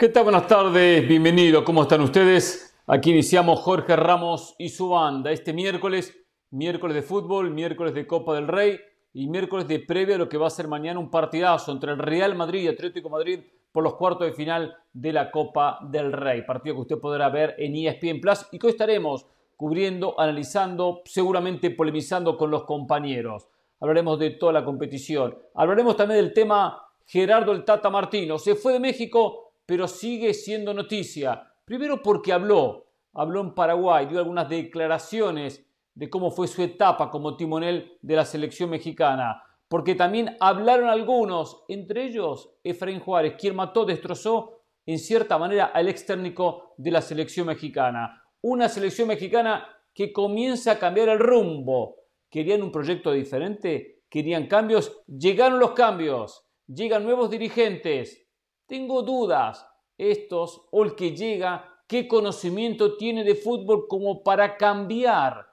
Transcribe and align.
¿Qué 0.00 0.08
tal? 0.08 0.22
Buenas 0.22 0.46
tardes, 0.46 1.08
bienvenidos. 1.08 1.64
¿Cómo 1.64 1.82
están 1.82 2.00
ustedes? 2.02 2.72
Aquí 2.86 3.10
iniciamos 3.10 3.58
Jorge 3.58 3.96
Ramos 3.96 4.54
y 4.56 4.68
su 4.68 4.90
banda 4.90 5.32
este 5.32 5.52
miércoles, 5.52 6.16
miércoles 6.52 6.94
de 6.94 7.02
fútbol, 7.02 7.50
miércoles 7.50 7.94
de 7.94 8.06
Copa 8.06 8.36
del 8.36 8.46
Rey 8.46 8.78
y 9.12 9.26
miércoles 9.26 9.66
de 9.66 9.80
previa 9.80 10.14
a 10.14 10.18
lo 10.18 10.28
que 10.28 10.38
va 10.38 10.46
a 10.46 10.50
ser 10.50 10.68
mañana 10.68 11.00
un 11.00 11.10
partidazo 11.10 11.72
entre 11.72 11.90
el 11.90 11.98
Real 11.98 12.36
Madrid 12.36 12.62
y 12.62 12.68
Atlético 12.68 13.10
Madrid 13.10 13.40
por 13.72 13.82
los 13.82 13.96
cuartos 13.96 14.28
de 14.28 14.34
final 14.34 14.76
de 14.92 15.12
la 15.12 15.32
Copa 15.32 15.80
del 15.82 16.12
Rey. 16.12 16.42
Partido 16.42 16.76
que 16.76 16.82
usted 16.82 16.98
podrá 16.98 17.28
ver 17.28 17.56
en 17.58 17.74
ESPN 17.74 18.20
Plus 18.20 18.46
y 18.52 18.58
que 18.60 18.68
hoy 18.68 18.72
estaremos 18.74 19.26
cubriendo, 19.56 20.14
analizando, 20.20 21.02
seguramente 21.06 21.72
polemizando 21.72 22.36
con 22.36 22.52
los 22.52 22.62
compañeros. 22.62 23.48
Hablaremos 23.80 24.16
de 24.20 24.30
toda 24.30 24.52
la 24.52 24.64
competición. 24.64 25.36
Hablaremos 25.56 25.96
también 25.96 26.20
del 26.20 26.32
tema 26.32 26.84
Gerardo 27.04 27.50
el 27.50 27.64
Tata 27.64 27.90
Martino. 27.90 28.38
Se 28.38 28.54
fue 28.54 28.74
de 28.74 28.78
México 28.78 29.47
pero 29.68 29.86
sigue 29.86 30.32
siendo 30.32 30.72
noticia. 30.72 31.52
Primero 31.66 32.02
porque 32.02 32.32
habló, 32.32 32.86
habló 33.12 33.42
en 33.42 33.54
Paraguay, 33.54 34.06
dio 34.06 34.18
algunas 34.18 34.48
declaraciones 34.48 35.62
de 35.94 36.08
cómo 36.08 36.30
fue 36.30 36.48
su 36.48 36.62
etapa 36.62 37.10
como 37.10 37.36
timonel 37.36 37.98
de 38.00 38.16
la 38.16 38.24
selección 38.24 38.70
mexicana. 38.70 39.42
Porque 39.68 39.94
también 39.94 40.38
hablaron 40.40 40.88
algunos, 40.88 41.64
entre 41.68 42.06
ellos 42.06 42.50
Efraín 42.64 43.00
Juárez, 43.00 43.34
quien 43.38 43.56
mató, 43.56 43.84
destrozó 43.84 44.62
en 44.86 44.98
cierta 44.98 45.36
manera 45.36 45.66
al 45.66 45.90
ex 45.90 46.06
técnico 46.06 46.72
de 46.78 46.90
la 46.90 47.02
selección 47.02 47.48
mexicana. 47.48 48.22
Una 48.40 48.70
selección 48.70 49.08
mexicana 49.08 49.68
que 49.92 50.14
comienza 50.14 50.72
a 50.72 50.78
cambiar 50.78 51.10
el 51.10 51.18
rumbo. 51.18 51.96
¿Querían 52.30 52.62
un 52.62 52.72
proyecto 52.72 53.12
diferente? 53.12 54.00
¿Querían 54.08 54.46
cambios? 54.46 55.02
Llegaron 55.06 55.58
los 55.58 55.72
cambios. 55.72 56.46
Llegan 56.66 57.04
nuevos 57.04 57.28
dirigentes. 57.28 58.27
Tengo 58.68 59.02
dudas, 59.02 59.66
estos 59.96 60.68
o 60.70 60.84
el 60.84 60.94
que 60.94 61.16
llega, 61.16 61.82
qué 61.86 62.06
conocimiento 62.06 62.98
tiene 62.98 63.24
de 63.24 63.34
fútbol 63.34 63.88
como 63.88 64.22
para 64.22 64.58
cambiar 64.58 65.46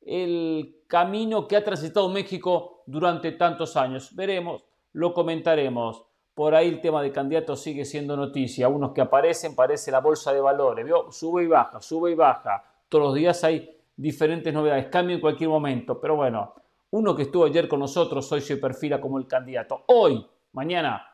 el 0.00 0.82
camino 0.88 1.46
que 1.46 1.56
ha 1.56 1.62
transitado 1.62 2.08
México 2.08 2.82
durante 2.86 3.32
tantos 3.32 3.76
años. 3.76 4.16
Veremos, 4.16 4.64
lo 4.92 5.12
comentaremos. 5.12 6.06
Por 6.34 6.54
ahí 6.54 6.68
el 6.68 6.80
tema 6.80 7.02
de 7.02 7.12
candidatos 7.12 7.60
sigue 7.60 7.84
siendo 7.84 8.16
noticia. 8.16 8.68
Unos 8.68 8.92
que 8.92 9.02
aparecen, 9.02 9.54
parece 9.54 9.90
la 9.90 10.00
bolsa 10.00 10.32
de 10.32 10.40
valores. 10.40 10.86
¿vio? 10.86 11.12
Sube 11.12 11.44
y 11.44 11.48
baja, 11.48 11.78
sube 11.82 12.12
y 12.12 12.14
baja. 12.14 12.64
Todos 12.88 13.04
los 13.04 13.14
días 13.14 13.44
hay 13.44 13.70
diferentes 13.94 14.52
novedades. 14.52 14.86
Cambio 14.86 15.16
en 15.16 15.20
cualquier 15.20 15.50
momento. 15.50 16.00
Pero 16.00 16.16
bueno, 16.16 16.54
uno 16.90 17.14
que 17.14 17.24
estuvo 17.24 17.44
ayer 17.44 17.68
con 17.68 17.80
nosotros 17.80 18.32
hoy 18.32 18.40
se 18.40 18.56
perfila 18.56 18.98
como 18.98 19.18
el 19.18 19.26
candidato. 19.26 19.84
Hoy, 19.88 20.26
mañana, 20.52 21.11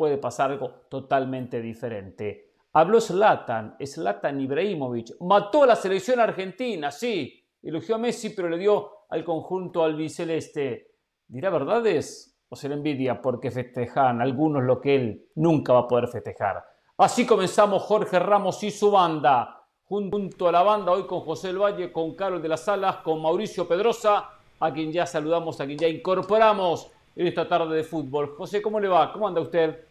puede 0.00 0.16
pasar 0.16 0.52
algo 0.52 0.70
totalmente 0.88 1.60
diferente. 1.60 2.54
Habló 2.72 3.02
Zlatan, 3.02 3.76
Zlatan 3.84 4.40
Ibrahimovic, 4.40 5.20
mató 5.20 5.64
a 5.64 5.66
la 5.66 5.76
selección 5.76 6.20
argentina, 6.20 6.90
sí, 6.90 7.44
elogió 7.62 7.96
a 7.96 7.98
Messi, 7.98 8.30
pero 8.30 8.48
le 8.48 8.56
dio 8.56 8.90
al 9.10 9.22
conjunto 9.22 9.84
albiceleste. 9.84 10.94
¿Dirá 11.28 11.50
verdades 11.50 12.34
o 12.48 12.56
se 12.56 12.70
le 12.70 12.76
envidia 12.76 13.20
porque 13.20 13.50
festejan 13.50 14.22
algunos 14.22 14.62
lo 14.62 14.80
que 14.80 14.94
él 14.96 15.26
nunca 15.34 15.74
va 15.74 15.80
a 15.80 15.88
poder 15.88 16.08
festejar? 16.08 16.64
Así 16.96 17.26
comenzamos 17.26 17.82
Jorge 17.82 18.18
Ramos 18.18 18.62
y 18.62 18.70
su 18.70 18.90
banda, 18.90 19.66
junto 19.84 20.48
a 20.48 20.52
la 20.52 20.62
banda 20.62 20.92
hoy 20.92 21.06
con 21.06 21.20
José 21.20 21.50
El 21.50 21.58
Valle, 21.58 21.92
con 21.92 22.14
Carlos 22.14 22.40
de 22.40 22.48
las 22.48 22.64
Salas, 22.64 22.96
con 23.04 23.20
Mauricio 23.20 23.68
Pedrosa, 23.68 24.30
a 24.60 24.72
quien 24.72 24.92
ya 24.92 25.04
saludamos, 25.04 25.60
a 25.60 25.66
quien 25.66 25.76
ya 25.76 25.88
incorporamos 25.88 26.90
en 27.14 27.26
esta 27.26 27.46
tarde 27.46 27.76
de 27.76 27.84
fútbol. 27.84 28.34
José, 28.34 28.62
¿cómo 28.62 28.80
le 28.80 28.88
va? 28.88 29.12
¿Cómo 29.12 29.28
anda 29.28 29.42
usted? 29.42 29.89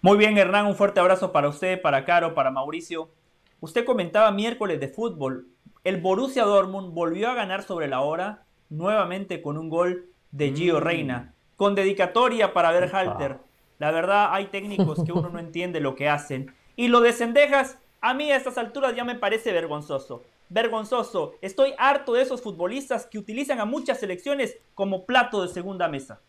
Muy 0.00 0.16
bien, 0.16 0.38
Hernán, 0.38 0.66
un 0.66 0.76
fuerte 0.76 1.00
abrazo 1.00 1.32
para 1.32 1.48
usted, 1.48 1.82
para 1.82 2.04
Caro, 2.04 2.32
para 2.32 2.52
Mauricio. 2.52 3.10
Usted 3.58 3.84
comentaba 3.84 4.30
miércoles 4.30 4.78
de 4.78 4.86
fútbol. 4.86 5.48
El 5.82 6.00
Borussia 6.00 6.44
Dortmund 6.44 6.94
volvió 6.94 7.28
a 7.28 7.34
ganar 7.34 7.64
sobre 7.64 7.88
la 7.88 8.00
hora, 8.02 8.44
nuevamente 8.68 9.42
con 9.42 9.58
un 9.58 9.68
gol 9.68 10.06
de 10.30 10.52
Gio 10.54 10.78
mm. 10.78 10.82
Reina, 10.82 11.34
con 11.56 11.74
dedicatoria 11.74 12.52
para 12.52 12.70
Berhalter. 12.70 13.38
La 13.80 13.90
verdad, 13.90 14.28
hay 14.30 14.46
técnicos 14.46 15.02
que 15.02 15.10
uno 15.10 15.30
no 15.30 15.38
entiende 15.40 15.80
lo 15.80 15.96
que 15.96 16.08
hacen. 16.08 16.54
Y 16.76 16.86
lo 16.86 17.00
de 17.00 17.12
Sendejas, 17.12 17.78
a 18.00 18.14
mí 18.14 18.30
a 18.30 18.36
estas 18.36 18.56
alturas 18.56 18.94
ya 18.94 19.02
me 19.02 19.16
parece 19.16 19.52
vergonzoso. 19.52 20.22
Vergonzoso. 20.48 21.34
Estoy 21.40 21.74
harto 21.76 22.12
de 22.12 22.22
esos 22.22 22.40
futbolistas 22.40 23.04
que 23.04 23.18
utilizan 23.18 23.58
a 23.58 23.64
muchas 23.64 23.98
selecciones 23.98 24.58
como 24.76 25.06
plato 25.06 25.42
de 25.42 25.48
segunda 25.48 25.88
mesa. 25.88 26.20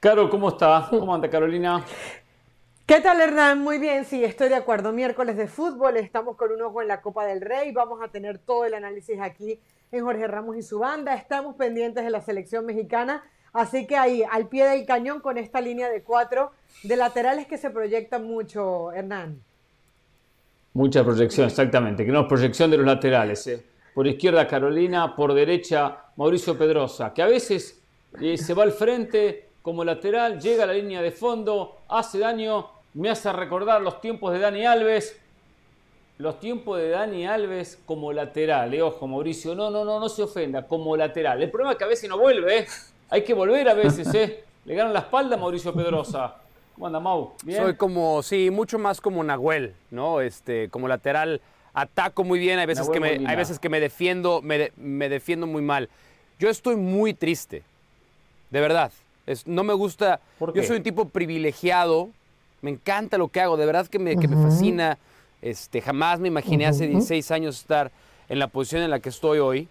Caro, 0.00 0.28
¿cómo 0.28 0.48
está? 0.48 0.88
¿Cómo 0.90 1.14
anda 1.14 1.30
Carolina? 1.30 1.84
¿Qué 2.90 3.00
tal, 3.00 3.20
Hernán? 3.20 3.60
Muy 3.60 3.78
bien, 3.78 4.04
sí, 4.04 4.24
estoy 4.24 4.48
de 4.48 4.56
acuerdo. 4.56 4.90
Miércoles 4.90 5.36
de 5.36 5.46
fútbol, 5.46 5.96
estamos 5.96 6.36
con 6.36 6.50
un 6.50 6.60
ojo 6.60 6.82
en 6.82 6.88
la 6.88 7.00
Copa 7.00 7.24
del 7.24 7.40
Rey, 7.40 7.70
vamos 7.70 8.00
a 8.02 8.08
tener 8.08 8.38
todo 8.38 8.64
el 8.64 8.74
análisis 8.74 9.16
aquí 9.20 9.60
en 9.92 10.02
Jorge 10.02 10.26
Ramos 10.26 10.56
y 10.56 10.62
su 10.62 10.80
banda, 10.80 11.14
estamos 11.14 11.54
pendientes 11.54 12.02
de 12.02 12.10
la 12.10 12.20
selección 12.20 12.66
mexicana, 12.66 13.22
así 13.52 13.86
que 13.86 13.96
ahí, 13.96 14.24
al 14.28 14.48
pie 14.48 14.66
del 14.66 14.86
cañón 14.86 15.20
con 15.20 15.38
esta 15.38 15.60
línea 15.60 15.88
de 15.88 16.02
cuatro 16.02 16.50
de 16.82 16.96
laterales 16.96 17.46
que 17.46 17.58
se 17.58 17.70
proyectan 17.70 18.24
mucho, 18.24 18.90
Hernán. 18.90 19.40
Mucha 20.72 21.04
proyección, 21.04 21.46
exactamente, 21.46 22.04
que 22.04 22.10
no 22.10 22.22
es 22.22 22.26
proyección 22.26 22.72
de 22.72 22.78
los 22.78 22.86
laterales. 22.86 23.46
¿eh? 23.46 23.64
Por 23.94 24.08
izquierda 24.08 24.48
Carolina, 24.48 25.14
por 25.14 25.32
derecha 25.32 26.06
Mauricio 26.16 26.58
Pedrosa, 26.58 27.14
que 27.14 27.22
a 27.22 27.26
veces 27.26 27.80
eh, 28.20 28.36
se 28.36 28.52
va 28.52 28.64
al 28.64 28.72
frente 28.72 29.50
como 29.62 29.84
lateral, 29.84 30.40
llega 30.40 30.64
a 30.64 30.66
la 30.66 30.72
línea 30.72 31.00
de 31.00 31.12
fondo, 31.12 31.82
hace 31.88 32.18
daño 32.18 32.79
me 32.94 33.10
hace 33.10 33.32
recordar 33.32 33.80
los 33.82 34.00
tiempos 34.00 34.32
de 34.32 34.38
Dani 34.38 34.66
Alves. 34.66 35.18
Los 36.18 36.38
tiempos 36.38 36.78
de 36.78 36.90
Dani 36.90 37.26
Alves 37.26 37.78
como 37.86 38.12
lateral, 38.12 38.74
eh, 38.74 38.82
ojo 38.82 39.06
Mauricio, 39.06 39.54
no, 39.54 39.70
no, 39.70 39.86
no, 39.86 39.98
no 39.98 40.08
se 40.10 40.22
ofenda, 40.22 40.66
como 40.66 40.94
lateral. 40.94 41.42
El 41.42 41.50
problema 41.50 41.72
es 41.72 41.78
que 41.78 41.84
a 41.84 41.88
veces 41.88 42.10
no 42.10 42.18
vuelve, 42.18 42.58
eh. 42.58 42.66
hay 43.08 43.24
que 43.24 43.32
volver 43.32 43.68
a 43.68 43.74
veces, 43.74 44.12
¿eh? 44.14 44.44
Le 44.66 44.74
ganan 44.74 44.92
la 44.92 45.00
espalda 45.00 45.36
a 45.36 45.38
Mauricio 45.38 45.72
Pedrosa. 45.72 46.36
¿Cómo 46.74 46.86
anda, 46.86 47.00
Mau? 47.00 47.32
Soy 47.46 47.74
como, 47.74 48.22
sí, 48.22 48.50
mucho 48.50 48.78
más 48.78 49.00
como 49.00 49.24
Nahuel, 49.24 49.74
¿no? 49.90 50.20
Este, 50.20 50.68
como 50.68 50.88
lateral 50.88 51.40
ataco 51.72 52.24
muy 52.24 52.38
bien, 52.38 52.58
hay 52.58 52.66
veces, 52.66 52.88
que 52.88 53.00
me, 53.00 53.26
hay 53.26 53.36
veces 53.36 53.58
que 53.58 53.68
me 53.68 53.80
defiendo, 53.80 54.42
me, 54.42 54.72
me, 54.76 55.08
defiendo 55.08 55.46
muy 55.46 55.62
mal. 55.62 55.88
Yo 56.38 56.48
estoy 56.48 56.76
muy 56.76 57.14
triste, 57.14 57.62
de 58.50 58.60
verdad. 58.60 58.92
Es, 59.26 59.46
no 59.46 59.62
me 59.62 59.74
gusta, 59.74 60.20
yo 60.54 60.62
soy 60.62 60.78
un 60.78 60.82
tipo 60.82 61.08
privilegiado, 61.08 62.10
me 62.62 62.70
encanta 62.70 63.18
lo 63.18 63.28
que 63.28 63.40
hago, 63.40 63.56
de 63.56 63.66
verdad 63.66 63.86
que 63.86 63.98
me, 63.98 64.16
fascina. 64.16 64.98
Este, 65.42 65.80
jamás 65.80 66.20
me 66.20 66.28
imaginé 66.28 66.66
hace 66.66 66.86
16 66.86 67.30
años 67.30 67.58
estar 67.58 67.90
en 68.28 68.38
la 68.38 68.48
posición 68.48 68.82
en 68.82 68.90
la 68.90 69.00
que 69.00 69.08
estoy 69.08 69.38
hoy. 69.38 69.68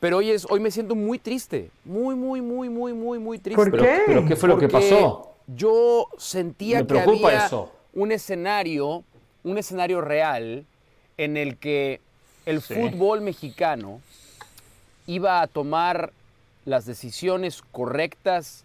Pero 0.00 0.18
hoy, 0.18 0.30
es, 0.30 0.46
hoy 0.50 0.60
me 0.60 0.70
siento 0.70 0.94
muy 0.94 1.18
triste. 1.18 1.70
Muy, 1.84 2.14
muy, 2.14 2.42
muy, 2.42 2.68
muy, 2.68 2.92
muy, 2.92 3.18
muy 3.18 3.38
triste. 3.38 3.70
¿Por 3.70 3.80
qué? 3.80 4.02
¿Pero, 4.06 4.26
qué 4.26 4.36
fue 4.36 4.48
lo 4.48 4.58
que 4.58 4.68
pasó? 4.68 5.36
Yo 5.46 6.08
sentía 6.18 6.84
que 6.84 6.98
había 6.98 7.48
un 7.94 8.12
escenario, 8.12 9.04
un 9.44 9.58
escenario 9.58 10.00
real 10.00 10.66
en 11.16 11.36
el 11.36 11.56
que 11.56 12.00
el 12.44 12.60
fútbol 12.60 13.20
mexicano 13.20 14.00
iba 15.06 15.40
a 15.40 15.46
tomar 15.46 16.12
las 16.64 16.84
decisiones 16.84 17.62
correctas 17.70 18.64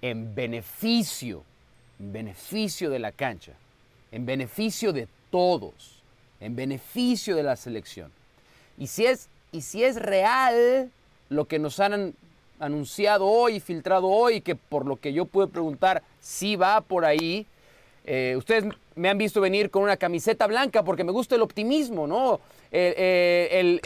en 0.00 0.34
beneficio 0.34 1.44
en 2.02 2.12
beneficio 2.12 2.90
de 2.90 2.98
la 2.98 3.12
cancha, 3.12 3.52
en 4.10 4.26
beneficio 4.26 4.92
de 4.92 5.06
todos, 5.30 6.02
en 6.40 6.56
beneficio 6.56 7.36
de 7.36 7.44
la 7.44 7.54
selección. 7.54 8.10
Y 8.76 8.88
si 8.88 9.06
es, 9.06 9.28
y 9.52 9.62
si 9.62 9.84
es 9.84 9.96
real 9.96 10.90
lo 11.28 11.44
que 11.44 11.60
nos 11.60 11.78
han 11.78 12.14
anunciado 12.58 13.26
hoy, 13.26 13.60
filtrado 13.60 14.08
hoy, 14.08 14.40
que 14.40 14.56
por 14.56 14.84
lo 14.84 14.96
que 14.96 15.12
yo 15.12 15.26
pude 15.26 15.46
preguntar, 15.46 16.02
si 16.20 16.56
va 16.56 16.80
por 16.80 17.04
ahí, 17.04 17.46
eh, 18.04 18.34
ustedes 18.36 18.64
me 18.96 19.08
han 19.08 19.16
visto 19.16 19.40
venir 19.40 19.70
con 19.70 19.84
una 19.84 19.96
camiseta 19.96 20.48
blanca 20.48 20.82
porque 20.82 21.04
me 21.04 21.12
gusta 21.12 21.36
el 21.36 21.42
optimismo, 21.42 22.08
¿no? 22.08 22.40
el, 22.72 23.80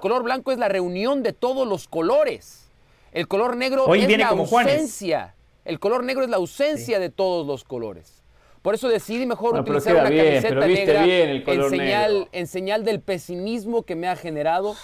color 0.00 0.24
blanco 0.24 0.50
es 0.50 0.58
la 0.58 0.68
reunión 0.68 1.22
de 1.22 1.32
todos 1.32 1.68
los 1.68 1.86
colores. 1.86 2.68
El 3.12 3.28
color 3.28 3.56
negro 3.56 3.94
es 3.94 4.18
la 4.18 4.28
ausencia. 4.28 5.34
El 5.64 5.78
color 5.78 6.04
negro 6.04 6.24
es 6.24 6.30
la 6.30 6.36
ausencia 6.36 6.98
de 6.98 7.10
todos 7.10 7.46
los 7.46 7.64
colores. 7.64 8.20
Por 8.62 8.74
eso 8.74 8.88
decidí 8.88 9.24
mejor 9.24 9.58
utilizar 9.58 9.94
una 9.94 10.04
camiseta 10.04 10.66
negra 10.66 11.04
en, 11.04 11.70
señal, 11.70 12.28
en 12.32 12.46
señal 12.46 12.84
del 12.84 13.00
pesimismo 13.00 13.82
que 13.84 13.96
me 13.96 14.06
ha 14.06 14.16
generado 14.16 14.74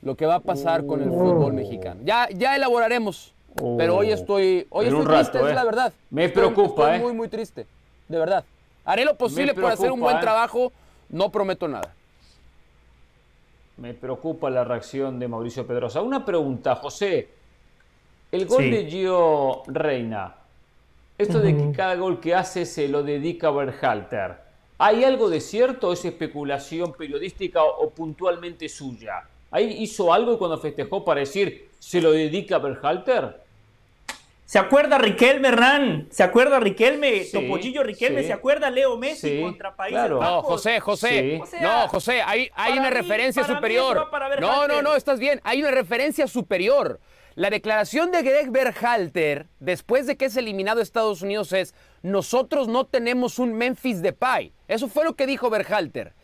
lo 0.00 0.16
que 0.16 0.24
va 0.24 0.36
a 0.36 0.40
pasar 0.40 0.86
con 0.86 1.02
el 1.02 1.10
fútbol 1.10 1.52
mexicano. 1.52 2.00
Ya, 2.04 2.28
ya 2.30 2.56
elaboraremos, 2.56 3.34
pero 3.76 3.96
hoy 3.96 4.12
estoy, 4.12 4.66
hoy 4.70 4.86
estoy 4.86 5.04
triste, 5.04 5.38
es 5.38 5.44
¿eh? 5.44 5.54
la 5.54 5.64
verdad. 5.64 5.92
Me 6.10 6.28
preocupa, 6.30 6.94
estoy 6.94 7.06
muy, 7.06 7.16
muy 7.16 7.28
triste, 7.28 7.66
de 8.08 8.18
verdad. 8.18 8.44
Haré 8.84 9.04
lo 9.04 9.14
posible 9.16 9.52
por 9.52 9.66
hacer 9.66 9.92
un 9.92 10.00
buen 10.00 10.16
¿eh? 10.16 10.20
trabajo, 10.20 10.72
no 11.10 11.30
prometo 11.30 11.68
nada. 11.68 11.92
Me 13.76 13.92
preocupa 13.92 14.48
la 14.48 14.64
reacción 14.64 15.18
de 15.18 15.28
Mauricio 15.28 15.66
Pedrosa. 15.66 16.00
Una 16.00 16.24
pregunta, 16.24 16.74
José. 16.76 17.28
El 18.30 18.46
gol 18.46 18.70
de 18.70 18.86
Gio 18.86 19.62
Reina, 19.66 20.34
Esto 21.16 21.40
de 21.40 21.56
que 21.56 21.72
cada 21.72 21.94
gol 21.96 22.20
que 22.20 22.34
hace 22.34 22.66
se 22.66 22.86
lo 22.86 23.02
dedica 23.02 23.48
a 23.48 23.52
Berhalter. 23.52 24.36
¿Hay 24.76 25.02
algo 25.02 25.30
de 25.30 25.40
cierto 25.40 25.88
o 25.88 25.92
es 25.92 26.04
especulación 26.04 26.92
periodística 26.92 27.64
o, 27.64 27.90
puntualmente 27.90 28.68
suya? 28.68 29.24
¿Ahí 29.50 29.82
hizo 29.82 30.12
algo 30.12 30.38
cuando 30.38 30.58
festejó 30.58 31.04
para 31.04 31.20
decir 31.20 31.68
se 31.78 32.00
lo 32.02 32.12
dedica 32.12 32.56
a 32.56 32.58
Berhalter? 32.58 33.40
¿Se 34.44 34.58
acuerda 34.58 34.98
Riquelme, 34.98 35.48
Hernán? 35.48 36.08
¿Se 36.10 36.22
acuerda 36.22 36.60
Riquelme? 36.60 37.26
Topollillo 37.32 37.82
Riquelme, 37.82 38.22
¿se 38.22 38.32
acuerda 38.32 38.70
Leo 38.70 38.96
Messi 38.96 39.40
contra 39.40 39.74
Países 39.74 40.10
Bajos? 40.10 40.20
No, 40.20 40.42
José, 40.42 40.80
José. 40.80 41.40
no, 41.60 41.88
José, 41.88 42.22
hay, 42.22 42.50
hay 42.54 42.78
una 42.78 42.90
referencia 42.90 43.44
superior. 43.44 44.06
No, 44.40 44.68
no, 44.68 44.82
no, 44.82 44.94
estás 44.96 45.18
bien. 45.18 45.40
Hay 45.44 45.60
una 45.60 45.70
referencia 45.70 46.26
superior. 46.26 47.00
La 47.38 47.50
declaración 47.50 48.10
de 48.10 48.24
Greg 48.24 48.50
Berhalter, 48.50 49.46
después 49.60 50.08
de 50.08 50.16
que 50.16 50.24
es 50.24 50.36
eliminado 50.36 50.80
Estados 50.80 51.22
Unidos, 51.22 51.52
es: 51.52 51.72
Nosotros 52.02 52.66
no 52.66 52.84
tenemos 52.84 53.38
un 53.38 53.52
Memphis 53.52 54.02
Depay. 54.02 54.52
Eso 54.66 54.88
fue 54.88 55.04
lo 55.04 55.14
que 55.14 55.24
dijo 55.24 55.48
Berhalter. 55.48 56.14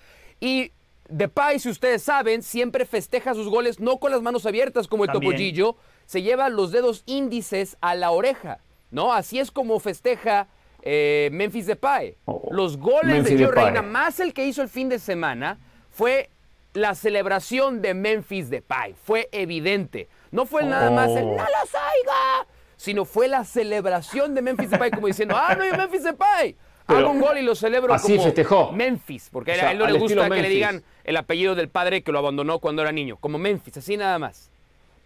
Y 0.41 0.73
Depay, 1.09 1.61
si 1.61 1.69
ustedes 1.69 2.03
saben, 2.03 2.43
siempre 2.43 2.85
festeja 2.85 3.33
sus 3.35 3.49
goles 3.49 3.79
no 3.79 3.99
con 3.99 4.11
las 4.11 4.23
manos 4.23 4.45
abiertas 4.45 4.89
como 4.89 5.05
el 5.05 5.13
Topollillo 5.13 5.77
se 6.05 6.23
lleva 6.23 6.49
los 6.49 6.73
dedos 6.73 7.05
índices 7.07 7.77
a 7.81 7.95
la 7.95 8.11
oreja, 8.11 8.59
¿no? 8.91 9.13
Así 9.13 9.39
es 9.39 9.53
como 9.53 9.79
festeja 9.79 10.49
eh, 10.83 11.29
Memphis 11.31 11.67
Depay. 11.67 12.17
Oh, 12.25 12.49
los 12.51 12.77
goles 12.77 13.23
de 13.23 13.37
Gio 13.37 13.53
Reina, 13.53 13.83
más 13.83 14.19
el 14.19 14.35
que 14.35 14.47
hizo 14.47 14.63
el 14.63 14.69
fin 14.69 14.89
de 14.89 14.99
semana, 14.99 15.61
fue 15.91 16.29
la 16.73 16.97
celebración 16.97 17.83
de 17.83 17.95
Memphis 17.95 18.51
Depay. 18.51 18.97
Fue 19.01 19.29
evidente. 19.31 20.09
No 20.35 20.47
fue 20.47 20.65
nada 20.65 20.91
más 20.91 21.11
el 21.11 21.27
¡No 21.27 21.37
lo 21.37 21.67
saiga! 21.71 22.47
Sino 22.77 23.05
fue 23.05 23.29
la 23.29 23.45
celebración 23.45 24.35
de 24.35 24.43
Memphis 24.43 24.69
Depay 24.69 24.91
como 24.91 25.07
diciendo 25.07 25.37
¡Ah, 25.39 25.55
no 25.55 25.63
hay 25.63 25.71
Memphis 25.71 26.03
Depay! 26.03 26.57
Hago 26.89 27.11
un 27.13 27.21
gol 27.21 27.39
y 27.39 27.43
lo 27.43 27.55
celebro 27.55 27.95
así 27.95 28.15
como 28.15 28.25
festejó. 28.25 28.73
Memphis, 28.73 29.29
porque 29.31 29.53
a 29.53 29.71
él 29.71 29.79
no 29.79 29.87
le 29.87 29.97
gusta 29.97 30.29
que 30.29 30.43
le 30.43 30.49
digan 30.49 30.83
el 31.05 31.17
apellido 31.17 31.55
del 31.55 31.69
padre 31.69 32.03
que 32.03 32.11
lo 32.11 32.19
abandonó 32.19 32.59
cuando 32.59 32.83
era 32.83 32.91
niño, 32.91 33.17
como 33.17 33.39
Memphis, 33.39 33.77
así 33.77 33.97
nada 33.97 34.19
más. 34.19 34.51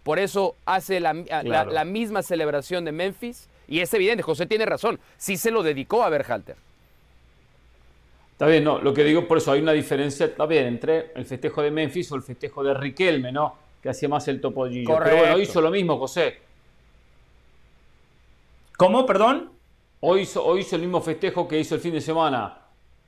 Por 0.01 0.17
eso 0.17 0.55
hace 0.65 0.99
la, 0.99 1.13
misma 1.13 2.23
celebración 2.23 2.83
de 2.83 2.91
Memphis. 2.91 3.47
Y 3.67 3.81
es 3.81 3.93
evidente, 3.93 4.23
José 4.23 4.47
tiene 4.47 4.65
razón. 4.65 4.99
Sí 5.17 5.37
se 5.37 5.51
lo 5.51 5.61
dedicó 5.61 6.01
a 6.03 6.09
Berhalter. 6.09 6.55
Está 8.31 8.47
bien, 8.47 8.63
no, 8.63 8.79
lo 8.79 8.95
que 8.95 9.03
digo 9.03 9.27
por 9.27 9.37
eso 9.37 9.51
hay 9.51 9.61
una 9.61 9.73
diferencia, 9.73 10.25
está 10.25 10.47
bien, 10.47 10.65
entre 10.65 11.11
el 11.13 11.25
festejo 11.25 11.61
de 11.61 11.69
Memphis 11.69 12.11
o 12.11 12.15
el 12.15 12.23
festejo 12.23 12.63
de 12.63 12.73
Riquelme, 12.73 13.31
¿no? 13.31 13.68
Que 13.81 13.89
hacía 13.89 14.09
más 14.09 14.27
el 14.27 14.41
topollillo. 14.41 14.89
Correcto. 14.89 15.09
Pero 15.15 15.27
bueno, 15.27 15.41
hizo 15.41 15.61
lo 15.61 15.71
mismo, 15.71 15.97
José. 15.97 16.39
¿Cómo, 18.77 19.05
perdón? 19.05 19.51
Hoy 20.01 20.21
hizo, 20.21 20.45
hoy 20.45 20.61
hizo 20.61 20.75
el 20.75 20.83
mismo 20.83 21.01
festejo 21.01 21.47
que 21.47 21.59
hizo 21.59 21.75
el 21.75 21.81
fin 21.81 21.93
de 21.93 22.01
semana. 22.01 22.59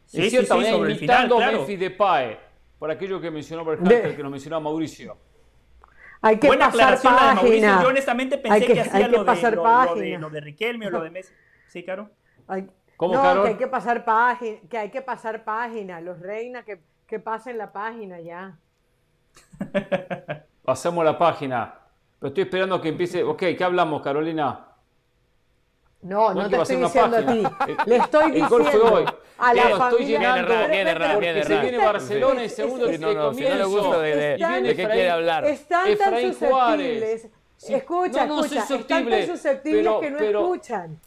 Sí, 0.06 0.30
cierto, 0.30 0.60
sí, 0.60 0.66
sí, 0.66 0.74
imitando 0.74 1.42
a 1.42 1.52
Memphis 1.52 1.80
de 1.80 1.90
Pae, 1.90 2.38
por 2.78 2.92
aquello 2.92 3.22
que 3.22 3.32
mencionó 3.32 3.64
Berhalter, 3.64 4.14
que 4.14 4.22
nos 4.24 4.32
mencionó 4.32 4.60
Mauricio. 4.60 5.16
Hay 6.22 6.38
que 6.38 6.48
Buena 6.48 6.70
pasar 6.70 7.02
página. 7.02 7.82
Yo 7.82 7.88
honestamente 7.88 8.38
pensé 8.38 8.66
que, 8.66 8.82
hacía 8.82 9.08
lo, 9.08 9.24
de, 9.24 10.18
lo, 10.18 10.30
de, 10.30 10.42
Riquelme 10.42 10.88
o 10.88 10.90
lo 10.90 11.02
de 11.02 11.10
Messi. 11.10 11.34
¿Sí, 11.68 11.84
Caro? 11.84 12.10
¿Cómo, 12.98 13.16
no, 13.16 13.44
que 13.44 13.50
hay 13.50 13.56
que 13.56 13.68
pasar 13.68 14.04
página, 14.04 14.58
que 14.70 14.78
hay 14.78 14.90
que 14.90 15.02
pasar 15.02 15.44
página. 15.46 16.02
Los 16.02 16.20
reinas 16.20 16.66
que, 16.66 16.82
que 17.08 17.20
pasen 17.20 17.58
la 17.58 17.72
página 17.72 18.20
ya. 18.20 18.58
Pasemos 20.72 21.04
la 21.04 21.18
página. 21.18 21.74
Pero 22.18 22.30
estoy 22.30 22.44
esperando 22.44 22.80
que 22.80 22.88
empiece. 22.88 23.22
Ok, 23.26 23.40
¿qué 23.58 23.62
hablamos, 23.62 24.02
Carolina? 24.02 24.68
No, 26.04 26.34
no, 26.34 26.50
te 26.50 26.56
estoy 26.56 26.78
diciendo 26.78 27.18
a 27.18 27.26
ti. 27.26 27.44
Le 27.88 27.96
estoy 27.98 28.32
diciendo 28.32 29.06
a 29.38 29.54
la 29.54 29.62
familia. 29.62 29.90
Estoy 29.90 30.06
llenando 30.06 30.68
viene, 30.70 30.96
porque 30.96 31.44
se 31.44 31.60
viene 31.60 31.78
Barcelona 31.78 32.44
y 32.46 32.50
segundo 32.50 32.88
sí, 32.88 32.98
no, 33.00 33.14
no, 33.14 33.34
si 33.34 33.44
no 33.44 33.56
le 33.56 33.66
gusta 33.66 34.00
de, 34.00 34.16
de 34.16 34.76
qué 34.78 34.88
quiere 34.88 35.10
hablar. 35.10 35.44
Están 35.44 35.98
tan 35.98 36.22
susceptibles. 36.22 37.28
Escucha, 37.68 38.26
no, 38.26 38.46
escucha, 38.46 38.62
están 38.62 39.10
tan 39.10 39.28
susceptibles 39.28 39.94
que 40.00 40.10
no 40.10 40.20
escuchan. 40.20 41.02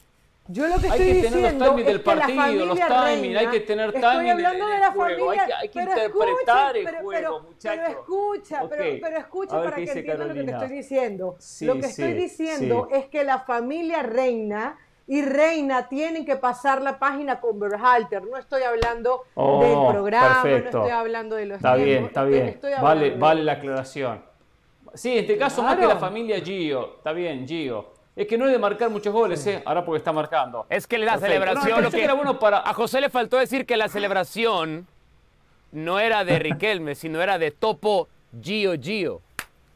Yo 0.46 0.67
lo 0.69 0.79
que 0.79 0.88
estoy 0.88 1.12
diciendo 1.12 1.79
es 1.79 1.85
que 1.85 1.94
la 1.94 2.29
familia 2.29 2.88
reina, 2.88 3.41
hay 3.41 3.46
que 3.46 3.61
tener 3.61 3.93
timing 3.93 4.06
estoy 4.06 4.31
hablando 4.31 4.67
de 4.67 4.79
la 4.79 4.93
familia, 4.93 5.58
hay 5.58 5.69
que, 5.70 5.81
interpretar 5.81 6.76
el 6.76 6.87
juego, 6.87 7.11
pero, 7.11 7.41
muchachos. 7.41 7.82
Pero 7.87 8.00
escucha, 8.00 8.69
pero, 8.69 8.85
pero 9.00 9.17
escucha 9.17 9.62
para 9.62 9.76
que 9.76 9.82
entiendan 9.91 10.29
lo 10.29 10.35
que 10.35 10.44
te 10.44 10.50
estoy 10.50 10.69
diciendo. 10.69 11.37
lo 11.62 11.75
que 11.75 11.87
estoy 11.87 12.12
diciendo 12.12 12.88
es 12.93 13.06
que 13.06 13.25
la 13.25 13.38
familia 13.41 14.02
reina 14.02 14.79
y 15.06 15.20
Reina 15.23 15.88
tienen 15.88 16.25
que 16.25 16.37
pasar 16.37 16.81
la 16.81 16.99
página 16.99 17.41
con 17.41 17.58
Berhalter. 17.61 18.23
No 18.25 18.38
estoy 18.38 18.62
hablando 18.62 19.25
oh, 19.35 19.62
del 19.62 19.94
programa, 19.94 20.43
no 20.44 20.56
estoy 20.56 20.91
hablando 20.91 21.37
de 21.37 21.46
los 21.46 21.56
Está 21.56 21.76
bien, 21.76 22.05
está 22.05 22.25
bien. 22.25 22.58
Vale, 22.81 23.11
vale 23.17 23.43
la 23.43 23.52
aclaración. 23.52 24.25
Sí, 24.94 25.12
en 25.12 25.19
este 25.19 25.37
caso 25.37 25.62
más 25.62 25.76
que 25.76 25.87
la 25.87 25.96
familia 25.96 26.41
Gio. 26.41 26.96
Está 26.96 27.12
bien, 27.12 27.46
Gio. 27.46 27.94
Es 28.17 28.29
que 28.29 28.39
no 28.39 28.47
es 28.47 28.53
de 28.53 28.59
marcar 28.59 28.91
muchos 28.91 29.13
goles, 29.13 29.45
¿eh? 29.47 29.63
Ahora 29.65 29.85
porque 29.85 29.99
está 29.99 30.13
marcando. 30.13 30.67
Es 30.71 30.87
que 30.87 30.99
la 30.99 31.19
celebración. 31.19 31.83
lo 31.83 31.91
que 31.91 32.05
era 32.05 32.15
bueno 32.15 32.39
para... 32.39 32.59
A 32.59 32.73
José 32.73 33.01
le 33.01 33.11
faltó 33.11 33.39
decir 33.39 33.67
que 33.67 33.77
la 33.77 33.89
celebración 33.89 34.87
no 35.73 35.99
era 35.99 36.25
de 36.25 36.39
Riquelme, 36.39 36.95
sino 36.95 37.21
era 37.21 37.39
de 37.39 37.51
Topo 37.51 38.09
Gio 38.41 38.75
Gio. 38.81 39.21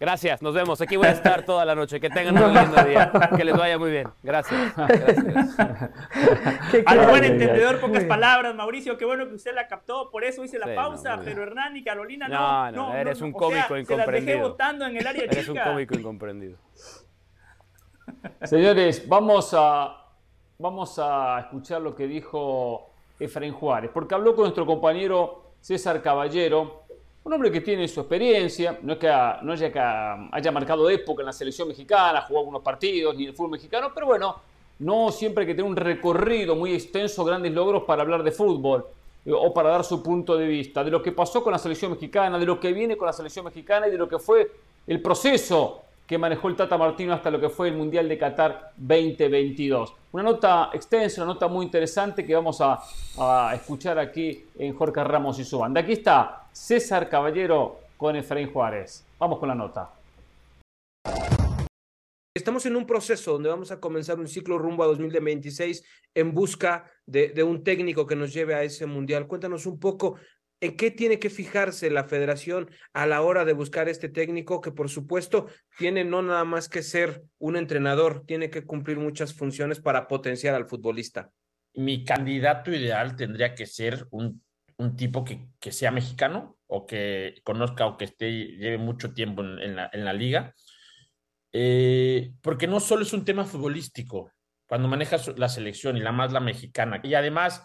Gracias, 0.01 0.43
nos 0.43 0.55
vemos. 0.55 0.81
Aquí 0.81 0.95
voy 0.97 1.09
a 1.09 1.11
estar 1.11 1.45
toda 1.45 1.65
la 1.65 1.75
noche. 1.75 1.99
Que 1.99 2.09
tengan 2.09 2.41
un 2.41 2.55
lindo 2.55 2.85
día. 2.85 3.11
Que 3.37 3.45
les 3.45 3.57
vaya 3.57 3.79
muy 3.79 3.91
bien. 3.91 4.09
Gracias. 4.23 4.73
Gracias. 4.77 5.59
Al 6.87 7.07
buen 7.09 7.25
entendedor, 7.25 7.81
pocas 7.81 8.05
palabras, 8.05 8.55
Mauricio. 8.55 8.97
Qué 8.97 9.05
bueno 9.05 9.29
que 9.29 9.35
usted 9.35 9.53
la 9.53 9.67
captó. 9.67 10.09
Por 10.13 10.23
eso 10.23 10.45
hice 10.45 10.57
la 10.57 10.73
pausa. 10.73 11.21
pero 11.25 11.43
Hernán 11.43 11.77
y 11.77 11.83
Carolina 11.83 12.29
no. 12.29 12.71
No, 12.71 12.91
no, 12.91 12.95
eres 12.95 13.21
un 13.21 13.33
cómico 13.33 13.77
incomprendido. 13.77 13.97
Se 13.97 13.97
las 13.97 14.25
dejé 14.25 14.41
votando 14.41 14.87
en 14.87 14.97
el 14.97 15.05
área 15.05 15.25
eres 15.25 15.31
chica. 15.31 15.51
Eres 15.51 15.67
un 15.67 15.73
cómico 15.73 15.95
incomprendido. 15.97 16.59
Señores, 18.45 19.07
vamos 19.09 19.55
a, 19.57 20.07
vamos 20.59 20.99
a 20.99 21.41
escuchar 21.41 21.83
lo 21.83 21.95
que 21.95 22.07
dijo 22.07 22.91
Efraín 23.19 23.53
Juárez. 23.53 23.91
Porque 23.93 24.15
habló 24.15 24.35
con 24.35 24.45
nuestro 24.45 24.67
compañero 24.67 25.43
César 25.61 26.01
Caballero 26.03 26.85
un 27.29 27.35
hombre 27.35 27.51
que 27.51 27.61
tiene 27.61 27.87
su 27.89 28.01
experiencia, 28.01 28.79
no 28.81 28.95
es 28.95 28.99
que, 28.99 29.07
no 29.43 29.53
haya, 29.53 29.71
que 29.71 29.79
haya 29.79 30.51
marcado 30.51 30.89
época 30.89 31.21
en 31.21 31.27
la 31.27 31.33
selección 31.33 31.69
mexicana, 31.69 32.23
jugó 32.23 32.41
algunos 32.41 32.63
partidos 32.63 33.15
ni 33.15 33.25
en 33.25 33.29
el 33.29 33.35
fútbol 33.35 33.51
mexicano, 33.51 33.91
pero 33.93 34.07
bueno, 34.07 34.37
no 34.79 35.13
siempre 35.13 35.43
hay 35.43 35.49
que 35.49 35.55
tener 35.55 35.71
un 35.71 35.77
recorrido 35.77 36.57
muy 36.57 36.73
extenso, 36.73 37.27
grandes 37.27 37.53
logros 37.53 37.83
para 37.83 38.01
hablar 38.01 38.23
de 38.23 38.31
fútbol 38.33 38.87
eh, 39.27 39.33
o 39.35 39.53
para 39.53 39.69
dar 39.69 39.85
su 39.85 40.03
punto 40.03 40.39
de 40.39 40.47
vista 40.47 40.83
de 40.83 40.91
lo 40.91 41.03
que 41.03 41.13
pasó 41.13 41.45
con 41.45 41.53
la 41.53 41.59
selección 41.59 41.93
mexicana, 41.93 42.39
de 42.39 42.47
lo 42.47 42.59
que 42.59 42.73
viene 42.73 42.97
con 42.97 43.05
la 43.05 43.13
selección 43.13 43.45
mexicana 43.45 43.89
y 43.89 43.91
de 43.91 43.99
lo 43.99 44.09
que 44.09 44.19
fue 44.19 44.51
el 44.87 45.03
proceso 45.03 45.83
que 46.09 46.17
manejó 46.17 46.49
el 46.49 46.57
Tata 46.57 46.79
Martino 46.79 47.13
hasta 47.13 47.31
lo 47.31 47.39
que 47.39 47.51
fue 47.51 47.69
el 47.69 47.77
Mundial 47.77 48.09
de 48.09 48.17
Qatar 48.17 48.73
2022. 48.79 49.95
Una 50.13 50.23
nota 50.23 50.71
extensa, 50.73 51.23
una 51.23 51.35
nota 51.35 51.49
muy 51.49 51.67
interesante 51.67 52.25
que 52.25 52.35
vamos 52.35 52.63
a, 52.63 52.81
escuchar 53.55 53.99
aquí 53.99 54.47
en 54.59 54.75
Jorge 54.75 55.05
Ramos 55.05 55.39
y 55.39 55.45
su 55.45 55.59
banda. 55.59 55.83
Aquí 55.83 55.93
está 55.93 56.47
César 56.51 57.11
Caballero 57.11 57.81
con 57.99 58.17
Efraín 58.17 58.51
Juárez. 58.51 59.05
Vamos 59.19 59.39
con 59.39 59.51
la 59.51 59.55
nota. 59.55 59.91
Estamos 62.35 62.65
en 62.65 62.77
un 62.77 62.87
proceso 62.87 63.33
donde 63.33 63.51
vamos 63.51 63.71
a 63.71 63.79
comenzar 63.79 64.19
un 64.19 64.29
ciclo 64.29 64.57
rumbo 64.57 64.85
a 64.85 64.87
2026 64.87 65.85
en 66.15 66.33
busca 66.33 66.91
de, 67.05 67.29
de, 67.31 67.43
un 67.43 67.63
técnico 67.63 68.07
que 68.07 68.17
nos 68.17 68.33
lleve 68.33 68.55
a 68.55 68.63
ese 68.63 68.87
mundial. 68.87 69.27
Cuéntanos 69.27 69.67
un 69.67 69.79
poco 69.79 70.17
¿En 70.61 70.77
qué 70.77 70.91
tiene 70.91 71.21
que 71.21 71.31
fijarse 71.31 71.89
la 71.91 72.05
federación 72.05 72.69
a 72.93 73.07
la 73.07 73.23
hora 73.23 73.45
de 73.45 73.53
buscar 73.53 73.89
este 73.89 74.09
técnico 74.09 74.61
que 74.61 74.73
por 74.73 74.89
supuesto 74.89 75.47
tiene 75.79 76.05
no 76.05 76.21
nada 76.21 76.45
más 76.45 76.69
que 76.69 76.83
ser 76.83 77.23
un 77.39 77.57
entrenador, 77.57 78.25
tiene 78.27 78.51
que 78.51 78.65
cumplir 78.65 78.99
muchas 78.99 79.35
funciones 79.35 79.81
para 79.81 80.09
potenciar 80.09 80.55
al 80.57 80.67
futbolista? 80.67 81.31
Mi 81.75 82.05
candidato 82.05 82.73
ideal 82.73 83.15
tendría 83.15 83.55
que 83.55 83.67
ser 83.67 84.07
un, 84.11 84.43
un 84.79 84.97
tipo 84.97 85.25
que, 85.25 85.49
que, 85.61 85.71
sea 85.71 85.93
mexicano 85.93 86.57
o 86.67 86.87
que 86.87 87.41
conozca 87.45 87.87
o 87.87 87.97
que 87.97 88.07
esté, 88.07 88.31
lleve 88.31 88.79
mucho 88.79 89.13
tiempo 89.13 89.43
en, 89.43 89.77
la, 89.77 89.89
en 89.93 90.05
la, 90.05 90.13
liga, 90.13 90.55
eh, 91.53 92.33
porque 92.43 92.67
no 92.67 92.81
solo 92.81 93.03
es 93.03 93.13
un 93.13 93.25
tema 93.25 93.45
futbolístico, 93.45 94.33
cuando 94.67 94.89
manejas 94.89 95.39
la 95.39 95.49
selección 95.49 95.97
y 95.97 96.01
la 96.01 96.13
más 96.13 96.33
la 96.33 96.41
mexicana, 96.41 97.01
y 97.03 97.15
además 97.15 97.63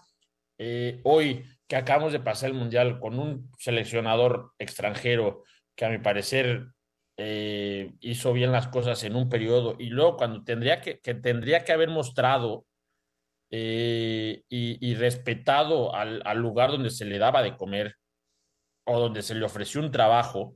eh, 0.58 1.02
hoy 1.04 1.46
que 1.68 1.76
acabamos 1.76 2.12
de 2.12 2.20
pasar 2.20 2.50
el 2.50 2.56
Mundial 2.56 3.00
con 3.00 3.20
un 3.20 3.52
seleccionador 3.58 4.52
extranjero 4.60 5.44
que 5.76 5.86
a 5.86 5.90
mi 5.90 5.98
parecer 5.98 6.68
eh, 7.18 7.94
hizo 8.00 8.34
bien 8.34 8.52
las 8.52 8.68
cosas 8.68 9.04
en 9.04 9.16
un 9.16 9.30
periodo 9.30 9.76
y 9.78 9.90
luego 9.90 10.18
cuando 10.18 10.44
tendría 10.44 10.82
que, 10.82 10.96
tendría 10.96 11.64
que 11.64 11.72
haber 11.72 11.90
mostrado 11.90 12.66
eh, 13.52 14.42
y, 14.50 14.96
respetado 14.96 15.94
al, 15.94 16.22
lugar 16.40 16.72
donde 16.72 16.90
se 16.90 17.06
le 17.06 17.20
daba 17.20 17.44
de 17.44 17.56
comer 17.56 17.98
o 18.86 19.00
donde 19.00 19.22
se 19.22 19.36
le 19.36 19.46
ofreció 19.46 19.80
un 19.80 19.92
trabajo, 19.92 20.56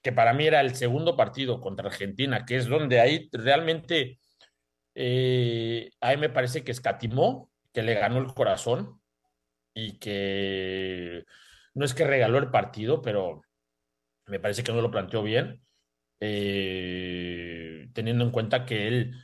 que 0.00 0.12
para 0.12 0.32
mí 0.32 0.46
era 0.46 0.60
el 0.60 0.76
segundo 0.76 1.16
partido 1.16 1.60
contra 1.60 1.88
Argentina, 1.88 2.46
que 2.46 2.56
es 2.56 2.68
donde 2.68 3.00
ahí 3.00 3.28
realmente 3.32 4.20
eh, 4.94 5.90
a 6.00 6.10
mí 6.10 6.18
me 6.18 6.30
parece 6.30 6.62
que 6.62 6.70
escatimó, 6.70 7.50
que 7.72 7.82
le 7.82 7.94
ganó 7.94 8.18
el 8.18 8.32
corazón 8.32 9.00
y 9.76 9.98
que 9.98 11.24
no 11.74 11.84
es 11.84 11.92
que 11.92 12.06
regaló 12.06 12.38
el 12.38 12.50
partido, 12.50 13.02
pero 13.02 13.42
me 14.26 14.40
parece 14.40 14.64
que 14.64 14.72
no 14.72 14.80
lo 14.80 14.90
planteó 14.90 15.22
bien, 15.22 15.62
eh, 16.18 17.86
teniendo 17.92 18.24
en 18.24 18.30
cuenta 18.30 18.64
que 18.64 18.88
él, 18.88 19.14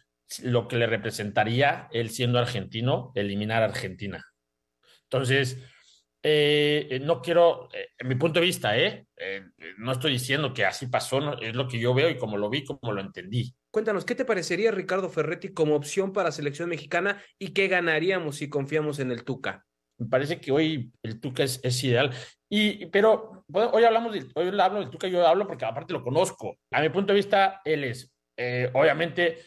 lo 0.43 0.69
que 0.69 0.77
le 0.77 0.87
representaría, 0.87 1.89
él 1.91 2.11
siendo 2.11 2.39
argentino, 2.39 3.13
eliminar 3.15 3.63
a 3.63 3.67
Argentina. 3.67 4.23
Entonces, 5.05 5.59
eh, 6.23 7.01
no 7.03 7.23
quiero, 7.23 7.71
en 7.99 8.09
mi 8.09 8.15
punto 8.17 8.39
de 8.39 8.47
vista, 8.47 8.75
no 9.79 9.93
estoy 9.93 10.13
diciendo 10.13 10.53
que 10.53 10.67
así 10.67 10.87
pasó, 10.87 11.41
es 11.41 11.57
lo 11.57 11.67
que 11.67 11.81
yo 11.81 11.95
veo 11.95 12.11
y 12.11 12.19
como 12.19 12.37
lo 12.37 12.51
vi, 12.51 12.63
como 12.63 12.93
lo 12.93 13.01
entendí. 13.01 13.57
Cuéntanos, 13.71 14.05
¿qué 14.05 14.15
te 14.15 14.27
parecería 14.27 14.71
Ricardo 14.71 15.09
Ferretti 15.09 15.55
como 15.55 15.77
opción 15.77 16.13
para 16.13 16.31
selección 16.31 16.69
mexicana 16.69 17.23
y 17.39 17.55
qué 17.55 17.69
ganaríamos 17.69 18.37
si 18.37 18.51
confiamos 18.51 18.99
en 18.99 19.11
el 19.11 19.25
Tuca? 19.25 19.65
Me 20.03 20.09
parece 20.09 20.41
que 20.41 20.53
hoy 20.53 20.93
el 21.03 21.21
Tuca 21.21 21.43
es, 21.43 21.61
es 21.63 21.83
ideal. 21.85 22.11
Y, 22.49 22.87
pero 22.87 23.45
hoy 23.53 23.85
hablamos, 23.85 24.13
de, 24.13 24.27
hoy 24.35 24.49
hablo 24.61 24.81
del 24.81 24.91
Tuca, 24.91 25.09
yo 25.09 25.27
hablo 25.27 25.47
porque 25.47 25.65
aparte 25.65 25.93
lo 25.93 26.03
conozco. 26.03 26.59
A 26.71 26.81
mi 26.81 26.89
punto 26.91 27.13
de 27.13 27.17
vista, 27.17 27.61
él 27.65 27.85
es, 27.85 28.13
eh, 28.37 28.71
obviamente, 28.75 29.39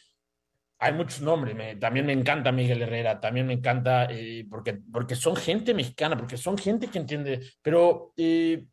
hay 0.79 0.93
muchos 0.93 1.21
nombres. 1.21 1.55
también 1.79 2.05
me 2.05 2.13
encanta 2.13 2.51
Miguel 2.51 2.81
Herrera, 2.81 3.19
también 3.19 3.47
me 3.47 3.53
encanta 3.53 4.07
eh, 4.09 4.45
porque, 4.49 4.79
porque 4.91 5.15
son 5.15 5.35
gente 5.35 5.73
mexicana, 5.73 6.17
porque 6.17 6.37
son 6.37 6.57
gente 6.57 6.87
que 6.87 6.99
entiende. 6.99 7.41
Pero 7.61 8.13
eh, 8.17 8.65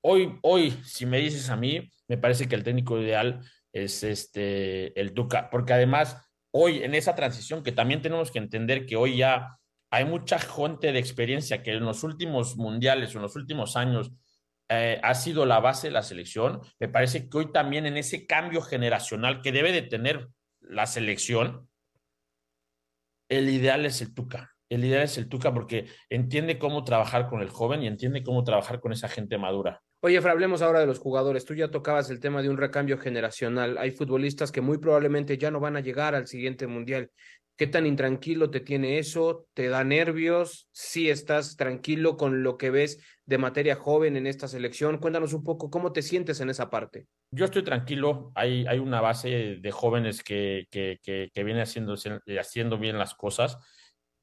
hoy, 0.00 0.38
hoy, 0.42 0.70
si 0.84 1.06
me 1.06 1.18
dices 1.18 1.48
a 1.50 1.56
mí, 1.56 1.90
me 2.08 2.18
parece 2.18 2.48
que 2.48 2.56
el 2.56 2.64
técnico 2.64 3.00
ideal 3.00 3.40
es 3.72 4.02
este, 4.02 4.98
el 5.00 5.14
Tuca, 5.14 5.48
porque 5.50 5.72
además 5.72 6.16
hoy 6.52 6.82
en 6.82 6.94
esa 6.94 7.14
transición 7.14 7.62
que 7.62 7.72
también 7.72 8.02
tenemos 8.02 8.30
que 8.30 8.38
entender 8.38 8.86
que 8.86 8.96
hoy 8.96 9.16
ya 9.16 9.59
hay 9.90 10.04
mucha 10.04 10.38
gente 10.38 10.92
de 10.92 10.98
experiencia 10.98 11.62
que 11.62 11.72
en 11.72 11.84
los 11.84 12.04
últimos 12.04 12.56
mundiales 12.56 13.14
en 13.14 13.22
los 13.22 13.36
últimos 13.36 13.76
años 13.76 14.12
eh, 14.68 15.00
ha 15.02 15.14
sido 15.14 15.46
la 15.46 15.58
base 15.58 15.88
de 15.88 15.92
la 15.92 16.02
selección. 16.02 16.60
Me 16.78 16.88
parece 16.88 17.28
que 17.28 17.38
hoy 17.38 17.52
también 17.52 17.86
en 17.86 17.96
ese 17.96 18.24
cambio 18.26 18.62
generacional 18.62 19.42
que 19.42 19.50
debe 19.50 19.72
de 19.72 19.82
tener 19.82 20.28
la 20.60 20.86
selección, 20.86 21.68
el 23.28 23.48
ideal 23.48 23.84
es 23.84 24.00
el 24.00 24.14
Tuca. 24.14 24.54
El 24.68 24.84
ideal 24.84 25.02
es 25.02 25.18
el 25.18 25.28
Tuca 25.28 25.52
porque 25.52 25.86
entiende 26.08 26.60
cómo 26.60 26.84
trabajar 26.84 27.28
con 27.28 27.40
el 27.40 27.48
joven 27.48 27.82
y 27.82 27.88
entiende 27.88 28.22
cómo 28.22 28.44
trabajar 28.44 28.78
con 28.78 28.92
esa 28.92 29.08
gente 29.08 29.38
madura. 29.38 29.82
Oye, 30.02 30.20
Fra, 30.22 30.32
hablemos 30.32 30.62
ahora 30.62 30.80
de 30.80 30.86
los 30.86 30.98
jugadores. 30.98 31.44
Tú 31.44 31.54
ya 31.54 31.70
tocabas 31.70 32.08
el 32.08 32.20
tema 32.20 32.40
de 32.40 32.48
un 32.48 32.56
recambio 32.56 32.96
generacional. 32.96 33.76
Hay 33.76 33.90
futbolistas 33.90 34.50
que 34.52 34.60
muy 34.60 34.78
probablemente 34.78 35.36
ya 35.36 35.50
no 35.50 35.60
van 35.60 35.76
a 35.76 35.80
llegar 35.80 36.14
al 36.14 36.26
siguiente 36.26 36.66
mundial. 36.66 37.10
¿Qué 37.60 37.66
tan 37.66 37.84
intranquilo 37.84 38.48
te 38.50 38.60
tiene 38.60 38.98
eso? 38.98 39.46
¿Te 39.52 39.68
da 39.68 39.84
nervios? 39.84 40.70
¿Sí 40.72 41.10
estás 41.10 41.58
tranquilo 41.58 42.16
con 42.16 42.42
lo 42.42 42.56
que 42.56 42.70
ves 42.70 43.04
de 43.26 43.36
materia 43.36 43.76
joven 43.76 44.16
en 44.16 44.26
esta 44.26 44.48
selección? 44.48 44.96
Cuéntanos 44.96 45.34
un 45.34 45.44
poco 45.44 45.68
cómo 45.68 45.92
te 45.92 46.00
sientes 46.00 46.40
en 46.40 46.48
esa 46.48 46.70
parte. 46.70 47.06
Yo 47.30 47.44
estoy 47.44 47.62
tranquilo. 47.62 48.32
Hay, 48.34 48.64
hay 48.66 48.78
una 48.78 49.02
base 49.02 49.58
de 49.60 49.70
jóvenes 49.72 50.22
que, 50.22 50.68
que, 50.70 51.00
que, 51.02 51.44
viene 51.44 51.60
haciendo, 51.60 51.96
haciendo 52.40 52.78
bien 52.78 52.96
las 52.96 53.14
cosas 53.14 53.58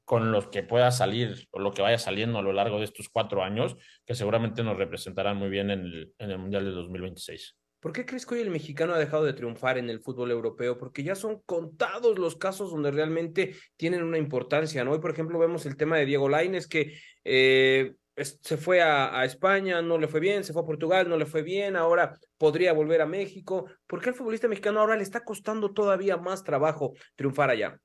con 0.04 0.32
los 0.32 0.48
que 0.48 0.64
pueda 0.64 0.90
salir 0.90 1.46
o 1.52 1.60
lo 1.60 1.70
que 1.70 1.82
vaya 1.82 1.98
saliendo 1.98 2.40
a 2.40 2.42
lo 2.42 2.52
largo 2.52 2.78
de 2.78 2.86
estos 2.86 3.08
cuatro 3.08 3.44
años, 3.44 3.76
que 4.04 4.16
seguramente 4.16 4.64
nos 4.64 4.76
representarán 4.76 5.36
muy 5.36 5.48
bien 5.48 5.70
en 5.70 5.82
el, 5.82 6.12
en 6.18 6.32
el 6.32 6.38
Mundial 6.38 6.64
de 6.64 6.72
2026. 6.72 7.56
¿Por 7.80 7.92
qué 7.92 8.04
crees 8.04 8.26
que 8.26 8.34
hoy 8.34 8.40
el 8.40 8.50
mexicano 8.50 8.94
ha 8.94 8.98
dejado 8.98 9.24
de 9.24 9.32
triunfar 9.32 9.78
en 9.78 9.88
el 9.88 10.00
fútbol 10.00 10.30
europeo? 10.30 10.76
Porque 10.78 11.04
ya 11.04 11.14
son 11.14 11.40
contados 11.46 12.18
los 12.18 12.36
casos 12.36 12.70
donde 12.70 12.90
realmente 12.90 13.54
tienen 13.76 14.02
una 14.02 14.18
importancia, 14.18 14.84
¿no? 14.84 14.92
Hoy, 14.92 14.98
por 14.98 15.12
ejemplo, 15.12 15.38
vemos 15.38 15.64
el 15.64 15.76
tema 15.76 15.96
de 15.96 16.06
Diego 16.06 16.28
Lainez, 16.28 16.66
que 16.66 16.98
eh, 17.24 17.94
se 18.16 18.56
fue 18.56 18.82
a, 18.82 19.24
España, 19.24 19.80
no 19.80 19.96
le 19.96 20.08
fue 20.08 20.18
bien, 20.18 20.42
se 20.42 20.52
fue 20.52 20.62
a 20.62 20.66
Portugal, 20.66 21.08
no 21.08 21.16
le 21.16 21.26
fue 21.26 21.42
bien, 21.42 21.76
ahora 21.76 22.18
podría 22.36 22.72
volver 22.72 23.00
a 23.00 23.06
México. 23.06 23.66
¿Por 23.86 24.00
qué 24.00 24.08
al 24.08 24.14
futbolista 24.16 24.48
mexicano 24.48 24.80
ahora 24.80 24.96
le 24.96 25.02
está 25.02 25.24
costando 25.24 25.72
todavía 25.72 26.16
más 26.16 26.42
trabajo 26.42 26.94
triunfar 27.14 27.50
allá? 27.50 27.78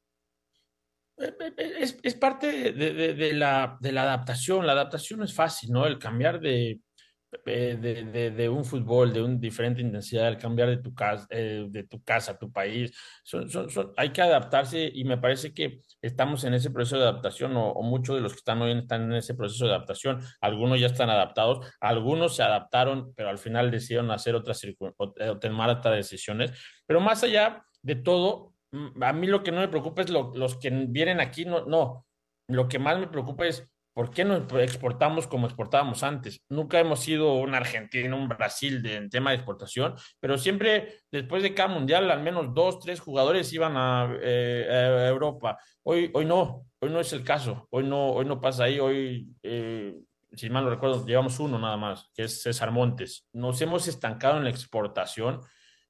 Eh, 1.18 1.34
eh, 1.58 1.74
es, 2.02 2.16
parte 2.16 2.74
de, 2.74 3.34
la, 3.34 3.78
adaptación. 3.82 4.66
La 4.66 4.72
adaptación 4.72 5.22
es 5.22 5.36
fácil, 5.36 5.72
¿no? 5.72 5.86
El 5.86 6.00
cambiar 6.00 6.40
de, 6.40 6.80
de, 7.46 8.32
de, 8.32 8.50
un 8.50 8.64
fútbol 8.64 9.14
de 9.14 9.22
una 9.22 9.36
diferente 9.36 9.82
intensidad, 9.82 10.28
el 10.28 10.38
cambiar 10.38 10.70
de 10.70 10.78
tu 10.78 10.94
casa, 10.94 11.28
de 11.30 11.86
tu 11.90 12.04
casa 12.04 12.38
tu 12.38 12.52
país, 12.52 12.92
hay 13.98 14.12
que 14.12 14.22
adaptarse 14.22 14.92
y 14.94 15.04
me 15.04 15.18
parece 15.18 15.54
que 15.54 15.82
estamos 16.02 16.44
en 16.44 16.54
ese 16.54 16.72
proceso 16.72 16.98
de 16.98 17.04
adaptación 17.04 17.54
o, 17.56 17.82
muchos 17.82 18.16
de 18.16 18.22
los 18.22 18.34
que 18.34 18.40
están 18.40 18.62
hoy 18.62 18.78
están 18.78 19.04
en 19.04 19.14
ese 19.14 19.36
proceso 19.36 19.66
de 19.66 19.72
adaptación. 19.72 20.22
Algunos 20.42 20.80
ya 20.80 20.88
están 20.88 21.10
adaptados, 21.10 21.66
algunos 21.80 22.36
se 22.36 22.44
adaptaron, 22.44 23.14
pero 23.16 23.30
al 23.30 23.38
final 23.38 23.72
decidieron 23.72 24.12
hacer 24.12 24.36
otras 24.36 24.62
o, 24.80 24.94
o 24.98 25.40
tomar 25.40 25.70
otras 25.70 25.96
decisiones. 25.96 26.52
Pero 26.86 27.00
más 27.00 27.24
allá 27.24 27.66
de 27.82 27.96
todo, 27.96 28.54
Mm, 28.74 29.04
a 29.04 29.14
mí 29.14 29.28
lo 29.28 29.44
que 29.44 29.52
no 29.52 29.62
me 29.62 29.68
preocupa 29.68 30.02
es 30.02 30.10
lo, 30.10 30.34
los 30.36 30.58
que 30.58 30.70
vienen 30.90 31.20
aquí, 31.22 31.46
no, 31.46 31.66
no. 31.66 32.06
Lo 32.48 32.68
que 32.68 32.80
más 32.80 33.00
me 33.00 33.08
preocupa 33.08 33.46
es 33.48 33.72
por 33.94 34.10
qué 34.10 34.26
no 34.26 34.36
exportamos 34.60 35.28
como 35.28 35.48
exportábamos 35.48 36.04
antes. 36.04 36.42
Nunca 36.50 36.80
hemos 36.80 37.00
sido 37.00 37.36
un 37.36 37.54
Argentina, 37.54 38.16
un 38.16 38.28
Brasil 38.28 38.82
de, 38.82 38.96
en 38.96 39.10
tema 39.10 39.30
de 39.30 39.38
exportación, 39.38 39.96
pero 40.20 40.38
siempre 40.38 41.02
después 41.12 41.44
de 41.44 41.54
cada 41.54 41.70
mundial, 41.70 42.10
al 42.10 42.22
menos 42.22 42.54
dos, 42.54 42.80
tres 42.80 43.00
jugadores 43.00 43.52
iban 43.54 43.78
a, 43.78 44.18
eh, 44.22 44.68
a 44.70 45.08
Europa. 45.08 45.58
Hoy, 45.84 46.10
hoy 46.14 46.26
no, 46.26 46.66
hoy 46.80 46.90
no 46.90 47.00
es 47.00 47.14
el 47.14 47.24
caso. 47.24 47.68
Hoy 47.70 47.84
no, 47.84 48.10
hoy 48.10 48.26
no 48.26 48.42
pasa 48.42 48.66
ahí. 48.66 48.80
Hoy, 48.80 49.28
eh, 49.44 49.96
si 50.32 50.50
mal 50.50 50.64
no 50.64 50.70
recuerdo, 50.72 51.06
llevamos 51.06 51.40
uno 51.40 51.60
nada 51.60 51.78
más, 51.78 52.10
que 52.16 52.24
es 52.24 52.42
César 52.42 52.72
Montes. 52.72 53.28
Nos 53.34 53.62
hemos 53.62 53.88
estancado 53.88 54.38
en 54.38 54.46
la 54.46 54.50
exportación 54.50 55.42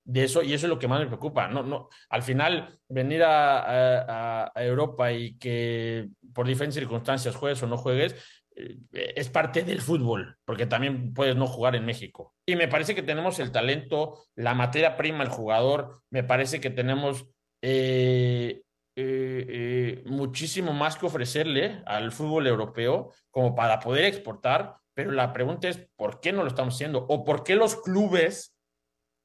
de 0.05 0.23
eso, 0.23 0.43
y 0.43 0.53
eso 0.53 0.65
es 0.65 0.69
lo 0.69 0.79
que 0.79 0.87
más 0.87 0.99
me 0.99 1.07
preocupa. 1.07 1.47
No, 1.47 1.63
no, 1.63 1.89
al 2.09 2.23
final, 2.23 2.79
venir 2.89 3.23
a, 3.23 4.45
a, 4.45 4.63
Europa 4.63 5.11
y 5.11 5.37
que 5.37 6.09
por 6.33 6.47
diferentes 6.47 6.79
circunstancias 6.79 7.35
juegues 7.35 7.63
o 7.63 7.67
no 7.67 7.77
juegues, 7.77 8.15
eh, 8.55 8.77
es 8.91 9.29
parte 9.29 9.63
del 9.63 9.81
fútbol, 9.81 10.37
porque 10.45 10.65
también 10.65 11.13
puedes 11.13 11.35
no 11.35 11.47
jugar 11.47 11.75
en 11.75 11.85
México. 11.85 12.33
Y 12.45 12.55
me 12.55 12.67
parece 12.67 12.95
que 12.95 13.03
tenemos 13.03 13.39
el 13.39 13.51
talento, 13.51 14.25
la 14.35 14.53
materia 14.53 14.95
prima, 14.97 15.23
el 15.23 15.29
jugador, 15.29 16.01
me 16.09 16.23
parece 16.23 16.59
que 16.59 16.69
tenemos 16.69 17.25
eh, 17.61 18.61
eh, 18.95 20.03
muchísimo 20.05 20.73
más 20.73 20.97
que 20.97 21.05
ofrecerle 21.05 21.81
al 21.85 22.11
fútbol 22.11 22.45
europeo 22.47 23.11
como 23.31 23.55
para 23.55 23.79
poder 23.79 24.05
exportar, 24.05 24.75
pero 24.93 25.11
la 25.11 25.33
pregunta 25.33 25.67
es, 25.67 25.87
¿por 25.95 26.19
qué 26.19 26.31
no 26.31 26.43
lo 26.43 26.49
estamos 26.49 26.75
haciendo? 26.75 27.05
¿O 27.09 27.23
por 27.23 27.43
qué 27.43 27.55
los 27.55 27.81
clubes 27.81 28.52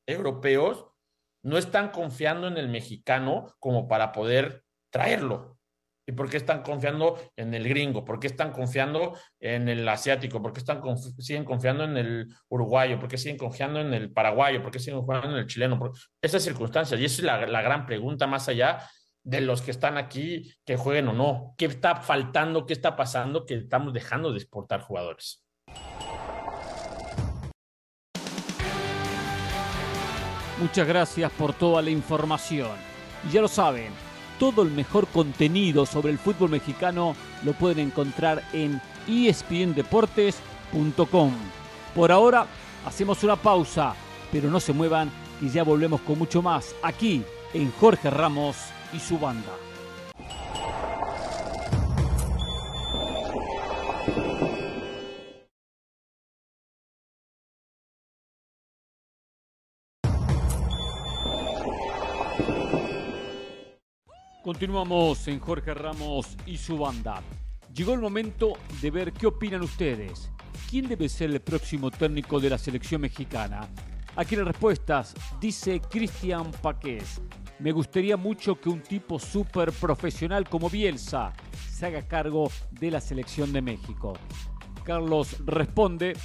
europeos 0.08 0.86
no 1.44 1.58
están 1.58 1.90
confiando 1.90 2.48
en 2.48 2.56
el 2.56 2.68
mexicano 2.68 3.54
como 3.60 3.86
para 3.86 4.10
poder 4.10 4.64
traerlo. 4.90 5.58
¿Y 6.06 6.12
por 6.12 6.30
qué 6.30 6.38
están 6.38 6.62
confiando 6.62 7.20
en 7.36 7.52
el 7.52 7.68
gringo? 7.68 8.02
¿Por 8.02 8.18
qué 8.18 8.28
están 8.28 8.50
confiando 8.50 9.14
en 9.38 9.68
el 9.68 9.86
asiático? 9.86 10.40
¿Por 10.40 10.54
qué 10.54 10.60
están 10.60 10.80
siguen 11.18 11.44
confiando 11.44 11.84
en 11.84 11.98
el 11.98 12.28
uruguayo? 12.48 12.98
¿Por 12.98 13.10
qué 13.10 13.18
siguen 13.18 13.36
confiando 13.36 13.78
en 13.78 13.92
el 13.92 14.10
paraguayo? 14.10 14.62
¿Por 14.62 14.70
qué 14.70 14.78
siguen 14.78 15.00
confiando 15.00 15.36
en 15.36 15.42
el 15.42 15.46
chileno? 15.46 15.78
Esas 16.22 16.42
circunstancias. 16.42 16.98
Y 16.98 17.04
esa 17.04 17.16
es 17.16 17.24
la, 17.24 17.46
la 17.46 17.60
gran 17.60 17.84
pregunta 17.84 18.26
más 18.26 18.48
allá 18.48 18.88
de 19.22 19.42
los 19.42 19.60
que 19.60 19.70
están 19.70 19.98
aquí, 19.98 20.50
que 20.64 20.78
jueguen 20.78 21.08
o 21.08 21.12
no. 21.12 21.54
¿Qué 21.58 21.66
está 21.66 21.96
faltando? 21.96 22.64
¿Qué 22.64 22.72
está 22.72 22.96
pasando? 22.96 23.44
Que 23.44 23.56
estamos 23.56 23.92
dejando 23.92 24.32
de 24.32 24.38
exportar 24.38 24.80
jugadores. 24.80 25.44
Muchas 30.60 30.86
gracias 30.88 31.30
por 31.32 31.52
toda 31.52 31.82
la 31.82 31.90
información. 31.90 32.70
Y 33.28 33.32
ya 33.32 33.40
lo 33.40 33.48
saben, 33.48 33.92
todo 34.38 34.62
el 34.62 34.70
mejor 34.72 35.06
contenido 35.06 35.86
sobre 35.86 36.10
el 36.10 36.18
fútbol 36.18 36.50
mexicano 36.50 37.14
lo 37.44 37.52
pueden 37.52 37.78
encontrar 37.78 38.42
en 38.52 38.82
espndeportes.com. 39.08 41.32
Por 41.94 42.10
ahora 42.10 42.46
hacemos 42.84 43.22
una 43.22 43.36
pausa, 43.36 43.94
pero 44.32 44.50
no 44.50 44.58
se 44.58 44.72
muevan 44.72 45.12
y 45.40 45.48
ya 45.48 45.62
volvemos 45.62 46.00
con 46.00 46.18
mucho 46.18 46.42
más 46.42 46.74
aquí 46.82 47.22
en 47.54 47.70
Jorge 47.72 48.10
Ramos 48.10 48.56
y 48.92 48.98
su 48.98 49.16
banda. 49.18 49.67
Continuamos 64.48 65.28
en 65.28 65.40
Jorge 65.40 65.74
Ramos 65.74 66.34
y 66.46 66.56
su 66.56 66.78
banda. 66.78 67.20
Llegó 67.74 67.92
el 67.92 68.00
momento 68.00 68.54
de 68.80 68.90
ver 68.90 69.12
qué 69.12 69.26
opinan 69.26 69.60
ustedes. 69.60 70.30
¿Quién 70.70 70.88
debe 70.88 71.10
ser 71.10 71.28
el 71.28 71.40
próximo 71.40 71.90
técnico 71.90 72.40
de 72.40 72.48
la 72.48 72.56
selección 72.56 73.02
mexicana? 73.02 73.68
Aquí 74.16 74.36
las 74.36 74.46
respuestas 74.46 75.14
dice 75.38 75.82
Cristian 75.82 76.50
Paqués. 76.62 77.20
Me 77.58 77.72
gustaría 77.72 78.16
mucho 78.16 78.58
que 78.58 78.70
un 78.70 78.80
tipo 78.80 79.18
súper 79.18 79.70
profesional 79.70 80.48
como 80.48 80.70
Bielsa 80.70 81.34
se 81.70 81.84
haga 81.84 82.08
cargo 82.08 82.50
de 82.70 82.90
la 82.90 83.02
selección 83.02 83.52
de 83.52 83.60
México. 83.60 84.14
Carlos 84.82 85.44
responde, 85.44 86.16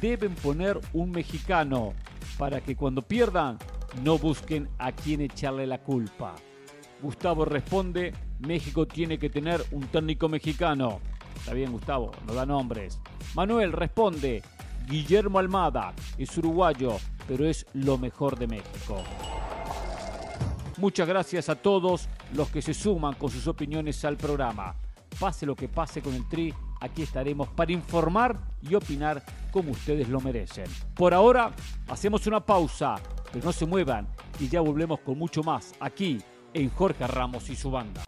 deben 0.00 0.34
poner 0.34 0.80
un 0.94 1.12
mexicano 1.12 1.94
para 2.38 2.60
que 2.60 2.74
cuando 2.74 3.02
pierdan 3.02 3.56
no 4.02 4.18
busquen 4.18 4.68
a 4.78 4.90
quién 4.90 5.20
echarle 5.20 5.64
la 5.64 5.80
culpa. 5.80 6.34
Gustavo 7.00 7.44
responde, 7.44 8.12
México 8.40 8.86
tiene 8.86 9.18
que 9.18 9.30
tener 9.30 9.64
un 9.70 9.86
técnico 9.86 10.28
mexicano. 10.28 11.00
Está 11.36 11.54
bien, 11.54 11.70
Gustavo, 11.70 12.10
no 12.26 12.34
da 12.34 12.44
nombres. 12.44 13.00
Manuel 13.34 13.72
responde, 13.72 14.42
Guillermo 14.86 15.38
Almada 15.38 15.94
es 16.16 16.36
uruguayo, 16.38 16.96
pero 17.28 17.46
es 17.46 17.66
lo 17.74 17.98
mejor 17.98 18.38
de 18.38 18.48
México. 18.48 19.02
Muchas 20.78 21.06
gracias 21.06 21.48
a 21.48 21.56
todos 21.56 22.08
los 22.34 22.48
que 22.50 22.62
se 22.62 22.74
suman 22.74 23.14
con 23.14 23.30
sus 23.30 23.46
opiniones 23.46 24.04
al 24.04 24.16
programa. 24.16 24.74
Pase 25.20 25.46
lo 25.46 25.54
que 25.54 25.68
pase 25.68 26.02
con 26.02 26.14
el 26.14 26.28
Tri, 26.28 26.52
aquí 26.80 27.02
estaremos 27.02 27.48
para 27.48 27.72
informar 27.72 28.38
y 28.62 28.74
opinar 28.74 29.22
como 29.52 29.72
ustedes 29.72 30.08
lo 30.08 30.20
merecen. 30.20 30.66
Por 30.94 31.14
ahora, 31.14 31.52
hacemos 31.88 32.26
una 32.26 32.44
pausa, 32.44 32.96
pero 33.32 33.44
no 33.44 33.52
se 33.52 33.66
muevan 33.66 34.08
y 34.38 34.48
ya 34.48 34.60
volvemos 34.60 35.00
con 35.00 35.18
mucho 35.18 35.42
más 35.42 35.74
aquí 35.80 36.18
en 36.54 36.70
Jorge 36.70 37.06
Ramos 37.06 37.50
y 37.50 37.56
su 37.56 37.70
banda. 37.70 38.02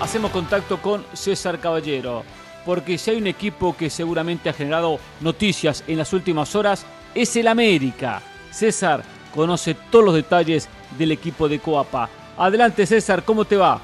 Hacemos 0.00 0.32
contacto 0.32 0.82
con 0.82 1.04
César 1.12 1.60
Caballero, 1.60 2.24
porque 2.66 2.98
si 2.98 3.12
hay 3.12 3.18
un 3.18 3.28
equipo 3.28 3.76
que 3.76 3.88
seguramente 3.88 4.50
ha 4.50 4.52
generado 4.52 4.98
noticias 5.20 5.84
en 5.86 5.96
las 5.96 6.12
últimas 6.12 6.56
horas, 6.56 6.84
es 7.14 7.36
el 7.36 7.46
América. 7.46 8.20
César 8.50 9.04
conoce 9.32 9.74
todos 9.74 10.04
los 10.04 10.14
detalles 10.14 10.68
del 10.98 11.12
equipo 11.12 11.48
de 11.48 11.60
Coapa. 11.60 12.10
Adelante 12.36 12.86
César, 12.86 13.24
¿cómo 13.24 13.44
te 13.44 13.56
va? 13.56 13.80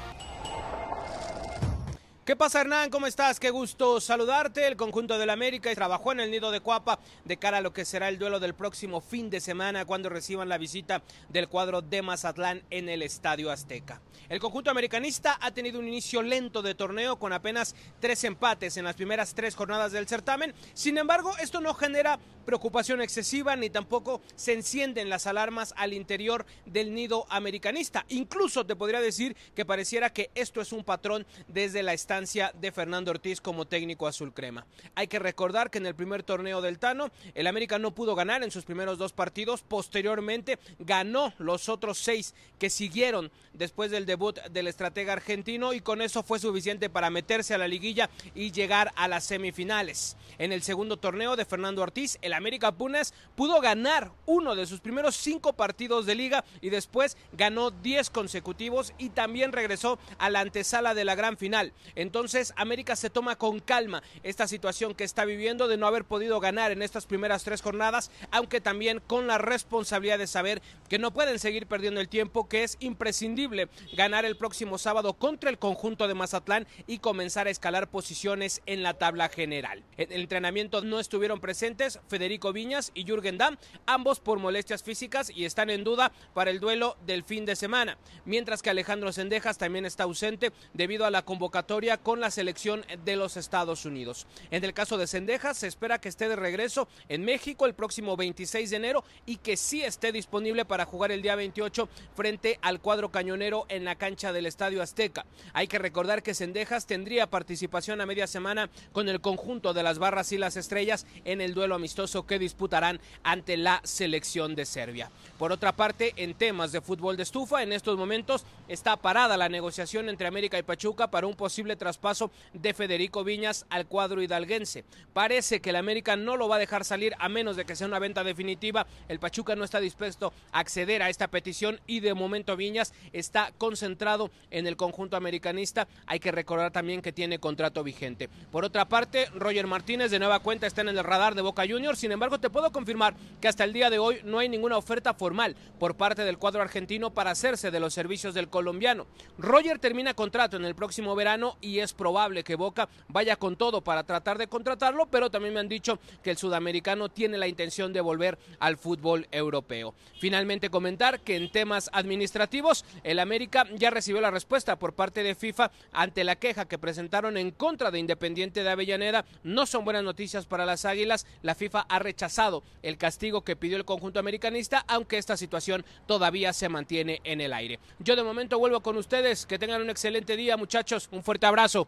¿Qué 2.25 2.35
pasa 2.35 2.61
Hernán? 2.61 2.91
¿Cómo 2.91 3.07
estás? 3.07 3.39
Qué 3.39 3.49
gusto 3.49 3.99
saludarte. 3.99 4.67
El 4.67 4.75
conjunto 4.75 5.17
del 5.17 5.31
América 5.31 5.73
trabajó 5.73 6.11
en 6.11 6.19
el 6.19 6.29
nido 6.29 6.51
de 6.51 6.59
Cuapa 6.59 6.99
de 7.25 7.37
cara 7.37 7.57
a 7.57 7.61
lo 7.61 7.73
que 7.73 7.85
será 7.85 8.07
el 8.07 8.19
duelo 8.19 8.39
del 8.39 8.53
próximo 8.53 9.01
fin 9.01 9.31
de 9.31 9.39
semana 9.39 9.85
cuando 9.85 10.09
reciban 10.09 10.47
la 10.47 10.59
visita 10.59 11.01
del 11.29 11.47
cuadro 11.47 11.81
de 11.81 12.03
Mazatlán 12.03 12.61
en 12.69 12.87
el 12.87 13.01
Estadio 13.01 13.49
Azteca. 13.49 13.99
El 14.29 14.39
conjunto 14.39 14.69
americanista 14.69 15.39
ha 15.41 15.49
tenido 15.49 15.79
un 15.79 15.87
inicio 15.87 16.21
lento 16.21 16.61
de 16.61 16.75
torneo 16.75 17.17
con 17.17 17.33
apenas 17.33 17.75
tres 17.99 18.23
empates 18.23 18.77
en 18.77 18.83
las 18.83 18.95
primeras 18.95 19.33
tres 19.33 19.55
jornadas 19.55 19.91
del 19.91 20.07
certamen. 20.07 20.53
Sin 20.75 20.99
embargo, 20.99 21.35
esto 21.41 21.61
no 21.61 21.73
genera 21.73 22.19
preocupación 22.49 22.99
excesiva 22.99 23.55
ni 23.55 23.69
tampoco 23.69 24.23
se 24.35 24.53
encienden 24.53 25.07
las 25.07 25.27
alarmas 25.27 25.71
al 25.77 25.93
interior 25.93 26.47
del 26.65 26.95
nido 26.95 27.27
americanista. 27.29 28.07
Incluso 28.09 28.65
te 28.65 28.75
podría 28.75 29.01
decir 29.01 29.37
que 29.53 29.65
pareciera 29.65 30.11
que 30.11 30.31
esto 30.33 30.59
es 30.59 30.73
un 30.73 30.83
patrón 30.83 31.27
desde 31.47 31.83
la 31.83 31.93
estancia 31.93 32.51
de 32.59 32.71
Fernando 32.71 33.11
Ortiz 33.11 33.39
como 33.39 33.67
técnico 33.67 34.07
azul 34.07 34.33
crema. 34.33 34.65
Hay 34.95 35.05
que 35.05 35.19
recordar 35.19 35.69
que 35.69 35.77
en 35.77 35.85
el 35.85 35.93
primer 35.93 36.23
torneo 36.23 36.59
del 36.59 36.79
Tano, 36.79 37.11
el 37.35 37.45
América 37.45 37.77
no 37.77 37.93
pudo 37.93 38.15
ganar 38.15 38.41
en 38.41 38.49
sus 38.49 38.65
primeros 38.65 38.97
dos 38.97 39.13
partidos, 39.13 39.61
posteriormente 39.61 40.57
ganó 40.79 41.35
los 41.37 41.69
otros 41.69 41.99
seis 41.99 42.33
que 42.57 42.71
siguieron 42.71 43.29
después 43.53 43.91
del 43.91 44.07
debut 44.07 44.39
del 44.45 44.65
estratega 44.65 45.13
argentino 45.13 45.73
y 45.73 45.81
con 45.81 46.01
eso 46.01 46.23
fue 46.23 46.39
suficiente 46.39 46.89
para 46.89 47.11
meterse 47.11 47.53
a 47.53 47.59
la 47.59 47.67
liguilla 47.67 48.09
y 48.33 48.51
llegar 48.51 48.91
a 48.95 49.07
las 49.07 49.25
semifinales. 49.25 50.17
En 50.39 50.51
el 50.51 50.63
segundo 50.63 50.97
torneo 50.97 51.35
de 51.35 51.45
Fernando 51.45 51.83
Ortiz, 51.83 52.17
el 52.23 52.38
América 52.39 52.71
Punes 52.71 53.13
pudo 53.35 53.59
ganar 53.59 54.11
uno 54.25 54.55
de 54.55 54.65
sus 54.65 54.79
primeros 54.79 55.15
cinco 55.15 55.53
partidos 55.53 56.05
de 56.05 56.15
liga 56.15 56.45
y 56.61 56.69
después 56.69 57.17
ganó 57.33 57.69
diez 57.69 58.09
consecutivos 58.09 58.93
y 58.97 59.09
también 59.09 59.51
regresó 59.51 59.99
a 60.17 60.29
la 60.29 60.39
antesala 60.39 60.93
de 60.93 61.03
la 61.03 61.15
gran 61.15 61.37
final. 61.37 61.73
Entonces 61.95 62.53
América 62.55 62.95
se 62.95 63.09
toma 63.09 63.35
con 63.35 63.59
calma 63.59 64.01
esta 64.23 64.47
situación 64.47 64.95
que 64.95 65.03
está 65.03 65.25
viviendo 65.25 65.67
de 65.67 65.75
no 65.75 65.85
haber 65.85 66.05
podido 66.05 66.39
ganar 66.39 66.71
en 66.71 66.81
estas 66.81 67.05
primeras 67.05 67.43
tres 67.43 67.61
jornadas, 67.61 68.09
aunque 68.31 68.61
también 68.61 69.01
con 69.05 69.27
la 69.27 69.37
responsabilidad 69.37 70.17
de 70.17 70.27
saber 70.27 70.61
que 70.87 70.97
no 70.97 71.11
pueden 71.11 71.39
seguir 71.39 71.67
perdiendo 71.67 71.99
el 71.99 72.07
tiempo, 72.07 72.47
que 72.47 72.63
es 72.63 72.77
imprescindible 72.79 73.67
ganar 73.93 74.23
el 74.23 74.37
próximo 74.37 74.77
sábado 74.77 75.13
contra 75.13 75.49
el 75.49 75.59
conjunto 75.59 76.07
de 76.07 76.13
Mazatlán 76.13 76.67
y 76.87 76.99
comenzar 76.99 77.47
a 77.47 77.51
escalar 77.51 77.89
posiciones 77.89 78.61
en 78.65 78.81
la 78.81 78.93
tabla 78.93 79.27
general. 79.27 79.83
En 79.97 80.13
el 80.13 80.21
entrenamiento 80.21 80.81
no 80.81 81.01
estuvieron 81.01 81.41
presentes 81.41 81.99
Federico 82.07 82.28
Viñas 82.53 82.91
y 82.93 83.05
Jürgen 83.05 83.37
Damm, 83.37 83.57
ambos 83.85 84.19
por 84.19 84.37
molestias 84.37 84.83
físicas 84.83 85.31
y 85.33 85.45
están 85.45 85.69
en 85.69 85.83
duda 85.83 86.11
para 86.33 86.51
el 86.51 86.59
duelo 86.59 86.95
del 87.05 87.23
fin 87.23 87.45
de 87.45 87.55
semana, 87.55 87.97
mientras 88.25 88.61
que 88.61 88.69
Alejandro 88.69 89.11
Sendejas 89.11 89.57
también 89.57 89.85
está 89.85 90.03
ausente 90.03 90.51
debido 90.73 91.05
a 91.05 91.11
la 91.11 91.23
convocatoria 91.23 91.97
con 91.97 92.19
la 92.19 92.31
selección 92.31 92.85
de 93.03 93.15
los 93.15 93.35
Estados 93.35 93.85
Unidos. 93.85 94.27
En 94.51 94.63
el 94.63 94.73
caso 94.73 94.97
de 94.97 95.07
Sendejas, 95.07 95.57
se 95.57 95.67
espera 95.67 95.99
que 95.99 96.09
esté 96.09 96.29
de 96.29 96.35
regreso 96.35 96.87
en 97.07 97.25
México 97.25 97.65
el 97.65 97.73
próximo 97.73 98.15
26 98.15 98.69
de 98.69 98.75
enero 98.75 99.03
y 99.25 99.37
que 99.37 99.57
sí 99.57 99.83
esté 99.83 100.11
disponible 100.11 100.65
para 100.65 100.85
jugar 100.85 101.11
el 101.11 101.21
día 101.21 101.35
28 101.35 101.89
frente 102.15 102.59
al 102.61 102.79
cuadro 102.79 103.09
cañonero 103.09 103.65
en 103.69 103.85
la 103.85 103.95
cancha 103.95 104.33
del 104.33 104.45
Estadio 104.45 104.81
Azteca. 104.81 105.25
Hay 105.53 105.67
que 105.67 105.79
recordar 105.79 106.23
que 106.23 106.33
Sendejas 106.33 106.85
tendría 106.85 107.29
participación 107.29 108.01
a 108.01 108.05
media 108.05 108.27
semana 108.27 108.69
con 108.91 109.09
el 109.09 109.21
conjunto 109.21 109.73
de 109.73 109.83
las 109.83 109.99
Barras 109.99 110.31
y 110.31 110.37
las 110.37 110.57
Estrellas 110.57 111.05
en 111.25 111.41
el 111.41 111.53
duelo 111.53 111.75
amistoso 111.75 112.08
que 112.25 112.39
disputarán 112.39 112.99
ante 113.23 113.57
la 113.57 113.81
selección 113.83 114.55
de 114.55 114.65
Serbia. 114.65 115.11
Por 115.37 115.51
otra 115.51 115.71
parte, 115.71 116.13
en 116.17 116.33
temas 116.33 116.71
de 116.71 116.81
fútbol 116.81 117.15
de 117.15 117.23
estufa, 117.23 117.63
en 117.63 117.71
estos 117.71 117.97
momentos 117.97 118.45
está 118.67 118.97
parada 118.97 119.37
la 119.37 119.47
negociación 119.47 120.09
entre 120.09 120.27
América 120.27 120.57
y 120.57 120.63
Pachuca 120.63 121.09
para 121.09 121.27
un 121.27 121.35
posible 121.35 121.75
traspaso 121.75 122.31
de 122.53 122.73
Federico 122.73 123.23
Viñas 123.23 123.65
al 123.69 123.85
cuadro 123.85 124.21
hidalguense. 124.21 124.83
Parece 125.13 125.61
que 125.61 125.69
el 125.69 125.75
América 125.75 126.15
no 126.15 126.35
lo 126.35 126.49
va 126.49 126.57
a 126.57 126.59
dejar 126.59 126.83
salir 126.83 127.13
a 127.19 127.29
menos 127.29 127.55
de 127.55 127.65
que 127.65 127.75
sea 127.75 127.87
una 127.87 127.99
venta 127.99 128.23
definitiva. 128.23 128.85
El 129.07 129.19
Pachuca 129.19 129.55
no 129.55 129.63
está 129.63 129.79
dispuesto 129.79 130.33
a 130.51 130.59
acceder 130.59 131.01
a 131.01 131.09
esta 131.09 131.27
petición 131.29 131.79
y 131.87 132.01
de 132.01 132.13
momento 132.13 132.57
Viñas 132.57 132.93
está 133.13 133.53
concentrado 133.57 134.31
en 134.51 134.67
el 134.67 134.77
conjunto 134.77 135.15
americanista. 135.15 135.87
Hay 136.05 136.19
que 136.19 136.31
recordar 136.31 136.71
también 136.71 137.01
que 137.01 137.13
tiene 137.13 137.39
contrato 137.39 137.83
vigente. 137.83 138.29
Por 138.51 138.65
otra 138.65 138.89
parte, 138.89 139.27
Roger 139.35 139.67
Martínez 139.67 140.11
de 140.11 140.19
nueva 140.19 140.39
cuenta 140.39 140.67
está 140.67 140.81
en 140.81 140.89
el 140.89 141.03
radar 141.03 141.35
de 141.35 141.41
Boca 141.41 141.63
Juniors. 141.67 141.98
Sin 141.99 142.13
embargo, 142.13 142.39
te 142.39 142.49
puedo 142.49 142.71
confirmar 142.71 143.13
que 143.41 143.49
hasta 143.49 143.65
el 143.65 143.73
día 143.73 143.89
de 143.89 143.99
hoy 143.99 144.21
no 144.23 144.39
hay 144.39 144.47
ninguna 144.47 144.77
oferta 144.77 145.13
formal 145.13 145.57
por 145.77 145.95
parte 145.95 146.23
del 146.23 146.37
cuadro 146.37 146.61
argentino 146.61 147.13
para 147.13 147.31
hacerse 147.31 147.71
de 147.71 147.79
los 147.81 147.93
servicios 147.93 148.33
del 148.33 148.47
colombiano. 148.47 149.05
Roger 149.37 149.79
termina 149.79 150.13
contrato 150.13 150.55
en 150.55 150.63
el 150.63 150.75
próximo 150.75 151.13
verano 151.13 151.57
y 151.59 151.79
es 151.79 151.93
probable 151.93 152.45
que 152.45 152.55
Boca 152.55 152.87
vaya 153.09 153.35
con 153.35 153.57
todo 153.57 153.81
para 153.81 154.03
tratar 154.03 154.37
de 154.37 154.47
contratarlo, 154.47 155.07
pero 155.07 155.29
también 155.29 155.53
me 155.53 155.59
han 155.59 155.67
dicho 155.67 155.99
que 156.23 156.31
el 156.31 156.37
sudamericano 156.37 157.09
tiene 157.09 157.37
la 157.37 157.49
intención 157.49 157.91
de 157.91 157.99
volver 157.99 158.39
al 158.59 158.77
fútbol 158.77 159.27
europeo. 159.31 159.93
Finalmente 160.19 160.69
comentar 160.69 161.19
que 161.19 161.35
en 161.35 161.51
temas 161.51 161.89
administrativos, 161.91 162.85
el 163.03 163.19
América 163.19 163.65
ya 163.75 163.89
recibió 163.89 164.21
la 164.21 164.31
respuesta 164.31 164.79
por 164.79 164.93
parte 164.93 165.21
de 165.21 165.35
FIFA 165.35 165.69
ante 165.91 166.23
la 166.23 166.37
queja 166.37 166.65
que 166.65 166.77
presentaron 166.77 167.35
en 167.35 167.51
contra 167.51 167.91
de 167.91 167.99
Independiente 167.99 168.63
de 168.63 168.69
Avellaneda. 168.69 169.25
No 169.43 169.65
son 169.65 169.83
buenas 169.83 170.05
noticias 170.05 170.45
para 170.45 170.65
las 170.65 170.85
Águilas. 170.85 171.27
La 171.41 171.55
FIFA 171.55 171.88
ha 171.89 171.99
rechazado 171.99 172.63
el 172.83 172.97
castigo 172.97 173.43
que 173.43 173.55
pidió 173.55 173.77
el 173.77 173.85
conjunto 173.85 174.19
americanista, 174.19 174.85
aunque 174.87 175.17
esta 175.17 175.35
situación 175.35 175.83
todavía 176.05 176.53
se 176.53 176.69
mantiene 176.69 177.21
en 177.23 177.41
el 177.41 177.53
aire. 177.53 177.79
Yo 177.99 178.15
de 178.15 178.23
momento 178.23 178.59
vuelvo 178.59 178.81
con 178.81 178.97
ustedes. 178.97 179.45
Que 179.45 179.59
tengan 179.59 179.81
un 179.81 179.89
excelente 179.89 180.37
día, 180.37 180.57
muchachos. 180.57 181.07
Un 181.11 181.23
fuerte 181.23 181.45
abrazo. 181.45 181.87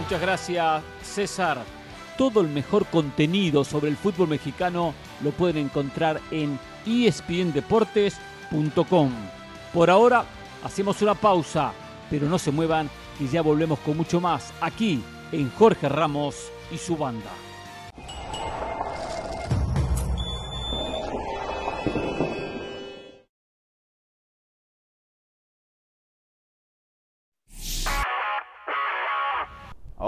Muchas 0.00 0.20
gracias, 0.20 0.82
César. 1.02 1.64
Todo 2.16 2.40
el 2.40 2.48
mejor 2.48 2.86
contenido 2.86 3.64
sobre 3.64 3.90
el 3.90 3.96
fútbol 3.96 4.28
mexicano 4.28 4.94
lo 5.22 5.32
pueden 5.32 5.58
encontrar 5.58 6.20
en 6.30 6.58
espndeportes.com. 6.86 9.12
Por 9.74 9.90
ahora, 9.90 10.24
hacemos 10.62 11.02
una 11.02 11.14
pausa, 11.14 11.72
pero 12.08 12.28
no 12.28 12.38
se 12.38 12.52
muevan 12.52 12.88
y 13.18 13.26
ya 13.28 13.42
volvemos 13.42 13.80
con 13.80 13.96
mucho 13.96 14.20
más 14.20 14.54
aquí 14.60 15.02
en 15.32 15.50
Jorge 15.50 15.88
Ramos 15.88 16.50
y 16.70 16.78
su 16.78 16.96
banda. 16.96 17.30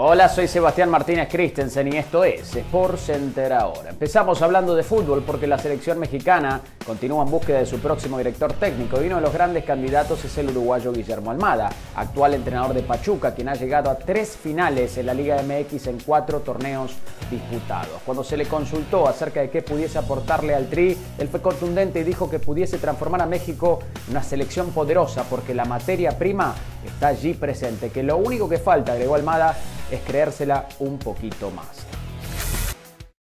Hola, 0.01 0.29
soy 0.29 0.47
Sebastián 0.47 0.89
Martínez 0.89 1.27
Christensen 1.29 1.91
y 1.91 1.97
esto 1.97 2.23
es 2.23 2.55
Sport 2.55 2.97
Center 2.97 3.51
ahora. 3.51 3.89
Empezamos 3.89 4.41
hablando 4.41 4.73
de 4.73 4.81
fútbol 4.81 5.23
porque 5.27 5.45
la 5.45 5.57
selección 5.57 5.99
mexicana 5.99 6.61
continúa 6.85 7.25
en 7.25 7.29
búsqueda 7.29 7.59
de 7.59 7.65
su 7.65 7.79
próximo 7.79 8.17
director 8.17 8.53
técnico 8.53 9.01
y 9.01 9.07
uno 9.07 9.17
de 9.17 9.23
los 9.23 9.33
grandes 9.33 9.65
candidatos 9.65 10.23
es 10.23 10.37
el 10.37 10.51
uruguayo 10.51 10.93
Guillermo 10.93 11.31
Almada, 11.31 11.69
actual 11.97 12.33
entrenador 12.33 12.73
de 12.73 12.81
Pachuca, 12.81 13.35
quien 13.35 13.49
ha 13.49 13.55
llegado 13.55 13.89
a 13.89 13.97
tres 13.97 14.37
finales 14.41 14.97
en 14.97 15.05
la 15.05 15.13
Liga 15.13 15.35
MX 15.43 15.87
en 15.87 15.99
cuatro 15.99 16.39
torneos 16.39 16.93
disputados. 17.29 17.99
Cuando 18.05 18.23
se 18.23 18.37
le 18.37 18.45
consultó 18.45 19.05
acerca 19.05 19.41
de 19.41 19.49
qué 19.49 19.61
pudiese 19.63 19.97
aportarle 19.97 20.55
al 20.55 20.69
Tri, 20.69 20.97
él 21.17 21.27
fue 21.27 21.41
contundente 21.41 21.99
y 21.99 22.03
dijo 22.03 22.29
que 22.29 22.39
pudiese 22.39 22.77
transformar 22.77 23.23
a 23.23 23.25
México 23.25 23.79
en 24.07 24.11
una 24.11 24.23
selección 24.23 24.69
poderosa 24.69 25.25
porque 25.29 25.53
la 25.53 25.65
materia 25.65 26.17
prima 26.17 26.55
está 26.85 27.09
allí 27.09 27.33
presente, 27.33 27.89
que 27.89 28.01
lo 28.01 28.15
único 28.15 28.47
que 28.47 28.59
falta, 28.59 28.93
agregó 28.93 29.15
Almada, 29.15 29.57
es 29.91 30.01
creérsela 30.01 30.67
un 30.79 30.97
poquito 30.99 31.51
más. 31.51 31.85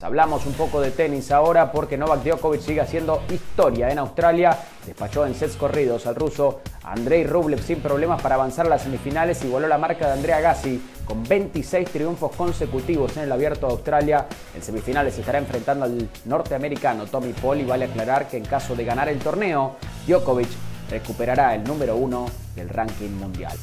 Hablamos 0.02 0.44
un 0.44 0.52
poco 0.52 0.80
de 0.80 0.90
tenis 0.90 1.32
ahora 1.32 1.72
porque 1.72 1.96
Novak 1.96 2.22
Djokovic 2.22 2.60
sigue 2.60 2.82
haciendo 2.82 3.22
historia 3.30 3.90
en 3.90 3.98
Australia. 3.98 4.56
Despachó 4.84 5.26
en 5.26 5.34
sets 5.34 5.56
corridos 5.56 6.06
al 6.06 6.14
ruso 6.14 6.60
Andrei 6.84 7.24
Rublev 7.24 7.62
sin 7.62 7.80
problemas 7.80 8.20
para 8.20 8.34
avanzar 8.34 8.66
a 8.66 8.68
las 8.68 8.82
semifinales 8.82 9.42
y 9.42 9.48
voló 9.48 9.66
la 9.66 9.78
marca 9.78 10.06
de 10.06 10.12
Andrea 10.12 10.40
Gassi 10.40 10.80
con 11.04 11.24
26 11.24 11.88
triunfos 11.90 12.36
consecutivos 12.36 13.16
en 13.16 13.24
el 13.24 13.32
Abierto 13.32 13.66
de 13.66 13.72
Australia. 13.72 14.26
En 14.54 14.62
semifinales 14.62 15.18
estará 15.18 15.38
enfrentando 15.38 15.86
al 15.86 16.08
norteamericano 16.26 17.06
Tommy 17.06 17.32
Paul 17.32 17.60
y 17.60 17.64
vale 17.64 17.86
aclarar 17.86 18.28
que 18.28 18.36
en 18.36 18.44
caso 18.44 18.76
de 18.76 18.84
ganar 18.84 19.08
el 19.08 19.18
torneo, 19.18 19.76
Djokovic 20.06 20.50
recuperará 20.90 21.54
el 21.54 21.64
número 21.64 21.96
uno 21.96 22.26
del 22.54 22.68
ranking 22.68 23.10
mundial. 23.10 23.56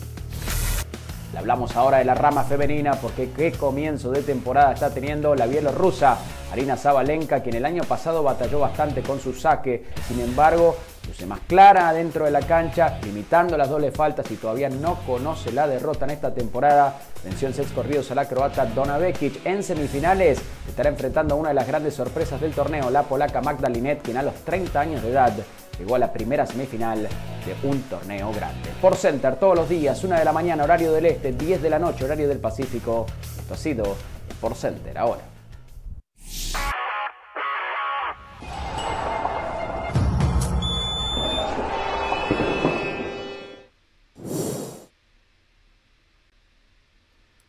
Le 1.34 1.40
hablamos 1.40 1.76
ahora 1.76 1.98
de 1.98 2.06
la 2.06 2.14
rama 2.14 2.44
femenina 2.44 2.92
porque 2.94 3.32
qué 3.32 3.52
comienzo 3.52 4.12
de 4.12 4.22
temporada 4.22 4.72
está 4.72 4.92
teniendo 4.92 5.34
la 5.34 5.48
bielorrusa 5.48 6.16
Arina 6.52 6.78
Zabalenka, 6.78 7.42
quien 7.42 7.56
el 7.56 7.66
año 7.66 7.82
pasado 7.86 8.22
batalló 8.22 8.60
bastante 8.60 9.02
con 9.02 9.20
su 9.20 9.34
saque. 9.34 9.84
Sin 10.08 10.20
embargo, 10.20 10.76
luce 11.08 11.26
más 11.26 11.40
clara 11.48 11.92
dentro 11.92 12.26
de 12.26 12.32
la 12.32 12.42
cancha, 12.42 13.00
limitando 13.02 13.58
las 13.58 13.68
dobles 13.68 13.96
faltas 13.96 14.30
y 14.30 14.36
todavía 14.36 14.70
no 14.70 15.00
conoce 15.08 15.52
la 15.52 15.68
derrota 15.68 16.06
en 16.06 16.12
esta 16.12 16.32
temporada. 16.36 17.00
Venció 17.24 17.48
en 17.48 17.56
seis 17.56 17.70
corridos 17.74 18.12
a 18.12 18.16
la 18.16 18.28
croata 18.28 18.68
Dona 18.68 19.00
Vekic. 19.00 19.44
En 19.44 19.64
semifinales 19.64 20.40
estará 20.70 20.90
enfrentando 20.90 21.34
a 21.34 21.38
una 21.40 21.50
de 21.50 21.56
las 21.56 21.68
grandes 21.68 21.96
sorpresas 21.96 22.40
del 22.40 22.54
torneo, 22.54 22.92
la 22.92 23.02
polaca 23.02 23.42
Magda 23.42 23.70
Linet, 23.70 24.04
quien 24.04 24.18
a 24.18 24.22
los 24.22 24.36
30 24.46 24.80
años 24.80 25.02
de 25.02 25.10
edad 25.10 25.34
llegó 25.78 25.96
a 25.96 26.00
la 26.00 26.12
primera 26.12 26.46
semifinal 26.46 27.04
de 27.04 27.68
un 27.68 27.82
torneo 27.84 28.32
grande. 28.32 28.70
Por 28.82 28.96
Center, 28.96 29.36
todos 29.38 29.56
los 29.56 29.70
días, 29.70 30.04
1 30.04 30.18
de 30.18 30.26
la 30.26 30.34
mañana, 30.34 30.64
horario 30.64 30.92
del 30.92 31.06
este, 31.08 31.32
10 31.34 31.62
de 31.62 31.70
la 31.70 31.80
noche, 31.80 32.06
horario 32.06 32.28
del 32.28 32.40
Pacífico. 32.40 33.06
Esto 33.38 33.54
ha 33.54 33.58
sido 33.58 33.96
Por 34.40 34.56
Center 34.56 34.98
ahora. 34.98 35.22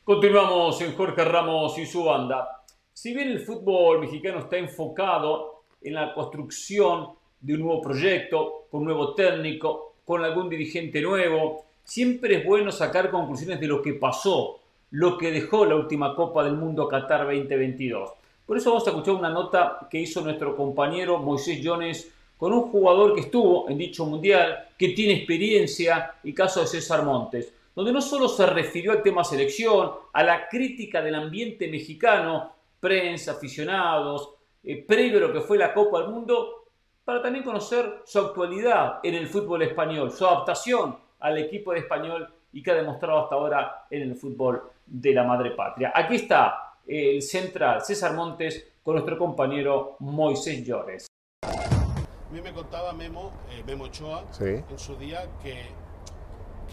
Continuamos 0.04 0.80
en 0.82 0.94
Jorge 0.94 1.24
Ramos 1.24 1.78
y 1.78 1.86
su 1.86 2.04
banda. 2.04 2.62
Si 2.92 3.14
bien 3.14 3.28
el 3.28 3.40
fútbol 3.40 4.00
mexicano 4.00 4.40
está 4.40 4.58
enfocado 4.58 5.64
en 5.80 5.94
la 5.94 6.12
construcción 6.12 7.14
de 7.44 7.54
un 7.54 7.60
nuevo 7.60 7.82
proyecto, 7.82 8.66
con 8.70 8.80
un 8.80 8.86
nuevo 8.86 9.14
técnico, 9.14 9.96
con 10.04 10.24
algún 10.24 10.48
dirigente 10.48 11.02
nuevo. 11.02 11.64
Siempre 11.84 12.36
es 12.36 12.44
bueno 12.46 12.72
sacar 12.72 13.10
conclusiones 13.10 13.60
de 13.60 13.66
lo 13.66 13.82
que 13.82 13.92
pasó, 13.92 14.60
lo 14.92 15.18
que 15.18 15.30
dejó 15.30 15.66
la 15.66 15.76
última 15.76 16.14
Copa 16.14 16.42
del 16.42 16.54
Mundo 16.54 16.88
Qatar 16.88 17.24
2022. 17.26 18.10
Por 18.46 18.56
eso 18.56 18.70
vamos 18.70 18.86
a 18.86 18.90
escuchar 18.90 19.14
una 19.14 19.28
nota 19.28 19.86
que 19.90 20.00
hizo 20.00 20.22
nuestro 20.22 20.56
compañero 20.56 21.18
Moisés 21.18 21.60
Jones 21.62 22.10
con 22.38 22.52
un 22.52 22.62
jugador 22.62 23.14
que 23.14 23.20
estuvo 23.20 23.68
en 23.68 23.76
dicho 23.76 24.06
mundial, 24.06 24.68
que 24.78 24.88
tiene 24.88 25.14
experiencia, 25.14 26.14
y 26.24 26.32
caso 26.32 26.60
de 26.60 26.66
César 26.66 27.04
Montes, 27.04 27.52
donde 27.74 27.92
no 27.92 28.00
solo 28.00 28.26
se 28.28 28.46
refirió 28.46 28.92
al 28.92 29.02
tema 29.02 29.22
selección, 29.22 29.90
a 30.12 30.22
la 30.22 30.48
crítica 30.48 31.02
del 31.02 31.14
ambiente 31.14 31.68
mexicano, 31.68 32.52
prensa, 32.80 33.32
aficionados, 33.32 34.30
eh, 34.62 34.82
previo 34.82 35.18
a 35.18 35.20
lo 35.22 35.32
que 35.32 35.40
fue 35.40 35.58
la 35.58 35.74
Copa 35.74 36.00
del 36.00 36.10
Mundo, 36.10 36.63
para 37.04 37.20
también 37.20 37.44
conocer 37.44 38.02
su 38.04 38.18
actualidad 38.18 39.00
en 39.02 39.14
el 39.14 39.28
fútbol 39.28 39.62
español, 39.62 40.10
su 40.10 40.26
adaptación 40.26 40.96
al 41.20 41.38
equipo 41.38 41.72
de 41.72 41.80
español 41.80 42.32
y 42.52 42.62
que 42.62 42.70
ha 42.70 42.74
demostrado 42.74 43.24
hasta 43.24 43.34
ahora 43.34 43.86
en 43.90 44.02
el 44.02 44.16
fútbol 44.16 44.70
de 44.86 45.12
la 45.12 45.24
madre 45.24 45.50
patria. 45.50 45.92
Aquí 45.94 46.16
está 46.16 46.78
el 46.86 47.20
central 47.22 47.82
César 47.82 48.14
Montes 48.14 48.72
con 48.82 48.94
nuestro 48.94 49.18
compañero 49.18 49.96
Moisés 50.00 50.64
Llores. 50.64 51.06
A 51.42 52.32
mí 52.32 52.40
me 52.40 52.52
contaba 52.52 52.92
Memo, 52.92 53.32
eh, 53.50 53.62
Memo 53.66 53.84
Ochoa 53.84 54.24
en 54.40 54.78
su 54.78 54.96
día 54.96 55.28
que, 55.42 55.66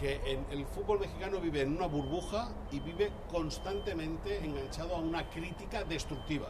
que 0.00 0.38
el 0.50 0.66
fútbol 0.66 1.00
mexicano 1.00 1.38
vive 1.40 1.62
en 1.62 1.76
una 1.76 1.86
burbuja 1.86 2.48
y 2.70 2.80
vive 2.80 3.10
constantemente 3.30 4.38
enganchado 4.38 4.96
a 4.96 4.98
una 4.98 5.28
crítica 5.30 5.84
destructiva 5.84 6.48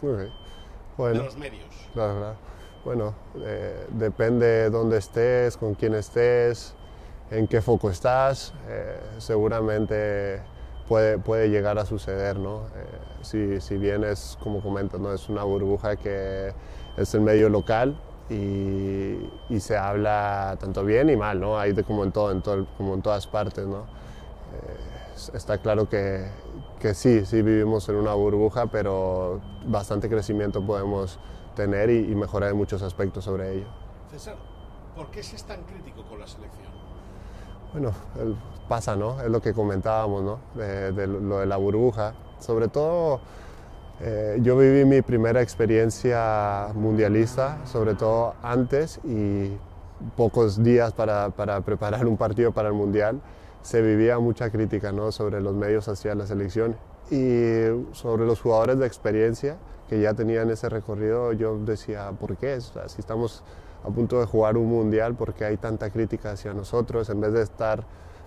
de 0.00 1.14
los 1.14 1.36
medios. 1.36 1.68
Claro, 1.92 2.18
claro. 2.18 2.59
Bueno, 2.84 3.12
eh, 3.36 3.86
depende 3.90 4.70
dónde 4.70 4.96
estés, 4.96 5.58
con 5.58 5.74
quién 5.74 5.94
estés, 5.94 6.74
en 7.30 7.46
qué 7.46 7.60
foco 7.60 7.90
estás, 7.90 8.54
eh, 8.68 8.98
seguramente 9.18 10.40
puede, 10.88 11.18
puede 11.18 11.50
llegar 11.50 11.78
a 11.78 11.84
suceder, 11.84 12.38
¿no? 12.38 12.60
Eh, 12.74 13.20
si, 13.20 13.60
si, 13.60 13.76
bien 13.76 14.02
es, 14.02 14.38
como 14.42 14.62
comentas, 14.62 14.98
¿no? 14.98 15.12
es 15.12 15.28
una 15.28 15.44
burbuja 15.44 15.96
que 15.96 16.54
es 16.96 17.14
el 17.14 17.20
medio 17.20 17.50
local 17.50 18.00
y, 18.30 19.28
y, 19.50 19.60
se 19.60 19.76
habla 19.76 20.56
tanto 20.58 20.82
bien 20.82 21.10
y 21.10 21.16
mal, 21.16 21.38
¿no? 21.38 21.58
Hay 21.58 21.74
de, 21.74 21.84
como, 21.84 22.02
en 22.02 22.12
todo, 22.12 22.30
en 22.32 22.40
todo, 22.40 22.66
como 22.78 22.94
en 22.94 23.02
todas 23.02 23.26
partes, 23.26 23.66
¿no? 23.66 23.84
está 25.34 25.58
claro 25.58 25.88
que, 25.88 26.26
que 26.80 26.94
sí, 26.94 27.24
sí 27.26 27.42
vivimos 27.42 27.88
en 27.88 27.96
una 27.96 28.14
burbuja, 28.14 28.66
pero 28.66 29.40
bastante 29.66 30.08
crecimiento 30.08 30.64
podemos 30.64 31.18
tener 31.54 31.90
y, 31.90 32.14
mejorar 32.14 32.50
en 32.50 32.56
muchos 32.56 32.82
aspectos 32.82 33.24
sobre 33.24 33.54
ello. 33.54 33.66
César, 34.10 34.36
¿por 34.94 35.10
qué 35.10 35.22
se 35.22 35.36
es 35.36 35.44
tan 35.44 35.62
crítico 35.64 36.02
con 36.08 36.18
la 36.18 36.26
selección? 36.26 36.70
Bueno, 37.72 37.92
pasa, 38.68 38.96
¿no? 38.96 39.20
Es 39.20 39.28
lo 39.28 39.40
que 39.40 39.52
comentábamos, 39.52 40.22
¿no? 40.22 40.40
De, 40.54 41.06
lo 41.06 41.38
de 41.38 41.46
la 41.46 41.56
burbuja. 41.56 42.14
Sobre 42.40 42.68
todo, 42.68 43.20
eh, 44.00 44.38
yo 44.42 44.56
viví 44.56 44.84
mi 44.84 45.02
primera 45.02 45.40
experiencia 45.40 46.68
mundialista, 46.74 47.58
sobre 47.66 47.94
todo 47.94 48.34
antes 48.42 48.98
y 49.04 49.56
pocos 50.16 50.62
días 50.62 50.92
para, 50.92 51.30
para, 51.30 51.60
preparar 51.60 52.06
un 52.06 52.16
partido 52.16 52.52
para 52.52 52.68
el 52.68 52.74
Mundial, 52.74 53.20
se 53.62 53.82
vivía 53.82 54.18
mucha 54.18 54.50
crítica 54.50 54.92
¿no? 54.92 55.12
sobre 55.12 55.40
los 55.40 55.54
medios 55.54 55.88
hacia 55.88 56.14
la 56.14 56.26
selección 56.26 56.76
y 57.10 57.66
sobre 57.92 58.24
los 58.24 58.40
jugadores 58.40 58.78
de 58.78 58.86
experiencia 58.86 59.56
que 59.90 60.00
ya 60.00 60.14
tenían 60.14 60.48
ese 60.50 60.68
recorrido, 60.68 61.32
yo 61.32 61.58
decía, 61.58 62.12
¿por 62.12 62.36
qué? 62.36 62.60
si 62.60 63.00
estamos 63.00 63.42
a 63.82 63.88
punto 63.88 64.20
de 64.20 64.26
jugar 64.26 64.56
un 64.56 64.68
mundial, 64.68 65.16
¿por 65.16 65.34
qué 65.34 65.46
hay 65.46 65.56
tanta 65.56 65.90
crítica 65.90 66.30
hacia 66.30 66.54
nosotros? 66.54 67.10
En 67.10 67.20
vez 67.20 67.32
de 67.32 67.42
estar 67.42 67.82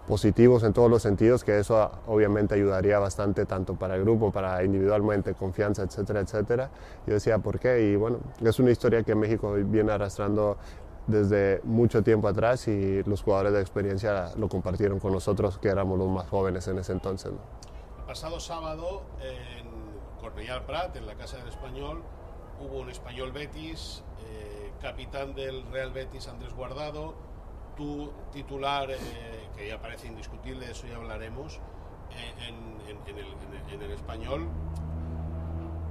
positivos 0.06 0.64
en 0.64 0.74
todos 0.74 0.92
los 0.92 1.02
sentidos, 1.02 1.46
que 1.46 1.58
eso 1.58 1.90
obviamente 2.06 2.56
ayudaría 2.56 3.00
bastante 3.00 3.46
tanto 3.46 3.76
para 3.76 3.96
el 3.96 4.04
grupo, 4.04 4.30
para 4.30 4.62
individualmente, 4.62 5.36
confianza, 5.36 5.84
etcétera, 5.84 6.20
etcétera. 6.20 6.70
Yo 7.08 7.14
decía, 7.14 7.40
¿por 7.40 7.58
qué? 7.60 7.80
Y 7.84 7.96
bueno, 7.96 8.18
es 8.44 8.60
una 8.60 8.72
historia 8.72 9.04
que 9.04 9.16
México 9.16 9.54
viene 9.54 9.94
arrastrando 9.94 10.58
desde 11.08 11.62
mucho 11.64 12.04
tiempo 12.04 12.28
atrás 12.28 12.68
y 12.68 13.04
los 13.04 13.24
jugadores 13.24 13.54
de 13.54 13.62
experiencia 13.62 14.32
lo 14.36 14.50
compartieron 14.50 15.00
con 15.00 15.14
nosotros, 15.14 15.60
que 15.60 15.70
éramos 15.70 15.98
los 15.98 16.10
más 16.10 16.28
jóvenes 16.28 16.68
en 16.68 16.80
ese 16.80 16.92
entonces. 16.92 17.32
El 18.00 18.06
pasado 18.06 18.38
sábado 18.38 19.04
en 19.22 19.73
Cornellal 20.24 20.64
Prat, 20.64 20.96
en 20.96 21.06
la 21.06 21.16
Casa 21.16 21.36
del 21.36 21.50
Español, 21.50 22.02
hubo 22.62 22.80
un 22.80 22.90
español 22.90 23.34
Betis, 23.34 24.06
eh, 24.22 24.72
capitán 24.82 25.36
del 25.36 25.70
Real 25.70 25.92
Betis 25.92 26.30
Andrés 26.30 26.54
Guardado, 26.54 27.14
tu 27.76 28.10
titular, 28.32 28.90
eh, 28.90 28.98
que 29.54 29.68
ya 29.68 29.82
parece 29.82 30.08
indiscutible, 30.08 30.66
de 30.66 30.72
eso 30.72 30.88
ya 30.88 30.96
hablaremos, 30.96 31.60
eh, 32.12 32.48
en, 32.48 33.82
el, 33.82 33.92
español. 33.92 34.48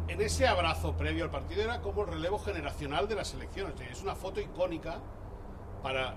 En 0.09 0.21
ese 0.23 0.49
abrazo 0.49 0.97
previo 0.97 1.25
al 1.25 1.31
partido 1.31 1.62
era 1.62 1.83
como 1.83 2.03
el 2.03 2.09
relevo 2.09 2.38
generacional 2.38 3.09
de 3.09 3.16
la 3.16 3.27
selección. 3.27 3.75
Es 3.90 4.03
una 4.03 4.14
foto 4.14 4.40
icónica 4.40 4.99
para 5.83 6.14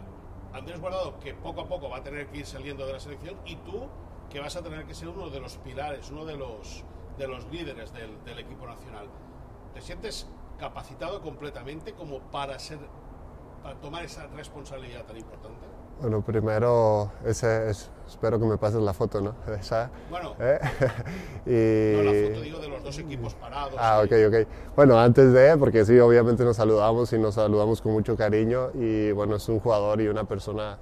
Andrés 0.54 0.80
Guardado, 0.80 1.19
que 1.19 1.34
poco 1.34 1.62
a 1.62 1.67
poco 1.67 1.89
va 1.89 1.97
a 1.97 2.04
tener 2.04 2.28
que 2.28 2.38
ir 2.38 2.45
saliendo 2.45 2.88
de 2.88 2.93
la 2.93 2.99
selección, 3.01 3.36
y 3.45 3.58
tú, 3.58 3.89
que 4.30 4.39
vas 4.39 4.56
a 4.56 4.63
tener 4.63 4.86
que 4.86 4.95
ser 4.95 5.10
uno 5.10 5.30
de 5.30 5.41
los 5.41 5.58
pilares, 5.58 6.10
uno 6.12 6.23
de 6.23 6.38
los 6.38 6.86
de 7.17 7.28
los 7.28 7.45
líderes 7.51 7.91
del, 7.93 8.39
equipo 8.39 8.67
nacional. 8.67 9.08
¿Te 9.73 9.82
sientes 9.82 10.28
capacitado 10.60 11.21
completamente 11.21 11.93
como 11.93 12.19
para 12.19 12.58
ser 12.60 12.80
para 13.63 13.75
tomar 13.80 14.06
esa 14.06 14.28
responsabilidad 14.28 15.06
tan 15.06 15.17
importante? 15.17 15.65
Bueno, 15.99 16.21
primero, 16.21 17.12
ese 17.25 17.69
es, 17.69 17.89
espero 18.06 18.39
que 18.39 18.45
me 18.45 18.58
pases 18.58 18.82
la 18.82 18.93
foto, 18.93 19.21
¿no? 19.21 19.34
Esa, 19.60 19.89
bueno, 20.10 20.36
¿eh? 20.39 20.60
y... 21.45 21.97
no, 21.97 22.04
la 22.04 22.28
foto 22.28 22.41
digo 22.41 22.60
de 22.60 22.67
los 22.67 22.84
dos 22.84 22.99
equipos 22.99 23.34
parados. 23.34 23.73
Ah, 23.80 24.01
ok, 24.04 24.12
ok. 24.28 24.47
Bueno, 24.75 24.99
antes 24.99 25.32
de, 25.34 25.58
porque 25.58 25.84
sí, 25.84 25.97
obviamente 25.97 26.43
nos 26.43 26.58
saludamos 26.58 27.12
y 27.13 27.17
nos 27.17 27.36
saludamos 27.36 27.82
con 27.82 27.93
mucho 27.93 28.15
cariño 28.15 28.69
y 28.75 29.12
bueno, 29.13 29.38
es 29.38 29.49
un 29.49 29.60
jugador 29.60 29.99
y 30.01 30.10
una 30.10 30.25
persona 30.25 30.78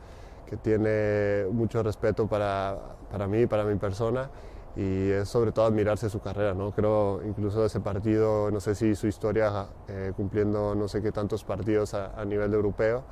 que 0.46 0.58
tiene 0.58 1.46
mucho 1.52 1.84
respeto 1.84 2.28
para, 2.28 2.78
para 3.10 3.28
mí, 3.28 3.46
para 3.46 3.64
mi 3.64 3.76
persona 3.76 4.30
y 4.76 5.12
es 5.12 5.30
sobre 5.30 5.52
todo 5.52 5.66
admirarse 5.66 6.10
su 6.10 6.20
carrera, 6.20 6.54
¿no? 6.54 6.72
Creo 6.72 7.22
incluso 7.24 7.66
ese 7.66 7.80
partido, 7.80 8.50
no 8.52 8.60
sé 8.60 8.74
si 8.76 8.96
su 8.96 9.08
historia 9.08 9.68
eh, 9.88 10.14
cumpliendo 10.16 10.74
no 10.74 10.88
sé 10.88 11.02
qué 11.02 11.12
tantos 11.12 11.44
partidos 11.44 11.94
a, 11.94 12.20
a 12.20 12.26
nivel 12.26 12.54
europeo, 12.54 13.04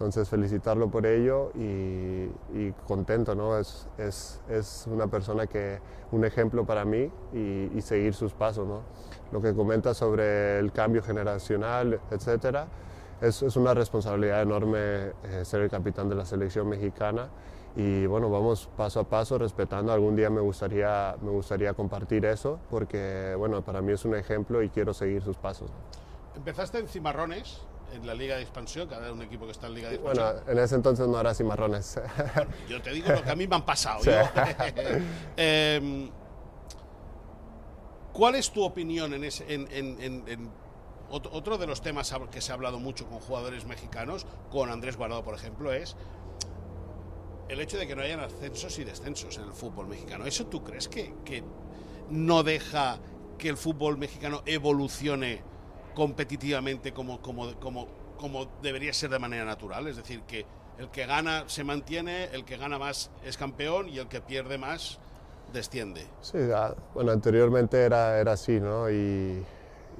entonces 0.00 0.30
felicitarlo 0.30 0.90
por 0.90 1.04
ello 1.04 1.52
y, 1.54 2.30
contento, 2.88 3.34
¿no? 3.34 3.58
Es, 3.58 3.86
es, 3.98 4.40
es, 4.48 4.86
una 4.90 5.08
persona 5.08 5.46
que, 5.46 5.78
un 6.10 6.24
ejemplo 6.24 6.64
para 6.64 6.86
mí 6.86 7.10
y, 7.34 7.80
seguir 7.82 8.14
sus 8.14 8.32
pasos, 8.32 8.66
¿no? 8.66 8.80
Lo 9.30 9.42
que 9.42 9.54
comenta 9.54 9.92
sobre 9.92 10.58
el 10.58 10.72
cambio 10.72 11.02
generacional, 11.02 12.00
etcétera, 12.10 12.66
es, 13.20 13.42
es 13.42 13.56
una 13.56 13.74
responsabilidad 13.74 14.40
enorme 14.40 14.78
eh, 14.78 15.44
ser 15.44 15.60
el 15.60 15.68
capitán 15.68 16.08
de 16.08 16.14
la 16.14 16.24
selección 16.24 16.66
mexicana 16.66 17.28
y 17.76 18.06
bueno, 18.06 18.30
vamos 18.30 18.68
paso 18.76 19.00
a 19.00 19.04
paso 19.04 19.38
respetando. 19.38 19.92
Algún 19.92 20.16
día 20.16 20.30
me 20.30 20.40
gustaría, 20.40 21.16
me 21.22 21.30
gustaría 21.30 21.72
compartir 21.74 22.24
eso 22.24 22.58
porque 22.68 23.34
bueno, 23.36 23.62
para 23.62 23.80
mí 23.80 23.92
es 23.92 24.04
un 24.04 24.14
ejemplo 24.16 24.62
y 24.62 24.68
quiero 24.70 24.92
seguir 24.92 25.22
sus 25.22 25.36
pasos. 25.36 25.70
Empezaste 26.34 26.78
en 26.78 26.88
Cimarrones, 26.88 27.60
en 27.92 28.06
la 28.06 28.14
Liga 28.14 28.36
de 28.36 28.42
Expansión, 28.42 28.88
cada 28.88 29.12
un 29.12 29.22
equipo 29.22 29.46
que 29.46 29.52
está 29.52 29.66
en 29.66 29.74
Liga 29.74 29.88
de 29.88 29.96
Expansión. 29.96 30.32
Bueno, 30.34 30.50
en 30.50 30.58
ese 30.58 30.74
entonces 30.74 31.06
no 31.08 31.20
era 31.20 31.34
cimarrones. 31.34 32.00
yo 32.68 32.80
te 32.82 32.90
digo 32.90 33.12
lo 33.12 33.22
que 33.22 33.30
a 33.30 33.36
mí 33.36 33.46
me 33.46 33.56
han 33.56 33.64
pasado. 33.64 34.00
Em, 35.36 36.10
¿Cuál 38.12 38.34
es 38.34 38.50
tu 38.50 38.62
opinión 38.64 39.14
en, 39.14 39.24
ese, 39.24 39.44
en, 39.48 40.50
otro 41.10 41.58
de 41.58 41.66
los 41.66 41.80
temas 41.80 42.12
que 42.30 42.40
se 42.40 42.52
ha 42.52 42.54
hablado 42.54 42.78
mucho 42.78 43.06
con 43.06 43.20
jugadores 43.20 43.64
mexicanos, 43.66 44.26
con 44.50 44.70
Andrés 44.70 44.96
Guardado, 44.96 45.24
por 45.24 45.34
ejemplo, 45.34 45.72
es 45.72 45.96
el 47.50 47.60
hecho 47.60 47.76
de 47.78 47.86
que 47.86 47.96
no 47.96 48.02
hayan 48.02 48.20
ascensos 48.20 48.78
y 48.78 48.84
descensos 48.84 49.36
en 49.38 49.44
el 49.44 49.52
fútbol 49.52 49.88
mexicano. 49.88 50.24
¿Eso 50.24 50.46
tú 50.46 50.62
crees 50.62 50.88
que, 50.88 51.14
que 51.24 51.42
no 52.08 52.42
deja 52.42 52.98
que 53.38 53.48
el 53.48 53.56
fútbol 53.56 53.98
mexicano 53.98 54.42
evolucione 54.46 55.42
competitivamente 55.94 56.92
como, 56.92 57.20
como, 57.20 57.54
como, 57.58 57.88
como 58.16 58.46
debería 58.62 58.92
ser 58.92 59.10
de 59.10 59.18
manera 59.18 59.44
natural. 59.44 59.86
Es 59.88 59.96
decir, 59.96 60.22
que 60.22 60.46
el 60.78 60.90
que 60.90 61.06
gana 61.06 61.44
se 61.46 61.64
mantiene, 61.64 62.24
el 62.32 62.44
que 62.44 62.56
gana 62.56 62.78
más 62.78 63.10
es 63.24 63.36
campeón 63.36 63.88
y 63.88 63.98
el 63.98 64.08
que 64.08 64.20
pierde 64.20 64.58
más 64.58 64.98
desciende. 65.52 66.06
Sí, 66.20 66.38
ah, 66.54 66.74
bueno, 66.94 67.12
anteriormente 67.12 67.82
era, 67.82 68.18
era 68.18 68.32
así, 68.32 68.60
¿no? 68.60 68.88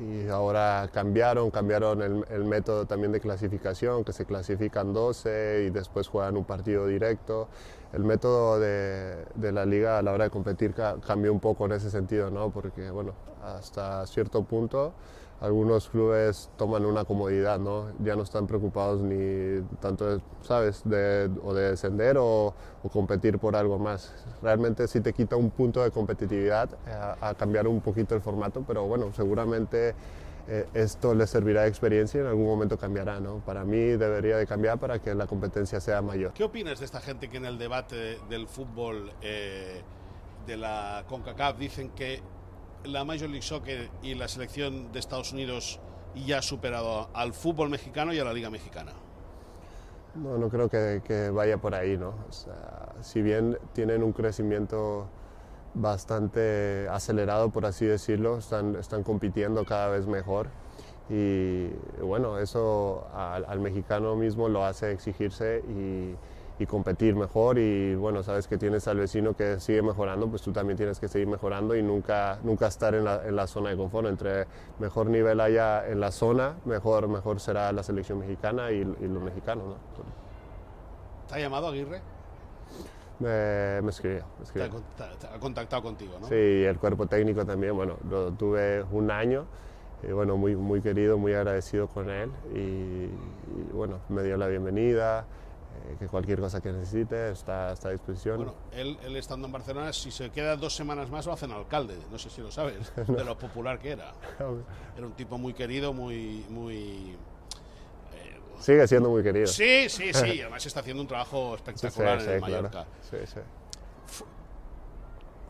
Y 0.01 0.29
ahora 0.29 0.89
cambiaron, 0.93 1.51
cambiaron 1.51 2.01
el, 2.01 2.25
el, 2.31 2.45
método 2.45 2.87
también 2.87 3.13
de 3.13 3.21
clasificación, 3.21 4.03
que 4.03 4.13
se 4.13 4.25
clasifican 4.25 4.95
12 4.95 5.65
y 5.67 5.71
después 5.71 6.09
juegan 6.09 6.37
un 6.37 6.45
partido 6.45 6.87
directo. 6.87 7.49
El 7.93 8.05
método 8.05 8.59
de, 8.59 9.25
de 9.35 9.53
la 9.53 9.67
liga 9.67 9.99
a 9.99 10.03
la 10.03 10.13
hora 10.13 10.25
de 10.25 10.31
competir 10.31 10.75
cambió 11.07 11.33
un 11.33 11.41
poco 11.41 11.67
en 11.67 11.73
ese 11.73 11.91
sentido, 11.91 12.31
¿no? 12.31 12.51
Porque, 12.51 12.91
bueno, 12.91 13.13
hasta 13.43 14.07
cierto 14.07 14.43
punto 14.45 14.95
algunos 15.40 15.88
clubes 15.88 16.50
toman 16.59 16.85
una 16.85 17.05
comodidad, 17.05 17.59
¿no? 17.59 17.88
Ya 18.00 18.14
no 18.14 18.22
están 18.22 18.46
preocupados 18.46 19.00
ni 19.00 19.62
tanto, 19.81 20.20
¿sabes?, 20.42 20.83
de, 20.85 21.31
o 21.42 21.55
de 21.55 21.70
descender 21.70 22.16
o, 22.18 22.55
competir 22.92 23.38
por 23.38 23.57
algo 23.57 23.79
más. 23.79 24.12
Realmente 24.42 24.87
sí 24.87 25.00
te 25.00 25.12
quita 25.12 25.37
un 25.37 25.50
punto 25.50 25.83
de 25.83 25.90
competitividad 25.90 26.70
eh, 26.87 27.14
a, 27.20 27.35
cambiar 27.35 27.66
un 27.68 27.81
poquito 27.81 28.14
el 28.14 28.20
formato, 28.20 28.64
pero 28.66 28.87
bueno, 28.87 29.12
seguramente 29.14 29.94
eh, 30.48 30.66
esto 30.74 31.14
les 31.14 31.31
servirá 31.31 31.62
de 31.62 31.68
experiencia 31.68 32.18
y 32.18 32.20
en 32.22 32.29
algún 32.29 32.46
momento 32.46 32.79
cambiará, 32.79 33.20
¿no? 33.20 33.38
Para 33.38 33.64
mí 33.64 33.79
debería 33.79 34.37
de 34.37 34.46
cambiar 34.46 34.79
para 34.79 34.98
que 34.98 35.14
la 35.14 35.26
competencia 35.26 35.81
sea 35.81 36.03
mayor. 36.03 36.33
¿Qué 36.33 36.44
opinas 36.44 36.81
de 36.81 36.85
esta 36.85 37.00
gente 37.00 37.29
que 37.29 37.38
en 37.38 37.46
el 37.46 37.59
debate 37.59 38.18
del 38.29 38.46
fútbol 38.46 39.12
eh, 39.22 39.83
de 40.46 40.57
la 40.57 41.05
CONCACAF 41.09 41.59
dicen 41.59 41.90
que 41.90 42.22
la 42.85 43.05
Major 43.05 43.29
League 43.29 43.43
Soccer 43.43 43.90
y 44.03 44.14
la 44.14 44.29
selección 44.29 44.93
de 44.93 44.99
Estados 44.99 45.33
Unidos 45.33 45.81
ya 46.14 46.38
ha 46.38 46.43
superado 46.43 47.09
al 47.14 47.33
fútbol 47.33 47.69
mexicano 47.71 48.12
y 48.12 48.19
a 48.19 48.25
la 48.25 48.33
Liga 48.33 48.51
Mexicana? 48.51 48.93
No, 50.14 50.38
no 50.38 50.49
creo 50.49 50.69
que, 50.69 51.31
vaya 51.31 51.59
por 51.59 51.75
ahí, 51.75 51.97
¿no? 51.97 52.14
si 53.01 53.23
bien 53.23 53.59
tienen 53.73 54.03
un 54.03 54.12
crecimiento 54.12 55.09
bastante 55.75 56.88
acelerado, 56.90 57.51
por 57.51 57.64
así 57.64 57.87
decirlo, 57.87 58.38
están, 58.38 58.75
están 58.75 59.05
compitiendo 59.05 59.64
cada 59.64 59.88
vez 59.88 60.07
mejor 60.07 60.49
y 61.09 61.69
bueno, 62.03 62.38
eso 62.38 63.07
al, 63.14 63.45
al 63.45 63.61
mexicano 63.61 64.16
mismo 64.16 64.49
lo 64.49 64.64
hace 64.64 64.93
exigirse 64.93 65.62
y, 65.69 66.16
y 66.61 66.66
competir 66.66 67.16
mejor 67.16 67.59
y 67.59 67.94
bueno, 67.94 68.23
sabes 68.23 68.46
que 68.46 68.59
tienes 68.59 68.87
al 68.87 68.99
vecino 68.99 69.35
que 69.35 69.59
sigue 69.61 69.81
mejorando, 69.81 70.29
pues 70.29 70.42
tú 70.42 70.53
también 70.53 70.77
tienes 70.77 71.01
que 71.01 71.09
seguir 71.09 71.27
mejorando 71.27 71.75
y 71.75 71.83
nunca, 71.83 72.38
nunca 72.42 72.66
estar 72.66 72.94
en 72.94 73.05
la, 73.05 73.27
en 73.27 73.35
la 73.35 73.46
zona 73.46 73.70
de 73.70 73.79
confort. 73.79 74.07
Entre 74.09 74.46
mejor 74.79 75.07
nivel 75.07 75.40
haya 75.40 75.88
en 75.88 76.01
la 76.01 76.12
zona, 76.12 76.57
mejor, 76.66 77.09
mejor 77.09 77.40
será 77.40 77.73
la 77.73 77.83
selección 77.83 78.18
mexicana 78.18 78.70
y, 78.73 78.85
los 78.85 79.23
mexicanos. 79.23 79.68
¿no? 79.68 79.77
¿Te 81.29 81.35
ha 81.35 81.38
llamado 81.38 81.68
Aguirre? 81.68 82.03
Me, 83.20 83.81
me 83.81 83.90
escribió. 83.90 84.25
ha, 85.35 85.38
contactado 85.38 85.83
contigo, 85.83 86.18
¿no? 86.20 86.29
Sí, 86.29 86.35
el 86.35 86.79
cuerpo 86.79 87.07
técnico 87.07 87.46
también, 87.46 87.75
bueno, 87.75 87.96
lo 88.11 88.33
tuve 88.33 88.83
un 88.92 89.11
año. 89.11 89.46
Y 90.03 90.12
bueno, 90.12 90.37
muy, 90.37 90.57
muy 90.57 90.83
querido, 90.83 91.16
muy 91.16 91.33
agradecido 91.33 91.87
con 91.87 92.11
él 92.11 92.31
y, 92.55 92.59
y 92.59 93.73
bueno, 93.73 93.99
me 94.09 94.23
dio 94.23 94.38
la 94.38 94.46
bienvenida, 94.46 95.20
eh, 95.20 95.39
que 95.99 96.07
cualquier 96.07 96.40
cosa 96.40 96.61
que 96.61 96.73
necesite 96.73 97.31
está, 97.31 97.73
está, 97.73 97.88
a 97.88 97.93
disposición. 97.93 98.37
Bueno, 98.37 98.55
él, 98.73 98.99
él, 99.05 99.16
estando 99.16 99.47
en 99.47 99.53
Barcelona, 99.53 99.93
si 99.93 100.11
se 100.11 100.31
queda 100.31 100.57
dos 100.57 100.75
semanas 100.75 101.11
más, 101.11 101.27
lo 101.27 101.33
hacen 101.33 101.53
alcalde, 101.53 101.97
no 102.11 102.19
sé 102.19 102.31
si 102.31 102.40
lo 102.40 102.51
sabes, 102.51 102.93
de 103.07 103.25
lo 103.25 103.38
popular 103.38 103.79
que 103.79 103.90
era. 103.93 104.12
Era 104.97 105.07
un 105.07 105.12
tipo 105.12 105.38
muy 105.38 105.53
querido, 105.53 105.93
muy... 105.93 106.45
muy 106.49 107.16
eh, 108.14 108.40
Sigue 108.59 108.87
siendo 108.87 109.11
muy 109.11 109.23
querido. 109.23 109.47
Sí, 109.47 109.88
sí, 109.88 110.12
sí, 110.12 110.40
además 110.40 110.64
está 110.64 110.81
haciendo 110.81 111.03
un 111.03 111.09
trabajo 111.09 111.55
espectacular 111.55 112.21
en 112.21 112.31
el 112.31 112.40
Mallorca. 112.40 112.87
Sí, 113.11 113.16
sí. 113.25 113.40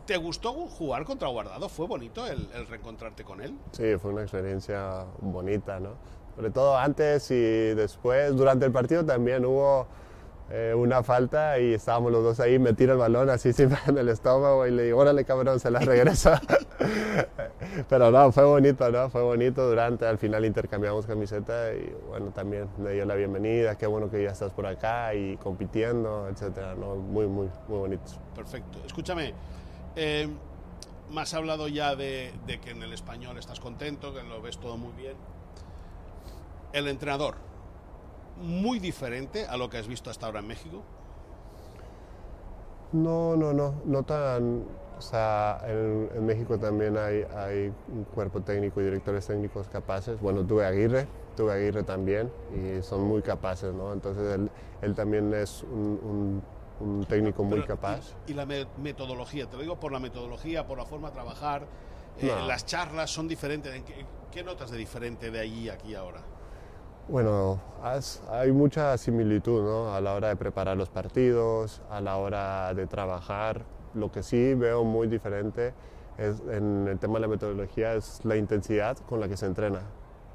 ¿Te 0.05 0.17
gustó 0.17 0.51
jugar 0.51 1.05
contra 1.05 1.29
Guardado? 1.29 1.69
¿Fue 1.69 1.87
bonito 1.87 2.25
el, 2.27 2.49
el, 2.53 2.67
reencontrarte 2.67 3.23
con 3.23 3.39
él? 3.41 3.57
Sí, 3.71 3.95
fue 3.97 4.11
una 4.11 4.23
experiencia 4.23 5.05
bonita, 5.21 5.79
¿no? 5.79 5.91
Sobre 6.35 6.49
todo 6.49 6.77
antes 6.77 7.29
y 7.31 7.73
después, 7.75 8.35
durante 8.35 8.65
el 8.65 8.71
partido 8.71 9.05
también 9.05 9.45
hubo 9.45 9.87
eh, 10.53 10.73
una 10.75 11.01
falta 11.01 11.57
y 11.59 11.73
estábamos 11.73 12.11
los 12.11 12.23
dos 12.23 12.39
ahí, 12.41 12.59
me 12.59 12.73
tira 12.73 12.91
el 12.91 12.99
balón 12.99 13.29
así 13.29 13.53
siempre 13.53 13.79
en 13.87 13.97
el 13.97 14.09
estómago 14.09 14.67
y 14.67 14.71
le 14.71 14.83
digo, 14.83 14.99
órale 14.99 15.23
cabrón, 15.23 15.59
se 15.59 15.71
la 15.71 15.79
regresa. 15.91 16.41
Pero 17.89 18.11
no, 18.11 18.31
fue 18.33 18.43
bonito, 18.43 18.91
¿no? 18.91 19.09
Fue 19.09 19.21
bonito 19.21 19.67
durante, 19.69 20.05
al 20.05 20.17
final 20.17 20.43
intercambiamos 20.43 21.05
camiseta 21.05 21.73
y 21.73 21.95
bueno, 22.09 22.31
también 22.31 22.67
me 22.77 22.91
dio 22.91 23.05
la 23.05 23.15
bienvenida, 23.15 23.77
qué 23.77 23.87
bueno 23.87 24.09
que 24.09 24.23
ya 24.23 24.31
estás 24.31 24.51
por 24.51 24.65
acá 24.65 25.13
y 25.15 25.37
compitiendo, 25.37 26.27
etcétera, 26.27 26.75
¿no? 26.75 26.95
Muy, 26.95 27.27
muy, 27.27 27.49
muy 27.69 27.79
bonito. 27.79 28.11
Perfecto. 28.35 28.79
Escúchame, 28.85 29.33
eh, 29.95 30.27
más 31.11 31.33
hablado 31.33 31.69
ya 31.69 31.95
de, 31.95 32.33
de 32.45 32.59
que 32.59 32.71
en 32.71 32.83
el 32.83 32.91
español 32.91 33.37
estás 33.37 33.61
contento, 33.61 34.13
que 34.13 34.23
lo 34.23 34.41
ves 34.41 34.57
todo 34.57 34.75
muy 34.77 34.91
bien. 34.93 35.15
El 36.73 36.87
entrenador, 36.89 37.35
muy 38.41 38.79
diferente 38.79 39.45
a 39.45 39.57
lo 39.57 39.69
que 39.69 39.77
has 39.77 39.87
visto 39.87 40.09
hasta 40.09 40.25
ahora 40.25 40.39
en 40.39 40.47
México? 40.47 40.81
No, 42.91 43.35
no, 43.35 43.53
no, 43.53 43.75
no 43.85 44.03
tan... 44.03 44.65
O 44.97 45.03
sea, 45.03 45.63
en, 45.65 46.25
México 46.25 46.59
también 46.59 46.95
hay, 46.95 47.25
hay, 47.35 47.73
un 47.91 48.03
cuerpo 48.13 48.41
técnico 48.41 48.81
y 48.81 48.83
directores 48.83 49.25
técnicos 49.25 49.67
capaces. 49.67 50.21
Bueno, 50.21 50.45
tuve 50.45 50.63
Aguirre, 50.63 51.07
tuve 51.35 51.53
Aguirre 51.53 51.81
también 51.81 52.31
y 52.53 52.83
son 52.83 53.01
muy 53.01 53.23
capaces, 53.23 53.73
¿no? 53.73 53.93
Entonces 53.93 54.35
él, 54.35 54.51
él 54.83 54.93
también 54.93 55.33
es 55.33 55.63
un, 55.63 56.43
un, 56.79 57.05
técnico 57.05 57.43
muy 57.43 57.63
capaz. 57.63 58.13
Y, 58.27 58.35
la 58.35 58.45
metodología? 58.45 59.49
Te 59.49 59.55
lo 59.55 59.63
digo 59.63 59.79
por 59.79 59.91
la 59.91 59.99
metodología, 59.99 60.67
por 60.67 60.77
la 60.77 60.85
forma 60.85 61.07
de 61.07 61.15
trabajar. 61.15 61.65
Eh, 62.19 62.31
las 62.45 62.67
charlas 62.67 63.09
son 63.09 63.27
diferentes. 63.27 63.73
¿Qué, 63.83 64.05
¿Qué 64.31 64.43
notas 64.43 64.69
de 64.69 64.77
diferente 64.77 65.31
de 65.31 65.39
allí 65.39 65.67
aquí 65.69 65.95
ahora? 65.95 66.21
Bueno, 67.11 67.59
hay 68.29 68.53
mucha 68.53 68.97
similitud 68.97 69.61
¿no? 69.61 69.93
a 69.93 69.99
la 69.99 70.13
hora 70.13 70.29
de 70.29 70.37
preparar 70.37 70.77
los 70.77 70.87
partidos, 70.87 71.81
a 71.89 71.99
la 71.99 72.15
hora 72.15 72.73
de 72.73 72.87
trabajar. 72.87 73.63
Lo 73.93 74.09
que 74.13 74.23
sí 74.23 74.53
veo 74.53 74.85
muy 74.85 75.09
diferente 75.09 75.73
es, 76.17 76.41
en 76.49 76.87
el 76.87 76.99
tema 76.99 77.15
de 77.15 77.19
la 77.19 77.27
metodología 77.27 77.95
es 77.95 78.23
la 78.23 78.37
intensidad 78.37 78.97
con 79.09 79.19
la 79.19 79.27
que 79.27 79.35
se 79.35 79.45
entrena 79.45 79.81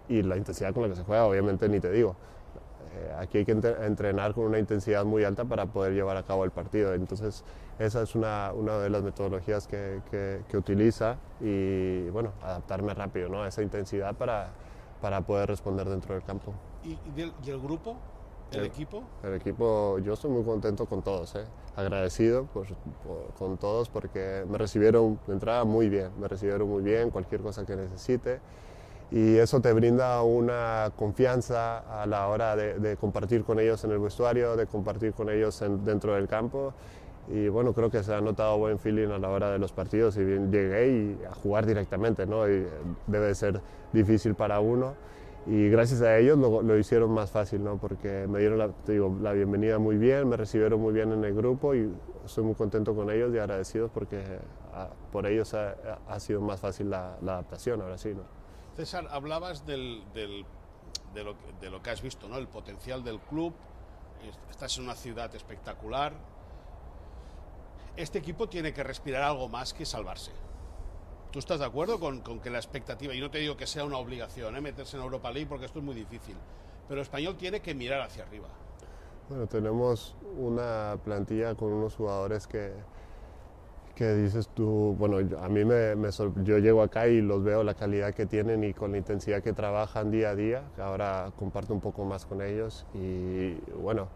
y 0.06 0.20
la 0.22 0.36
intensidad 0.36 0.74
con 0.74 0.82
la 0.82 0.90
que 0.90 0.96
se 0.96 1.04
juega, 1.04 1.24
obviamente 1.24 1.66
ni 1.70 1.80
te 1.80 1.90
digo. 1.90 2.14
eh, 2.94 3.14
aquí 3.20 3.38
hay 3.38 3.46
que 3.46 3.52
entrenar 3.52 4.34
con 4.34 4.44
una 4.44 4.58
intensidad 4.58 5.06
muy 5.06 5.24
alta 5.24 5.46
para 5.46 5.64
poder 5.64 5.94
llevar 5.94 6.18
a 6.18 6.24
cabo 6.24 6.44
el 6.44 6.50
partido. 6.50 6.92
Entonces, 6.92 7.42
esa 7.78 8.02
es 8.02 8.14
una, 8.14 8.52
de 8.52 8.90
las 8.90 9.02
metodologías 9.02 9.66
que, 9.66 10.02
que, 10.10 10.56
utiliza 10.58 11.16
y, 11.40 12.10
bueno, 12.10 12.32
adaptarme 12.42 12.92
rápido 12.92 13.30
¿no? 13.30 13.44
a 13.44 13.48
esa 13.48 13.62
intensidad 13.62 14.14
para, 14.14 14.50
para 15.00 15.20
poder 15.22 15.48
responder 15.48 15.88
dentro 15.88 16.14
del 16.14 16.22
campo. 16.24 16.52
¿Y, 16.84 16.98
y 17.16 17.50
el 17.50 17.60
grupo? 17.60 17.96
¿El, 18.52 18.64
equipo? 18.64 19.02
El 19.24 19.34
equipo, 19.34 19.98
yo 19.98 20.12
estoy 20.12 20.30
muy 20.30 20.44
contento 20.44 20.86
con 20.86 21.02
todos, 21.02 21.34
¿eh? 21.34 21.44
agradecido 21.74 22.46
con 23.38 23.58
todos 23.58 23.88
porque 23.88 24.44
me 24.48 24.56
recibieron 24.56 25.18
de 25.26 25.32
entrada 25.32 25.64
muy 25.64 25.88
bien, 25.88 26.10
me 26.18 26.28
recibieron 26.28 26.68
muy 26.68 26.82
bien, 26.82 27.10
cualquier 27.10 27.40
cosa 27.42 27.66
que 27.66 27.76
necesite 27.76 28.40
y 29.10 29.36
eso 29.36 29.60
te 29.60 29.72
brinda 29.72 30.22
una 30.22 30.90
confianza 30.96 32.02
a 32.02 32.06
la 32.06 32.26
hora 32.28 32.56
de, 32.56 32.96
compartir 32.96 33.44
con 33.44 33.60
ellos 33.60 33.84
en 33.84 33.92
el 33.92 33.98
vestuario, 33.98 34.56
de 34.56 34.66
compartir 34.66 35.12
con 35.12 35.30
ellos 35.30 35.62
dentro 35.84 36.14
del 36.14 36.26
campo. 36.26 36.72
Y 37.28 37.48
bueno, 37.48 37.72
creo 37.72 37.90
que 37.90 38.02
se 38.02 38.14
ha 38.14 38.20
notado 38.20 38.56
buen 38.58 38.78
feeling 38.78 39.08
a 39.08 39.18
la 39.18 39.28
hora 39.30 39.50
de 39.50 39.58
los 39.58 39.72
partidos 39.72 40.16
y 40.16 40.24
bien 40.24 40.52
llegué 40.52 40.88
y 40.88 41.24
a 41.24 41.34
jugar 41.34 41.66
directamente, 41.66 42.26
¿no? 42.26 42.48
Y 42.48 42.66
debe 43.06 43.34
ser 43.34 43.60
difícil 43.92 44.34
para 44.34 44.60
uno. 44.60 44.94
Y 45.46 45.68
gracias 45.68 46.02
a 46.02 46.18
ellos 46.18 46.36
lo, 46.38 46.62
lo 46.62 46.76
hicieron 46.76 47.10
más 47.12 47.30
fácil, 47.30 47.62
¿no? 47.62 47.78
Porque 47.78 48.26
me 48.28 48.40
dieron 48.40 48.58
la, 48.58 48.70
digo, 48.86 49.16
la, 49.20 49.32
bienvenida 49.32 49.78
muy 49.78 49.96
bien, 49.96 50.28
me 50.28 50.36
recibieron 50.36 50.80
muy 50.80 50.92
bien 50.92 51.12
en 51.12 51.24
el 51.24 51.34
grupo 51.34 51.74
y 51.74 51.92
estoy 52.24 52.44
muy 52.44 52.54
contento 52.54 52.94
con 52.96 53.10
ellos 53.10 53.32
y 53.32 53.38
agradecido 53.38 53.88
porque 53.88 54.22
ah, 54.74 54.88
por 55.12 55.26
ellos 55.26 55.54
ha, 55.54 55.76
ha, 56.08 56.18
sido 56.18 56.40
más 56.40 56.60
fácil 56.60 56.90
la, 56.90 57.16
la 57.22 57.34
adaptación, 57.34 57.80
ahora 57.80 57.96
sí, 57.96 58.12
¿no? 58.12 58.22
César, 58.76 59.06
hablabas 59.10 59.64
del, 59.64 60.02
de, 60.12 60.44
lo, 61.24 61.34
de, 61.60 61.70
lo, 61.70 61.80
que 61.80 61.90
has 61.90 62.02
visto, 62.02 62.28
¿no? 62.28 62.36
el 62.36 62.48
potencial 62.48 63.02
del 63.02 63.20
club. 63.20 63.54
Estás 64.50 64.76
en 64.78 64.84
una 64.84 64.94
ciudad 64.94 65.34
espectacular. 65.34 66.12
Este 67.96 68.18
equipo 68.18 68.46
tiene 68.46 68.74
que 68.74 68.82
respirar 68.82 69.22
algo 69.22 69.48
más 69.48 69.72
que 69.72 69.86
salvarse. 69.86 70.30
¿Tú 71.30 71.38
estás 71.38 71.60
de 71.60 71.64
acuerdo 71.64 71.98
con, 71.98 72.20
con 72.20 72.40
que 72.40 72.50
la 72.50 72.58
expectativa, 72.58 73.14
y 73.14 73.20
no 73.20 73.30
te 73.30 73.38
digo 73.38 73.56
que 73.56 73.66
sea 73.66 73.84
una 73.84 73.96
obligación, 73.96 74.54
¿eh? 74.54 74.60
meterse 74.60 74.96
en 74.98 75.02
Europa 75.02 75.30
League 75.30 75.46
porque 75.48 75.64
esto 75.64 75.78
es 75.78 75.84
muy 75.84 75.94
difícil, 75.94 76.36
pero 76.88 77.00
el 77.00 77.04
español 77.04 77.36
tiene 77.36 77.60
que 77.60 77.74
mirar 77.74 78.02
hacia 78.02 78.24
arriba? 78.24 78.48
Bueno, 79.28 79.46
tenemos 79.46 80.14
una 80.38 80.98
plantilla 81.04 81.54
con 81.54 81.72
unos 81.72 81.96
jugadores 81.96 82.46
que, 82.46 82.72
que 83.94 84.14
dices 84.14 84.48
tú, 84.54 84.94
bueno, 84.98 85.18
a 85.38 85.48
mí 85.48 85.64
me, 85.64 85.94
yo 86.44 86.58
llego 86.58 86.82
acá 86.82 87.08
y 87.08 87.22
los 87.22 87.42
veo 87.42 87.64
la 87.64 87.74
calidad 87.74 88.14
que 88.14 88.26
tienen 88.26 88.62
y 88.62 88.74
con 88.74 88.92
la 88.92 88.98
intensidad 88.98 89.42
que 89.42 89.54
trabajan 89.54 90.10
día 90.10 90.30
a 90.30 90.34
día, 90.34 90.62
ahora 90.78 91.32
comparto 91.38 91.72
un 91.72 91.80
poco 91.80 92.04
más 92.04 92.26
con 92.26 92.42
ellos 92.42 92.86
y 92.94 93.54
bueno, 93.82 94.08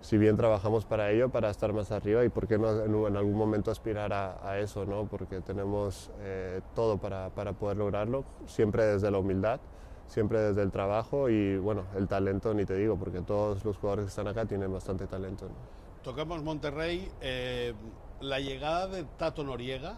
si 0.00 0.18
bien 0.18 0.36
trabajamos 0.36 0.84
para 0.84 1.10
ello, 1.10 1.28
para 1.28 1.50
estar 1.50 1.72
más 1.72 1.90
arriba 1.90 2.24
y 2.24 2.28
por 2.28 2.46
qué 2.46 2.58
no 2.58 3.06
en, 3.06 3.16
algún 3.16 3.34
momento 3.34 3.70
aspirar 3.70 4.12
a, 4.12 4.58
eso, 4.58 4.84
¿no? 4.84 5.06
porque 5.06 5.40
tenemos 5.40 6.10
eh, 6.20 6.60
todo 6.74 6.98
para, 6.98 7.30
para, 7.30 7.52
poder 7.52 7.76
lograrlo, 7.76 8.24
siempre 8.46 8.84
desde 8.84 9.10
la 9.10 9.18
humildad, 9.18 9.60
siempre 10.06 10.40
desde 10.40 10.62
el 10.62 10.70
trabajo 10.70 11.28
y 11.28 11.56
bueno, 11.58 11.84
el 11.96 12.06
talento 12.08 12.54
ni 12.54 12.64
te 12.64 12.74
digo, 12.74 12.96
porque 12.96 13.20
todos 13.20 13.64
los 13.64 13.76
jugadores 13.76 14.06
que 14.06 14.10
están 14.10 14.28
acá 14.28 14.44
tienen 14.46 14.72
bastante 14.72 15.06
talento. 15.06 15.46
¿no? 15.46 15.54
Tocamos 16.02 16.42
Monterrey. 16.42 17.10
Eh 17.20 17.74
la 18.20 18.40
llegada 18.40 18.88
de 18.88 19.04
Tato 19.04 19.44
Noriega 19.44 19.96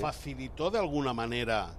facilitó 0.00 0.70
de 0.70 0.78
alguna 0.78 1.12
manera 1.12 1.74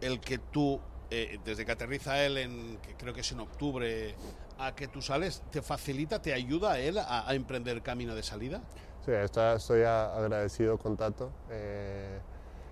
el 0.00 0.20
que 0.20 0.38
tú, 0.38 0.80
eh, 1.14 1.38
desde 1.44 1.66
que 1.66 1.72
aterriza 1.72 2.24
él, 2.24 2.38
en, 2.38 2.78
que 2.78 2.94
creo 2.94 3.12
que 3.12 3.20
es 3.20 3.32
en 3.32 3.40
octubre, 3.40 4.14
a 4.58 4.74
que 4.74 4.88
tú 4.88 5.02
sales, 5.02 5.42
¿te 5.50 5.60
facilita, 5.60 6.22
te 6.22 6.32
ayuda 6.32 6.72
a 6.72 6.78
él 6.78 6.96
a, 6.98 7.26
emprender 7.34 7.76
el 7.76 7.82
camino 7.82 8.14
de 8.14 8.22
salida? 8.22 8.62
Sí, 9.04 9.12
estoy 9.12 9.82
agradecido 9.82 10.78
con 10.78 10.96
Tato. 10.96 11.30
Eh, 11.50 12.18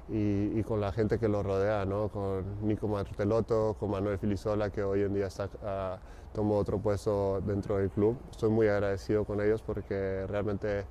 y, 0.08 0.62
con 0.62 0.80
la 0.80 0.90
gente 0.90 1.18
que 1.18 1.28
lo 1.28 1.42
rodea, 1.42 1.84
¿no? 1.84 2.08
con 2.08 2.66
Nico 2.66 2.88
Marteloto, 2.88 3.76
con 3.78 3.90
Manuel 3.90 4.18
Filisola, 4.18 4.70
que 4.70 4.82
hoy 4.82 5.02
en 5.02 5.12
día 5.12 5.26
está, 5.26 5.44
uh, 5.44 5.98
tomó 6.34 6.56
otro 6.56 6.78
puesto 6.78 7.42
dentro 7.42 7.76
del 7.76 7.90
club. 7.90 8.18
Estoy 8.30 8.48
muy 8.48 8.68
agradecido 8.68 9.24
con 9.26 9.40
ellos 9.40 9.62
porque 9.62 10.26
realmente 10.26 10.86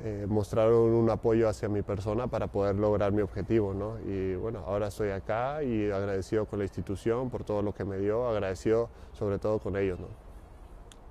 eh, 0.00 0.26
mostraron 0.28 0.92
un 0.94 1.10
apoyo 1.10 1.48
hacia 1.48 1.68
mi 1.68 1.82
persona 1.82 2.26
para 2.26 2.48
poder 2.48 2.74
lograr 2.74 3.12
mi 3.12 3.22
objetivo. 3.22 3.72
¿no? 3.74 3.98
Y 4.00 4.34
bueno, 4.34 4.64
ahora 4.66 4.88
estoy 4.88 5.10
acá 5.10 5.62
y 5.62 5.90
agradecido 5.90 6.46
con 6.46 6.58
la 6.58 6.64
institución 6.64 7.30
por 7.30 7.44
todo 7.44 7.62
lo 7.62 7.72
que 7.74 7.84
me 7.84 7.98
dio, 7.98 8.28
agradecido 8.28 8.88
sobre 9.12 9.38
todo 9.38 9.58
con 9.58 9.76
ellos. 9.76 10.00
¿no? 10.00 10.08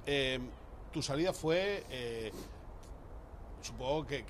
Em, 0.06 0.50
tu 0.92 1.02
salida 1.02 1.32
fue, 1.32 1.86
eh, 1.90 2.32
supongo 3.62 4.06
que, 4.08 4.26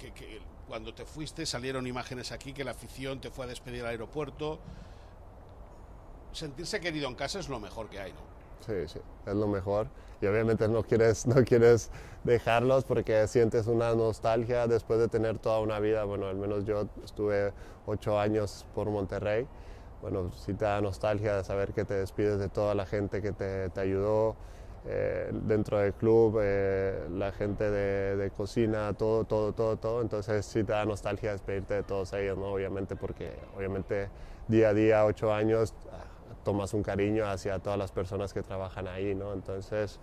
cuando 0.68 0.94
te 0.94 1.06
fuiste 1.06 1.46
salieron 1.46 1.88
imágenes 1.88 2.32
aquí 2.32 2.54
que 2.54 2.64
la 2.64 2.72
afición 2.72 3.20
te 3.20 3.30
fue 3.30 3.46
a 3.46 3.48
despedir 3.48 3.82
al 3.82 3.90
aeropuerto. 3.90 4.60
Sentirse 6.34 6.80
querido 6.80 7.10
en 7.10 7.16
casa 7.16 7.40
es 7.40 7.50
lo 7.50 7.60
mejor 7.60 7.90
que 7.90 8.00
hay, 8.00 8.14
¿no? 8.14 8.20
Sí, 8.66 8.88
sí, 8.88 9.00
es 9.26 9.34
lo 9.34 9.48
mejor. 9.48 9.88
Y 10.22 10.28
obviamente 10.28 10.68
no 10.68 10.84
quieres, 10.84 11.26
no 11.28 11.44
quieres 11.44 11.90
dejarlos 12.24 12.84
porque 12.84 13.28
sientes 13.28 13.68
una 13.68 13.96
nostalgia 13.96 14.68
después 14.68 15.00
de 15.00 15.08
tener 15.08 15.40
toda 15.40 15.60
una 15.60 15.80
vida. 15.80 16.04
Bueno, 16.04 16.28
al 16.28 16.36
menos 16.36 16.66
yo 16.66 16.88
estuve 17.04 17.54
ocho 17.86 18.20
años 18.20 18.66
por 18.76 18.90
Monterrey. 18.90 19.48
Bueno, 20.02 20.32
sí 20.32 20.54
te 20.54 20.66
da 20.66 20.82
nostalgia 20.82 21.36
de 21.38 21.44
saber 21.44 21.74
que 21.74 21.86
te 21.86 21.94
despides 21.94 22.40
de 22.40 22.50
toda 22.50 22.74
la 22.76 22.86
gente 22.86 23.22
que 23.22 23.32
te, 23.32 23.70
te 23.70 23.80
ayudó 23.82 24.36
eh, 24.86 25.30
dentro 25.32 25.78
del 25.78 25.94
club, 25.94 26.40
eh, 26.42 27.08
la 27.12 27.32
gente 27.32 27.70
de, 27.70 28.32
cocina, 28.32 28.94
todo, 28.94 29.26
todo, 29.26 29.54
todo, 29.54 29.78
todo. 29.78 30.02
Entonces 30.02 30.44
sí 30.46 30.64
te 30.64 30.72
da 30.72 30.86
nostalgia 30.86 31.34
despedirte 31.34 31.76
de 31.76 31.84
todos 31.84 32.14
ellos, 32.14 32.38
¿no? 32.38 32.48
Obviamente 32.48 32.96
porque 32.96 33.32
obviamente 33.56 34.10
día 34.48 34.70
a 34.70 34.74
día, 34.74 35.06
ocho 35.06 35.32
años, 35.32 35.76
tomas 36.44 36.74
un 36.74 36.84
cariño 36.84 37.26
hacia 37.26 37.60
todas 37.60 37.78
las 37.78 37.92
personas 37.92 38.34
que 38.34 38.42
trabajan 38.42 38.88
ahí, 38.88 39.16
¿no? 39.16 39.34
Entonces, 39.34 40.00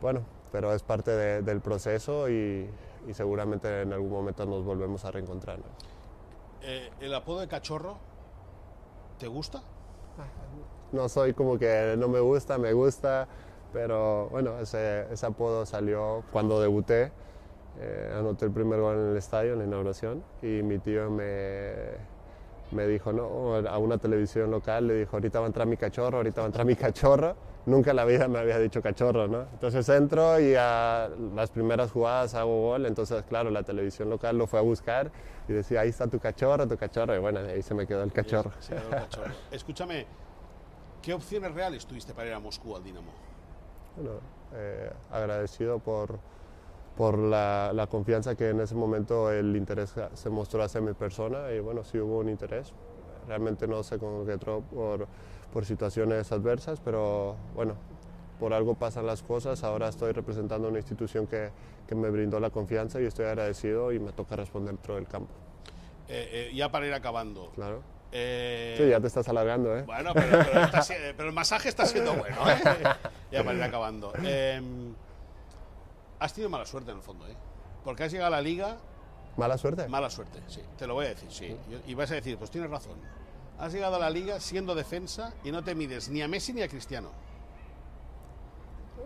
bueno, 0.00 0.22
pero 0.52 0.72
es 0.74 0.82
parte 0.82 1.10
del 1.42 1.60
proceso 1.60 2.28
y, 2.28 2.68
seguramente 3.12 3.82
en 3.82 3.92
algún 3.92 4.10
momento 4.10 4.44
nos 4.46 4.64
volvemos 4.64 5.04
a 5.04 5.10
reencontrar. 5.10 5.58
Eh, 6.62 6.90
¿El 7.00 7.14
apodo 7.14 7.40
de 7.40 7.48
cachorro 7.48 7.98
te 9.18 9.26
gusta? 9.26 9.62
No 10.92 11.08
soy 11.08 11.32
como 11.34 11.58
que 11.58 11.94
no 11.96 12.08
me 12.08 12.20
gusta, 12.20 12.58
me 12.58 12.72
gusta, 12.72 13.28
pero 13.72 14.28
bueno, 14.28 14.58
ese, 14.58 15.06
ese 15.12 15.26
apodo 15.26 15.64
salió 15.64 16.24
cuando 16.32 16.60
debuté. 16.60 17.12
Eh, 17.78 18.14
anoté 18.18 18.46
el 18.46 18.52
primer 18.52 18.80
gol 18.80 18.96
en 18.96 19.10
el 19.12 19.16
estadio, 19.16 19.52
en 19.52 19.60
la 19.60 19.64
inauguración, 19.64 20.22
y 20.42 20.62
mi 20.62 20.78
tío 20.78 21.08
me, 21.10 21.74
me 22.72 22.86
dijo, 22.86 23.12
no, 23.12 23.56
a 23.56 23.78
una 23.78 23.98
televisión 23.98 24.50
local, 24.50 24.86
le 24.86 24.94
dijo, 24.94 25.16
ahorita 25.16 25.40
va 25.40 25.46
a 25.46 25.48
entrar 25.48 25.66
mi 25.66 25.76
cachorro, 25.76 26.18
ahorita 26.18 26.40
va 26.40 26.46
a 26.46 26.48
entrar 26.48 26.66
mi 26.66 26.76
cachorro. 26.76 27.36
Nunca 27.66 27.90
en 27.90 27.96
la 27.96 28.04
vida 28.04 28.26
me 28.26 28.38
había 28.38 28.58
dicho 28.58 28.80
cachorro, 28.80 29.28
¿no? 29.28 29.42
Entonces 29.52 29.86
entro 29.90 30.40
y 30.40 30.54
a 30.56 31.10
las 31.34 31.50
primeras 31.50 31.90
jugadas 31.90 32.34
hago 32.34 32.68
gol, 32.68 32.86
entonces 32.86 33.22
claro, 33.24 33.50
la 33.50 33.62
televisión 33.62 34.08
local 34.08 34.38
lo 34.38 34.46
fue 34.46 34.58
a 34.58 34.62
buscar 34.62 35.10
y 35.46 35.52
decía, 35.52 35.80
ahí 35.80 35.90
está 35.90 36.06
tu 36.06 36.18
cachorro, 36.18 36.66
tu 36.66 36.76
cachorro, 36.76 37.14
y 37.14 37.18
bueno, 37.18 37.40
ahí 37.40 37.60
se 37.60 37.74
me 37.74 37.86
quedó 37.86 38.02
el 38.02 38.12
cachorro. 38.12 38.50
Escúchame, 39.50 40.06
¿qué 41.02 41.12
opciones 41.12 41.52
reales 41.52 41.84
tuviste 41.84 42.14
para 42.14 42.28
ir 42.28 42.34
a 42.34 42.40
Moscú 42.40 42.74
al 42.74 42.82
Dinamo? 42.82 43.12
Bueno, 43.96 44.20
eh, 44.54 44.90
agradecido 45.10 45.78
por, 45.80 46.18
por 46.96 47.18
la, 47.18 47.72
la, 47.74 47.86
confianza 47.86 48.34
que 48.34 48.50
en 48.50 48.60
ese 48.60 48.74
momento 48.74 49.32
el 49.32 49.56
interés 49.56 49.94
se 50.14 50.30
mostró 50.30 50.62
hacia 50.62 50.80
mi 50.80 50.92
persona 50.92 51.50
y 51.52 51.60
bueno, 51.60 51.84
sí 51.84 51.98
hubo 51.98 52.18
un 52.18 52.28
interés. 52.28 52.72
Realmente 53.26 53.66
no 53.66 53.82
se 53.82 53.98
concretó 53.98 54.60
por, 54.62 55.06
por 55.52 55.64
situaciones 55.64 56.30
adversas, 56.32 56.80
pero 56.80 57.36
bueno, 57.54 57.74
por 58.38 58.54
algo 58.54 58.74
pasan 58.74 59.06
las 59.06 59.22
cosas. 59.22 59.62
Ahora 59.62 59.88
estoy 59.88 60.12
representando 60.12 60.68
una 60.68 60.78
institución 60.78 61.26
que, 61.26 61.50
que 61.86 61.94
me 61.94 62.10
brindó 62.10 62.40
la 62.40 62.50
confianza 62.50 63.00
y 63.00 63.04
estoy 63.04 63.26
agradecido 63.26 63.92
y 63.92 63.98
me 63.98 64.12
toca 64.12 64.36
responder 64.36 64.74
dentro 64.74 64.96
del 64.96 65.06
campo. 65.06 65.32
Eh, 66.08 66.48
eh, 66.50 66.54
ya 66.54 66.70
para 66.70 66.86
ir 66.86 66.94
acabando. 66.94 67.52
Claro. 67.54 67.82
Eh, 68.12 68.74
sí, 68.76 68.88
ya 68.88 69.00
te 69.00 69.06
estás 69.06 69.28
alargando, 69.28 69.76
¿eh? 69.76 69.82
Bueno, 69.82 70.12
pero, 70.12 70.38
pero, 70.44 70.68
pero 71.16 71.28
el 71.28 71.34
masaje 71.34 71.68
está 71.68 71.86
siendo 71.86 72.14
bueno, 72.14 72.36
¿eh? 72.50 72.58
ya 73.30 73.44
para 73.44 73.56
ir 73.56 73.62
acabando. 73.62 74.12
Has 76.20 76.34
tenido 76.34 76.50
mala 76.50 76.66
suerte 76.66 76.90
en 76.90 76.98
el 76.98 77.02
fondo, 77.02 77.26
¿eh? 77.26 77.34
Porque 77.82 78.04
has 78.04 78.12
llegado 78.12 78.28
a 78.28 78.36
la 78.36 78.42
liga. 78.42 78.76
¿Mala 79.38 79.56
suerte? 79.56 79.88
Mala 79.88 80.10
suerte, 80.10 80.40
sí. 80.46 80.60
Te 80.76 80.86
lo 80.86 80.94
voy 80.94 81.06
a 81.06 81.08
decir, 81.10 81.30
sí. 81.32 81.56
Y 81.86 81.94
vas 81.94 82.10
a 82.10 82.14
decir, 82.14 82.36
pues 82.36 82.50
tienes 82.50 82.70
razón. 82.70 82.98
Has 83.58 83.72
llegado 83.72 83.96
a 83.96 83.98
la 83.98 84.10
liga 84.10 84.38
siendo 84.38 84.74
defensa 84.74 85.32
y 85.44 85.50
no 85.50 85.64
te 85.64 85.74
mides 85.74 86.10
ni 86.10 86.20
a 86.20 86.28
Messi 86.28 86.52
ni 86.52 86.62
a 86.62 86.68
Cristiano. 86.68 87.10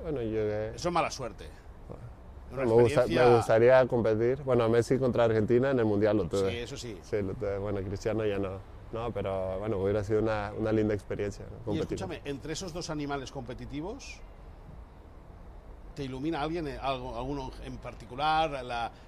Bueno, 0.03 0.21
llegué. 0.21 0.75
Eso 0.75 0.89
es 0.89 0.93
mala 0.93 1.11
suerte. 1.11 1.47
me, 2.53 2.65
gustaría 3.37 3.87
competir. 3.87 4.43
Bueno, 4.43 4.65
a 4.65 4.69
Messi 4.69 4.99
contra 4.99 5.25
Argentina 5.25 5.71
en 5.71 5.79
el 5.79 5.85
Mundial 5.85 6.17
lo 6.17 6.25
tuve. 6.25 6.51
Sí, 6.51 6.57
eso 6.59 6.77
sí. 6.77 6.99
Sí, 7.03 7.23
lo 7.23 7.35
tuve. 7.35 7.59
Bueno, 7.59 7.81
Cristiano 7.83 8.27
ya 8.27 8.39
no. 8.39 8.59
No, 8.93 9.13
pero 9.13 9.59
bueno, 9.59 9.79
hubiera 9.79 10.05
sido 10.05 10.21
una, 10.21 10.53
una 10.57 10.73
linda 10.73 10.95
experiencia. 10.95 11.45
Y 11.67 11.79
escúchame, 11.79 12.21
entre 12.25 12.53
esos 12.53 12.73
dos 12.73 12.91
animales 12.91 13.33
competitivos, 13.33 14.21
¿Te 15.95 16.03
ilumina 16.03 16.43
alguien, 16.43 16.67
eh, 16.67 16.79
alguno 16.81 17.53
en 17.65 17.77
particular, 17.79 18.65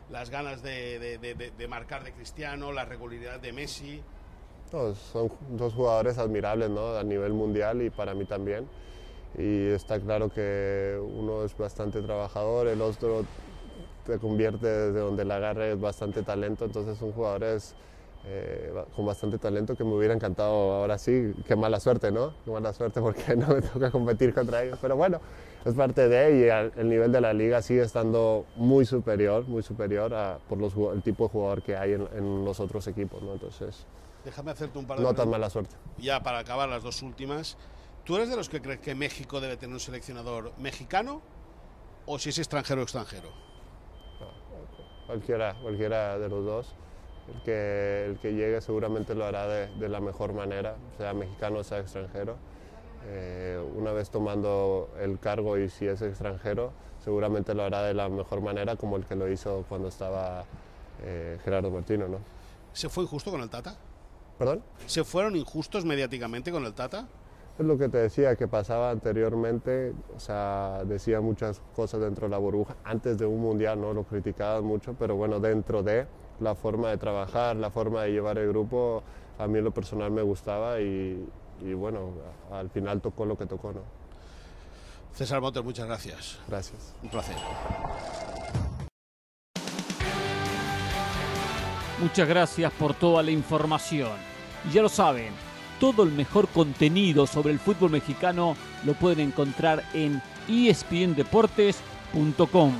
las 0.09 0.30
ganas 0.30 0.62
de, 0.62 1.66
marcar 1.68 2.05
de 2.05 2.12
Cristiano, 2.12 2.72
la 2.72 2.84
regularidad 2.84 3.41
de 3.41 3.53
Messi? 3.53 4.03
son 4.70 5.30
dos 5.51 5.72
jugadores 5.74 6.18
admirables 6.18 6.70
¿no? 6.70 6.97
a 6.97 7.03
nivel 7.03 7.32
mundial 7.32 7.82
y 7.82 7.91
para 7.91 8.14
mí 8.14 8.24
también. 8.24 8.68
Y 9.37 9.68
está 9.68 10.01
claro 10.01 10.28
que 10.28 10.99
uno 11.01 11.45
es 11.45 11.57
bastante 11.57 12.01
trabajador, 12.03 12.68
el 12.68 12.80
otro 12.80 13.24
te 14.07 14.18
convierte 14.18 14.66
desde 14.66 15.01
donde 15.01 15.24
la 15.24 15.37
agarre 15.37 15.72
es 15.72 15.80
bastante 15.80 16.22
talento, 16.22 16.64
entonces 16.64 16.97
son 16.97 17.12
jugadores 17.12 17.74
eh, 18.24 18.72
con 18.95 19.05
bastante 19.07 19.39
talento 19.39 19.76
que 19.76 19.84
me 19.84 19.95
hubiera 19.95 20.14
encantado 20.14 20.74
ahora 20.74 20.99
sí, 20.99 21.34
qué 21.47 21.57
mala 21.57 21.80
suerte, 21.80 22.11
¿no? 22.11 22.32
Qué 22.45 22.51
mala 22.51 22.72
suerte 22.72 23.01
porque 23.01 23.37
no 23.37 23.49
me 23.49 23.62
toca 23.62 23.91
competir 23.91 24.32
contra 24.32 24.62
ellos, 24.62 24.78
pero 24.80 24.97
bueno, 24.97 25.20
es 25.66 25.74
parte 25.74 26.08
de 26.08 26.38
y 26.38 26.78
el 26.78 26.88
nivel 26.88 27.10
de 27.10 27.20
la 27.20 27.32
liga 27.32 27.60
sigue 27.60 27.82
estando 27.82 28.46
muy 28.54 28.86
superior, 28.86 29.48
muy 29.48 29.64
superior 29.64 30.14
a, 30.14 30.38
por 30.48 30.58
los, 30.58 30.72
el 30.94 31.02
tipo 31.02 31.24
de 31.24 31.30
jugador 31.30 31.62
que 31.62 31.76
hay 31.76 31.94
en, 31.94 32.44
los 32.44 32.60
otros 32.60 32.86
equipos, 32.86 33.20
¿no? 33.20 33.32
Entonces, 33.32 33.84
déjame 34.24 34.52
hacerte 34.52 34.78
un 34.78 34.86
par 34.86 34.98
de 34.98 35.02
no 35.02 35.12
tan 35.12 35.28
mala 35.28 35.50
suerte. 35.50 35.74
Ya 35.98 36.22
para 36.22 36.38
acabar 36.38 36.68
las 36.68 36.84
dos 36.84 37.02
últimas, 37.02 37.56
¿tú 38.04 38.14
eres 38.14 38.30
de 38.30 38.36
los 38.36 38.48
que 38.48 38.62
crees 38.62 38.78
que 38.78 38.94
México 38.94 39.40
debe 39.40 39.56
tener 39.56 39.74
un 39.74 39.80
seleccionador 39.80 40.52
mexicano 40.56 41.20
o 42.06 42.16
si 42.20 42.28
es 42.28 42.38
extranjero 42.38 42.82
extranjero? 42.82 43.28
cualquiera, 45.06 45.54
cualquiera 45.60 46.16
de 46.16 46.28
los 46.28 46.44
dos. 46.44 46.74
El 47.34 47.42
que, 47.42 48.04
el 48.06 48.18
que 48.18 48.34
llegue 48.34 48.60
seguramente 48.60 49.16
lo 49.16 49.24
hará 49.24 49.48
de, 49.48 49.66
de 49.66 49.88
la 49.88 49.98
mejor 49.98 50.32
manera, 50.32 50.76
sea 50.96 51.12
mexicano 51.12 51.58
o 51.58 51.64
sea 51.64 51.80
extranjero. 51.80 52.36
Eh, 53.09 53.62
una 53.76 53.92
vez 53.92 54.11
tomando 54.11 54.90
el 55.00 55.18
cargo 55.18 55.59
y 55.59 55.68
si 55.68 55.86
es 55.86 56.02
extranjero, 56.02 56.72
seguramente 57.04 57.54
lo 57.54 57.62
hará 57.62 57.82
de 57.82 57.94
la 57.94 58.09
mejor 58.09 58.40
manera 58.40 58.76
como 58.76 58.96
el 58.96 59.04
que 59.04 59.14
lo 59.14 59.30
hizo 59.30 59.64
cuando 59.68 59.88
estaba 59.88 60.44
eh, 61.02 61.38
Gerardo 61.44 61.70
Martino. 61.70 62.09
¿no? 62.09 62.18
¿Se 62.72 62.88
fue 62.88 63.04
injusto 63.04 63.30
con 63.30 63.40
el 63.42 63.50
Tata? 63.50 63.76
¿Perdón? 64.38 64.62
¿Se 64.86 65.04
fueron 65.04 65.36
injustos 65.36 65.84
mediáticamente 65.84 66.50
con 66.50 66.64
el 66.64 66.74
Tata? 66.74 67.07
Es 67.59 67.64
lo 67.64 67.78
que 67.78 67.88
te 67.88 67.98
decía 67.98 68.36
que 68.36 68.48
pasaba 68.48 68.90
anteriormente, 68.90 69.94
o 70.14 70.20
sea, 70.20 70.82
decía 70.84 71.22
muchas 71.22 71.62
cosas 71.74 72.00
dentro 72.00 72.26
de 72.26 72.30
la 72.30 72.38
burbuja. 72.38 72.76
Antes 72.84 73.16
de 73.16 73.24
un 73.24 73.40
mundial 73.40 73.80
no 73.80 73.94
lo 73.94 74.02
criticaban 74.04 74.64
mucho, 74.64 74.94
pero 74.98 75.16
bueno, 75.16 75.40
dentro 75.40 75.82
de 75.82 76.07
la 76.40 76.54
forma 76.54 76.90
de 76.90 76.98
trabajar, 76.98 77.57
la 77.57 77.70
forma 77.70 78.02
de 78.02 78.12
llevar 78.12 78.36
el 78.36 78.48
grupo, 78.48 79.02
a 79.38 79.46
mí 79.46 79.59
en 79.59 79.64
lo 79.64 79.70
personal 79.70 80.11
me 80.11 80.20
gustaba 80.20 80.80
y, 80.80 81.26
bueno, 81.74 82.11
al 82.52 82.70
final 82.70 83.00
tocó 83.00 83.24
lo 83.24 83.36
que 83.36 83.46
tocó, 83.46 83.72
¿no? 83.72 83.80
César 85.14 85.40
Motter, 85.40 85.62
muchas 85.62 85.86
gracias. 85.86 86.38
Gracias. 86.46 86.94
Un 87.02 87.09
placer. 87.09 87.36
Muchas 91.98 92.28
gracias 92.28 92.70
por 92.72 92.92
toda 92.94 93.22
la 93.22 93.30
información. 93.30 94.12
Y 94.68 94.72
ya 94.74 94.82
lo 94.82 94.90
saben, 94.90 95.32
todo 95.80 96.02
el 96.02 96.12
mejor 96.12 96.46
contenido 96.48 97.26
sobre 97.26 97.52
el 97.52 97.59
fútbol 97.59 97.90
mexicano 97.90 98.54
lo 98.84 98.92
pueden 98.94 99.20
encontrar 99.20 99.82
en 99.94 100.20
espndeportes.com. 100.48 102.74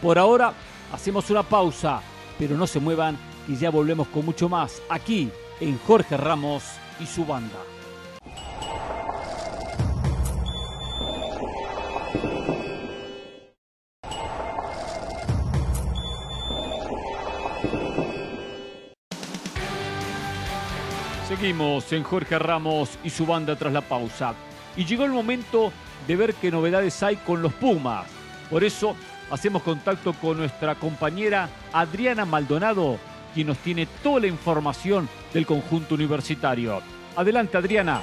Por 0.00 0.18
ahora 0.18 0.52
hacemos 0.92 1.28
una 1.30 1.42
pausa, 1.42 2.00
pero 2.38 2.56
no 2.56 2.68
se 2.68 2.78
muevan 2.78 3.18
y 3.48 3.56
ya 3.56 3.70
volvemos 3.70 4.06
con 4.08 4.24
mucho 4.24 4.48
más 4.48 4.80
aquí 4.88 5.30
en 5.60 5.76
Jorge 5.80 6.16
Ramos 6.16 6.62
y 7.00 7.06
su 7.06 7.26
banda. 7.26 7.58
En 21.52 22.02
Jorge 22.02 22.38
Ramos 22.38 22.98
y 23.04 23.10
su 23.10 23.26
banda 23.26 23.56
tras 23.56 23.74
la 23.74 23.82
pausa. 23.82 24.32
Y 24.74 24.86
llegó 24.86 25.04
el 25.04 25.10
momento 25.10 25.70
de 26.06 26.16
ver 26.16 26.32
qué 26.32 26.50
novedades 26.50 27.02
hay 27.02 27.16
con 27.16 27.42
los 27.42 27.52
Pumas. 27.52 28.06
Por 28.48 28.64
eso 28.64 28.96
hacemos 29.30 29.62
contacto 29.62 30.14
con 30.14 30.38
nuestra 30.38 30.76
compañera 30.76 31.50
Adriana 31.74 32.24
Maldonado, 32.24 32.96
quien 33.34 33.48
nos 33.48 33.58
tiene 33.58 33.86
toda 34.02 34.20
la 34.20 34.28
información 34.28 35.10
del 35.34 35.44
conjunto 35.44 35.94
universitario. 35.94 36.80
Adelante 37.16 37.58
Adriana. 37.58 38.00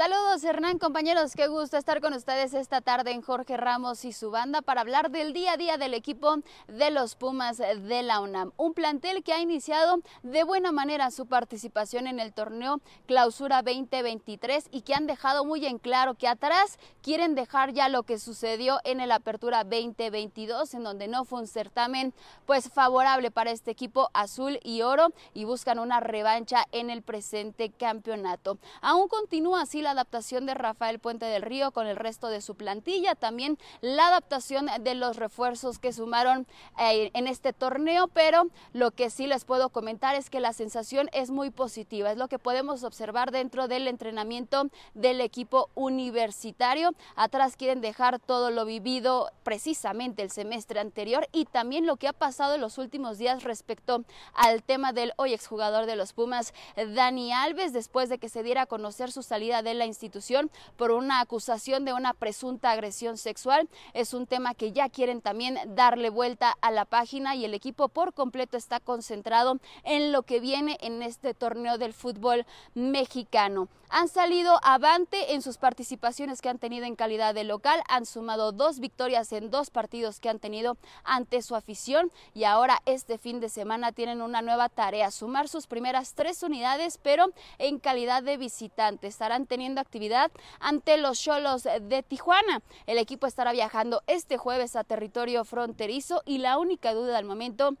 Saludos 0.00 0.42
Hernán, 0.44 0.78
compañeros, 0.78 1.34
qué 1.36 1.46
gusto 1.46 1.76
estar 1.76 2.00
con 2.00 2.14
ustedes 2.14 2.54
esta 2.54 2.80
tarde 2.80 3.10
en 3.10 3.20
Jorge 3.20 3.58
Ramos 3.58 4.06
y 4.06 4.14
su 4.14 4.30
banda 4.30 4.62
para 4.62 4.80
hablar 4.80 5.10
del 5.10 5.34
día 5.34 5.52
a 5.52 5.56
día 5.58 5.76
del 5.76 5.92
equipo 5.92 6.36
de 6.68 6.90
los 6.90 7.16
Pumas 7.16 7.58
de 7.58 8.02
la 8.02 8.20
UNAM. 8.20 8.52
Un 8.56 8.72
plantel 8.72 9.22
que 9.22 9.34
ha 9.34 9.42
iniciado 9.42 9.98
de 10.22 10.42
buena 10.42 10.72
manera 10.72 11.10
su 11.10 11.26
participación 11.26 12.06
en 12.06 12.18
el 12.18 12.32
torneo 12.32 12.80
Clausura 13.04 13.60
2023 13.60 14.68
y 14.70 14.80
que 14.80 14.94
han 14.94 15.06
dejado 15.06 15.44
muy 15.44 15.66
en 15.66 15.76
claro 15.76 16.14
que 16.14 16.28
atrás 16.28 16.78
quieren 17.02 17.34
dejar 17.34 17.74
ya 17.74 17.90
lo 17.90 18.02
que 18.04 18.18
sucedió 18.18 18.78
en 18.84 19.00
el 19.00 19.12
Apertura 19.12 19.64
2022 19.64 20.72
en 20.72 20.82
donde 20.82 21.08
no 21.08 21.26
fue 21.26 21.40
un 21.40 21.46
certamen 21.46 22.14
pues 22.46 22.70
favorable 22.70 23.30
para 23.30 23.50
este 23.50 23.70
equipo 23.70 24.08
azul 24.14 24.60
y 24.64 24.80
oro 24.80 25.08
y 25.34 25.44
buscan 25.44 25.78
una 25.78 26.00
revancha 26.00 26.64
en 26.72 26.88
el 26.88 27.02
presente 27.02 27.68
campeonato. 27.68 28.56
Aún 28.80 29.06
continúa 29.06 29.60
así 29.60 29.82
la 29.82 29.89
adaptación 29.90 30.46
de 30.46 30.54
Rafael 30.54 30.98
Puente 30.98 31.26
del 31.26 31.42
Río 31.42 31.70
con 31.72 31.86
el 31.86 31.96
resto 31.96 32.28
de 32.28 32.40
su 32.40 32.54
plantilla, 32.54 33.14
también 33.14 33.58
la 33.80 34.08
adaptación 34.08 34.68
de 34.80 34.94
los 34.94 35.16
refuerzos 35.16 35.78
que 35.78 35.92
sumaron 35.92 36.46
eh, 36.78 37.10
en 37.14 37.26
este 37.26 37.52
torneo, 37.52 38.08
pero 38.08 38.48
lo 38.72 38.90
que 38.90 39.10
sí 39.10 39.26
les 39.26 39.44
puedo 39.44 39.70
comentar 39.70 40.14
es 40.14 40.30
que 40.30 40.40
la 40.40 40.52
sensación 40.52 41.08
es 41.12 41.30
muy 41.30 41.50
positiva, 41.50 42.10
es 42.10 42.18
lo 42.18 42.28
que 42.28 42.38
podemos 42.38 42.84
observar 42.84 43.30
dentro 43.30 43.68
del 43.68 43.88
entrenamiento 43.88 44.68
del 44.94 45.20
equipo 45.20 45.70
universitario. 45.74 46.94
Atrás 47.16 47.56
quieren 47.56 47.80
dejar 47.80 48.18
todo 48.18 48.50
lo 48.50 48.64
vivido 48.64 49.30
precisamente 49.42 50.22
el 50.22 50.30
semestre 50.30 50.80
anterior 50.80 51.28
y 51.32 51.44
también 51.44 51.86
lo 51.86 51.96
que 51.96 52.08
ha 52.08 52.12
pasado 52.12 52.54
en 52.54 52.60
los 52.60 52.78
últimos 52.78 53.18
días 53.18 53.42
respecto 53.44 54.04
al 54.34 54.62
tema 54.62 54.92
del 54.92 55.12
hoy 55.16 55.32
exjugador 55.32 55.86
de 55.86 55.96
los 55.96 56.12
Pumas, 56.12 56.54
Dani 56.76 57.32
Alves, 57.32 57.72
después 57.72 58.08
de 58.08 58.18
que 58.18 58.28
se 58.28 58.42
diera 58.42 58.62
a 58.62 58.66
conocer 58.66 59.12
su 59.12 59.22
salida 59.22 59.62
del 59.62 59.79
la 59.80 59.86
institución 59.86 60.50
por 60.76 60.92
una 60.92 61.20
acusación 61.20 61.84
de 61.84 61.92
una 61.92 62.14
presunta 62.14 62.70
agresión 62.70 63.16
sexual. 63.16 63.68
Es 63.94 64.14
un 64.14 64.26
tema 64.26 64.54
que 64.54 64.70
ya 64.70 64.88
quieren 64.88 65.22
también 65.22 65.58
darle 65.74 66.10
vuelta 66.10 66.54
a 66.60 66.70
la 66.70 66.84
página 66.84 67.34
y 67.34 67.44
el 67.44 67.54
equipo 67.54 67.88
por 67.88 68.14
completo 68.14 68.56
está 68.56 68.78
concentrado 68.78 69.58
en 69.82 70.12
lo 70.12 70.22
que 70.22 70.38
viene 70.38 70.76
en 70.80 71.02
este 71.02 71.34
torneo 71.34 71.78
del 71.78 71.94
fútbol 71.94 72.46
mexicano. 72.74 73.68
Han 73.92 74.06
salido 74.06 74.60
avante 74.62 75.34
en 75.34 75.42
sus 75.42 75.58
participaciones 75.58 76.40
que 76.40 76.48
han 76.48 76.60
tenido 76.60 76.86
en 76.86 76.94
calidad 76.94 77.34
de 77.34 77.42
local, 77.42 77.82
han 77.88 78.06
sumado 78.06 78.52
dos 78.52 78.78
victorias 78.78 79.32
en 79.32 79.50
dos 79.50 79.70
partidos 79.70 80.20
que 80.20 80.28
han 80.28 80.38
tenido 80.38 80.76
ante 81.02 81.42
su 81.42 81.56
afición 81.56 82.12
y 82.32 82.44
ahora 82.44 82.82
este 82.86 83.18
fin 83.18 83.40
de 83.40 83.48
semana 83.48 83.90
tienen 83.90 84.22
una 84.22 84.42
nueva 84.42 84.68
tarea, 84.68 85.10
sumar 85.10 85.48
sus 85.48 85.66
primeras 85.66 86.14
tres 86.14 86.44
unidades 86.44 86.98
pero 87.02 87.32
en 87.58 87.80
calidad 87.80 88.22
de 88.22 88.36
visitante. 88.36 89.08
Estarán 89.08 89.46
teniendo 89.46 89.69
actividad 89.78 90.30
ante 90.58 90.96
los 90.96 91.20
Cholos 91.20 91.64
de 91.64 92.02
Tijuana. 92.02 92.62
El 92.86 92.98
equipo 92.98 93.26
estará 93.26 93.52
viajando 93.52 94.02
este 94.06 94.38
jueves 94.38 94.76
a 94.76 94.84
territorio 94.84 95.44
fronterizo 95.44 96.22
y 96.24 96.38
la 96.38 96.58
única 96.58 96.94
duda 96.94 97.18
al 97.18 97.24
momento 97.24 97.76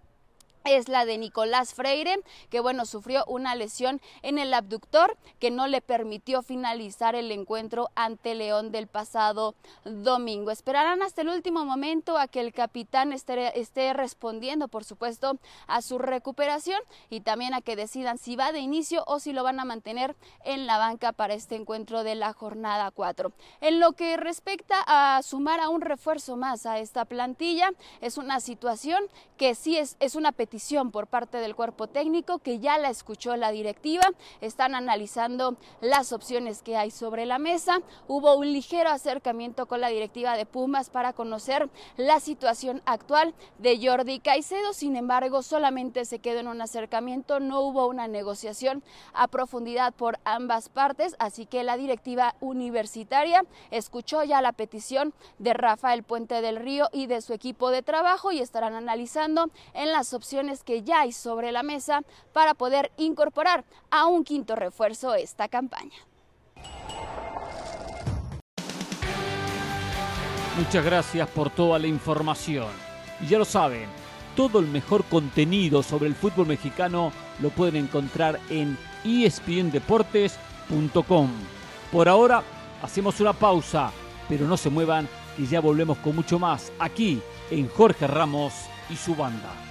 es 0.64 0.88
la 0.88 1.04
de 1.04 1.18
Nicolás 1.18 1.74
Freire, 1.74 2.20
que 2.50 2.60
bueno, 2.60 2.86
sufrió 2.86 3.24
una 3.26 3.54
lesión 3.54 4.00
en 4.22 4.38
el 4.38 4.52
abductor 4.52 5.16
que 5.38 5.50
no 5.50 5.66
le 5.66 5.80
permitió 5.80 6.42
finalizar 6.42 7.14
el 7.14 7.32
encuentro 7.32 7.90
ante 7.94 8.34
León 8.34 8.70
del 8.70 8.86
pasado 8.86 9.54
domingo. 9.84 10.50
Esperarán 10.50 11.02
hasta 11.02 11.22
el 11.22 11.28
último 11.28 11.64
momento 11.64 12.18
a 12.18 12.28
que 12.28 12.40
el 12.40 12.52
capitán 12.52 13.12
esté, 13.12 13.58
esté 13.58 13.92
respondiendo, 13.92 14.68
por 14.68 14.84
supuesto, 14.84 15.38
a 15.66 15.82
su 15.82 15.98
recuperación 15.98 16.80
y 17.08 17.20
también 17.20 17.54
a 17.54 17.60
que 17.60 17.76
decidan 17.76 18.18
si 18.18 18.36
va 18.36 18.52
de 18.52 18.60
inicio 18.60 19.04
o 19.06 19.18
si 19.18 19.32
lo 19.32 19.42
van 19.42 19.60
a 19.60 19.64
mantener 19.64 20.14
en 20.44 20.66
la 20.66 20.78
banca 20.78 21.12
para 21.12 21.34
este 21.34 21.56
encuentro 21.56 22.04
de 22.04 22.14
la 22.14 22.32
jornada 22.32 22.90
4. 22.90 23.32
En 23.60 23.80
lo 23.80 23.92
que 23.92 24.16
respecta 24.16 24.82
a 24.86 25.22
sumar 25.22 25.60
a 25.60 25.68
un 25.68 25.80
refuerzo 25.80 26.36
más 26.36 26.66
a 26.66 26.78
esta 26.78 27.04
plantilla, 27.04 27.70
es 28.00 28.18
una 28.18 28.40
situación 28.40 29.02
que 29.36 29.54
sí 29.54 29.76
es, 29.76 29.96
es 30.00 30.14
una 30.14 30.32
petición 30.32 30.49
por 30.92 31.06
parte 31.06 31.38
del 31.38 31.54
cuerpo 31.54 31.86
técnico 31.86 32.40
que 32.40 32.58
ya 32.58 32.76
la 32.76 32.90
escuchó 32.90 33.36
la 33.36 33.52
directiva. 33.52 34.02
Están 34.40 34.74
analizando 34.74 35.56
las 35.80 36.12
opciones 36.12 36.62
que 36.62 36.76
hay 36.76 36.90
sobre 36.90 37.24
la 37.24 37.38
mesa. 37.38 37.82
Hubo 38.08 38.34
un 38.34 38.52
ligero 38.52 38.90
acercamiento 38.90 39.66
con 39.66 39.80
la 39.80 39.88
directiva 39.88 40.36
de 40.36 40.46
Pumas 40.46 40.90
para 40.90 41.12
conocer 41.12 41.70
la 41.96 42.18
situación 42.18 42.82
actual 42.84 43.32
de 43.58 43.78
Jordi 43.80 44.18
Caicedo. 44.18 44.72
Sin 44.72 44.96
embargo, 44.96 45.42
solamente 45.42 46.04
se 46.04 46.18
quedó 46.18 46.40
en 46.40 46.48
un 46.48 46.60
acercamiento, 46.60 47.38
no 47.38 47.60
hubo 47.60 47.86
una 47.86 48.08
negociación 48.08 48.82
a 49.12 49.28
profundidad 49.28 49.94
por 49.94 50.18
ambas 50.24 50.68
partes, 50.68 51.14
así 51.20 51.46
que 51.46 51.62
la 51.62 51.76
directiva 51.76 52.34
universitaria 52.40 53.44
escuchó 53.70 54.24
ya 54.24 54.42
la 54.42 54.52
petición 54.52 55.14
de 55.38 55.54
Rafael 55.54 56.02
Puente 56.02 56.42
del 56.42 56.56
Río 56.56 56.88
y 56.92 57.06
de 57.06 57.20
su 57.22 57.34
equipo 57.34 57.70
de 57.70 57.82
trabajo 57.82 58.32
y 58.32 58.40
estarán 58.40 58.74
analizando 58.74 59.50
en 59.74 59.92
las 59.92 60.12
opciones 60.12 60.39
que 60.64 60.82
ya 60.82 61.00
hay 61.00 61.12
sobre 61.12 61.52
la 61.52 61.62
mesa 61.62 62.02
para 62.32 62.54
poder 62.54 62.90
incorporar 62.96 63.64
a 63.90 64.06
un 64.06 64.24
quinto 64.24 64.56
refuerzo 64.56 65.14
esta 65.14 65.48
campaña. 65.48 65.92
Muchas 70.56 70.82
gracias 70.84 71.28
por 71.28 71.50
toda 71.50 71.78
la 71.78 71.86
información. 71.86 72.66
Y 73.20 73.26
ya 73.26 73.38
lo 73.38 73.44
saben, 73.44 73.86
todo 74.34 74.58
el 74.58 74.66
mejor 74.66 75.04
contenido 75.04 75.82
sobre 75.82 76.08
el 76.08 76.14
fútbol 76.14 76.46
mexicano 76.46 77.12
lo 77.40 77.50
pueden 77.50 77.76
encontrar 77.76 78.40
en 78.48 78.78
espndeportes.com. 79.04 81.30
Por 81.92 82.08
ahora 82.08 82.42
hacemos 82.82 83.20
una 83.20 83.34
pausa, 83.34 83.92
pero 84.28 84.46
no 84.46 84.56
se 84.56 84.70
muevan 84.70 85.06
y 85.38 85.46
ya 85.46 85.60
volvemos 85.60 85.98
con 85.98 86.16
mucho 86.16 86.38
más 86.38 86.72
aquí 86.78 87.20
en 87.50 87.68
Jorge 87.68 88.06
Ramos 88.06 88.54
y 88.88 88.96
su 88.96 89.14
banda. 89.14 89.69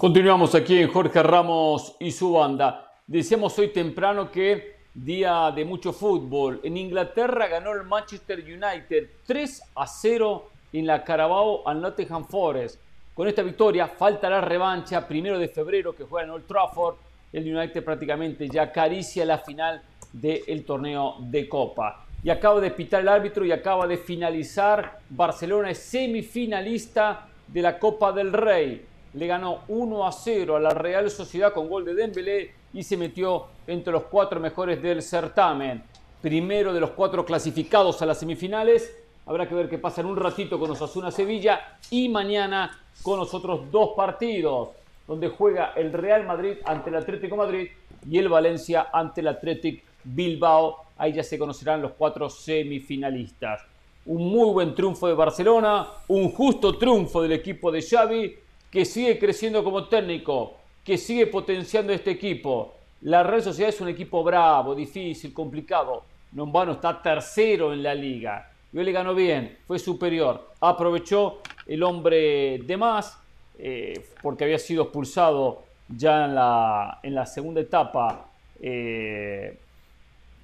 Continuamos 0.00 0.54
aquí 0.54 0.78
en 0.78 0.90
Jorge 0.90 1.22
Ramos 1.22 1.94
y 2.00 2.10
su 2.10 2.32
banda. 2.32 2.90
Decíamos 3.06 3.58
hoy 3.58 3.68
temprano 3.68 4.30
que 4.30 4.76
día 4.94 5.52
de 5.54 5.62
mucho 5.66 5.92
fútbol. 5.92 6.58
En 6.64 6.78
Inglaterra 6.78 7.48
ganó 7.48 7.72
el 7.72 7.82
Manchester 7.82 8.38
United 8.38 9.10
3 9.26 9.62
a 9.74 9.86
0 9.86 10.48
en 10.72 10.86
la 10.86 11.04
Carabao 11.04 11.68
al 11.68 11.82
Nottingham 11.82 12.24
Forest. 12.24 12.80
Con 13.12 13.28
esta 13.28 13.42
victoria 13.42 13.88
falta 13.88 14.30
la 14.30 14.40
revancha, 14.40 15.06
primero 15.06 15.38
de 15.38 15.48
febrero 15.48 15.94
que 15.94 16.04
juega 16.04 16.24
en 16.24 16.30
Old 16.30 16.46
Trafford. 16.46 16.94
El 17.30 17.54
United 17.54 17.84
prácticamente 17.84 18.48
ya 18.48 18.62
acaricia 18.62 19.26
la 19.26 19.36
final 19.36 19.82
del 20.14 20.64
torneo 20.64 21.16
de 21.18 21.46
Copa. 21.46 22.06
Y 22.24 22.30
acaba 22.30 22.58
de 22.58 22.70
pitar 22.70 23.02
el 23.02 23.08
árbitro 23.08 23.44
y 23.44 23.52
acaba 23.52 23.86
de 23.86 23.98
finalizar. 23.98 25.00
Barcelona 25.10 25.72
es 25.72 25.78
semifinalista 25.80 27.28
de 27.46 27.60
la 27.60 27.78
Copa 27.78 28.12
del 28.12 28.32
Rey 28.32 28.86
le 29.14 29.26
ganó 29.26 29.60
1 29.68 30.06
a 30.06 30.12
0 30.12 30.56
a 30.56 30.60
la 30.60 30.70
Real 30.70 31.10
Sociedad 31.10 31.52
con 31.52 31.68
gol 31.68 31.84
de 31.84 31.94
Dembélé 31.94 32.52
y 32.72 32.82
se 32.82 32.96
metió 32.96 33.46
entre 33.66 33.92
los 33.92 34.04
cuatro 34.04 34.38
mejores 34.38 34.80
del 34.80 35.02
certamen. 35.02 35.82
Primero 36.22 36.72
de 36.72 36.80
los 36.80 36.90
cuatro 36.90 37.24
clasificados 37.24 38.00
a 38.02 38.06
las 38.06 38.18
semifinales. 38.18 38.96
Habrá 39.26 39.48
que 39.48 39.54
ver 39.54 39.68
qué 39.68 39.78
pasa 39.78 40.00
en 40.00 40.06
un 40.06 40.16
ratito 40.16 40.58
con 40.58 40.70
Osasuna 40.70 41.10
Sevilla 41.10 41.78
y 41.90 42.08
mañana 42.08 42.78
con 43.02 43.18
los 43.18 43.32
otros 43.34 43.70
dos 43.70 43.90
partidos, 43.96 44.70
donde 45.06 45.28
juega 45.28 45.72
el 45.76 45.92
Real 45.92 46.26
Madrid 46.26 46.54
ante 46.64 46.90
el 46.90 46.96
Atlético 46.96 47.36
Madrid 47.36 47.68
y 48.08 48.18
el 48.18 48.28
Valencia 48.28 48.88
ante 48.92 49.20
el 49.20 49.28
Atlético 49.28 49.84
Bilbao. 50.04 50.84
Ahí 50.98 51.12
ya 51.12 51.22
se 51.22 51.38
conocerán 51.38 51.82
los 51.82 51.92
cuatro 51.92 52.28
semifinalistas. 52.28 53.62
Un 54.06 54.30
muy 54.30 54.52
buen 54.52 54.74
triunfo 54.74 55.08
de 55.08 55.14
Barcelona, 55.14 55.86
un 56.08 56.30
justo 56.30 56.76
triunfo 56.78 57.22
del 57.22 57.32
equipo 57.32 57.70
de 57.70 57.82
Xavi 57.82 58.34
que 58.70 58.84
sigue 58.84 59.18
creciendo 59.18 59.64
como 59.64 59.88
técnico, 59.88 60.54
que 60.84 60.96
sigue 60.96 61.26
potenciando 61.26 61.92
este 61.92 62.12
equipo. 62.12 62.74
La 63.02 63.22
Real 63.22 63.42
Sociedad 63.42 63.70
es 63.70 63.80
un 63.80 63.88
equipo 63.88 64.22
bravo, 64.22 64.74
difícil, 64.74 65.32
complicado. 65.32 66.04
Nombano 66.32 66.72
está 66.72 67.02
tercero 67.02 67.72
en 67.72 67.82
la 67.82 67.94
liga. 67.94 68.50
Y 68.72 68.78
hoy 68.78 68.84
le 68.84 68.92
ganó 68.92 69.14
bien, 69.14 69.58
fue 69.66 69.78
superior. 69.78 70.50
Aprovechó 70.60 71.40
el 71.66 71.82
hombre 71.82 72.58
de 72.58 72.76
más, 72.76 73.18
eh, 73.58 74.04
porque 74.22 74.44
había 74.44 74.58
sido 74.58 74.84
expulsado 74.84 75.64
ya 75.88 76.26
en 76.26 76.34
la, 76.36 77.00
en 77.02 77.14
la 77.14 77.26
segunda 77.26 77.60
etapa. 77.60 78.28
Eh, 78.60 79.58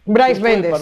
Bryce 0.05 0.41
Méndez. 0.41 0.73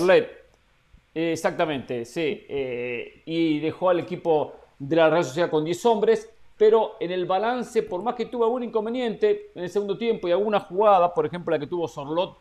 exactamente, 1.14 2.05
sí. 2.07 2.47
Eh, 2.49 3.22
y 3.26 3.59
dejó 3.61 3.90
al 3.90 4.01
equipo 4.01 4.55
de 4.78 4.97
la 4.97 5.11
Real 5.11 5.24
Sociedad 5.24 5.51
con 5.51 5.64
10 5.64 5.84
hombres 5.86 6.30
pero 6.57 6.97
en 7.01 7.11
el 7.11 7.27
balance, 7.27 7.83
por 7.83 8.03
más 8.03 8.15
que 8.15 8.27
tuvo 8.27 8.45
algún 8.45 8.63
inconveniente 8.63 9.51
en 9.55 9.65
el 9.65 9.71
segundo 9.71 9.99
tiempo 9.99 10.29
y 10.29 10.33
alguna 10.33 10.61
jugada, 10.61 11.13
por 11.13 11.27
ejemplo 11.27 11.51
la 11.51 11.59
que 11.59 11.67
tuvo 11.67 11.89
Sorlot 11.89 12.37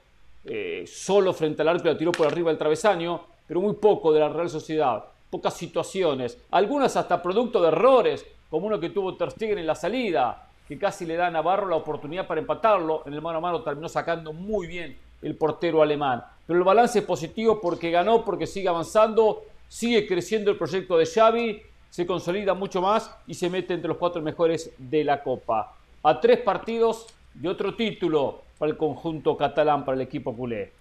eh, 0.46 0.84
solo 0.86 1.34
frente 1.34 1.62
al 1.62 1.70
arco 1.70 1.88
y 1.88 1.92
la 1.92 1.98
tiró 1.98 2.12
por 2.12 2.28
arriba 2.28 2.50
del 2.50 2.58
travesaño, 2.58 3.22
pero 3.48 3.62
muy 3.62 3.74
poco 3.74 4.14
de 4.14 4.20
la 4.20 4.30
Real 4.30 4.50
Sociedad, 4.50 5.04
pocas 5.30 5.56
situaciones, 5.56 6.38
algunas 6.52 6.96
hasta 6.96 7.22
producto 7.22 7.62
de 7.62 7.70
errores, 7.70 8.26
como 8.50 8.68
uno 8.68 8.80
que 8.80 8.90
tuvo 8.90 9.16
Ter 9.16 9.58
en 9.58 9.66
la 9.66 9.74
salida, 9.74 10.48
que 10.68 10.78
casi 10.78 11.06
le 11.06 11.16
da 11.16 11.28
a 11.28 11.32
Navarro 11.32 11.68
la 11.68 11.76
oportunidad 11.76 12.28
para 12.28 12.40
empatarlo, 12.40 13.04
en 13.06 13.14
el 13.14 13.22
mano 13.22 13.40
a 13.40 13.42
mano 13.42 13.64
terminó 13.64 13.90
sacando 13.90 14.32
muy 14.32 14.68
bien 14.68 14.98
el 15.24 15.36
portero 15.36 15.82
alemán. 15.82 16.24
Pero 16.46 16.60
el 16.60 16.66
balance 16.66 17.00
es 17.00 17.06
positivo 17.06 17.60
porque 17.60 17.90
ganó, 17.90 18.24
porque 18.24 18.46
sigue 18.46 18.68
avanzando, 18.70 19.44
sigue 19.68 20.06
creciendo 20.06 20.52
el 20.52 20.58
proyecto 20.58 20.98
de 20.98 21.06
Xavi 21.06 21.62
se 21.94 22.08
consolida 22.08 22.56
mucho 22.56 22.82
más 22.82 23.16
y 23.28 23.36
se 23.36 23.52
mete 23.52 23.76
entre 23.76 23.88
los 23.88 23.98
cuatro 23.98 24.20
mejores 24.20 24.72
de 24.80 25.04
la 25.04 25.22
Copa. 25.22 25.76
A 26.02 26.20
tres 26.20 26.40
partidos 26.40 27.06
de 27.36 27.48
otro 27.48 27.76
título 27.76 28.42
para 28.58 28.72
el 28.72 28.78
conjunto 28.78 29.38
catalán, 29.38 29.86
para 29.86 29.94
el 29.98 30.02
equipo 30.02 30.36
culé. 30.36 30.72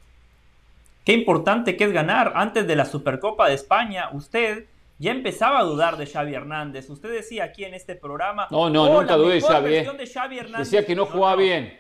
Qué 1.05 1.13
importante 1.13 1.77
que 1.77 1.85
es 1.85 1.93
ganar. 1.93 2.33
Antes 2.35 2.67
de 2.67 2.77
la 2.77 2.87
Supercopa 2.87 3.49
de 3.49 3.57
España, 3.57 4.09
usted 4.15 4.65
ya 4.99 5.11
empezaba 5.11 5.59
a 5.59 5.65
dudar 5.65 5.99
de 5.99 6.07
Xavi 6.07 6.33
Hernández. 6.33 6.89
Usted 6.89 7.13
decía 7.13 7.45
aquí 7.45 7.67
en 7.67 7.75
este 7.75 7.95
programa. 7.95 8.49
No, 8.51 8.71
no, 8.71 8.85
oh, 8.85 9.01
nunca 9.03 9.15
dudé 9.17 9.35
de 9.35 9.41
Xavi. 9.43 9.75
Eh. 9.75 10.47
Decía 10.57 10.87
que 10.87 10.97
no 10.97 11.05
jugaba 11.05 11.37
bien. 11.37 11.77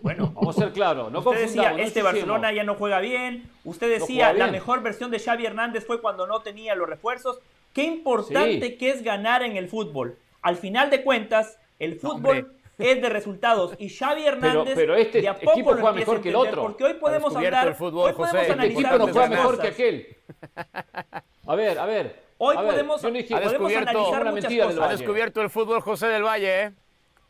Bueno, 0.00 0.32
vamos 0.34 0.58
a 0.58 0.62
ser 0.62 0.72
claros. 0.72 1.12
No 1.12 1.20
usted 1.20 1.40
decía, 1.40 1.70
este 1.78 2.02
Barcelona 2.02 2.50
ya 2.50 2.64
no 2.64 2.74
juega 2.74 2.98
bien. 2.98 3.48
Usted 3.64 3.88
decía, 4.00 4.32
la 4.32 4.48
mejor 4.48 4.82
versión 4.82 5.12
de 5.12 5.20
Xavi 5.20 5.46
Hernández 5.46 5.86
fue 5.86 6.00
cuando 6.00 6.26
no 6.26 6.40
tenía 6.40 6.74
los 6.74 6.88
refuerzos. 6.88 7.38
Qué 7.76 7.82
importante 7.82 8.78
que 8.78 8.88
es 8.88 9.02
ganar 9.02 9.42
en 9.42 9.58
el 9.58 9.68
fútbol. 9.68 10.16
Al 10.40 10.56
final 10.56 10.88
de 10.88 11.02
cuentas, 11.02 11.58
el 11.78 12.00
fútbol 12.00 12.56
es 12.78 13.02
de 13.02 13.08
resultados 13.10 13.74
y 13.78 13.90
Xavi 13.90 14.24
Hernández 14.24 14.72
pero, 14.74 14.94
este 14.94 15.20
de 15.20 15.28
a 15.28 15.34
poco 15.34 15.52
equipo 15.52 15.72
juega 15.72 15.92
mejor 15.92 16.22
que 16.22 16.30
el 16.30 16.36
otro. 16.36 16.62
Porque 16.62 16.84
hoy 16.84 16.94
podemos 16.94 17.36
hablar, 17.36 17.68
el 17.68 17.74
fútbol, 17.74 18.08
hoy 18.08 18.12
podemos 18.14 18.40
José, 18.40 18.52
analizar 18.52 18.94
equipo 18.94 19.06
no 19.06 19.12
juega 19.12 19.28
mejor 19.28 19.60
que 19.60 19.68
aquel. 19.68 20.16
A 21.46 21.54
ver, 21.54 21.78
a 21.78 21.84
ver. 21.84 22.22
Hoy 22.38 22.56
podemos, 22.56 23.02
ver, 23.02 23.12
dije, 23.12 23.36
podemos 23.36 23.76
analizar 23.76 24.24
muchas 24.24 24.54
cosas. 24.54 24.78
Ha 24.78 24.88
descubierto 24.88 25.42
el 25.42 25.50
fútbol 25.50 25.80
José 25.82 26.06
del 26.06 26.22
Valle, 26.22 26.62
¿eh? 26.62 26.72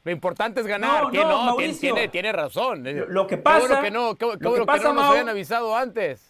Lo 0.05 0.13
importante 0.13 0.61
es 0.61 0.67
ganar. 0.69 1.03
No, 1.03 1.11
¿Quién 1.11 1.29
no? 1.29 1.45
no? 1.45 1.57
tiene, 1.57 2.07
tiene, 2.07 2.31
razón? 2.31 2.85
Lo, 3.09 3.27
que 3.27 3.37
pasa. 3.37 3.63
Qué 3.63 3.67
bueno 3.67 3.83
que 3.83 3.91
no, 3.91 4.15
qué, 4.15 4.39
qué 4.39 4.49
bueno 4.49 4.63
que, 4.63 4.67
pasa, 4.67 4.79
que 4.79 4.89
no 4.91 4.95
nos 4.95 5.05
habían 5.07 5.29
avisado 5.29 5.77
antes. 5.77 6.26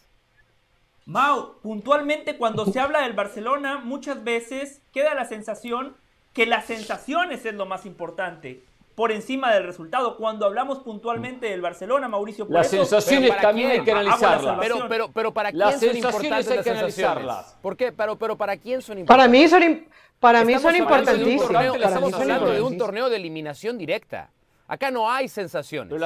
Mau, 1.07 1.53
puntualmente 1.61 2.35
cuando 2.35 2.65
se 2.65 2.81
habla 2.81 3.03
del 3.03 3.13
Barcelona, 3.13 3.79
muchas 3.81 4.25
veces 4.25 4.81
queda 4.91 5.15
la 5.15 5.23
sensación 5.23 5.95
que 6.33 6.45
las 6.45 6.65
sensaciones 6.65 7.45
es 7.45 7.53
lo 7.53 7.65
más 7.65 7.85
importante 7.85 8.61
por 8.93 9.13
encima 9.13 9.53
del 9.53 9.63
resultado. 9.63 10.17
Cuando 10.17 10.45
hablamos 10.45 10.79
puntualmente 10.79 11.45
del 11.45 11.61
Barcelona, 11.61 12.09
Mauricio, 12.09 12.45
las 12.49 12.69
sensaciones 12.69 13.39
también 13.39 13.71
hay 13.71 13.83
que 13.85 13.91
analizarlas. 13.93 14.57
Pero, 14.59 14.89
pero, 14.89 15.09
pero 15.13 15.33
para 15.33 15.53
quién 15.53 15.79
son 15.79 15.95
importantes 15.95 16.49
hay 16.49 16.61
que 16.61 16.69
las 16.71 16.77
analizarlas. 16.79 17.57
¿Por 17.61 17.77
qué? 17.77 17.93
Pero, 17.93 18.17
pero 18.17 18.35
para 18.35 18.57
quién 18.57 18.81
son 18.81 18.99
importantes. 18.99 19.07
Para 19.07 19.31
mí 19.31 19.47
son, 19.47 19.87
para 20.19 20.43
mí 20.43 20.59
son 20.59 20.75
importantísimas. 20.75 21.73
Estamos 21.73 22.13
hablando 22.15 22.51
de 22.51 22.61
un 22.61 22.77
torneo 22.77 23.09
de 23.09 23.15
eliminación 23.15 23.77
directa. 23.77 24.29
Acá 24.67 24.91
no 24.91 25.09
hay 25.09 25.29
sensaciones. 25.29 25.97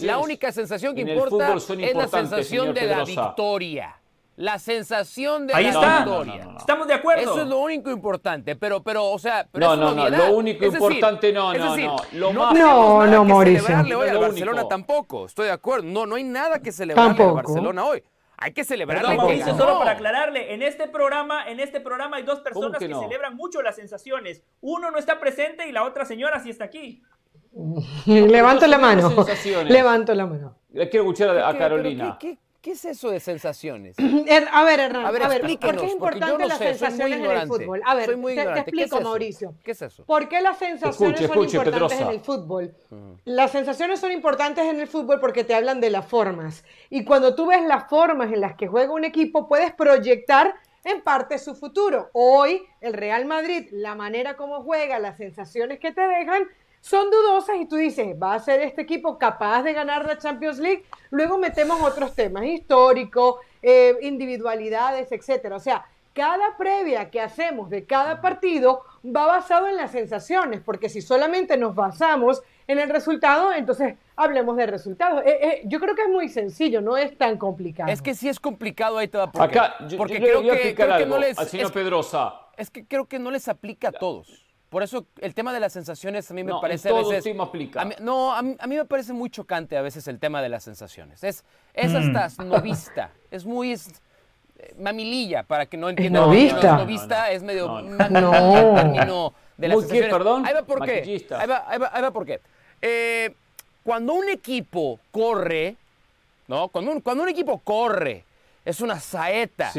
la 0.00 0.18
única 0.18 0.50
sensación 0.50 0.96
que 0.96 1.02
importa 1.02 1.54
es 1.54 1.94
la 1.94 2.08
sensación 2.08 2.74
de 2.74 2.86
la 2.86 3.04
victoria 3.04 3.99
la 4.40 4.58
sensación 4.58 5.46
de 5.46 5.54
Ahí 5.54 5.64
la 5.64 5.70
está. 5.70 5.96
victoria. 5.98 6.48
Estamos 6.56 6.86
de 6.86 6.94
acuerdo. 6.94 7.22
Eso 7.22 7.42
es 7.42 7.46
lo 7.46 7.58
único 7.58 7.90
importante, 7.90 8.56
pero, 8.56 8.82
pero 8.82 9.04
o 9.10 9.18
sea, 9.18 9.46
pero 9.52 9.76
no, 9.76 9.94
no, 9.94 10.08
no, 10.08 10.08
lo 10.08 10.34
único 10.34 10.64
importante 10.64 11.30
no, 11.30 11.52
no, 11.52 11.76
no, 11.76 11.96
lo 12.12 12.32
no, 12.32 12.54
no, 12.54 13.06
no, 13.06 13.24
Mauricio. 13.26 13.64
celebrarle 13.64 13.94
hoy 13.94 14.08
al 14.08 14.18
Barcelona 14.18 14.66
tampoco, 14.66 15.26
estoy 15.26 15.46
de 15.46 15.52
acuerdo. 15.52 15.86
No, 15.86 16.06
no 16.06 16.14
hay 16.14 16.24
nada 16.24 16.58
que 16.60 16.72
celebrarle 16.72 17.22
al 17.22 17.32
Barcelona 17.34 17.84
hoy. 17.84 18.02
Hay 18.38 18.54
que 18.54 18.64
celebrarle. 18.64 19.14
No, 19.14 19.16
Mauricio, 19.16 19.54
solo 19.58 19.78
para 19.78 19.90
aclararle, 19.90 20.54
en 20.54 20.62
este 20.62 20.88
programa, 20.88 21.46
en 21.46 21.60
este 21.60 21.78
programa 21.78 22.16
hay 22.16 22.22
dos 22.22 22.40
personas 22.40 22.78
que, 22.78 22.88
celebran 22.88 23.36
mucho 23.36 23.60
las 23.60 23.76
sensaciones. 23.76 24.42
Uno 24.62 24.90
no 24.90 24.96
está 24.96 25.20
presente 25.20 25.68
y 25.68 25.72
la 25.72 25.84
otra 25.84 26.06
señora 26.06 26.40
sí 26.40 26.48
está 26.48 26.64
aquí. 26.64 27.02
Levanto 28.06 28.66
la 28.66 28.78
mano. 28.78 29.14
Levanto 29.68 30.14
la 30.14 30.24
mano. 30.24 30.56
quiero 30.72 31.02
escuchar 31.02 31.36
a, 31.36 31.58
Carolina. 31.58 32.16
¿Qué, 32.18 32.38
es 32.62 32.84
eso 32.84 33.10
de 33.10 33.20
sensaciones? 33.20 33.96
a 34.52 34.64
ver, 34.64 34.80
Hernán, 34.80 35.06
a 35.06 35.10
ver, 35.10 35.40
¿por 35.40 35.76
qué 35.76 35.86
es 35.86 35.92
importante 35.92 36.46
las 36.46 36.58
sensaciones 36.58 37.18
en 37.18 37.30
el 37.30 37.48
fútbol? 37.48 37.80
A 37.86 37.94
ver, 37.94 38.06
te, 38.06 38.42
explico, 38.42 39.00
Mauricio. 39.00 39.54
¿Qué 39.64 39.70
es 39.70 39.82
eso? 39.82 40.04
¿Por 40.04 40.28
qué 40.28 40.40
las 40.40 40.58
sensaciones 40.58 41.26
son 41.26 41.44
importantes 41.44 42.00
en 42.00 42.08
el 42.08 42.20
fútbol? 42.20 42.74
Las 43.24 43.52
sensaciones 43.52 44.00
son 44.00 44.12
importantes 44.12 44.64
en 44.64 44.80
el 44.80 44.88
fútbol 44.88 45.20
porque 45.20 45.44
te 45.44 45.54
hablan 45.54 45.80
de 45.80 45.90
las 45.90 46.06
formas. 46.06 46.64
Y 46.90 47.04
cuando 47.04 47.34
tú 47.34 47.46
ves 47.46 47.62
las 47.62 47.88
formas 47.88 48.32
en 48.32 48.40
las 48.40 48.54
que 48.56 48.66
juega 48.66 48.92
un 48.92 49.04
equipo, 49.04 49.48
puedes 49.48 49.72
proyectar 49.72 50.54
en 50.84 51.02
parte 51.02 51.38
su 51.38 51.54
futuro. 51.54 52.10
Hoy, 52.12 52.62
el 52.80 52.94
Real 52.94 53.24
Madrid, 53.26 53.68
la 53.70 53.94
manera 53.94 54.36
como 54.36 54.62
juega, 54.62 54.98
las 54.98 55.16
sensaciones 55.16 55.78
que 55.78 55.92
te 55.92 56.00
dejan, 56.00 56.44
son 56.80 57.10
dudosas 57.10 57.56
y 57.60 57.66
tú 57.66 57.76
dices, 57.76 58.16
¿va 58.20 58.34
a 58.34 58.38
ser 58.38 58.60
este 58.60 58.82
equipo 58.82 59.18
capaz 59.18 59.62
de 59.62 59.72
ganar 59.72 60.06
la 60.06 60.18
Champions 60.18 60.58
League? 60.58 60.84
Luego 61.10 61.38
metemos 61.38 61.80
otros 61.82 62.14
temas 62.14 62.44
históricos, 62.44 63.36
eh, 63.62 63.96
individualidades, 64.02 65.12
etcétera. 65.12 65.56
O 65.56 65.60
sea, 65.60 65.84
cada 66.14 66.56
previa 66.56 67.10
que 67.10 67.20
hacemos 67.20 67.70
de 67.70 67.84
cada 67.84 68.20
partido 68.20 68.82
va 69.04 69.26
basado 69.26 69.68
en 69.68 69.76
las 69.76 69.92
sensaciones, 69.92 70.60
porque 70.60 70.88
si 70.88 71.02
solamente 71.02 71.56
nos 71.56 71.74
basamos 71.74 72.42
en 72.66 72.78
el 72.78 72.88
resultado, 72.88 73.52
entonces 73.52 73.96
hablemos 74.16 74.56
de 74.56 74.66
resultados. 74.66 75.22
Eh, 75.24 75.38
eh, 75.42 75.62
yo 75.66 75.80
creo 75.80 75.94
que 75.94 76.02
es 76.02 76.08
muy 76.08 76.28
sencillo, 76.28 76.80
no 76.80 76.96
es 76.96 77.16
tan 77.16 77.36
complicado. 77.36 77.90
Es 77.90 78.02
que 78.02 78.14
sí 78.14 78.28
es 78.28 78.40
complicado 78.40 78.98
ahí 78.98 79.08
te 79.08 79.18
va 79.18 79.30
porque, 79.30 79.58
Acá, 79.58 79.74
porque 79.96 80.18
creo, 80.18 80.42
que, 80.42 81.06
no 81.06 81.18
les, 81.18 81.36
Pedrosa. 81.70 82.34
Es 82.56 82.70
que 82.70 82.86
creo 82.86 83.06
que 83.06 83.18
no 83.18 83.30
les 83.30 83.48
aplica 83.48 83.88
a 83.88 83.92
todos. 83.92 84.49
Por 84.70 84.82
eso 84.84 85.04
el 85.20 85.34
tema 85.34 85.52
de 85.52 85.60
las 85.60 85.72
sensaciones 85.72 86.30
a 86.30 86.34
mí 86.34 86.44
me 86.44 86.52
parece 86.60 86.88
a 86.88 86.94
veces. 86.94 87.24
Sí 87.24 87.34
me 87.34 87.42
aplica. 87.42 87.84
no, 88.00 88.32
a 88.32 88.42
mí, 88.42 88.56
me 88.66 88.84
parece 88.84 89.12
muy 89.12 89.28
chocante 89.28 89.76
a 89.76 89.82
veces 89.82 90.06
el 90.08 90.18
tema 90.18 90.40
de 90.40 90.48
las 90.48 90.64
sensaciones. 90.64 91.22
Es, 91.24 91.44
es 91.74 91.92
hasta 91.94 92.44
mm. 92.44 92.48
novista. 92.48 93.10
Es 93.30 93.44
muy 93.44 93.76
mamililla 94.78 95.42
para 95.42 95.66
que 95.66 95.76
no 95.76 95.88
entiendan. 95.88 96.22
¿Novista? 96.22 96.76
novista 96.76 97.30
es 97.30 97.42
medio 97.42 97.80
no. 97.80 98.74
término 98.74 99.34
de 99.56 99.68
las 99.68 99.80
sensaciones. 99.80 100.12
perdón? 100.12 100.46
Ahí 100.46 100.54
va 100.54 100.62
por 100.62 100.84
qué. 100.84 101.26
Ahí 101.36 101.46
va, 101.46 101.64
ahí 101.68 101.78
va, 101.78 101.90
ahí 101.92 102.02
va 102.02 102.10
por 102.10 102.24
qué. 102.24 102.40
Eh, 102.80 103.34
cuando 103.82 104.14
un 104.14 104.28
equipo 104.28 104.98
corre, 105.10 105.76
¿no? 106.48 106.68
Cuando 106.68 106.92
un, 106.92 107.00
cuando 107.00 107.22
un 107.22 107.28
equipo 107.28 107.58
corre, 107.58 108.24
es 108.64 108.80
una 108.80 109.00
saeta, 109.00 109.72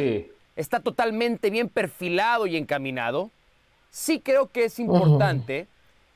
está 0.56 0.80
totalmente 0.80 1.50
bien 1.50 1.70
perfilado 1.70 2.48
y 2.48 2.58
encaminado, 2.58 3.30
sí 3.92 4.20
creo 4.20 4.48
que 4.48 4.66
es 4.66 4.80
importante 4.80 5.68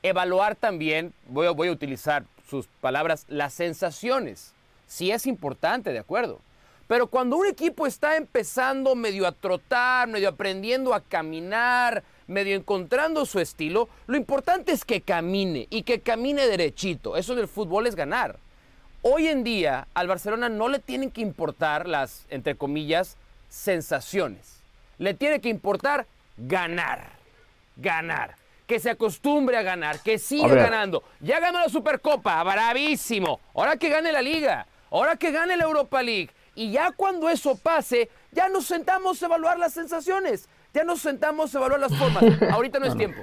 evaluar 0.02 0.56
también, 0.56 1.12
voy 1.28 1.46
a, 1.46 1.50
voy 1.50 1.68
a 1.68 1.72
utilizar 1.72 2.24
sus 2.48 2.66
palabras, 2.80 3.26
las 3.28 3.54
sensaciones. 3.54 4.52
Sí 4.86 5.10
es 5.10 5.26
importante, 5.26 5.92
de 5.92 5.98
acuerdo. 5.98 6.40
Pero 6.86 7.08
cuando 7.08 7.36
un 7.36 7.46
equipo 7.46 7.86
está 7.86 8.16
empezando 8.16 8.94
medio 8.94 9.26
a 9.26 9.32
trotar, 9.32 10.06
medio 10.06 10.28
aprendiendo 10.28 10.94
a 10.94 11.00
caminar, 11.00 12.04
medio 12.28 12.54
encontrando 12.54 13.26
su 13.26 13.40
estilo, 13.40 13.88
lo 14.06 14.16
importante 14.16 14.70
es 14.70 14.84
que 14.84 15.00
camine 15.00 15.66
y 15.68 15.82
que 15.82 16.00
camine 16.00 16.46
derechito. 16.46 17.16
Eso 17.16 17.34
del 17.34 17.48
fútbol 17.48 17.88
es 17.88 17.96
ganar. 17.96 18.38
Hoy 19.02 19.26
en 19.26 19.42
día 19.42 19.88
al 19.94 20.06
Barcelona 20.06 20.48
no 20.48 20.68
le 20.68 20.78
tienen 20.78 21.10
que 21.10 21.20
importar 21.20 21.88
las, 21.88 22.24
entre 22.30 22.54
comillas, 22.54 23.16
sensaciones. 23.48 24.60
Le 24.98 25.14
tiene 25.14 25.40
que 25.40 25.48
importar 25.48 26.06
ganar. 26.36 27.15
Ganar. 27.76 28.34
Que 28.66 28.80
se 28.80 28.90
acostumbre 28.90 29.56
a 29.56 29.62
ganar, 29.62 30.00
que 30.00 30.18
siga 30.18 30.48
ganando. 30.48 31.04
Ya 31.20 31.38
ganó 31.38 31.60
la 31.60 31.68
Supercopa, 31.68 32.42
bravísimo. 32.42 33.40
Ahora 33.54 33.76
que 33.76 33.88
gane 33.88 34.10
la 34.10 34.20
Liga, 34.20 34.66
ahora 34.90 35.16
que 35.16 35.30
gane 35.30 35.56
la 35.56 35.64
Europa 35.64 36.02
League. 36.02 36.30
Y 36.56 36.72
ya 36.72 36.90
cuando 36.90 37.28
eso 37.28 37.56
pase, 37.56 38.10
ya 38.32 38.48
nos 38.48 38.66
sentamos 38.66 39.22
a 39.22 39.26
evaluar 39.26 39.58
las 39.58 39.72
sensaciones. 39.72 40.48
Ya 40.74 40.82
nos 40.84 41.00
sentamos 41.00 41.54
a 41.54 41.58
evaluar 41.58 41.80
las 41.80 41.96
formas. 41.96 42.24
Ahorita 42.50 42.78
no 42.80 42.86
es 42.86 42.96
tiempo. 42.96 43.22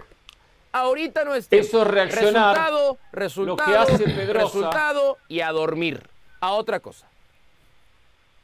Ahorita 0.72 1.24
no 1.24 1.36
es 1.36 1.48
tiempo. 1.48 1.68
Eso 1.68 1.82
es 1.82 1.88
reaccionar. 1.88 2.56
Resultado, 2.56 2.98
resultado, 3.12 3.72
lo 3.72 3.86
que 3.86 3.94
hace 3.94 4.04
Pedrosa, 4.06 4.46
resultado 4.46 5.18
y 5.28 5.42
a 5.42 5.52
dormir. 5.52 6.10
A 6.40 6.54
otra 6.54 6.80
cosa. 6.80 7.08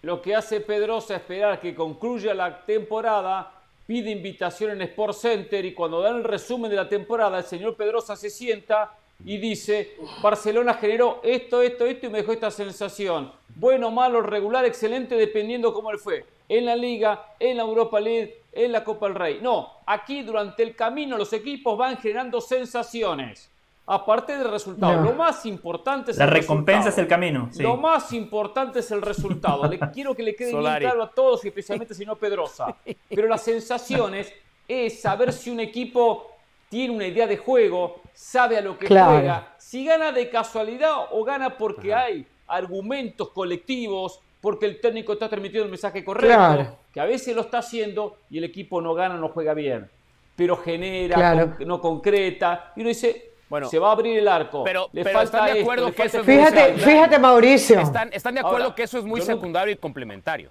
Lo 0.01 0.21
que 0.21 0.35
hace 0.35 0.61
Pedrosa 0.61 1.15
es 1.15 1.21
esperar 1.21 1.59
que 1.59 1.75
concluya 1.75 2.33
la 2.33 2.65
temporada, 2.65 3.51
pide 3.89 4.11
invitación 4.11 4.69
en 4.69 4.83
Sport 4.83 5.15
Center 5.15 5.65
y 5.65 5.73
cuando 5.73 5.99
dan 5.99 6.17
el 6.17 6.23
resumen 6.23 6.69
de 6.69 6.75
la 6.75 6.87
temporada, 6.87 7.39
el 7.39 7.43
señor 7.43 7.75
Pedrosa 7.75 8.15
se 8.15 8.29
sienta 8.29 8.95
y 9.25 9.39
dice, 9.39 9.95
Barcelona 10.21 10.75
generó 10.75 11.21
esto, 11.23 11.63
esto, 11.63 11.87
esto 11.87 12.05
y 12.05 12.09
me 12.11 12.19
dejó 12.19 12.33
esta 12.33 12.51
sensación. 12.51 13.31
Bueno, 13.55 13.89
malo, 13.89 14.21
regular, 14.21 14.63
excelente, 14.63 15.15
dependiendo 15.15 15.73
cómo 15.73 15.89
él 15.89 15.97
fue. 15.97 16.23
En 16.47 16.65
la 16.65 16.75
Liga, 16.75 17.33
en 17.39 17.57
la 17.57 17.63
Europa 17.63 17.99
League, 17.99 18.43
en 18.53 18.71
la 18.71 18.83
Copa 18.83 19.07
del 19.07 19.15
Rey. 19.15 19.39
No, 19.41 19.71
aquí 19.87 20.21
durante 20.21 20.61
el 20.61 20.75
camino 20.75 21.17
los 21.17 21.33
equipos 21.33 21.75
van 21.75 21.97
generando 21.97 22.41
sensaciones. 22.41 23.49
Aparte 23.91 24.37
del 24.37 24.51
resultado, 24.51 25.01
lo 25.01 25.13
más 25.13 25.47
importante 25.47 26.11
es 26.11 26.17
la 26.17 26.27
recompensa 26.27 26.89
es 26.89 26.97
el 26.99 27.07
camino. 27.07 27.49
Lo 27.57 27.75
más 27.75 28.13
importante 28.13 28.79
es 28.79 28.91
el 28.91 29.01
resultado. 29.01 29.67
le, 29.67 29.79
quiero 29.93 30.13
que 30.13 30.21
le 30.21 30.35
quede 30.35 30.51
bien 30.51 30.77
claro 30.77 31.01
a 31.01 31.09
todos, 31.09 31.43
y 31.43 31.47
especialmente 31.47 31.95
si 31.95 32.05
no 32.05 32.15
Pedrosa. 32.15 32.75
Pero 33.09 33.27
las 33.27 33.41
sensaciones 33.41 34.31
es 34.67 35.01
saber 35.01 35.33
si 35.33 35.49
un 35.49 35.59
equipo 35.59 36.27
tiene 36.69 36.93
una 36.93 37.07
idea 37.07 37.25
de 37.25 37.37
juego, 37.37 38.01
sabe 38.13 38.59
a 38.59 38.61
lo 38.61 38.77
que 38.77 38.85
juega, 38.85 39.55
si 39.57 39.83
gana 39.83 40.11
de 40.11 40.29
casualidad 40.29 40.93
o 41.11 41.23
gana 41.23 41.57
porque 41.57 41.91
hay 41.91 42.27
argumentos 42.45 43.29
colectivos, 43.29 44.19
porque 44.39 44.67
el 44.67 44.79
técnico 44.79 45.13
está 45.13 45.27
transmitiendo 45.27 45.65
el 45.65 45.71
mensaje 45.71 46.05
correcto, 46.05 46.77
que 46.93 46.99
a 46.99 47.05
veces 47.05 47.35
lo 47.35 47.41
está 47.41 47.57
haciendo 47.57 48.17
y 48.29 48.37
el 48.37 48.43
equipo 48.43 48.81
no 48.81 48.93
gana, 48.93 49.15
no 49.15 49.29
juega 49.29 49.55
bien, 49.55 49.89
pero 50.35 50.57
genera, 50.57 51.57
no 51.65 51.81
concreta, 51.81 52.71
y 52.75 52.81
uno 52.81 52.89
dice, 52.89 53.28
bueno, 53.49 53.67
se 53.67 53.79
va 53.79 53.89
a 53.89 53.91
abrir 53.93 54.17
el 54.17 54.27
arco. 54.27 54.63
Pero, 54.63 54.89
le 54.91 55.03
falta 55.03 55.23
están 55.23 55.53
de 55.53 55.61
acuerdo 55.61 55.91
que 55.91 56.03
eso 56.03 56.19
es 56.19 56.25
fíjate, 56.25 56.73
fíjate, 56.75 57.19
Mauricio. 57.19 57.79
Están, 57.79 58.09
están 58.13 58.35
de 58.35 58.41
acuerdo 58.41 58.75
que 58.75 58.83
eso 58.83 58.97
es 58.99 59.03
muy 59.03 59.21
secundario 59.21 59.73
y 59.73 59.77
complementario. 59.77 60.49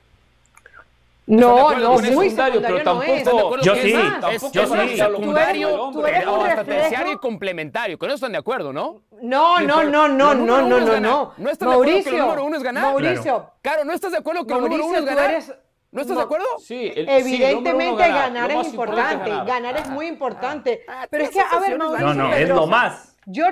No, 1.28 1.74
no, 1.74 1.98
muy 1.98 2.30
secundario, 2.30 2.62
pero 2.62 2.82
tampoco. 2.82 3.58
yo 3.60 3.74
sí, 3.76 3.94
yo 4.52 4.66
sí. 4.66 4.96
Secundario, 4.96 5.92
hasta 6.44 6.64
terciario 6.64 7.12
y 7.12 7.18
complementario. 7.18 7.98
Con 7.98 8.08
eso 8.08 8.16
están 8.16 8.32
de 8.32 8.38
acuerdo, 8.38 8.72
¿no? 8.72 9.02
No, 9.20 9.60
no, 9.60 9.84
no, 9.84 10.08
no, 10.08 10.34
no, 10.34 10.62
no, 10.62 10.80
no, 10.80 11.00
no. 11.00 11.32
¿No 11.36 11.50
estás 11.50 11.68
de 11.68 11.74
acuerdo 11.74 12.02
que 12.02 12.10
el 12.10 12.18
número 12.18 12.44
uno 12.44 12.56
es 12.56 12.62
ganar? 12.62 12.82
Mauricio. 12.82 13.50
Claro, 13.60 13.84
¿no 13.84 13.92
estás 13.92 14.12
de 14.12 14.18
acuerdo 14.18 14.46
que 14.46 14.54
el 14.54 14.60
número 14.60 14.86
uno 14.86 14.98
es 14.98 15.04
ganar? 15.04 15.42
¿No 15.90 16.02
estás 16.02 16.16
de 16.16 16.22
acuerdo? 16.22 16.46
Sí, 16.58 16.92
Evidentemente 16.94 18.08
ganar, 18.08 18.50
es 18.50 18.68
importante, 18.68 19.30
ganar 19.30 19.76
es 19.76 19.88
muy 19.88 20.06
importante. 20.06 20.84
pero 21.10 21.24
es 21.24 21.30
que, 21.30 21.40
a 21.40 21.58
ver, 21.58 21.78
Mauricio. 21.78 22.06
No, 22.06 22.14
no, 22.14 22.34
es 22.34 22.48
lo 22.48 22.66
más. 22.66 23.16
Yo 23.26 23.46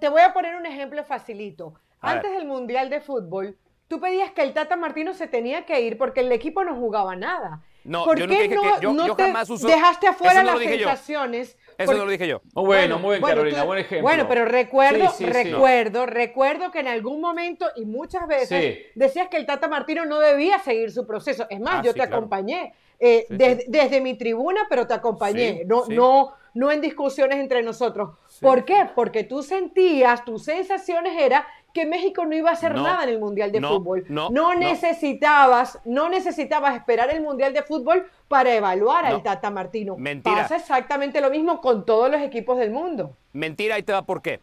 te, 0.00 0.08
voy 0.08 0.22
a 0.22 0.32
poner 0.32 0.54
un 0.56 0.66
ejemplo 0.66 1.04
facilito. 1.04 1.74
Antes 2.00 2.32
del 2.32 2.46
Mundial 2.46 2.90
de 2.90 3.00
Fútbol, 3.00 3.56
tú 3.88 4.00
pedías 4.00 4.32
que 4.32 4.42
el 4.42 4.52
Tata 4.52 4.76
Martino 4.76 5.14
se 5.14 5.28
tenía 5.28 5.64
que 5.64 5.80
ir 5.80 5.98
porque 5.98 6.20
el 6.20 6.32
equipo 6.32 6.64
no 6.64 6.74
jugaba 6.74 7.14
nada. 7.14 7.62
No, 7.84 8.04
¿Por 8.04 8.18
yo 8.18 8.26
qué 8.28 8.48
no, 8.48 8.80
yo, 8.80 8.92
no 8.92 9.16
te 9.16 9.24
dejaste 9.66 10.06
afuera 10.06 10.42
las 10.42 10.58
sensaciones? 10.58 11.58
Eso 11.78 11.94
no 11.94 12.04
lo 12.04 12.10
dije 12.10 12.26
yo. 12.28 12.40
bueno, 12.54 12.98
muy 12.98 13.18
bien, 13.18 13.22
Carolina, 13.22 13.64
buen 13.64 13.80
ejemplo. 13.80 14.02
Bueno, 14.02 14.26
pero 14.28 14.44
recuerdo, 14.44 15.12
recuerdo, 15.20 16.06
recuerdo 16.06 16.70
que 16.70 16.80
en 16.80 16.88
algún 16.88 17.20
momento 17.20 17.66
y 17.76 17.84
muchas 17.84 18.26
veces 18.26 18.86
decías 18.94 19.28
que 19.28 19.36
el 19.36 19.46
Tata 19.46 19.68
Martino 19.68 20.04
no 20.04 20.20
debía 20.20 20.58
seguir 20.58 20.90
su 20.90 21.06
proceso. 21.06 21.46
Es 21.48 21.60
más, 21.60 21.76
ah, 21.76 21.82
yo 21.84 21.94
te 21.94 22.02
acompañé 22.02 22.74
eh, 22.98 23.26
desde, 23.28 24.00
mi 24.00 24.14
tribuna, 24.14 24.66
pero 24.68 24.86
te 24.86 24.94
acompañé. 24.94 25.64
no, 25.66 25.84
no, 25.88 26.34
no 26.54 26.70
en 26.70 26.80
discusiones 26.80 27.38
entre 27.38 27.62
nosotros. 27.62 28.10
¿Por 28.40 28.64
qué? 28.64 28.88
Porque 28.94 29.24
tú 29.24 29.42
sentías, 29.42 30.24
tus 30.24 30.44
sensaciones 30.44 31.20
era 31.20 31.46
que 31.72 31.86
México 31.86 32.24
no 32.24 32.34
iba 32.34 32.50
a 32.50 32.52
hacer 32.52 32.74
nada 32.74 33.04
en 33.04 33.10
el 33.10 33.18
Mundial 33.18 33.50
de 33.50 33.60
Fútbol. 33.60 34.04
No, 34.08 34.54
necesitabas, 34.54 35.78
no 35.84 36.08
necesitabas 36.08 36.76
esperar 36.76 37.10
el 37.10 37.22
Mundial 37.22 37.54
de 37.54 37.62
Fútbol 37.62 38.06
para 38.28 38.54
evaluar 38.54 39.06
al 39.06 39.22
Tata 39.22 39.50
Martino. 39.50 39.96
Mentira. 39.96 40.42
Pasa 40.42 40.56
exactamente 40.56 41.20
lo 41.20 41.30
mismo 41.30 41.60
con 41.60 41.84
todos 41.86 42.10
los 42.10 42.20
equipos 42.20 42.58
del 42.58 42.70
mundo. 42.70 43.16
Mentira, 43.32 43.78
y 43.78 43.82
te 43.82 43.92
va 43.92 44.02
por 44.02 44.22
qué. 44.22 44.40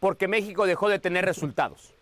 Porque 0.00 0.28
México 0.28 0.66
dejó 0.66 0.88
de 0.88 0.98
tener 0.98 1.24
resultados. 1.24 1.92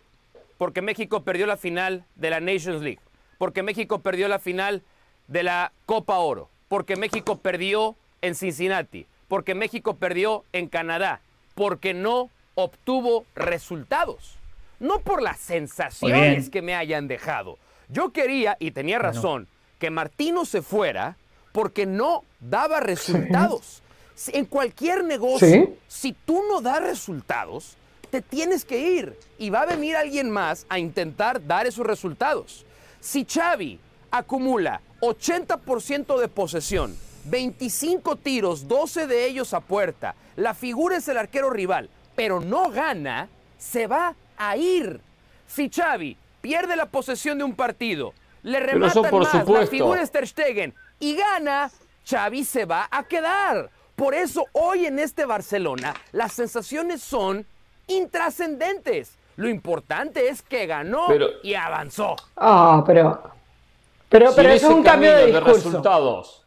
Porque 0.57 0.81
México 0.81 1.23
perdió 1.23 1.47
la 1.47 1.57
final 1.57 2.05
de 2.15 2.29
la 2.29 2.39
Nations 2.39 2.81
League. 2.81 2.99
Porque 3.37 3.63
México 3.63 3.99
perdió 3.99 4.27
la 4.27 4.39
final 4.39 4.83
de 5.27 5.43
la 5.43 5.71
Copa 5.85 6.19
Oro. 6.19 6.49
Porque 6.67 6.95
México 6.95 7.37
perdió 7.37 7.95
en 8.21 8.35
Cincinnati. 8.35 9.07
Porque 9.27 9.55
México 9.55 9.95
perdió 9.95 10.43
en 10.53 10.67
Canadá. 10.67 11.21
Porque 11.55 11.93
no 11.93 12.29
obtuvo 12.55 13.25
resultados 13.35 14.37
no 14.83 14.99
por 14.99 15.21
las 15.21 15.39
sensaciones 15.39 16.49
que 16.49 16.61
me 16.61 16.75
hayan 16.75 17.07
dejado. 17.07 17.57
Yo 17.87 18.11
quería, 18.11 18.57
y 18.59 18.71
tenía 18.71 18.99
razón, 18.99 19.47
que 19.79 19.89
Martino 19.89 20.43
se 20.43 20.61
fuera 20.61 21.17
porque 21.53 21.85
no 21.85 22.25
daba 22.41 22.81
resultados. 22.81 23.81
En 24.27 24.45
cualquier 24.45 25.05
negocio, 25.05 25.73
si 25.87 26.11
tú 26.11 26.41
no 26.49 26.59
das 26.59 26.83
resultados, 26.83 27.77
te 28.09 28.21
tienes 28.21 28.65
que 28.65 28.77
ir 28.77 29.17
y 29.37 29.49
va 29.49 29.61
a 29.61 29.65
venir 29.65 29.95
alguien 29.95 30.29
más 30.29 30.65
a 30.67 30.79
intentar 30.79 31.45
dar 31.47 31.65
esos 31.65 31.87
resultados. 31.87 32.65
Si 32.99 33.25
Xavi 33.25 33.79
acumula 34.11 34.81
80% 34.99 36.19
de 36.19 36.27
posesión, 36.27 36.95
25 37.25 38.17
tiros, 38.17 38.67
12 38.67 39.07
de 39.07 39.27
ellos 39.27 39.53
a 39.53 39.61
puerta, 39.61 40.15
la 40.35 40.53
figura 40.53 40.97
es 40.97 41.07
el 41.07 41.17
arquero 41.17 41.49
rival, 41.49 41.89
pero 42.15 42.41
no 42.41 42.69
gana, 42.69 43.29
se 43.57 43.87
va 43.87 44.15
a 44.49 44.57
ir. 44.57 44.99
Si 45.47 45.69
Xavi 45.69 46.17
pierde 46.41 46.75
la 46.75 46.85
posesión 46.85 47.37
de 47.37 47.43
un 47.43 47.55
partido, 47.55 48.13
le 48.43 48.59
rematan 48.59 49.11
más, 49.11 49.47
la 49.47 49.67
figura 49.67 50.05
Ter 50.07 50.27
Stegen 50.27 50.73
y 50.99 51.15
gana, 51.15 51.71
Xavi 52.05 52.43
se 52.43 52.65
va 52.65 52.87
a 52.89 53.03
quedar. 53.03 53.69
Por 53.95 54.13
eso 54.13 54.45
hoy 54.53 54.85
en 54.85 54.99
este 54.99 55.25
Barcelona 55.25 55.93
las 56.11 56.33
sensaciones 56.33 57.01
son 57.01 57.45
intrascendentes. 57.87 59.17
Lo 59.35 59.49
importante 59.49 60.27
es 60.27 60.41
que 60.41 60.67
ganó 60.67 61.07
y 61.41 61.53
avanzó. 61.55 62.15
Ah, 62.35 62.83
pero 62.85 63.33
pero, 64.13 64.29
pero 64.35 64.49
es 64.49 64.63
un 64.63 64.83
cambio 64.83 65.11
de, 65.11 65.39
resultados. 65.39 66.45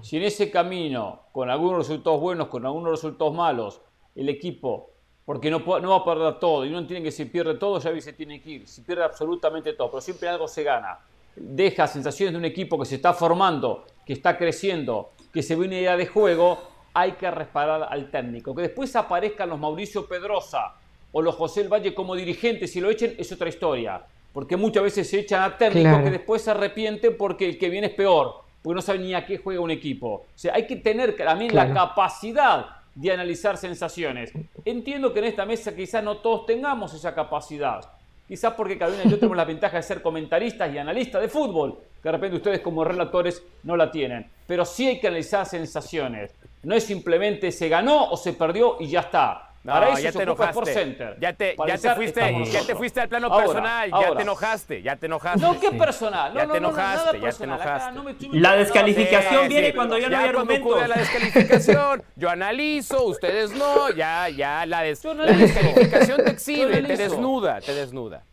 Si 0.00 0.16
en 0.16 0.22
ese 0.22 0.50
camino, 0.50 1.24
con 1.30 1.50
algunos 1.50 1.80
resultados 1.80 2.18
buenos, 2.18 2.48
con 2.48 2.64
algunos 2.64 2.90
resultados 2.90 3.34
malos, 3.34 3.82
el 4.14 4.30
equipo, 4.30 4.91
porque 5.24 5.50
no, 5.50 5.58
no 5.58 5.90
va 5.90 5.96
a 5.96 6.04
perder 6.04 6.38
todo, 6.40 6.64
y 6.64 6.70
no 6.70 6.78
entiende 6.78 7.04
que 7.04 7.12
si 7.12 7.24
pierde 7.26 7.54
todo, 7.54 7.78
ya 7.78 8.00
se 8.00 8.12
tiene 8.12 8.40
que 8.40 8.50
ir, 8.50 8.68
si 8.68 8.80
pierde 8.82 9.04
absolutamente 9.04 9.72
todo, 9.74 9.90
pero 9.90 10.00
siempre 10.00 10.28
algo 10.28 10.48
se 10.48 10.62
gana. 10.62 10.98
Deja 11.34 11.86
sensaciones 11.86 12.32
de 12.32 12.38
un 12.38 12.44
equipo 12.44 12.78
que 12.78 12.84
se 12.84 12.96
está 12.96 13.14
formando, 13.14 13.86
que 14.04 14.12
está 14.12 14.36
creciendo, 14.36 15.10
que 15.32 15.42
se 15.42 15.54
ve 15.56 15.66
una 15.66 15.76
idea 15.76 15.96
de 15.96 16.06
juego, 16.06 16.58
hay 16.94 17.12
que 17.12 17.30
reparar 17.30 17.88
al 17.88 18.10
técnico. 18.10 18.54
Que 18.54 18.62
después 18.62 18.94
aparezcan 18.96 19.48
los 19.48 19.58
Mauricio 19.58 20.06
Pedrosa 20.06 20.74
o 21.12 21.22
los 21.22 21.34
José 21.34 21.62
El 21.62 21.68
Valle 21.68 21.94
como 21.94 22.14
dirigentes 22.14 22.74
y 22.76 22.80
lo 22.80 22.90
echen, 22.90 23.14
es 23.18 23.32
otra 23.32 23.48
historia. 23.48 24.02
Porque 24.32 24.56
muchas 24.56 24.82
veces 24.82 25.08
se 25.08 25.20
echan 25.20 25.42
a 25.42 25.56
técnicos 25.56 26.02
que 26.02 26.10
después 26.10 26.42
se 26.42 26.50
arrepienten 26.50 27.16
porque 27.16 27.48
el 27.48 27.58
que 27.58 27.68
viene 27.68 27.88
es 27.88 27.94
peor, 27.94 28.42
porque 28.62 28.74
no 28.74 28.82
saben 28.82 29.02
ni 29.02 29.14
a 29.14 29.24
qué 29.24 29.38
juega 29.38 29.60
un 29.60 29.70
equipo. 29.70 30.08
O 30.08 30.26
sea, 30.34 30.54
hay 30.54 30.66
que 30.66 30.76
tener 30.76 31.16
también 31.16 31.54
la 31.54 31.72
capacidad 31.72 32.81
de 32.94 33.12
analizar 33.12 33.56
sensaciones. 33.56 34.32
Entiendo 34.64 35.12
que 35.12 35.20
en 35.20 35.26
esta 35.26 35.46
mesa 35.46 35.74
quizás 35.74 36.02
no 36.02 36.18
todos 36.18 36.46
tengamos 36.46 36.94
esa 36.94 37.14
capacidad. 37.14 37.80
Quizás 38.28 38.54
porque 38.54 38.78
cada 38.78 38.94
uno 38.94 39.02
y 39.04 39.10
yo 39.10 39.18
tenemos 39.18 39.36
la 39.36 39.44
ventaja 39.44 39.76
de 39.76 39.82
ser 39.82 40.00
comentaristas 40.00 40.72
y 40.72 40.78
analistas 40.78 41.20
de 41.20 41.28
fútbol, 41.28 41.78
que 42.02 42.08
de 42.08 42.12
repente 42.12 42.36
ustedes 42.36 42.60
como 42.60 42.84
relatores 42.84 43.42
no 43.62 43.76
la 43.76 43.90
tienen. 43.90 44.30
Pero 44.46 44.64
sí 44.64 44.88
hay 44.88 45.00
que 45.00 45.08
analizar 45.08 45.46
sensaciones. 45.46 46.34
No 46.62 46.74
es 46.74 46.84
simplemente 46.84 47.50
se 47.52 47.68
ganó 47.68 48.10
o 48.10 48.16
se 48.16 48.32
perdió 48.32 48.76
y 48.80 48.88
ya 48.88 49.00
está. 49.00 49.51
No, 49.64 49.98
ya 49.98 50.10
te 50.10 50.22
enojaste. 50.22 51.16
Ya 51.20 51.32
te, 51.34 51.56
ya 51.66 51.78
te 51.78 51.94
fuiste, 51.94 52.44
ya 52.50 52.66
te 52.66 52.74
fuiste 52.74 53.00
al 53.00 53.08
plano 53.08 53.30
personal, 53.30 53.90
ya 53.90 54.14
te 54.16 54.22
enojaste, 54.22 54.82
ya 54.82 54.96
te 54.96 55.06
enojaste. 55.06 55.40
No, 55.40 55.60
qué 55.60 55.70
personal. 55.70 56.34
ya 56.34 56.48
te 56.48 56.56
enojaste, 56.58 57.20
ya 57.20 57.32
te 57.32 57.44
enojaste. 57.44 58.28
la 58.32 58.56
descalificación 58.56 59.48
viene 59.48 59.74
cuando 59.74 59.98
ya 59.98 60.08
no 60.08 60.18
hay 60.18 60.28
argumentos. 60.28 60.88
la 60.88 60.96
descalificación, 60.96 62.02
yo 62.16 62.28
analizo, 62.28 63.04
ustedes 63.04 63.52
no, 63.52 63.90
ya, 63.90 64.28
ya, 64.28 64.66
la, 64.66 64.82
la 64.82 64.82
descalificación 64.82 66.24
te 66.24 66.30
exhibe, 66.30 66.82
te 66.82 66.96
desnuda, 66.96 67.60
te 67.60 67.74
desnuda. 67.74 68.24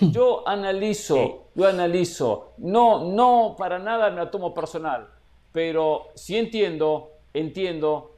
Yo 0.00 0.46
analizo, 0.48 1.48
yo 1.54 1.68
analizo. 1.68 2.54
No, 2.58 3.04
no, 3.04 3.54
para 3.58 3.78
nada 3.78 4.10
me 4.10 4.16
la 4.16 4.30
tomo 4.30 4.54
personal, 4.54 5.08
pero 5.52 6.08
sí 6.14 6.36
entiendo, 6.36 7.12
entiendo 7.32 8.09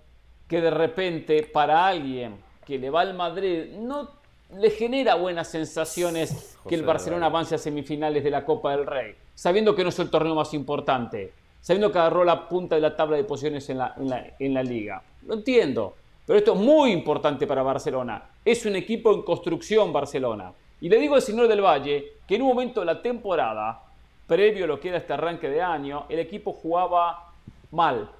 que 0.52 0.60
de 0.60 0.70
repente 0.70 1.44
para 1.44 1.86
alguien 1.86 2.36
que 2.66 2.78
le 2.78 2.90
va 2.90 3.00
al 3.00 3.14
Madrid 3.14 3.72
no 3.78 4.10
le 4.54 4.68
genera 4.68 5.14
buenas 5.14 5.48
sensaciones 5.48 6.58
que 6.68 6.74
el 6.74 6.82
Barcelona 6.82 7.24
avance 7.24 7.54
a 7.54 7.58
semifinales 7.58 8.22
de 8.22 8.30
la 8.30 8.44
Copa 8.44 8.76
del 8.76 8.84
Rey, 8.84 9.14
sabiendo 9.34 9.74
que 9.74 9.82
no 9.82 9.88
es 9.88 9.98
el 9.98 10.10
torneo 10.10 10.34
más 10.34 10.52
importante, 10.52 11.32
sabiendo 11.62 11.90
que 11.90 11.98
agarró 11.98 12.22
la 12.22 12.50
punta 12.50 12.74
de 12.74 12.82
la 12.82 12.94
tabla 12.94 13.16
de 13.16 13.24
posiciones 13.24 13.66
en 13.70 13.78
la, 13.78 13.94
en 14.38 14.52
la 14.52 14.62
liga. 14.62 15.02
Lo 15.26 15.32
entiendo, 15.32 15.94
pero 16.26 16.38
esto 16.38 16.52
es 16.52 16.60
muy 16.60 16.92
importante 16.92 17.46
para 17.46 17.62
Barcelona. 17.62 18.22
Es 18.44 18.66
un 18.66 18.76
equipo 18.76 19.10
en 19.14 19.22
construcción 19.22 19.90
Barcelona. 19.90 20.52
Y 20.82 20.90
le 20.90 20.98
digo 20.98 21.14
al 21.14 21.22
señor 21.22 21.48
del 21.48 21.62
Valle 21.62 22.16
que 22.28 22.34
en 22.34 22.42
un 22.42 22.48
momento 22.48 22.80
de 22.80 22.86
la 22.86 23.00
temporada, 23.00 23.84
previo 24.26 24.66
a 24.66 24.68
lo 24.68 24.78
que 24.78 24.90
era 24.90 24.98
este 24.98 25.14
arranque 25.14 25.48
de 25.48 25.62
año, 25.62 26.04
el 26.10 26.18
equipo 26.18 26.52
jugaba 26.52 27.32
mal. 27.70 28.10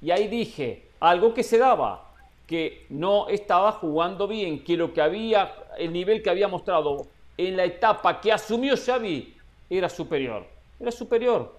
Y 0.00 0.10
ahí 0.12 0.28
dije, 0.28 0.87
algo 1.00 1.34
que 1.34 1.42
se 1.42 1.58
daba, 1.58 2.08
que 2.46 2.86
no 2.88 3.28
estaba 3.28 3.72
jugando 3.72 4.26
bien, 4.26 4.64
que 4.64 4.76
lo 4.76 4.92
que 4.92 5.00
había, 5.00 5.54
el 5.76 5.92
nivel 5.92 6.22
que 6.22 6.30
había 6.30 6.48
mostrado 6.48 7.06
en 7.36 7.56
la 7.56 7.64
etapa 7.64 8.20
que 8.20 8.32
asumió 8.32 8.74
Xavi 8.76 9.36
era 9.70 9.88
superior. 9.88 10.46
Era 10.80 10.90
superior. 10.90 11.56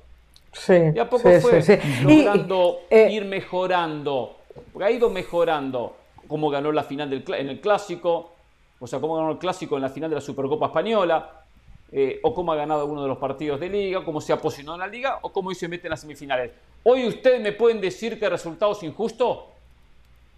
Sí, 0.52 0.74
y 0.96 1.00
a 1.00 1.08
poco 1.08 1.30
fue 1.42 1.82
logrando 2.02 2.80
eh, 2.90 3.10
ir 3.12 3.26
mejorando. 3.26 4.38
ha 4.82 4.92
ido 4.92 5.10
mejorando. 5.10 5.96
Como 6.28 6.50
ganó 6.50 6.72
la 6.72 6.84
final 6.84 7.10
del, 7.10 7.24
en 7.34 7.50
el 7.50 7.60
clásico, 7.60 8.34
o 8.80 8.88
sea, 8.88 9.00
cómo 9.00 9.16
ganó 9.16 9.32
el 9.32 9.38
clásico 9.38 9.76
en 9.76 9.82
la 9.82 9.90
final 9.90 10.10
de 10.10 10.16
la 10.16 10.22
Supercopa 10.22 10.68
Española, 10.68 11.44
eh, 11.92 12.20
o 12.22 12.34
cómo 12.36 12.52
ha 12.52 12.56
ganado 12.56 12.86
uno 12.86 13.02
de 13.02 13.08
los 13.08 13.18
partidos 13.18 13.60
de 13.60 13.70
liga, 13.70 14.04
cómo 14.04 14.22
se 14.22 14.32
ha 14.32 14.40
posicionado 14.40 14.76
en 14.76 14.82
la 14.82 14.88
liga, 14.88 15.20
o 15.24 15.32
cómo 15.32 15.52
se 15.54 15.68
mete 15.68 15.88
en 15.88 15.92
las 15.92 16.02
semifinales. 16.02 16.52
Hoy 16.84 17.08
ustedes 17.08 17.42
me 17.42 17.52
pueden 17.52 17.82
decir 17.82 18.20
que 18.20 18.26
el 18.26 18.32
resultado 18.32 18.72
es 18.72 18.84
injusto. 18.84 19.48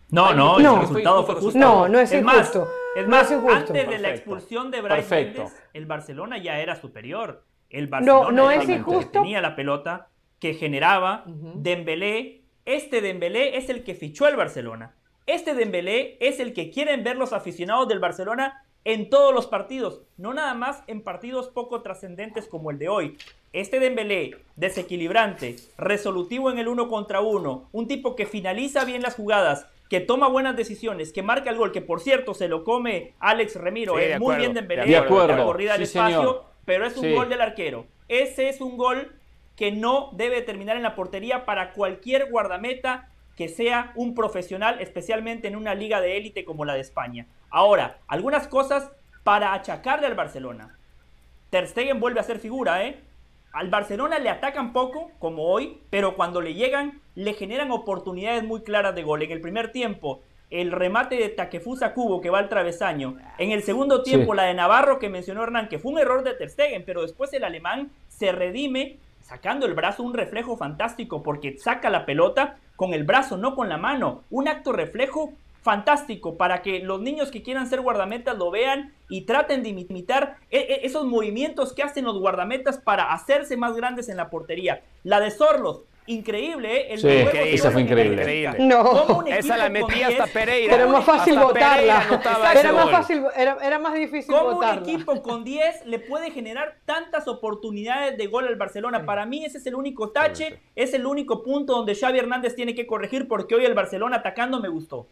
No, 0.09 0.33
no, 0.33 0.57
el 0.57 0.81
resultado 0.81 1.25
fue 1.25 1.35
justo. 1.35 1.57
No, 1.57 1.87
no 1.87 1.99
es, 1.99 2.11
injusto. 2.13 2.67
Es 2.95 3.07
más, 3.07 3.31
antes 3.31 3.89
de 3.89 3.99
la 3.99 4.09
expulsión 4.09 4.69
de 4.69 4.81
Brian 4.81 5.05
Mendes, 5.09 5.63
el 5.73 5.85
Barcelona 5.85 6.37
ya 6.37 6.59
era 6.59 6.75
superior. 6.75 7.43
El 7.69 7.87
Barcelona 7.87 8.31
no, 8.31 8.51
es 8.51 8.67
injusto. 8.67 9.21
tenía 9.21 9.41
la 9.41 9.55
pelota 9.55 10.09
que 10.39 10.53
generaba 10.53 11.23
Dembélé. 11.25 12.41
Este 12.65 13.01
Dembélé 13.01 13.57
es 13.57 13.69
el 13.69 13.83
que 13.83 13.95
fichó 13.95 14.27
el 14.27 14.35
Barcelona. 14.35 14.95
Este 15.25 15.53
Dembélé 15.53 16.17
es 16.19 16.39
el 16.39 16.53
que 16.53 16.69
quieren 16.69 17.03
ver 17.03 17.15
los 17.15 17.31
aficionados 17.31 17.87
del 17.87 17.99
Barcelona 17.99 18.65
en 18.83 19.09
todos 19.09 19.33
los 19.33 19.47
partidos, 19.47 20.01
no 20.17 20.33
nada 20.33 20.53
más 20.53 20.83
en 20.87 21.03
partidos 21.03 21.49
poco 21.49 21.81
trascendentes 21.81 22.47
como 22.47 22.71
el 22.71 22.79
de 22.79 22.89
hoy. 22.89 23.17
Este 23.53 23.81
Dembélé, 23.81 24.37
desequilibrante, 24.55 25.57
resolutivo 25.77 26.49
en 26.51 26.57
el 26.57 26.69
uno 26.69 26.87
contra 26.87 27.19
uno, 27.19 27.67
un 27.73 27.85
tipo 27.85 28.15
que 28.15 28.25
finaliza 28.25 28.85
bien 28.85 29.01
las 29.01 29.15
jugadas, 29.15 29.67
que 29.89 29.99
toma 29.99 30.29
buenas 30.29 30.55
decisiones, 30.55 31.11
que 31.11 31.21
marca 31.21 31.49
el 31.49 31.57
gol, 31.57 31.73
que 31.73 31.81
por 31.81 31.99
cierto 31.99 32.33
se 32.33 32.47
lo 32.47 32.63
come 32.63 33.13
Alex 33.19 33.57
Remiro, 33.57 33.99
es 33.99 34.17
muy 34.21 34.37
bien 34.37 34.53
Dembélé, 34.53 34.85
de 34.85 34.95
acuerdo, 34.95 35.35
la 35.35 35.43
corrida 35.43 35.73
al 35.73 35.81
espacio, 35.81 36.45
pero 36.63 36.85
es 36.85 36.95
un 36.95 37.13
gol 37.13 37.27
del 37.27 37.41
arquero. 37.41 37.87
Ese 38.07 38.47
es 38.47 38.61
un 38.61 38.77
gol 38.77 39.11
que 39.57 39.73
no 39.73 40.11
debe 40.13 40.41
terminar 40.41 40.77
en 40.77 40.83
la 40.83 40.95
portería 40.95 41.43
para 41.43 41.73
cualquier 41.73 42.31
guardameta 42.31 43.09
que 43.35 43.49
sea 43.49 43.91
un 43.95 44.15
profesional, 44.15 44.79
especialmente 44.79 45.49
en 45.49 45.57
una 45.57 45.75
liga 45.75 45.99
de 45.99 46.15
élite 46.15 46.45
como 46.45 46.63
la 46.63 46.75
de 46.75 46.81
España. 46.81 47.27
Ahora, 47.49 47.99
algunas 48.07 48.47
cosas 48.47 48.91
para 49.23 49.53
achacarle 49.53 50.07
al 50.07 50.15
Barcelona. 50.15 50.77
Ter 51.49 51.67
Stegen 51.67 51.99
vuelve 51.99 52.21
a 52.21 52.23
ser 52.23 52.39
figura, 52.39 52.85
¿eh? 52.85 53.10
Al 53.53 53.69
Barcelona 53.69 54.17
le 54.19 54.29
atacan 54.29 54.71
poco, 54.71 55.11
como 55.19 55.43
hoy, 55.43 55.79
pero 55.89 56.15
cuando 56.15 56.39
le 56.39 56.53
llegan, 56.53 57.01
le 57.15 57.33
generan 57.33 57.71
oportunidades 57.71 58.43
muy 58.43 58.61
claras 58.61 58.95
de 58.95 59.03
gol. 59.03 59.23
En 59.23 59.31
el 59.31 59.41
primer 59.41 59.73
tiempo, 59.73 60.21
el 60.49 60.71
remate 60.71 61.15
de 61.15 61.29
Takefusa 61.29 61.93
Cubo 61.93 62.21
que 62.21 62.29
va 62.29 62.39
al 62.39 62.49
travesaño. 62.49 63.17
En 63.37 63.51
el 63.51 63.63
segundo 63.63 64.03
tiempo, 64.03 64.33
la 64.33 64.43
de 64.43 64.53
Navarro 64.53 64.99
que 64.99 65.09
mencionó 65.09 65.43
Hernán, 65.43 65.67
que 65.67 65.79
fue 65.79 65.91
un 65.91 65.99
error 65.99 66.23
de 66.23 66.33
Ter 66.33 66.49
Stegen, 66.49 66.83
pero 66.85 67.01
después 67.01 67.33
el 67.33 67.43
alemán 67.43 67.91
se 68.07 68.31
redime 68.31 68.97
sacando 69.21 69.65
el 69.65 69.73
brazo, 69.73 70.03
un 70.03 70.13
reflejo 70.13 70.55
fantástico 70.57 71.21
porque 71.21 71.57
saca 71.57 71.89
la 71.89 72.05
pelota 72.05 72.57
con 72.75 72.93
el 72.93 73.03
brazo, 73.03 73.37
no 73.37 73.55
con 73.55 73.69
la 73.69 73.77
mano. 73.77 74.23
Un 74.29 74.47
acto 74.47 74.71
reflejo 74.71 75.33
fantástico 75.61 76.37
para 76.37 76.61
que 76.61 76.79
los 76.79 77.01
niños 77.01 77.31
que 77.31 77.43
quieran 77.43 77.67
ser 77.67 77.81
guardametas 77.81 78.37
lo 78.37 78.51
vean 78.51 78.93
y 79.09 79.21
traten 79.21 79.63
de 79.63 79.69
imitar 79.69 80.37
e, 80.49 80.57
e, 80.57 80.85
esos 80.85 81.05
movimientos 81.05 81.73
que 81.73 81.83
hacen 81.83 82.05
los 82.05 82.19
guardametas 82.19 82.77
para 82.77 83.13
hacerse 83.13 83.57
más 83.57 83.75
grandes 83.75 84.09
en 84.09 84.17
la 84.17 84.29
portería. 84.29 84.81
La 85.03 85.19
de 85.19 85.29
Sorlos, 85.29 85.85
increíble, 86.07 86.77
¿eh? 86.77 86.93
El 86.93 86.99
sí, 86.99 87.07
esa 87.07 87.71
fue 87.71 87.81
increíble. 87.81 88.49
No, 88.59 89.23
esa 89.27 89.57
la 89.57 89.69
metía 89.69 90.07
hasta 90.07 90.27
Pereira. 90.27 90.71
Pero 90.71 90.83
era 90.83 90.91
más 90.91 91.05
fácil 91.05 91.37
votarla. 91.37 92.03
Era 92.59 92.73
más 92.73 92.89
fácil, 92.89 93.23
era, 93.35 93.57
era, 93.61 93.79
más 93.79 93.93
difícil 93.93 94.33
¿Cómo 94.33 94.55
votarla. 94.55 94.81
un 94.81 94.89
equipo 94.89 95.21
con 95.21 95.43
10 95.43 95.85
le 95.85 95.99
puede 95.99 96.31
generar 96.31 96.77
tantas 96.85 97.27
oportunidades 97.27 98.17
de 98.17 98.27
gol 98.27 98.47
al 98.47 98.55
Barcelona? 98.55 99.05
Para 99.05 99.25
mí 99.25 99.45
ese 99.45 99.59
es 99.59 99.65
el 99.67 99.75
único 99.75 100.09
tache, 100.09 100.59
es 100.75 100.93
el 100.93 101.05
único 101.05 101.43
punto 101.43 101.75
donde 101.75 101.95
Xavi 101.95 102.17
Hernández 102.17 102.55
tiene 102.55 102.73
que 102.73 102.87
corregir 102.87 103.27
porque 103.27 103.55
hoy 103.55 103.65
el 103.65 103.75
Barcelona 103.75 104.17
atacando 104.17 104.59
me 104.59 104.69
gustó. 104.69 105.07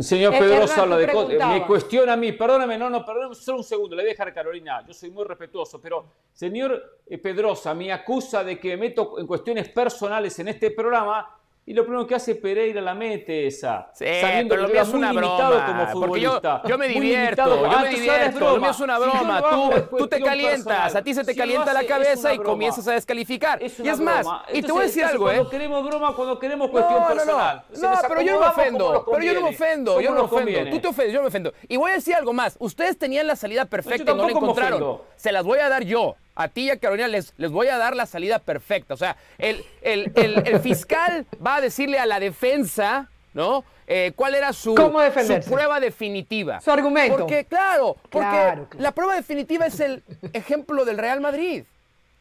Señor 0.00 0.38
Pedrosa 0.38 0.82
habla 0.82 0.96
de 0.96 1.06
me 1.06 1.66
cuestiona 1.66 2.14
a 2.14 2.16
mí, 2.16 2.32
perdóname, 2.32 2.78
no, 2.78 2.88
no, 2.88 3.04
perdóname 3.04 3.34
solo 3.34 3.58
un 3.58 3.64
segundo, 3.64 3.94
le 3.94 4.02
voy 4.02 4.08
a 4.08 4.12
dejar 4.12 4.28
a 4.28 4.34
Carolina, 4.34 4.84
yo 4.86 4.94
soy 4.94 5.10
muy 5.10 5.24
respetuoso, 5.24 5.80
pero 5.80 6.06
señor 6.32 7.00
eh, 7.06 7.18
Pedrosa 7.18 7.74
me 7.74 7.92
acusa 7.92 8.42
de 8.42 8.58
que 8.58 8.70
me 8.70 8.88
meto 8.88 9.18
en 9.18 9.26
cuestiones 9.26 9.68
personales 9.68 10.38
en 10.38 10.48
este 10.48 10.70
programa 10.70 11.39
y 11.66 11.74
lo 11.74 11.84
primero 11.84 12.06
que 12.06 12.14
hace 12.14 12.34
Pereira 12.34 12.80
la 12.80 12.94
mete 12.94 13.46
esa. 13.46 13.90
Sí, 13.94 14.04
sabiendo 14.20 14.54
pero 14.54 14.66
que 14.66 14.68
lo 14.68 14.74
mío 14.74 14.82
es 14.82 14.88
una 14.88 15.12
broma. 15.12 15.66
Como 15.66 15.86
futbolista. 15.86 16.62
Porque 16.62 16.68
yo, 16.68 16.68
yo 16.68 16.78
me 16.78 16.88
divierto, 16.88 17.70
yo 17.70 17.80
me 17.80 17.88
divierto. 17.90 18.40
Lo 18.40 18.60
mío 18.60 18.70
es 18.70 18.80
una 18.80 18.98
broma. 18.98 19.42
tú, 19.50 19.96
tú 19.98 20.08
te 20.08 20.20
calientas, 20.20 20.96
a 20.96 21.02
ti 21.02 21.14
se 21.14 21.24
te 21.24 21.34
calienta 21.34 21.72
la 21.72 21.84
cabeza 21.84 22.34
y 22.34 22.38
comienzas 22.38 22.88
a 22.88 22.92
descalificar. 22.92 23.62
y 23.62 23.88
es 23.88 24.00
más, 24.00 24.26
y 24.52 24.62
te 24.62 24.72
voy 24.72 24.82
a 24.82 24.86
decir 24.86 25.04
algo, 25.04 25.30
¿eh? 25.30 25.34
Cuando 25.34 25.50
queremos 25.50 25.84
broma, 25.84 26.16
cuando 26.16 26.38
queremos 26.38 26.70
cuestión 26.70 27.06
personal. 27.06 27.64
No, 27.80 27.92
pero 28.08 28.20
yo 28.22 28.32
no 28.32 28.40
me 28.40 28.46
ofendo. 28.46 29.06
Pero 29.10 29.24
yo 29.24 29.34
no 29.34 29.40
me 29.42 29.48
ofendo. 29.50 30.00
Yo 30.00 30.10
no 30.10 30.16
me 30.16 30.22
ofendo. 30.22 30.70
Tú 30.70 30.80
te 30.80 30.88
ofendes, 30.88 31.14
yo 31.14 31.20
me 31.20 31.28
ofendo. 31.28 31.52
Y 31.68 31.76
voy 31.76 31.92
a 31.92 31.94
decir 31.94 32.14
algo 32.14 32.32
más. 32.32 32.56
Ustedes 32.58 32.98
tenían 32.98 33.26
la 33.26 33.36
salida 33.36 33.64
perfecta 33.66 34.12
y 34.12 34.14
no 34.14 34.24
la 34.24 34.30
encontraron. 34.30 35.02
Se 35.16 35.30
las 35.30 35.44
voy 35.44 35.58
a 35.58 35.68
dar 35.68 35.84
yo 35.84 36.16
a 36.34 36.48
ti 36.48 36.62
y 36.62 36.70
a 36.70 36.78
Carolina 36.78 37.08
les, 37.08 37.34
les 37.36 37.50
voy 37.50 37.68
a 37.68 37.78
dar 37.78 37.94
la 37.96 38.06
salida 38.06 38.38
perfecta. 38.38 38.94
O 38.94 38.96
sea, 38.96 39.16
el, 39.38 39.64
el, 39.82 40.60
fiscal 40.60 41.26
va 41.44 41.56
a 41.56 41.60
decirle 41.60 41.98
a 41.98 42.06
la 42.06 42.20
defensa, 42.20 43.08
¿no? 43.34 43.64
Eh, 43.86 44.12
¿Cuál 44.14 44.36
era 44.36 44.52
su, 44.52 44.74
su, 44.76 45.50
prueba 45.50 45.80
definitiva? 45.80 46.60
Su 46.60 46.70
argumento. 46.70 47.18
Porque, 47.18 47.44
claro, 47.44 47.96
porque 48.08 48.58
la 48.78 48.92
prueba 48.92 49.16
definitiva 49.16 49.66
es 49.66 49.80
el 49.80 50.04
ejemplo 50.32 50.84
del 50.84 50.98
Real 50.98 51.20
Madrid. 51.20 51.64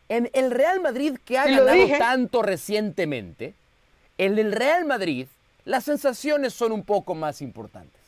En 0.10 0.30
el 0.34 0.50
Real 0.50 0.80
Madrid 0.80 1.18
que 1.24 1.38
ha 1.38 1.46
ganado 1.46 1.98
tanto 2.00 2.42
recientemente, 2.42 3.54
en 4.18 4.40
el 4.40 4.52
Real 4.52 4.86
Madrid 4.86 5.28
las 5.66 5.84
sensaciones 5.84 6.54
son 6.54 6.72
un 6.72 6.84
poco 6.84 7.14
más 7.14 7.44
importantes. 7.44 7.99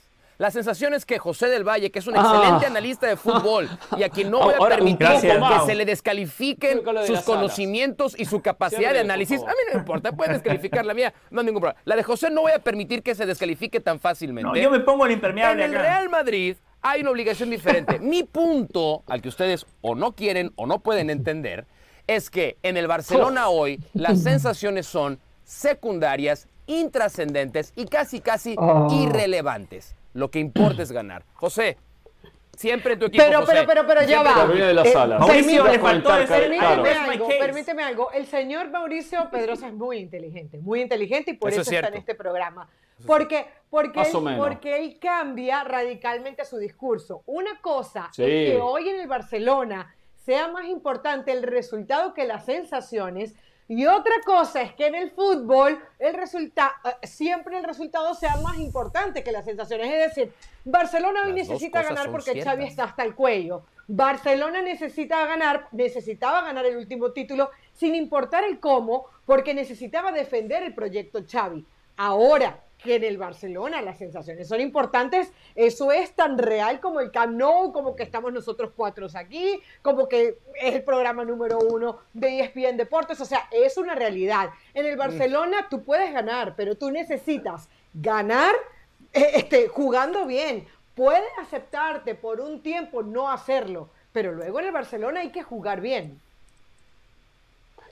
La 0.41 0.49
sensación 0.49 0.95
es 0.95 1.05
que 1.05 1.19
José 1.19 1.49
del 1.49 1.63
Valle, 1.63 1.91
que 1.91 1.99
es 1.99 2.07
un 2.07 2.15
excelente 2.15 2.65
ah. 2.65 2.69
analista 2.69 3.05
de 3.05 3.15
fútbol 3.15 3.69
y 3.95 4.01
a 4.01 4.09
quien 4.09 4.31
no 4.31 4.39
voy 4.39 4.55
a 4.55 4.69
permitir 4.69 5.07
que 5.07 5.65
se 5.67 5.75
le 5.75 5.85
descalifiquen 5.85 6.81
sus 7.05 7.19
conocimientos 7.19 8.19
y 8.19 8.25
su 8.25 8.41
capacidad 8.41 8.91
de 8.91 9.01
análisis, 9.01 9.39
a 9.43 9.45
mí 9.45 9.57
no 9.67 9.73
me 9.75 9.79
importa, 9.81 10.13
puede 10.13 10.33
descalificar 10.33 10.83
la 10.83 10.95
mía, 10.95 11.13
no 11.29 11.41
hay 11.41 11.45
ningún 11.45 11.61
problema. 11.61 11.79
La 11.85 11.95
de 11.95 12.01
José 12.01 12.31
no 12.31 12.41
voy 12.41 12.53
a 12.53 12.57
permitir 12.57 13.03
que 13.03 13.13
se 13.13 13.27
descalifique 13.27 13.81
tan 13.81 13.99
fácilmente. 13.99 14.49
No, 14.49 14.55
yo 14.55 14.71
me 14.71 14.79
pongo 14.79 15.05
el 15.05 15.11
impermeable. 15.11 15.63
En 15.63 15.75
el 15.75 15.79
Real 15.79 16.09
Madrid 16.09 16.57
hay 16.81 17.01
una 17.01 17.11
obligación 17.11 17.51
diferente. 17.51 17.99
Mi 17.99 18.23
punto, 18.23 19.03
al 19.05 19.21
que 19.21 19.29
ustedes 19.29 19.67
o 19.81 19.93
no 19.93 20.13
quieren 20.13 20.53
o 20.55 20.65
no 20.65 20.79
pueden 20.79 21.11
entender, 21.11 21.67
es 22.07 22.31
que 22.31 22.57
en 22.63 22.77
el 22.77 22.87
Barcelona 22.87 23.49
hoy 23.49 23.79
las 23.93 24.23
sensaciones 24.23 24.87
son 24.87 25.19
secundarias, 25.43 26.47
intrascendentes 26.65 27.73
y 27.75 27.85
casi, 27.85 28.21
casi 28.21 28.55
oh. 28.57 28.87
irrelevantes. 28.91 29.93
Lo 30.13 30.29
que 30.29 30.39
importa 30.39 30.81
es 30.81 30.91
ganar. 30.91 31.23
José, 31.33 31.77
siempre 32.55 32.93
en 32.93 32.99
tu 32.99 33.05
equipo. 33.05 33.23
Pero, 33.23 33.45
pero, 33.45 33.65
pero, 33.65 33.87
pero 33.87 34.03
ya 34.03 34.23
va. 34.23 34.45
De 34.47 34.73
la 34.73 34.83
eh, 34.83 34.91
sala. 34.91 35.19
Mauricio, 35.19 35.67
le 35.67 35.79
faltó 35.79 36.09
permíteme, 36.09 36.59
algo, 36.59 37.27
permíteme 37.27 37.83
algo. 37.83 38.11
El 38.11 38.25
señor 38.25 38.69
Mauricio 38.69 39.29
Pedrosa 39.31 39.67
es 39.67 39.73
muy 39.73 39.97
inteligente, 39.97 40.57
muy 40.59 40.81
inteligente 40.81 41.31
y 41.31 41.33
por 41.35 41.51
eso, 41.51 41.61
está 41.61 41.87
en 41.87 41.95
este 41.95 42.15
programa. 42.15 42.69
Porque, 43.05 43.47
porque, 43.69 44.01
él, 44.01 44.37
porque 44.37 44.77
él 44.77 44.99
cambia 44.99 45.63
radicalmente 45.63 46.45
su 46.45 46.57
discurso. 46.57 47.23
Una 47.25 47.59
cosa 47.59 48.09
es 48.11 48.15
que 48.15 48.59
hoy 48.61 48.89
en 48.89 49.01
el 49.01 49.07
Barcelona 49.07 49.95
sea 50.23 50.47
más 50.49 50.65
importante 50.65 51.31
el 51.31 51.41
resultado 51.41 52.13
que 52.13 52.25
las 52.25 52.45
sensaciones 52.45 53.33
y 53.67 53.85
otra 53.85 54.15
cosa 54.25 54.61
es 54.61 54.73
que 54.73 54.87
en 54.87 54.95
el 54.95 55.11
fútbol 55.11 55.79
el 55.99 56.13
resultado 56.13 56.71
eh, 56.83 57.07
siempre 57.07 57.57
el 57.57 57.63
resultado 57.63 58.13
sea 58.13 58.35
más 58.37 58.57
importante 58.59 59.23
que 59.23 59.31
las 59.31 59.45
sensaciones. 59.45 59.91
Es 59.93 60.15
decir, 60.15 60.33
Barcelona 60.65 61.23
hoy 61.25 61.33
necesita 61.33 61.81
ganar 61.81 62.11
porque 62.11 62.41
Xavi 62.41 62.65
está 62.65 62.85
hasta 62.85 63.03
el 63.03 63.15
cuello. 63.15 63.63
Barcelona 63.87 64.61
necesita 64.61 65.25
ganar, 65.25 65.67
necesitaba 65.71 66.41
ganar 66.41 66.65
el 66.65 66.77
último 66.77 67.11
título 67.11 67.49
sin 67.73 67.95
importar 67.95 68.43
el 68.43 68.59
cómo, 68.59 69.05
porque 69.25 69.53
necesitaba 69.53 70.11
defender 70.11 70.63
el 70.63 70.73
proyecto 70.73 71.19
Xavi. 71.29 71.65
Ahora, 71.97 72.63
que 72.83 72.95
en 72.95 73.03
el 73.03 73.17
Barcelona 73.17 73.81
las 73.81 73.97
sensaciones 73.97 74.47
son 74.47 74.59
importantes, 74.59 75.31
eso 75.55 75.91
es 75.91 76.13
tan 76.13 76.37
real 76.37 76.79
como 76.79 76.99
el 76.99 77.11
Camp 77.11 77.35
Nou, 77.35 77.71
como 77.71 77.95
que 77.95 78.03
estamos 78.03 78.33
nosotros 78.33 78.71
cuatro 78.75 79.07
aquí, 79.15 79.59
como 79.81 80.07
que 80.07 80.37
es 80.61 80.75
el 80.75 80.83
programa 80.83 81.23
número 81.23 81.59
uno 81.59 81.99
de 82.13 82.39
ESPN 82.39 82.77
Deportes, 82.77 83.19
o 83.21 83.25
sea, 83.25 83.47
es 83.51 83.77
una 83.77 83.95
realidad. 83.95 84.49
En 84.73 84.85
el 84.85 84.97
Barcelona 84.97 85.67
tú 85.69 85.83
puedes 85.83 86.11
ganar, 86.13 86.55
pero 86.55 86.75
tú 86.75 86.91
necesitas 86.91 87.69
ganar 87.93 88.53
eh, 89.13 89.31
este, 89.35 89.67
jugando 89.67 90.25
bien. 90.25 90.67
Puedes 90.95 91.31
aceptarte 91.39 92.15
por 92.15 92.41
un 92.41 92.61
tiempo 92.61 93.01
no 93.03 93.31
hacerlo, 93.31 93.89
pero 94.11 94.33
luego 94.33 94.59
en 94.59 94.65
el 94.65 94.71
Barcelona 94.71 95.21
hay 95.21 95.31
que 95.31 95.43
jugar 95.43 95.81
bien 95.81 96.19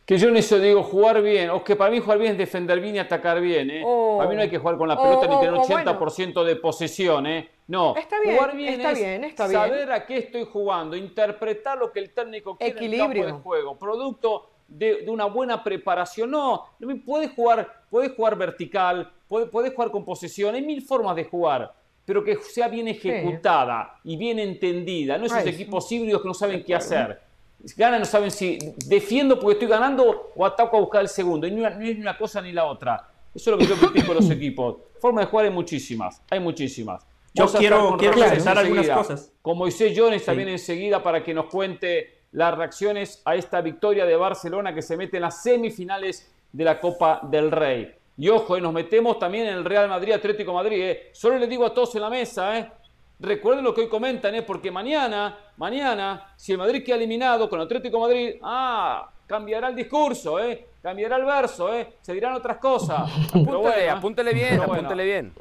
que 0.09 0.17
yo 0.17 0.29
en 0.29 0.37
eso 0.37 0.57
digo 0.57 0.81
jugar 0.81 1.21
bien, 1.21 1.51
o 1.51 1.63
que 1.63 1.75
para 1.75 1.91
mí 1.91 1.99
jugar 1.99 2.17
bien 2.17 2.31
es 2.31 2.37
defender 2.39 2.79
bien 2.79 2.95
y 2.95 2.97
atacar 2.97 3.39
bien, 3.39 3.69
¿eh? 3.69 3.83
para 4.17 4.27
mí 4.27 4.35
no 4.35 4.41
hay 4.41 4.49
que 4.49 4.57
jugar 4.57 4.75
con 4.75 4.87
la 4.87 4.99
pelota 4.99 5.27
ni 5.27 5.39
tener 5.39 5.53
80% 5.53 6.43
de 6.45 6.55
posesión, 6.55 7.27
¿eh? 7.27 7.47
No, 7.67 7.95
está 7.95 8.19
bien, 8.19 8.35
jugar 8.35 8.57
bien 8.57 8.73
está 8.73 8.91
es 8.93 8.97
bien, 8.97 9.23
está 9.23 9.47
saber 9.47 9.91
a 9.91 10.07
qué 10.07 10.17
estoy 10.17 10.47
jugando, 10.51 10.95
interpretar 10.95 11.77
lo 11.77 11.91
que 11.91 11.99
el 11.99 12.11
técnico 12.11 12.57
quiere 12.57 12.71
Equilibrio. 12.71 13.05
en 13.05 13.11
el 13.11 13.17
campo 13.17 13.35
de 13.35 13.41
juego, 13.61 13.77
producto 13.77 14.49
de, 14.67 15.05
una 15.07 15.25
buena 15.25 15.63
preparación. 15.63 16.31
No, 16.31 16.65
no 16.79 17.05
puedes 17.05 17.31
jugar, 17.33 17.83
puedes 17.91 18.11
jugar 18.13 18.35
vertical, 18.35 19.11
puedes, 19.27 19.75
jugar 19.75 19.91
con 19.91 20.03
posesión, 20.03 20.55
hay 20.55 20.63
mil 20.63 20.81
formas 20.81 21.15
de 21.15 21.25
jugar 21.25 21.71
pero 22.03 22.23
que 22.23 22.37
sea 22.37 22.67
bien 22.67 22.87
ejecutada 22.87 23.99
y 24.03 24.17
bien 24.17 24.39
entendida, 24.39 25.19
no 25.19 25.27
esos 25.27 25.45
equipos 25.45 25.91
híbridos 25.91 26.23
que 26.23 26.27
no 26.27 26.33
saben 26.33 26.63
qué 26.63 26.73
hacer 26.73 27.28
ganan, 27.75 27.99
no 27.99 28.05
saben 28.05 28.31
si 28.31 28.57
defiendo 28.85 29.39
porque 29.39 29.53
estoy 29.53 29.67
ganando 29.67 30.31
o 30.35 30.45
ataco 30.45 30.77
a 30.77 30.79
buscar 30.79 31.01
el 31.01 31.09
segundo. 31.09 31.47
Y 31.47 31.51
no, 31.51 31.67
es 31.67 31.77
ni 31.77 31.91
una 31.91 32.17
cosa 32.17 32.41
ni 32.41 32.51
la 32.51 32.65
otra. 32.65 33.09
Eso 33.33 33.51
es 33.51 33.57
lo 33.57 33.57
que 33.57 33.65
yo 33.65 33.75
critico 33.75 34.13
los 34.13 34.29
equipos. 34.31 34.77
Formas 34.99 35.25
de 35.25 35.31
jugar 35.31 35.45
hay 35.45 35.51
muchísimas, 35.51 36.21
hay 36.29 36.39
muchísimas. 36.39 37.05
Yo 37.33 37.47
quiero, 37.47 37.95
quiero 37.97 38.23
algunas 38.23 38.89
cosas. 38.89 39.31
Con 39.41 39.57
Moisés 39.57 39.93
Jones 39.95 40.25
también 40.25 40.49
enseguida 40.49 41.01
para 41.01 41.23
que 41.23 41.33
nos 41.33 41.45
cuente 41.45 42.19
las 42.31 42.55
reacciones 42.55 43.21
a 43.25 43.35
esta 43.35 43.61
victoria 43.61 44.05
de 44.05 44.15
Barcelona 44.15 44.73
que 44.73 44.81
se 44.81 44.97
mete 44.97 45.17
en 45.17 45.23
las 45.23 45.41
semifinales 45.41 46.31
de 46.51 46.63
la 46.63 46.79
Copa 46.79 47.21
del 47.23 47.51
Rey. 47.51 47.95
Y 48.17 48.27
ojo, 48.27 48.57
eh, 48.57 48.61
nos 48.61 48.73
metemos 48.73 49.17
también 49.17 49.47
en 49.47 49.53
el 49.53 49.65
Real 49.65 49.87
Madrid, 49.87 50.11
Atlético 50.11 50.53
Madrid. 50.53 50.81
Eh. 50.81 51.09
Solo 51.13 51.37
le 51.37 51.47
digo 51.47 51.65
a 51.65 51.73
todos 51.73 51.95
en 51.95 52.01
la 52.01 52.09
mesa, 52.09 52.59
eh, 52.59 52.71
Recuerden 53.19 53.65
lo 53.65 53.73
que 53.73 53.81
hoy 53.81 53.89
comentan, 53.89 54.33
¿eh? 54.35 54.43
porque 54.43 54.71
mañana, 54.71 55.37
mañana, 55.57 56.33
si 56.37 56.53
el 56.53 56.57
Madrid 56.57 56.83
queda 56.83 56.95
eliminado 56.95 57.49
con 57.49 57.59
el 57.59 57.65
Atlético 57.65 57.99
Madrid, 57.99 58.35
ah, 58.41 59.11
cambiará 59.27 59.67
el 59.67 59.75
discurso, 59.75 60.39
¿eh? 60.39 60.67
cambiará 60.81 61.17
el 61.17 61.25
verso, 61.25 61.73
¿eh? 61.73 61.95
se 62.01 62.13
dirán 62.13 62.33
otras 62.33 62.57
cosas. 62.57 63.11
apúntele, 63.33 63.89
apúntele 63.89 64.33
bien, 64.33 64.61
apúntele 64.61 65.03
bien. 65.03 65.33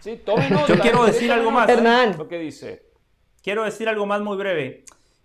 Sí, 0.00 0.18
Yo 0.26 0.78
quiero 0.80 1.04
decir 1.04 1.30
algo 1.30 1.50
más. 1.50 1.68
Hernán. 1.68 2.16
Lo 2.16 2.26
que 2.26 2.38
dice. 2.38 2.86
Quiero 3.42 3.64
decir 3.64 3.86
algo 3.86 4.06
más 4.06 4.22
muy 4.22 4.36
breve. 4.38 4.84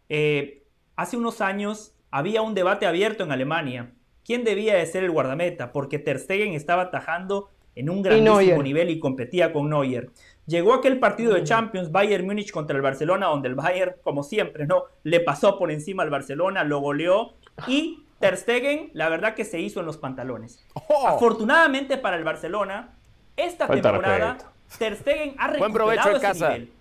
Eh, 0.10 0.64
hace 0.98 1.16
unos 1.16 1.40
años 1.40 1.94
había 2.12 2.42
un 2.42 2.54
debate 2.54 2.86
abierto 2.86 3.24
en 3.24 3.32
Alemania. 3.32 3.94
¿Quién 4.26 4.44
debía 4.44 4.76
de 4.76 4.86
ser 4.86 5.06
el 5.06 5.12
guardameta? 5.12 5.72
Porque 5.72 5.98
Ter 5.98 6.20
Stegen 6.20 6.54
estaba 6.54 6.84
atajando 6.84 7.52
en 7.76 7.90
un 7.90 8.02
grandísimo 8.02 8.64
nivel 8.64 8.90
y 8.90 9.00
competía 9.00 9.54
con 9.54 9.70
Neuer. 9.70 10.10
Llegó 10.48 10.76
aquel 10.76 11.00
partido 11.00 11.34
de 11.34 11.44
Champions, 11.44 11.92
Bayern 11.92 12.26
Múnich 12.26 12.52
contra 12.52 12.76
el 12.76 12.84
Barcelona, 12.84 13.28
donde 13.28 13.48
el 13.48 13.56
Bayern, 13.56 13.96
como 14.04 14.22
siempre, 14.22 14.68
¿no? 14.68 14.84
Le 15.04 15.20
pasó 15.20 15.58
por 15.58 15.72
encima 15.72 16.04
al 16.04 16.12
Barcelona, 16.12 16.64
lo 16.64 16.80
goleó 16.80 17.34
y 17.68 18.04
Ter 18.20 18.38
Stegen, 18.38 18.92
la 18.94 19.10
verdad 19.10 19.34
que 19.34 19.44
se 19.44 19.60
hizo 19.60 19.80
en 19.80 19.88
los 19.88 19.98
pantalones. 19.98 20.64
Oh. 20.88 21.08
Afortunadamente 21.08 21.98
para 21.98 22.18
el 22.18 22.24
Barcelona, 22.24 22.94
esta 23.36 23.68
temporada 23.68 24.38
Ter 24.78 24.96
Stegen 24.96 25.36
ha 25.38 25.48
recuperado 25.48 26.16
ese 26.16 26.34
nivel. 26.34 26.72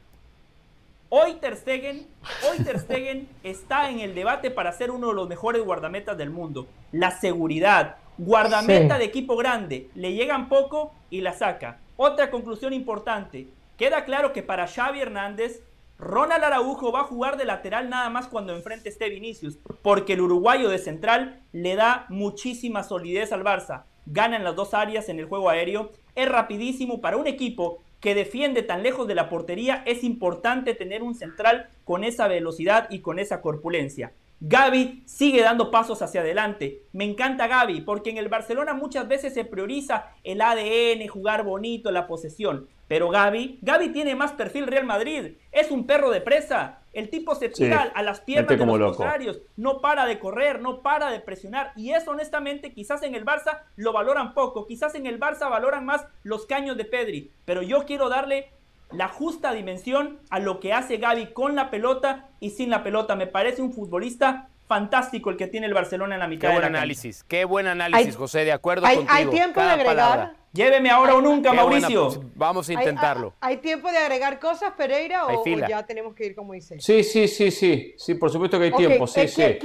Hoy 1.09 1.35
Ter 1.35 1.57
Stegen, 1.57 2.07
hoy 2.51 2.65
Ter 2.65 2.79
Stegen 2.81 3.29
está 3.43 3.89
en 3.89 4.01
el 4.01 4.15
debate 4.15 4.51
para 4.51 4.73
ser 4.73 4.91
uno 4.91 5.09
de 5.09 5.15
los 5.15 5.29
mejores 5.29 5.65
guardametas 5.65 6.19
del 6.19 6.31
mundo. 6.31 6.67
La 6.93 7.13
seguridad, 7.13 7.97
guardameta 8.19 8.99
de 8.99 9.05
equipo 9.05 9.37
grande, 9.37 9.89
le 9.95 10.13
llegan 10.13 10.49
poco 10.49 10.93
y 11.11 11.21
la 11.21 11.33
saca. 11.33 11.79
Otra 11.97 12.33
conclusión 12.33 12.73
importante. 12.73 13.47
Queda 13.77 14.05
claro 14.05 14.33
que 14.33 14.43
para 14.43 14.67
Xavi 14.67 15.01
Hernández, 15.01 15.63
Ronald 15.97 16.43
Araujo 16.43 16.91
va 16.91 17.03
a 17.03 17.05
jugar 17.05 17.37
de 17.37 17.45
lateral 17.45 17.89
nada 17.89 18.11
más 18.11 18.27
cuando 18.27 18.55
enfrente 18.55 18.89
esté 18.89 19.09
Vinicius, 19.09 19.59
porque 19.81 20.15
el 20.15 20.23
uruguayo 20.23 20.71
de 20.71 20.79
central 20.79 21.41
le 21.53 21.77
da 21.77 22.07
muchísima 22.09 22.83
solidez 22.83 23.31
al 23.31 23.45
Barça. 23.45 23.85
Gana 24.07 24.37
en 24.37 24.43
las 24.43 24.57
dos 24.57 24.75
áreas 24.75 25.09
en 25.09 25.21
el 25.21 25.27
juego 25.27 25.51
aéreo, 25.51 25.93
es 26.17 26.29
rapidísimo 26.29 27.01
para 27.01 27.17
un 27.17 27.29
equipo 27.29 27.79
que 28.01 28.17
defiende 28.17 28.63
tan 28.63 28.83
lejos 28.83 29.07
de 29.07 29.15
la 29.15 29.29
portería, 29.29 29.85
es 29.87 30.03
importante 30.03 30.75
tener 30.75 31.03
un 31.03 31.15
central 31.15 31.69
con 31.85 32.03
esa 32.03 32.27
velocidad 32.27 32.89
y 32.91 33.01
con 33.01 33.21
esa 33.21 33.41
corpulencia. 33.41 34.13
Gaby 34.47 35.05
sigue 35.07 35.41
dando 35.41 35.71
pasos 35.71 36.03
hacia 36.03 36.21
adelante. 36.21 36.83
Me 36.93 37.05
encanta 37.05 37.47
Gaby 37.47 37.81
porque 37.81 38.11
en 38.11 38.19
el 38.19 38.29
Barcelona 38.29 38.75
muchas 38.75 39.09
veces 39.09 39.33
se 39.33 39.47
prioriza 39.47 40.11
el 40.23 40.43
ADN, 40.43 41.09
jugar 41.09 41.45
bonito, 41.45 41.91
la 41.91 42.07
posesión. 42.07 42.69
Pero 42.87 43.09
Gaby, 43.09 43.61
Gaby 43.63 43.89
tiene 43.89 44.15
más 44.15 44.33
perfil 44.33 44.67
Real 44.67 44.85
Madrid. 44.85 45.39
Es 45.51 45.71
un 45.71 45.87
perro 45.87 46.11
de 46.11 46.21
presa. 46.21 46.81
El 46.93 47.09
tipo 47.09 47.35
se 47.35 47.49
tira 47.49 47.91
a 47.95 48.03
las 48.03 48.21
piernas 48.21 48.59
de 48.59 48.67
los 48.67 48.97
contrarios, 48.99 49.41
no 49.57 49.81
para 49.81 50.05
de 50.05 50.19
correr, 50.19 50.61
no 50.61 50.83
para 50.83 51.11
de 51.11 51.21
presionar. 51.21 51.73
Y 51.75 51.93
eso, 51.93 52.11
honestamente, 52.11 52.75
quizás 52.75 53.03
en 53.03 53.15
el 53.15 53.25
Barça 53.25 53.63
lo 53.77 53.95
valoran 53.95 54.35
poco. 54.35 54.67
Quizás 54.67 54.95
en 54.95 55.07
el 55.07 55.19
Barça 55.19 55.49
valoran 55.49 55.87
más 55.87 56.07
los 56.23 56.45
caños 56.45 56.77
de 56.77 56.85
Pedri. 56.85 57.33
Pero 57.47 57.63
yo 57.63 57.87
quiero 57.87 58.11
darle 58.11 58.51
la 58.97 59.09
justa 59.09 59.53
dimensión 59.53 60.21
a 60.31 60.39
lo 60.39 60.61
que 60.61 60.73
hace 60.73 60.97
Gaby 60.97 61.33
con 61.33 61.57
la 61.57 61.71
pelota 61.71 62.29
y 62.41 62.51
sin 62.51 62.71
la 62.71 62.83
pelota. 62.83 63.17
Me 63.17 63.27
parece 63.27 63.63
un 63.63 63.73
futbolista 63.73 64.49
fantástico 64.67 65.31
el 65.31 65.37
que 65.37 65.47
tiene 65.47 65.67
el 65.67 65.75
Barcelona 65.75 66.15
en 66.15 66.21
la 66.21 66.29
mitad 66.29 66.49
qué 66.49 66.55
buen 66.55 66.65
análisis, 66.65 67.25
qué 67.25 67.45
buen 67.45 67.67
análisis, 67.67 68.17
José, 68.17 68.45
de 68.45 68.53
acuerdo 68.53 68.87
hay, 68.87 68.97
contigo. 68.97 69.17
Hay 69.17 69.27
tiempo 69.27 69.61
de 69.61 69.71
agregar. 69.71 70.35
Lléveme 70.53 70.89
ahora 70.89 71.17
o 71.17 71.21
nunca, 71.21 71.53
Mauricio. 71.53 72.31
Vamos 72.37 72.69
a 72.69 72.73
intentarlo. 72.73 73.35
Hay, 73.41 73.57
tiempo 73.57 73.91
de 73.91 73.99
agregar 73.99 74.39
cosas, 74.39 74.73
Pereira, 74.77 75.27
o, 75.27 75.45
ya 75.45 75.85
tenemos 75.85 76.15
que 76.15 76.27
ir 76.27 76.35
como 76.35 76.53
dice. 76.53 76.79
Sí, 76.81 77.03
sí, 77.03 77.27
sí, 77.29 77.51
sí, 77.51 77.95
sí, 77.97 78.15
por 78.15 78.31
supuesto 78.31 78.59
que 78.59 78.67
hay 78.67 78.73
tiempo, 78.73 79.07
sí, 79.07 79.27
sí. 79.29 79.59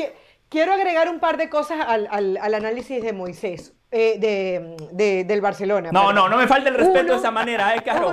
quiero 0.49 0.73
agregar 0.73 1.09
un 1.09 1.19
par 1.19 1.37
de 1.37 1.49
cosas 1.49 1.79
al, 1.87 2.07
al 2.11 2.53
análisis 2.53 3.01
de 3.01 3.13
Moisés. 3.13 3.73
Eh, 3.91 4.77
de, 4.91 5.23
del 5.23 5.41
Barcelona. 5.41 5.91
No, 5.91 6.13
no, 6.13 6.29
no 6.29 6.37
me 6.37 6.47
falta 6.47 6.69
el 6.69 6.75
respeto 6.75 7.13
de 7.13 7.17
esa 7.17 7.31
manera, 7.31 7.75
¿eh, 7.75 7.81
Caro? 7.83 8.11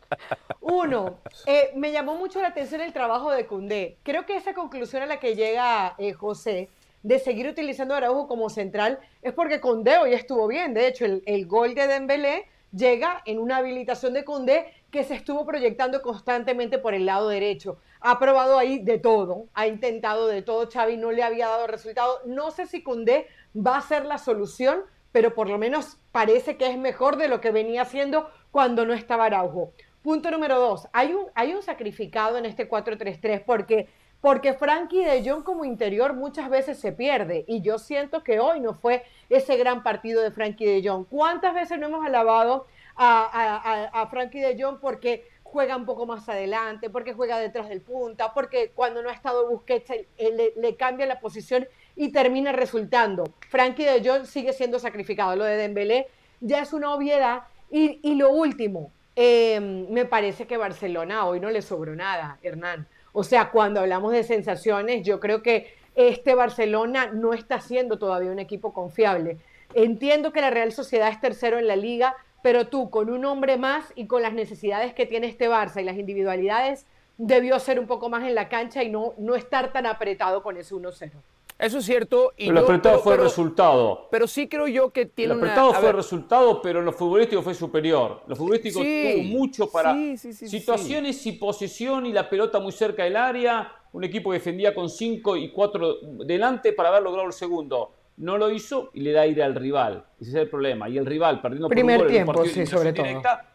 Uno, 0.60 1.20
eh, 1.46 1.70
me 1.76 1.92
llamó 1.92 2.16
mucho 2.16 2.42
la 2.42 2.48
atención 2.48 2.82
el 2.82 2.92
trabajo 2.92 3.30
de 3.30 3.46
Cundé. 3.46 3.96
Creo 4.02 4.26
que 4.26 4.36
esa 4.36 4.52
conclusión 4.52 5.02
a 5.02 5.06
la 5.06 5.18
que 5.18 5.34
llega 5.34 5.94
eh, 5.96 6.12
José 6.12 6.68
de 7.02 7.18
seguir 7.18 7.48
utilizando 7.48 7.94
a 7.94 7.98
Araujo 7.98 8.28
como 8.28 8.50
central 8.50 8.98
es 9.22 9.32
porque 9.32 9.62
Cundé 9.62 9.96
hoy 9.96 10.12
estuvo 10.12 10.46
bien. 10.46 10.74
De 10.74 10.86
hecho, 10.86 11.06
el, 11.06 11.22
el 11.24 11.46
gol 11.46 11.74
de 11.74 11.86
Dembélé 11.86 12.44
llega 12.74 13.22
en 13.24 13.38
una 13.38 13.58
habilitación 13.58 14.12
de 14.12 14.26
Cundé 14.26 14.74
que 14.90 15.04
se 15.04 15.14
estuvo 15.14 15.46
proyectando 15.46 16.02
constantemente 16.02 16.78
por 16.78 16.92
el 16.92 17.06
lado 17.06 17.28
derecho. 17.28 17.78
Ha 18.00 18.18
probado 18.18 18.58
ahí 18.58 18.78
de 18.78 18.98
todo, 18.98 19.46
ha 19.54 19.66
intentado 19.66 20.26
de 20.26 20.42
todo. 20.42 20.68
Xavi 20.70 20.96
no 20.96 21.12
le 21.12 21.22
había 21.22 21.48
dado 21.48 21.66
resultado. 21.66 22.20
No 22.26 22.50
sé 22.50 22.66
si 22.66 22.82
Cundé 22.82 23.26
va 23.56 23.78
a 23.78 23.82
ser 23.82 24.04
la 24.04 24.18
solución, 24.18 24.84
pero 25.18 25.34
por 25.34 25.48
lo 25.48 25.58
menos 25.58 25.98
parece 26.12 26.56
que 26.56 26.70
es 26.70 26.78
mejor 26.78 27.16
de 27.16 27.26
lo 27.26 27.40
que 27.40 27.50
venía 27.50 27.82
haciendo 27.82 28.30
cuando 28.52 28.86
no 28.86 28.94
estaba 28.94 29.24
Araujo. 29.24 29.72
Punto 30.00 30.30
número 30.30 30.60
dos, 30.60 30.86
hay 30.92 31.12
un, 31.12 31.26
hay 31.34 31.54
un 31.54 31.62
sacrificado 31.64 32.38
en 32.38 32.46
este 32.46 32.70
4-3-3 32.70 33.42
porque, 33.44 33.88
porque 34.20 34.52
Frankie 34.52 35.04
de 35.04 35.28
Jong 35.28 35.42
como 35.42 35.64
interior 35.64 36.14
muchas 36.14 36.48
veces 36.48 36.78
se 36.78 36.92
pierde 36.92 37.44
y 37.48 37.62
yo 37.62 37.80
siento 37.80 38.22
que 38.22 38.38
hoy 38.38 38.60
no 38.60 38.74
fue 38.74 39.02
ese 39.28 39.56
gran 39.56 39.82
partido 39.82 40.22
de 40.22 40.30
Frankie 40.30 40.66
de 40.66 40.88
Jong. 40.88 41.06
¿Cuántas 41.10 41.52
veces 41.52 41.80
no 41.80 41.86
hemos 41.86 42.06
alabado 42.06 42.66
a, 42.94 43.90
a, 43.92 44.06
Frankie 44.06 44.38
de 44.38 44.56
Jong 44.62 44.78
porque 44.78 45.26
juega 45.42 45.76
un 45.76 45.84
poco 45.84 46.06
más 46.06 46.28
adelante, 46.28 46.90
porque 46.90 47.12
juega 47.12 47.40
detrás 47.40 47.68
del 47.68 47.80
punta, 47.80 48.32
porque 48.34 48.70
cuando 48.72 49.02
no 49.02 49.08
ha 49.08 49.14
estado 49.14 49.50
Busquets 49.50 49.90
le 50.16 50.76
cambia 50.76 51.06
la 51.06 51.18
posición 51.18 51.66
y 51.98 52.12
termina 52.12 52.52
resultando. 52.52 53.24
Frankie 53.48 53.84
de 53.84 54.08
Jong 54.08 54.24
sigue 54.24 54.52
siendo 54.52 54.78
sacrificado. 54.78 55.34
Lo 55.34 55.44
de 55.44 55.56
Dembélé 55.56 56.06
ya 56.40 56.60
es 56.60 56.72
una 56.72 56.94
obviedad. 56.94 57.42
Y, 57.70 58.14
lo 58.14 58.30
último, 58.30 58.92
em, 59.16 59.90
me 59.90 60.04
parece 60.04 60.46
que 60.46 60.56
Barcelona 60.56 61.26
hoy 61.26 61.40
no 61.40 61.50
le 61.50 61.60
sobró 61.60 61.96
nada, 61.96 62.38
Hernán. 62.42 62.86
O 63.12 63.24
sea, 63.24 63.50
cuando 63.50 63.80
hablamos 63.80 64.12
de 64.12 64.22
sensaciones, 64.22 65.04
yo 65.04 65.18
creo 65.18 65.42
que 65.42 65.74
este 65.96 66.36
Barcelona 66.36 67.10
no 67.12 67.34
está 67.34 67.60
siendo 67.60 67.98
todavía 67.98 68.30
un 68.30 68.38
equipo 68.38 68.72
confiable. 68.72 69.38
Entiendo 69.74 70.32
que 70.32 70.40
la 70.40 70.50
Real 70.50 70.70
Sociedad 70.70 71.08
es 71.08 71.20
tercero 71.20 71.58
en 71.58 71.66
la 71.66 71.74
liga, 71.74 72.14
pero 72.44 72.68
tú 72.68 72.90
con 72.90 73.10
un 73.10 73.24
hombre 73.24 73.56
más 73.56 73.92
y 73.96 74.06
con 74.06 74.22
las 74.22 74.34
necesidades 74.34 74.94
que 74.94 75.04
tiene 75.04 75.26
este 75.26 75.50
Barça 75.50 75.80
y 75.80 75.84
las 75.84 75.96
individualidades, 75.96 76.86
debió 77.18 77.58
ser 77.58 77.78
un 77.78 77.86
poco 77.86 78.08
más 78.08 78.24
en 78.24 78.34
la 78.34 78.48
cancha 78.48 78.82
y 78.82 78.88
no, 78.88 79.12
no 79.18 79.34
estar 79.34 79.72
tan 79.72 79.84
apretado 79.84 80.42
con 80.42 80.56
ese 80.56 80.74
1-0. 80.74 81.10
Eso 81.58 81.78
es 81.78 81.84
cierto. 81.84 82.32
Y 82.36 82.46
pero 82.46 82.58
el 82.58 82.64
apretado 82.64 83.00
fue 83.00 83.14
el 83.14 83.20
resultado. 83.20 84.06
Pero 84.12 84.28
sí 84.28 84.48
creo 84.48 84.68
yo 84.68 84.90
que 84.90 85.06
tiene 85.06 85.32
El 85.32 85.40
apretado 85.40 85.74
fue 85.74 85.88
el 85.88 85.96
resultado, 85.96 86.62
pero 86.62 86.80
lo 86.80 86.92
futbolístico 86.92 87.42
fue 87.42 87.52
superior. 87.52 88.22
Lo 88.28 88.36
futbolístico 88.36 88.78
tuvo 88.78 89.22
mucho 89.24 89.68
para 89.68 89.94
situaciones 90.16 91.26
y 91.26 91.32
posición 91.32 92.06
y 92.06 92.12
la 92.12 92.30
pelota 92.30 92.60
muy 92.60 92.70
cerca 92.70 93.02
del 93.02 93.16
área. 93.16 93.72
Un 93.92 94.04
equipo 94.04 94.30
que 94.30 94.34
defendía 94.38 94.72
con 94.72 94.88
5 94.88 95.36
y 95.36 95.50
4 95.50 95.96
delante 96.24 96.72
para 96.72 96.90
haber 96.90 97.02
logrado 97.02 97.26
el 97.26 97.32
segundo. 97.32 97.94
No 98.18 98.36
lo 98.36 98.50
hizo 98.50 98.90
y 98.94 99.00
le 99.00 99.12
da 99.12 99.22
aire 99.22 99.42
al 99.42 99.54
rival. 99.54 100.04
Ese 100.20 100.30
es 100.30 100.36
el 100.36 100.48
problema. 100.48 100.88
Y 100.88 100.98
el 100.98 101.06
rival, 101.06 101.40
perdiendo 101.40 101.68
Primer 101.68 101.98
por 101.98 102.06
un 102.06 102.12
gol 102.12 102.12
tiempo, 102.12 102.44
sí, 102.46 102.66
sobre 102.66 102.92
todo. 102.92 103.06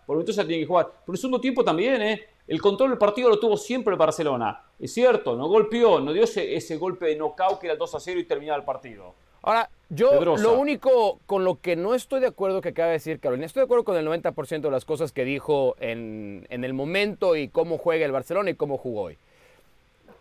por 0.05 0.15
lo 0.15 0.21
tanto 0.21 0.33
se 0.33 0.45
tiene 0.45 0.61
que 0.61 0.67
jugar. 0.67 0.87
Pero 1.05 1.13
el 1.13 1.17
segundo 1.19 1.41
tiempo 1.41 1.63
también, 1.63 2.01
¿eh? 2.01 2.21
El 2.47 2.61
control 2.61 2.89
del 2.89 2.97
partido 2.97 3.29
lo 3.29 3.39
tuvo 3.39 3.57
siempre 3.57 3.93
el 3.93 3.97
Barcelona. 3.97 4.61
Es 4.79 4.93
cierto, 4.93 5.35
no 5.35 5.47
golpeó, 5.47 5.99
no 5.99 6.11
dio 6.11 6.23
ese, 6.23 6.77
golpe 6.77 7.07
de 7.07 7.15
knockout 7.15 7.59
que 7.59 7.67
era 7.67 7.73
el 7.73 7.79
2 7.79 7.95
a 7.95 7.99
0 7.99 8.19
y 8.19 8.25
terminaba 8.25 8.57
el 8.57 8.65
partido. 8.65 9.15
Ahora, 9.41 9.69
yo 9.89 10.23
lo 10.37 10.57
único 10.57 11.19
con 11.25 11.43
lo 11.43 11.59
que 11.59 11.75
no 11.75 11.93
estoy 11.93 12.21
de 12.21 12.27
acuerdo 12.27 12.61
que 12.61 12.69
acaba 12.69 12.87
de 12.87 12.93
decir 12.93 13.19
Carolina, 13.19 13.45
estoy 13.45 13.61
de 13.61 13.65
acuerdo 13.65 13.83
con 13.83 13.97
el 13.97 14.07
90% 14.07 14.61
de 14.61 14.71
las 14.71 14.85
cosas 14.85 15.11
que 15.11 15.25
dijo 15.25 15.75
en, 15.79 16.47
en, 16.49 16.63
el 16.63 16.73
momento 16.73 17.35
y 17.35 17.49
cómo 17.49 17.77
juega 17.77 18.05
el 18.05 18.13
Barcelona 18.13 18.51
y 18.51 18.55
cómo 18.55 18.77
jugó 18.77 19.03
hoy. 19.03 19.17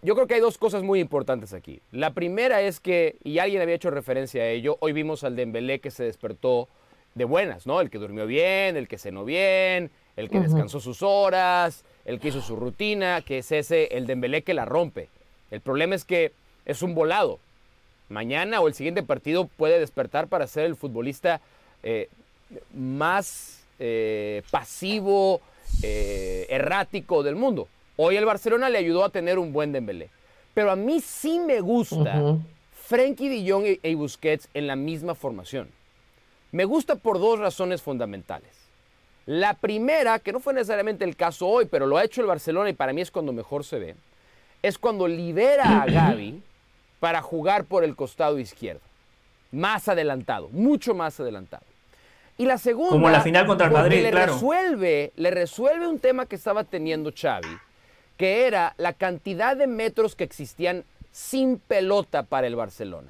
Yo 0.04 0.16
creo 0.16 0.26
que 0.26 0.34
hay 0.34 0.40
dos 0.40 0.58
cosas 0.58 0.82
muy 0.82 0.98
importantes 0.98 1.52
aquí. 1.52 1.80
La 1.92 2.12
primera 2.12 2.60
es 2.60 2.80
que, 2.80 3.18
y 3.22 3.38
alguien 3.38 3.62
había 3.62 3.76
hecho 3.76 3.88
referencia 3.88 4.42
a 4.42 4.48
ello, 4.48 4.76
hoy 4.80 4.92
vimos 4.92 5.22
al 5.22 5.36
Dembélé 5.36 5.78
que 5.78 5.92
se 5.92 6.02
despertó 6.02 6.68
de 7.14 7.24
buenas, 7.24 7.68
¿no? 7.68 7.80
El 7.80 7.88
que 7.88 7.98
durmió 7.98 8.26
bien, 8.26 8.76
el 8.76 8.88
que 8.88 8.98
cenó 8.98 9.24
bien, 9.24 9.92
el 10.16 10.28
que 10.28 10.40
descansó 10.40 10.80
sus 10.80 11.02
horas, 11.02 11.84
el 12.04 12.18
que 12.18 12.28
hizo 12.28 12.40
su 12.40 12.56
rutina, 12.56 13.22
que 13.22 13.38
es 13.38 13.52
ese, 13.52 13.96
el 13.96 14.08
Dembélé 14.08 14.42
que 14.42 14.54
la 14.54 14.64
rompe. 14.64 15.08
El 15.52 15.60
problema 15.60 15.94
es 15.94 16.04
que 16.04 16.32
es 16.66 16.82
un 16.82 16.96
volado. 16.96 17.38
Mañana 18.08 18.60
o 18.60 18.66
el 18.66 18.74
siguiente 18.74 19.04
partido 19.04 19.44
puede 19.46 19.78
despertar 19.78 20.26
para 20.26 20.48
ser 20.48 20.64
el 20.64 20.74
futbolista 20.74 21.40
eh, 21.84 22.08
más 22.74 23.62
eh, 23.78 24.42
pasivo, 24.50 25.40
eh, 25.84 26.46
errático 26.50 27.22
del 27.22 27.36
mundo. 27.36 27.68
Hoy 27.96 28.16
el 28.16 28.24
Barcelona 28.24 28.68
le 28.68 28.78
ayudó 28.78 29.04
a 29.04 29.10
tener 29.10 29.38
un 29.38 29.52
buen 29.52 29.72
Dembélé. 29.72 30.10
Pero 30.54 30.70
a 30.70 30.76
mí 30.76 31.00
sí 31.00 31.38
me 31.38 31.60
gusta 31.60 32.38
Frenkie 32.72 33.28
de 33.28 33.50
Jong 33.50 33.78
y 33.82 33.94
Busquets 33.94 34.48
en 34.54 34.66
la 34.66 34.76
misma 34.76 35.14
formación. 35.14 35.68
Me 36.50 36.64
gusta 36.64 36.96
por 36.96 37.18
dos 37.18 37.38
razones 37.38 37.80
fundamentales. 37.80 38.50
La 39.24 39.54
primera, 39.54 40.18
que 40.18 40.32
no 40.32 40.40
fue 40.40 40.52
necesariamente 40.52 41.04
el 41.04 41.16
caso 41.16 41.46
hoy, 41.46 41.66
pero 41.66 41.86
lo 41.86 41.96
ha 41.96 42.04
hecho 42.04 42.20
el 42.20 42.26
Barcelona 42.26 42.70
y 42.70 42.74
para 42.74 42.92
mí 42.92 43.00
es 43.00 43.10
cuando 43.10 43.32
mejor 43.32 43.64
se 43.64 43.78
ve, 43.78 43.94
es 44.62 44.78
cuando 44.78 45.06
libera 45.08 45.82
a 45.82 45.86
Gaby 45.90 46.42
para 47.00 47.22
jugar 47.22 47.64
por 47.64 47.84
el 47.84 47.96
costado 47.96 48.38
izquierdo. 48.38 48.80
Más 49.52 49.88
adelantado, 49.88 50.48
mucho 50.50 50.94
más 50.94 51.18
adelantado. 51.20 51.64
Y 52.36 52.46
la 52.46 52.58
segunda, 52.58 52.92
como 52.92 53.10
la 53.10 53.20
final 53.20 53.46
contra 53.46 53.66
el 53.68 53.72
Madrid, 53.72 54.02
le 54.02 54.10
resuelve, 54.10 55.12
le 55.16 55.30
resuelve 55.30 55.86
un 55.86 55.98
tema 55.98 56.26
que 56.26 56.36
estaba 56.36 56.64
teniendo 56.64 57.12
Xavi, 57.14 57.58
que 58.22 58.46
era 58.46 58.76
la 58.78 58.92
cantidad 58.92 59.56
de 59.56 59.66
metros 59.66 60.14
que 60.14 60.22
existían 60.22 60.84
sin 61.10 61.58
pelota 61.58 62.22
para 62.22 62.46
el 62.46 62.54
Barcelona. 62.54 63.08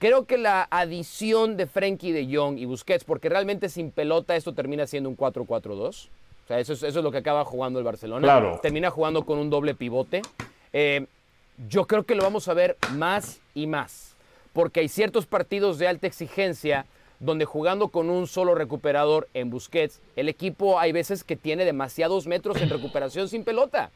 Creo 0.00 0.24
que 0.24 0.38
la 0.38 0.66
adición 0.72 1.56
de 1.56 1.68
Frenkie 1.68 2.10
de 2.10 2.26
Jong 2.34 2.58
y 2.58 2.64
Busquets, 2.64 3.04
porque 3.04 3.28
realmente 3.28 3.68
sin 3.68 3.92
pelota 3.92 4.34
esto 4.34 4.52
termina 4.52 4.88
siendo 4.88 5.08
un 5.08 5.16
4-4-2. 5.16 5.86
O 5.86 6.48
sea, 6.48 6.58
eso 6.58 6.72
es, 6.72 6.82
eso 6.82 6.98
es, 6.98 7.04
lo 7.04 7.12
que 7.12 7.18
acaba 7.18 7.44
jugando 7.44 7.78
el 7.78 7.84
Barcelona. 7.84 8.26
Claro. 8.26 8.58
Termina 8.60 8.90
jugando 8.90 9.24
con 9.24 9.38
un 9.38 9.50
doble 9.50 9.76
pivote. 9.76 10.20
Eh, 10.72 11.06
yo 11.68 11.86
creo 11.86 12.02
que 12.02 12.16
lo 12.16 12.24
vamos 12.24 12.48
a 12.48 12.54
ver 12.54 12.76
más 12.90 13.40
y 13.54 13.68
más. 13.68 14.16
Porque 14.52 14.80
hay 14.80 14.88
ciertos 14.88 15.26
partidos 15.26 15.78
de 15.78 15.86
alta 15.86 16.08
exigencia 16.08 16.86
donde 17.20 17.44
jugando 17.44 17.86
con 17.86 18.10
un 18.10 18.26
solo 18.26 18.56
recuperador 18.56 19.28
en 19.32 19.50
Busquets, 19.50 20.00
el 20.16 20.28
equipo 20.28 20.80
hay 20.80 20.90
veces 20.90 21.22
que 21.22 21.36
tiene 21.36 21.64
demasiados 21.64 22.26
metros 22.26 22.60
en 22.60 22.68
recuperación 22.68 23.28
sin 23.28 23.44
pelota. 23.44 23.92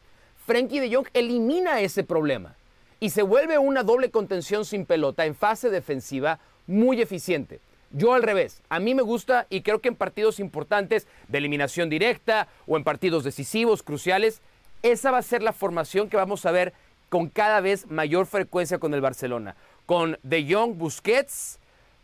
Frenkie 0.49 0.81
de 0.81 0.95
Jong 0.95 1.09
elimina 1.13 1.83
ese 1.83 2.05
problema 2.05 2.57
y 3.01 3.11
se 3.11 3.21
vuelve 3.21 3.59
una 3.59 3.83
doble 3.83 4.11
contención 4.11 4.65
sin 4.65 4.87
pelota 4.87 5.27
en 5.27 5.35
fase 5.35 5.69
defensiva 5.69 6.39
muy 6.67 7.03
eficiente. 7.03 7.61
Yo 7.91 8.15
al 8.15 8.23
revés, 8.23 8.63
a 8.71 8.81
mí 8.81 8.95
me 8.95 9.03
gusta 9.03 9.47
y 9.51 9.61
creo 9.61 9.83
que 9.83 9.89
en 9.89 9.95
partidos 9.95 10.41
importantes 10.41 11.07
de 11.29 11.37
eliminación 11.37 11.91
directa 11.91 12.49
o 12.67 12.79
en 12.79 12.85
partidos 12.85 13.25
decisivos, 13.25 13.83
cruciales, 13.83 14.41
esa 14.83 15.11
va 15.11 15.19
a 15.19 15.23
ser 15.23 15.43
la 15.43 15.53
formación 15.53 16.09
que 16.09 16.17
vamos 16.17 16.47
a 16.47 16.51
ver 16.51 16.73
con 17.11 17.29
cada 17.29 17.61
vez 17.61 17.87
mayor 17.91 18.25
frecuencia 18.25 18.79
con 18.79 18.95
el 18.95 19.03
Barcelona. 19.03 19.55
Con 19.85 20.19
De 20.23 20.51
Jong, 20.51 20.79
Busquets, 20.79 21.59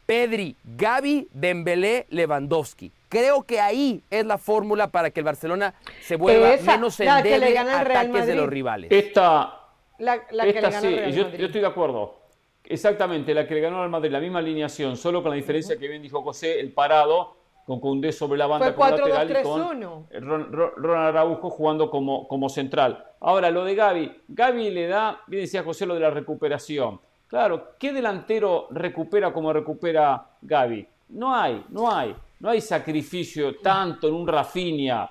Pedri, 0.04 0.54
Gaby, 0.76 1.28
Dembélé, 1.32 2.06
Lewandowski. 2.10 2.92
Creo 3.14 3.44
que 3.44 3.60
ahí 3.60 4.02
es 4.10 4.26
la 4.26 4.38
fórmula 4.38 4.88
para 4.88 5.10
que 5.10 5.20
el 5.20 5.24
Barcelona 5.24 5.72
se 6.00 6.16
vuelva 6.16 6.48
menos 6.66 6.98
endeble 6.98 7.56
a 7.56 7.80
ataques 7.80 8.26
de 8.26 8.34
los 8.34 8.48
rivales. 8.48 8.90
Esta, 8.90 9.60
la, 9.98 10.26
que 10.26 10.34
le 10.60 10.72
sí, 10.72 11.12
yo, 11.12 11.28
estoy 11.28 11.60
de 11.60 11.66
acuerdo. 11.66 12.22
Exactamente, 12.64 13.32
la 13.32 13.46
que 13.46 13.54
le 13.54 13.60
ganó 13.60 13.84
al 13.84 13.88
Madrid, 13.88 14.10
la 14.10 14.18
misma 14.18 14.40
alineación, 14.40 14.96
solo 14.96 15.22
con 15.22 15.30
la 15.30 15.36
diferencia 15.36 15.76
que 15.76 15.86
bien 15.86 16.02
dijo 16.02 16.22
José, 16.22 16.58
el 16.58 16.72
parado, 16.72 17.36
con 17.64 17.78
Cundé 17.78 18.10
sobre 18.10 18.36
la 18.36 18.48
banda 18.48 18.74
como 18.74 18.90
lateral 18.90 19.30
y 19.30 19.42
con 19.42 20.06
Ronald 20.10 21.16
Araujo 21.16 21.50
jugando 21.50 21.90
como, 21.90 22.26
como 22.26 22.48
central. 22.48 23.04
Ahora, 23.20 23.48
lo 23.52 23.64
de 23.64 23.76
Gaby. 23.76 24.22
Gaby 24.26 24.70
le 24.70 24.88
da, 24.88 25.20
bien 25.28 25.42
decía 25.44 25.62
José, 25.62 25.86
lo 25.86 25.94
de 25.94 26.00
la 26.00 26.10
recuperación. 26.10 27.00
Claro, 27.28 27.74
¿qué 27.78 27.92
delantero 27.92 28.66
recupera 28.70 29.32
como 29.32 29.52
recupera 29.52 30.26
Gaby? 30.42 30.88
No 31.10 31.32
hay, 31.32 31.64
no 31.68 31.94
hay. 31.94 32.14
No 32.40 32.50
hay 32.50 32.60
sacrificio 32.60 33.56
tanto 33.56 34.08
en 34.08 34.14
un 34.14 34.26
Rafinha, 34.26 35.10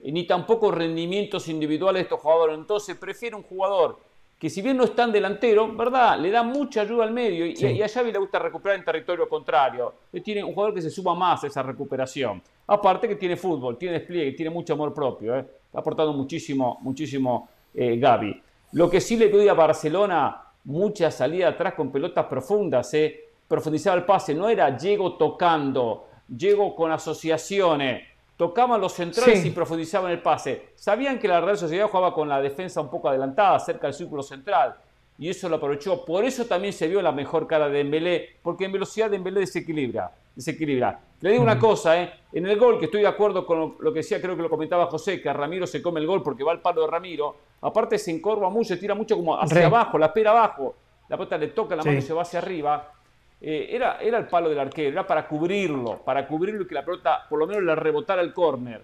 ni 0.00 0.26
tampoco 0.26 0.70
rendimientos 0.70 1.48
individuales 1.48 2.00
de 2.00 2.02
estos 2.04 2.20
jugadores. 2.20 2.58
Entonces 2.58 2.96
prefiere 2.96 3.36
un 3.36 3.42
jugador 3.42 3.98
que 4.38 4.50
si 4.50 4.60
bien 4.60 4.76
no 4.76 4.84
es 4.84 4.94
tan 4.94 5.10
delantero, 5.10 5.74
¿verdad? 5.74 6.18
Le 6.18 6.30
da 6.30 6.42
mucha 6.42 6.82
ayuda 6.82 7.04
al 7.04 7.12
medio 7.12 7.46
y, 7.46 7.80
a 7.80 7.88
Xavi 7.88 8.12
le 8.12 8.18
gusta 8.18 8.38
recuperar 8.38 8.78
en 8.78 8.84
territorio 8.84 9.26
contrario. 9.26 9.94
Tiene 10.22 10.44
un 10.44 10.52
jugador 10.52 10.74
que 10.74 10.82
se 10.82 10.90
suma 10.90 11.14
más 11.14 11.44
a 11.44 11.46
esa 11.46 11.62
recuperación. 11.62 12.42
Aparte 12.66 13.08
que 13.08 13.16
tiene 13.16 13.36
fútbol, 13.36 13.78
tiene 13.78 14.00
despliegue, 14.00 14.32
tiene 14.32 14.50
mucho 14.50 14.74
amor 14.74 14.92
propio. 14.92 15.38
¿eh? 15.38 15.46
Ha 15.72 15.78
aportado 15.78 16.12
muchísimo, 16.12 16.78
muchísimo 16.82 17.48
eh, 17.72 17.96
Gaby. 17.96 18.42
Lo 18.72 18.90
que 18.90 19.00
sí 19.00 19.16
le 19.16 19.30
doy 19.30 19.48
a 19.48 19.54
Barcelona, 19.54 20.42
mucha 20.64 21.10
salida 21.10 21.48
atrás 21.48 21.74
con 21.74 21.90
pelotas 21.90 22.26
profundas. 22.26 22.92
¿eh? 22.94 23.28
Profundizaba 23.48 23.96
el 23.96 24.04
pase, 24.04 24.34
no 24.34 24.48
era 24.48 24.76
llego 24.76 25.14
tocando, 25.14 26.08
llego 26.28 26.74
con 26.74 26.92
asociaciones 26.92 28.14
tocaban 28.36 28.80
los 28.80 28.92
centrales 28.92 29.44
y 29.44 29.50
profundizaban 29.50 30.10
el 30.10 30.20
pase. 30.20 30.70
Sabían 30.74 31.18
que 31.18 31.28
la 31.28 31.40
Real 31.40 31.56
Sociedad 31.56 31.88
jugaba 31.88 32.12
con 32.12 32.28
la 32.28 32.40
defensa 32.40 32.80
un 32.80 32.90
poco 32.90 33.08
adelantada, 33.08 33.58
cerca 33.60 33.86
del 33.86 33.94
círculo 33.94 34.22
central, 34.22 34.74
y 35.18 35.28
eso 35.28 35.48
lo 35.48 35.56
aprovechó. 35.56 36.04
Por 36.04 36.24
eso 36.24 36.46
también 36.46 36.72
se 36.72 36.88
vio 36.88 37.00
la 37.00 37.12
mejor 37.12 37.46
cara 37.46 37.68
de 37.68 37.78
Dembélé, 37.78 38.36
porque 38.42 38.64
en 38.64 38.72
velocidad 38.72 39.10
Dembélé 39.10 39.40
desequilibra. 39.40 40.10
desequilibra. 40.34 41.00
Le 41.20 41.30
digo 41.30 41.42
una 41.42 41.58
cosa, 41.58 42.02
¿eh? 42.02 42.12
en 42.32 42.46
el 42.46 42.58
gol, 42.58 42.78
que 42.78 42.86
estoy 42.86 43.02
de 43.02 43.06
acuerdo 43.06 43.46
con 43.46 43.76
lo 43.78 43.92
que 43.92 44.00
decía, 44.00 44.20
creo 44.20 44.36
que 44.36 44.42
lo 44.42 44.50
comentaba 44.50 44.86
José, 44.86 45.22
que 45.22 45.32
Ramiro 45.32 45.66
se 45.66 45.80
come 45.80 46.00
el 46.00 46.06
gol 46.06 46.22
porque 46.22 46.44
va 46.44 46.52
al 46.52 46.60
palo 46.60 46.82
de 46.82 46.88
Ramiro, 46.88 47.36
aparte 47.62 47.98
se 47.98 48.10
encorva 48.10 48.50
mucho, 48.50 48.74
se 48.74 48.76
tira 48.76 48.94
mucho 48.94 49.16
como 49.16 49.40
hacia 49.40 49.66
abajo, 49.66 49.96
la 49.96 50.12
pera 50.12 50.32
abajo, 50.32 50.74
la 51.08 51.16
pelota 51.16 51.38
le 51.38 51.48
toca 51.48 51.76
la 51.76 51.82
mano 51.82 51.96
y 51.96 52.02
se 52.02 52.12
va 52.12 52.22
hacia 52.22 52.40
arriba. 52.40 52.92
Eh, 53.46 53.76
era, 53.76 53.98
era 54.00 54.16
el 54.16 54.26
palo 54.26 54.48
del 54.48 54.58
arquero, 54.58 54.88
era 54.88 55.06
para 55.06 55.28
cubrirlo, 55.28 55.98
para 55.98 56.26
cubrirlo 56.26 56.62
y 56.62 56.66
que 56.66 56.74
la 56.74 56.82
pelota 56.82 57.26
por 57.28 57.38
lo 57.38 57.46
menos 57.46 57.62
le 57.62 57.74
rebotara 57.74 58.22
el 58.22 58.32
córner. 58.32 58.82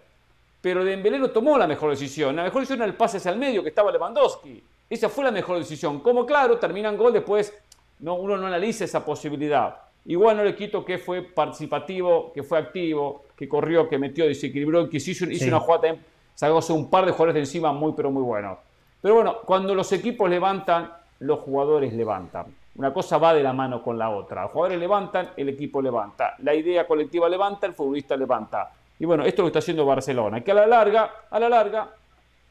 Pero 0.61 0.85
Dembélé 0.85 1.19
no 1.19 1.31
tomó 1.31 1.57
la 1.57 1.67
mejor 1.67 1.89
decisión. 1.89 2.37
La 2.37 2.43
mejor 2.43 2.61
decisión 2.61 2.81
era 2.81 2.87
el 2.87 2.95
pase 2.95 3.17
hacia 3.17 3.31
el 3.31 3.39
medio 3.39 3.63
que 3.63 3.71
estaba 3.71 3.91
Lewandowski. 3.91 4.63
Esa 4.91 5.09
fue 5.09 5.25
la 5.25 5.31
mejor 5.31 5.57
decisión. 5.57 6.01
Como 6.01 6.27
claro, 6.27 6.59
terminan 6.59 6.99
gol, 6.99 7.15
después 7.15 7.55
no, 8.01 8.17
uno 8.17 8.37
no 8.37 8.49
analiza 8.49 8.85
esa 8.85 9.03
posibilidad. 9.03 9.77
Igual 10.05 10.37
no 10.37 10.45
le 10.45 10.55
quito 10.55 10.85
que 10.85 10.99
fue 10.99 11.23
participativo, 11.23 12.31
que 12.35 12.43
fue 12.43 12.59
activo, 12.59 13.25
que 13.35 13.49
corrió, 13.49 13.89
que 13.89 13.97
metió, 13.97 14.27
desequilibró, 14.27 14.91
que 14.91 14.99
hizo, 14.99 15.25
hizo 15.25 15.47
una 15.47 15.61
jugada, 15.61 15.97
sacó 16.35 16.61
un 16.75 16.91
par 16.91 17.07
de 17.07 17.13
jugadores 17.13 17.35
de 17.35 17.41
encima 17.41 17.73
muy, 17.73 17.95
pero 17.97 18.11
muy 18.11 18.23
buenos. 18.23 18.59
Pero 19.01 19.15
bueno, 19.15 19.39
cuando 19.47 19.75
los 19.75 19.91
equipos 19.93 20.29
levantan, 20.29 20.93
los 21.21 21.39
jugadores 21.39 21.95
levantan. 21.95 22.60
Una 22.81 22.95
cosa 22.95 23.19
va 23.19 23.35
de 23.35 23.43
la 23.43 23.53
mano 23.53 23.83
con 23.83 23.99
la 23.99 24.09
otra. 24.09 24.45
Los 24.45 24.53
jugadores 24.53 24.81
levantan, 24.81 25.33
el 25.37 25.51
equipo 25.51 25.83
levanta. 25.83 26.37
La 26.39 26.55
idea 26.55 26.87
colectiva 26.87 27.29
levanta, 27.29 27.67
el 27.67 27.75
futbolista 27.75 28.17
levanta. 28.17 28.73
Y 28.99 29.05
bueno, 29.05 29.23
esto 29.23 29.43
lo 29.43 29.49
está 29.49 29.59
haciendo 29.59 29.85
Barcelona, 29.85 30.41
que 30.41 30.51
a 30.51 30.55
la 30.55 30.67
larga, 30.67 31.27
a 31.29 31.39
la 31.39 31.51
larga, 31.51 31.91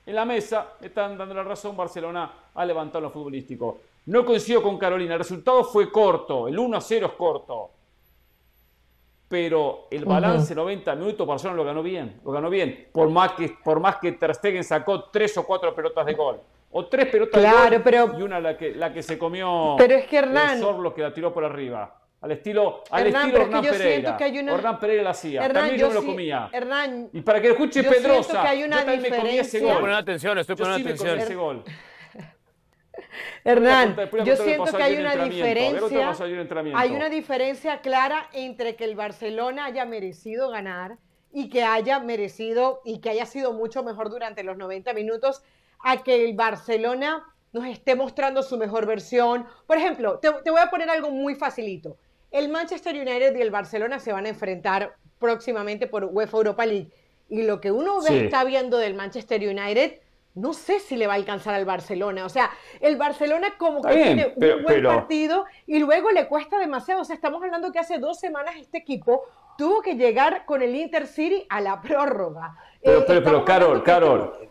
en 0.06 0.14
la 0.14 0.26
mesa 0.26 0.74
están 0.82 1.18
dando 1.18 1.34
la 1.34 1.42
razón, 1.42 1.76
Barcelona 1.76 2.32
ha 2.54 2.64
levantado 2.64 3.02
lo 3.02 3.10
futbolístico. 3.10 3.80
No 4.06 4.24
coincido 4.24 4.62
con 4.62 4.78
Carolina, 4.78 5.14
el 5.14 5.20
resultado 5.22 5.64
fue 5.64 5.92
corto, 5.92 6.48
el 6.48 6.60
1 6.60 6.78
a 6.78 6.82
0 6.82 7.08
es 7.08 7.14
corto. 7.14 7.72
Pero 9.28 9.88
el 9.90 10.06
balance 10.06 10.54
90 10.54 10.94
minutos, 10.94 11.26
Barcelona 11.26 11.58
lo 11.58 11.64
ganó 11.64 11.82
bien, 11.82 12.22
lo 12.24 12.32
ganó 12.32 12.52
bien. 12.52 12.90
Por 12.92 13.10
más 13.10 13.32
que, 13.32 13.58
por 13.64 13.80
más 13.80 13.96
que 13.96 14.12
Ter 14.12 14.36
Stegen 14.36 14.64
sacó 14.64 15.06
tres 15.06 15.36
o 15.40 15.44
cuatro 15.44 15.74
pelotas 15.74 16.06
de 16.06 16.14
gol 16.14 16.40
o 16.72 16.88
tres 16.88 17.08
pelotas 17.08 17.40
claro, 17.40 17.82
pero, 17.84 18.16
y 18.18 18.22
una 18.22 18.40
la 18.40 18.58
que, 18.58 18.74
la 18.74 18.94
que 18.94 19.02
se 19.02 19.18
comió 19.18 19.76
pero 19.78 19.96
es 19.96 20.06
que 20.06 20.18
Hernán, 20.18 20.60
Sorlos 20.60 20.94
que 20.94 21.02
la 21.02 21.14
tiró 21.14 21.34
por 21.34 21.44
arriba. 21.44 21.96
Al 22.22 22.32
estilo, 22.32 22.84
al 22.92 23.08
estilo 23.08 23.38
Hernán 23.38 23.64
Pereira. 23.64 24.18
Que 24.18 24.24
hay 24.26 24.40
una... 24.40 24.54
Hernán 24.54 24.80
Pereira 24.80 25.04
la 25.04 25.10
hacía. 25.12 25.46
Hernán, 25.46 25.64
también 25.64 25.80
yo, 25.80 25.88
me 25.88 25.94
lo 25.94 26.06
comía. 26.06 26.50
Hernán, 26.52 27.10
y 27.14 27.22
para 27.22 27.42
que 27.42 27.48
lo 27.48 27.54
escuche 27.54 27.82
yo 27.82 27.90
Pedrosa, 27.90 28.42
que 28.42 28.48
hay 28.50 28.64
una 28.64 28.76
yo 28.76 28.86
también 28.86 29.04
diferencia. 29.04 29.24
me 29.24 29.30
comí 29.30 29.40
ese 29.40 29.60
gol. 29.60 29.70
Estoy 29.70 29.80
poniendo 29.80 29.98
atención, 29.98 30.38
estoy 30.38 30.56
poniendo 30.58 30.78
yo 30.80 30.84
sí 30.84 30.90
atención. 30.90 31.18
Me 31.18 31.24
ese 31.24 31.36
gol. 31.36 31.64
Hernán, 33.46 33.96
yo 34.26 34.36
siento 34.36 34.66
que 34.66 34.84
hay 34.84 34.98
una 34.98 35.16
diferencia, 35.16 36.14
hay 36.76 36.92
una 36.92 37.10
diferencia 37.10 37.80
clara 37.80 38.30
entre 38.34 38.76
que 38.76 38.84
el 38.84 38.96
Barcelona 38.96 39.66
haya 39.66 39.86
merecido 39.86 40.50
ganar 40.50 40.98
y 41.32 41.50
que 41.50 41.64
haya 41.64 42.00
merecido 42.00 42.82
y 42.84 43.00
que 43.00 43.12
haya 43.12 43.26
sido 43.26 43.54
mucho 43.54 43.82
mejor 43.84 44.10
durante 44.10 44.44
los 44.44 44.58
90 44.58 44.94
minutos 44.94 45.42
a 45.84 46.04
que 46.04 46.26
el 46.26 46.36
Barcelona 46.36 47.24
nos 47.52 47.66
esté 47.66 47.96
mostrando 47.96 48.44
su 48.44 48.58
mejor 48.58 48.86
versión. 48.86 49.46
Por 49.66 49.78
ejemplo, 49.78 50.20
te, 50.20 50.30
voy 50.30 50.62
a 50.62 50.70
poner 50.70 50.90
algo 50.90 51.12
muy 51.12 51.36
facilito. 51.36 51.98
El 52.32 52.50
Manchester 52.50 52.96
United 52.96 53.36
y 53.36 53.42
el 53.42 53.52
Barcelona 53.52 54.00
se 54.00 54.14
van 54.14 54.26
a 54.26 54.30
enfrentar 54.30 54.96
próximamente 55.18 55.88
por 55.88 56.06
UEFA 56.06 56.38
Europa 56.38 56.66
League. 56.66 56.90
Y 57.28 57.44
lo 57.44 57.60
que 57.60 57.72
uno 57.72 58.02
ve, 58.02 58.26
está 58.26 58.44
viendo 58.44 58.78
del 58.78 58.94
Manchester 58.94 59.42
United, 59.42 60.00
no 60.36 60.54
sé 60.54 60.80
si 60.80 60.96
le 60.96 61.08
va 61.08 61.14
a 61.14 61.16
alcanzar 61.16 61.56
al 61.56 61.66
Barcelona. 61.66 62.26
O 62.26 62.30
sea, 62.30 62.52
el 62.80 62.98
Barcelona 62.98 63.56
como 63.58 63.82
que 63.82 63.94
tiene 63.94 64.34
un 64.36 64.64
buen 64.64 64.84
partido 64.84 65.46
y 65.66 65.80
luego 65.80 66.12
le 66.12 66.28
cuesta 66.28 66.58
demasiado. 66.60 67.02
O 67.02 67.06
sea, 67.06 67.16
estamos 67.16 67.42
hablando 67.44 67.72
que 67.72 67.80
hace 67.80 67.98
dos 67.98 68.20
semanas 68.20 68.56
este 68.58 68.78
equipo 68.78 69.24
tuvo 69.58 69.82
que 69.82 69.96
llegar 69.96 70.46
con 70.46 70.62
el 70.62 70.74
Intercity 70.76 71.46
a 71.50 71.62
la 71.62 71.82
prórroga. 71.82 72.56
Pero, 72.82 73.06
pero, 73.06 73.20
eh, 73.20 73.22
pero 73.22 73.46
Carol, 73.46 73.84
Carol, 73.84 74.49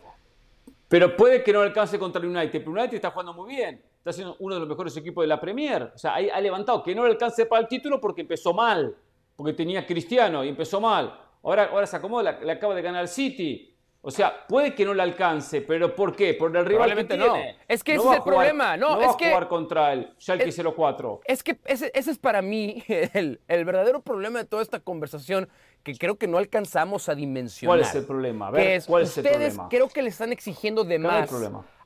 pero 0.89 1.14
puede 1.16 1.43
que 1.45 1.53
no 1.53 1.61
alcance 1.61 1.99
contra 1.99 2.20
el 2.20 2.28
United. 2.28 2.61
Pero 2.61 2.72
United 2.72 2.95
está 2.95 3.11
jugando 3.11 3.34
muy 3.34 3.55
bien. 3.55 3.82
Está 3.99 4.12
siendo 4.12 4.36
uno 4.39 4.55
de 4.55 4.61
los 4.61 4.68
mejores 4.68 4.97
equipos 4.97 5.22
de 5.22 5.28
la 5.28 5.39
Premier. 5.39 5.93
O 5.95 5.99
sea, 5.99 6.14
ha 6.14 6.41
levantado. 6.41 6.82
Que 6.82 6.95
no 6.95 7.05
le 7.05 7.11
alcance 7.11 7.45
para 7.47 7.61
el 7.61 7.68
título 7.68 8.01
porque 8.01 8.22
empezó 8.22 8.55
mal. 8.55 8.97
Porque 9.36 9.53
tenía 9.53 9.86
Cristiano 9.86 10.43
y 10.43 10.49
empezó 10.49 10.80
mal. 10.80 11.20
Ahora, 11.43 11.64
ahora 11.70 11.86
se 11.86 11.97
acomoda, 11.97 12.41
le 12.41 12.53
acaba 12.53 12.74
de 12.74 12.82
ganar 12.82 13.03
el 13.03 13.09
City. 13.09 13.74
O 14.01 14.11
sea, 14.11 14.47
puede 14.47 14.74
que 14.74 14.84
no 14.84 14.95
le 14.95 15.03
alcance, 15.03 15.61
pero 15.61 15.95
¿por 15.95 16.14
qué? 16.14 16.34
Por 16.34 16.57
el 16.57 16.64
rival 16.64 16.95
que 16.95 17.05
tiene. 17.05 17.26
No. 17.26 17.36
Es 17.66 17.84
que 17.84 17.95
ese 17.95 18.09
es 18.09 18.16
el 18.16 18.22
problema. 18.22 18.76
No, 18.76 18.95
no 18.95 19.01
es 19.03 19.09
va 19.09 19.16
que, 19.16 19.26
a 19.26 19.28
jugar 19.30 19.49
contra 19.49 19.93
el 19.93 20.14
Schalke 20.18 20.51
04. 20.51 21.20
Es 21.24 21.43
que 21.43 21.59
ese, 21.64 21.91
ese, 21.95 22.12
es 22.12 22.18
para 22.18 22.41
mí 22.41 22.82
el, 22.89 23.41
el 23.47 23.64
verdadero 23.64 24.01
problema 24.01 24.39
de 24.39 24.45
toda 24.45 24.62
esta 24.62 24.80
conversación 24.80 25.49
que 25.83 25.95
creo 25.97 26.16
que 26.16 26.26
no 26.26 26.39
alcanzamos 26.39 27.09
a 27.09 27.14
dimensionar. 27.14 27.79
¿Cuál 27.79 27.89
es 27.89 27.95
el 27.95 28.05
problema? 28.05 28.49
A 28.49 28.51
ver, 28.51 28.83
¿cuál 28.87 29.03
es 29.05 29.16
el 29.16 29.24
ustedes 29.24 29.55
problema? 29.55 29.68
creo 29.68 29.89
que 29.89 30.03
le 30.03 30.09
están 30.11 30.33
exigiendo 30.33 30.85
de 30.85 30.99
más 30.99 31.31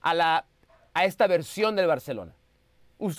a, 0.01 0.15
la, 0.15 0.47
a 0.95 1.05
esta 1.05 1.27
versión 1.27 1.77
del 1.77 1.87
Barcelona. 1.87 2.35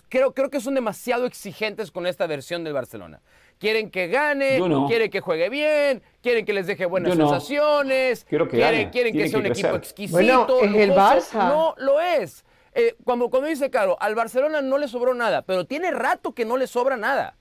Creo, 0.08 0.34
creo 0.34 0.50
que 0.50 0.62
son 0.62 0.76
demasiado 0.76 1.26
exigentes 1.26 1.92
con 1.92 2.08
esta 2.08 2.26
versión 2.26 2.64
del 2.64 2.72
Barcelona. 2.72 3.22
Quieren 3.60 3.92
que 3.92 4.08
gane, 4.08 4.60
quieren 4.88 5.10
que 5.10 5.20
juegue 5.20 5.50
bien, 5.50 6.02
quieren 6.22 6.46
que 6.46 6.54
les 6.54 6.68
deje 6.68 6.86
buenas 6.86 7.16
sensaciones, 7.16 8.24
que 8.24 8.38
quieren, 8.48 8.90
quieren 8.92 9.14
que 9.14 9.28
sea 9.28 9.40
un 9.40 9.46
equipo 9.46 9.76
exquisito. 9.76 10.18
Bueno, 10.18 10.48
es 10.62 10.76
el 10.76 10.92
Barça. 10.92 11.50
No 11.50 11.76
lo 11.78 12.00
es. 12.00 12.46
Eh, 12.74 12.96
cuando, 13.04 13.30
cuando 13.30 13.50
dice 13.50 13.70
Caro, 13.70 13.98
al 14.00 14.16
Barcelona 14.16 14.62
no 14.62 14.78
le 14.78 14.88
sobró 14.88 15.14
nada, 15.14 15.44
pero 15.44 15.66
tiene 15.66 15.92
rato 15.92 16.34
que 16.34 16.46
no 16.46 16.58
le 16.58 16.68
sobra 16.68 16.98
nada. 16.98 17.36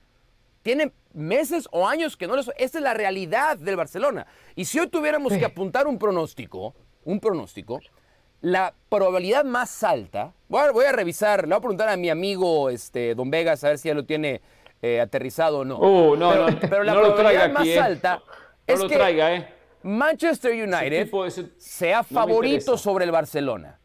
Tiene 0.63 0.93
meses 1.15 1.69
o 1.71 1.87
años 1.87 2.17
que 2.17 2.27
no 2.27 2.37
les... 2.37 2.51
Esta 2.57 2.79
es 2.79 2.85
la 2.85 2.95
realidad 2.95 3.57
del 3.59 3.77
Barcelona. 3.77 4.27
Y 4.57 4.65
si 4.65 4.79
hoy 4.79 4.89
tuviéramos 4.89 5.33
que 5.33 5.45
apuntar 5.45 5.87
un 5.87 5.99
pronóstico, 5.99 6.75
un 7.05 7.21
pronóstico, 7.21 7.81
la 8.41 8.75
probabilidad 8.89 9.45
más 9.45 9.83
alta, 9.85 10.35
voy 10.49 10.85
a, 10.85 10.93
revisar, 10.93 11.43
le 11.43 11.49
voy 11.49 11.57
a 11.57 11.61
preguntar 11.61 11.89
a 11.89 11.97
mi 11.97 12.11
amigo 12.11 12.71
este, 12.71 13.15
Don 13.15 13.31
Vegas 13.31 13.63
a 13.65 13.69
ver 13.69 13.79
si 13.79 13.89
ya 13.89 13.95
lo 13.95 14.05
tiene 14.05 14.41
eh, 14.83 15.01
aterrizado 15.01 15.61
o 15.61 15.65
no. 15.65 15.79
Uh, 15.79 16.17
no, 16.17 16.31
pero, 16.31 16.51
no, 16.51 16.61
pero 16.61 16.83
la 16.85 16.95
no 16.95 17.01
probabilidad 17.03 17.51
más 17.53 17.63
aquí, 17.63 17.77
alta 17.77 18.17
no 18.17 18.75
es 18.75 18.81
lo 18.81 18.89
que 18.89 18.97
traiga, 18.97 19.35
¿eh? 19.35 19.55
Manchester 19.85 20.53
United 20.53 21.11
ese- 21.27 21.51
sea 21.59 22.03
favorito 22.03 22.77
sobre 22.79 23.05
el 23.05 23.11
Barcelona. 23.11 23.79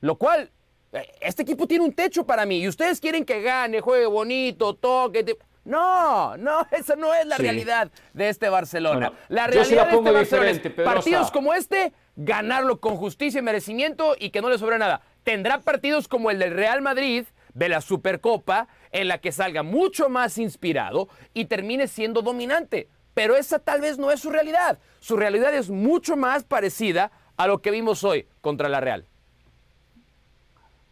Lo 0.00 0.16
cual, 0.16 0.50
eh, 0.92 1.06
este 1.20 1.42
equipo 1.42 1.66
tiene 1.66 1.84
un 1.84 1.92
techo 1.92 2.24
para 2.24 2.46
mí. 2.46 2.58
Y 2.58 2.68
ustedes 2.68 3.00
quieren 3.00 3.24
que 3.24 3.40
gane, 3.42 3.80
juegue 3.80 4.06
bonito, 4.06 4.74
toque. 4.74 5.24
te- 5.24 5.38
No, 5.64 6.36
no, 6.36 6.66
esa 6.70 6.96
no 6.96 7.12
es 7.14 7.26
la 7.26 7.36
Sí. 7.36 7.42
realidad 7.42 7.90
de 8.14 8.28
este 8.28 8.48
Barcelona. 8.48 9.10
Bueno, 9.10 9.24
la 9.28 9.50
yo 9.50 9.64
se 9.64 9.74
la 9.74 9.84
realidad 9.84 9.86
de 9.86 9.96
pongo 9.96 10.08
este 10.08 10.18
Barcelona 10.36 10.46
diferente, 10.46 10.68
es 10.68 10.74
Pedrosa. 10.74 10.94
partidos 10.94 11.30
como 11.30 11.54
este, 11.54 11.92
ganarlo 12.16 12.80
con 12.80 12.96
justicia 12.96 13.38
y 13.38 13.42
merecimiento 13.42 14.14
y 14.18 14.30
que 14.30 14.40
no 14.40 14.48
le 14.48 14.58
sobre 14.58 14.78
nada. 14.78 15.02
Tendrá 15.22 15.60
partidos 15.60 16.08
como 16.08 16.30
el 16.30 16.38
del 16.38 16.52
Real 16.54 16.80
Madrid 16.82 17.24
de 17.52 17.68
la 17.68 17.80
Supercopa, 17.80 18.68
en 18.92 19.08
la 19.08 19.18
que 19.18 19.32
salga 19.32 19.62
mucho 19.62 20.08
más 20.08 20.38
inspirado 20.38 21.08
y 21.34 21.44
termine 21.46 21.88
siendo 21.88 22.22
dominante. 22.22 22.88
Pero 23.12 23.36
esa 23.36 23.58
tal 23.58 23.80
vez 23.80 23.98
no 23.98 24.10
es 24.10 24.20
su 24.20 24.30
realidad. 24.30 24.78
Su 25.00 25.16
realidad 25.16 25.52
es 25.52 25.68
mucho 25.68 26.16
más 26.16 26.44
parecida 26.44 27.10
a 27.36 27.46
lo 27.48 27.60
que 27.60 27.70
vimos 27.72 28.02
hoy 28.04 28.26
contra 28.40 28.68
la 28.68 28.80
Real. 28.80 29.04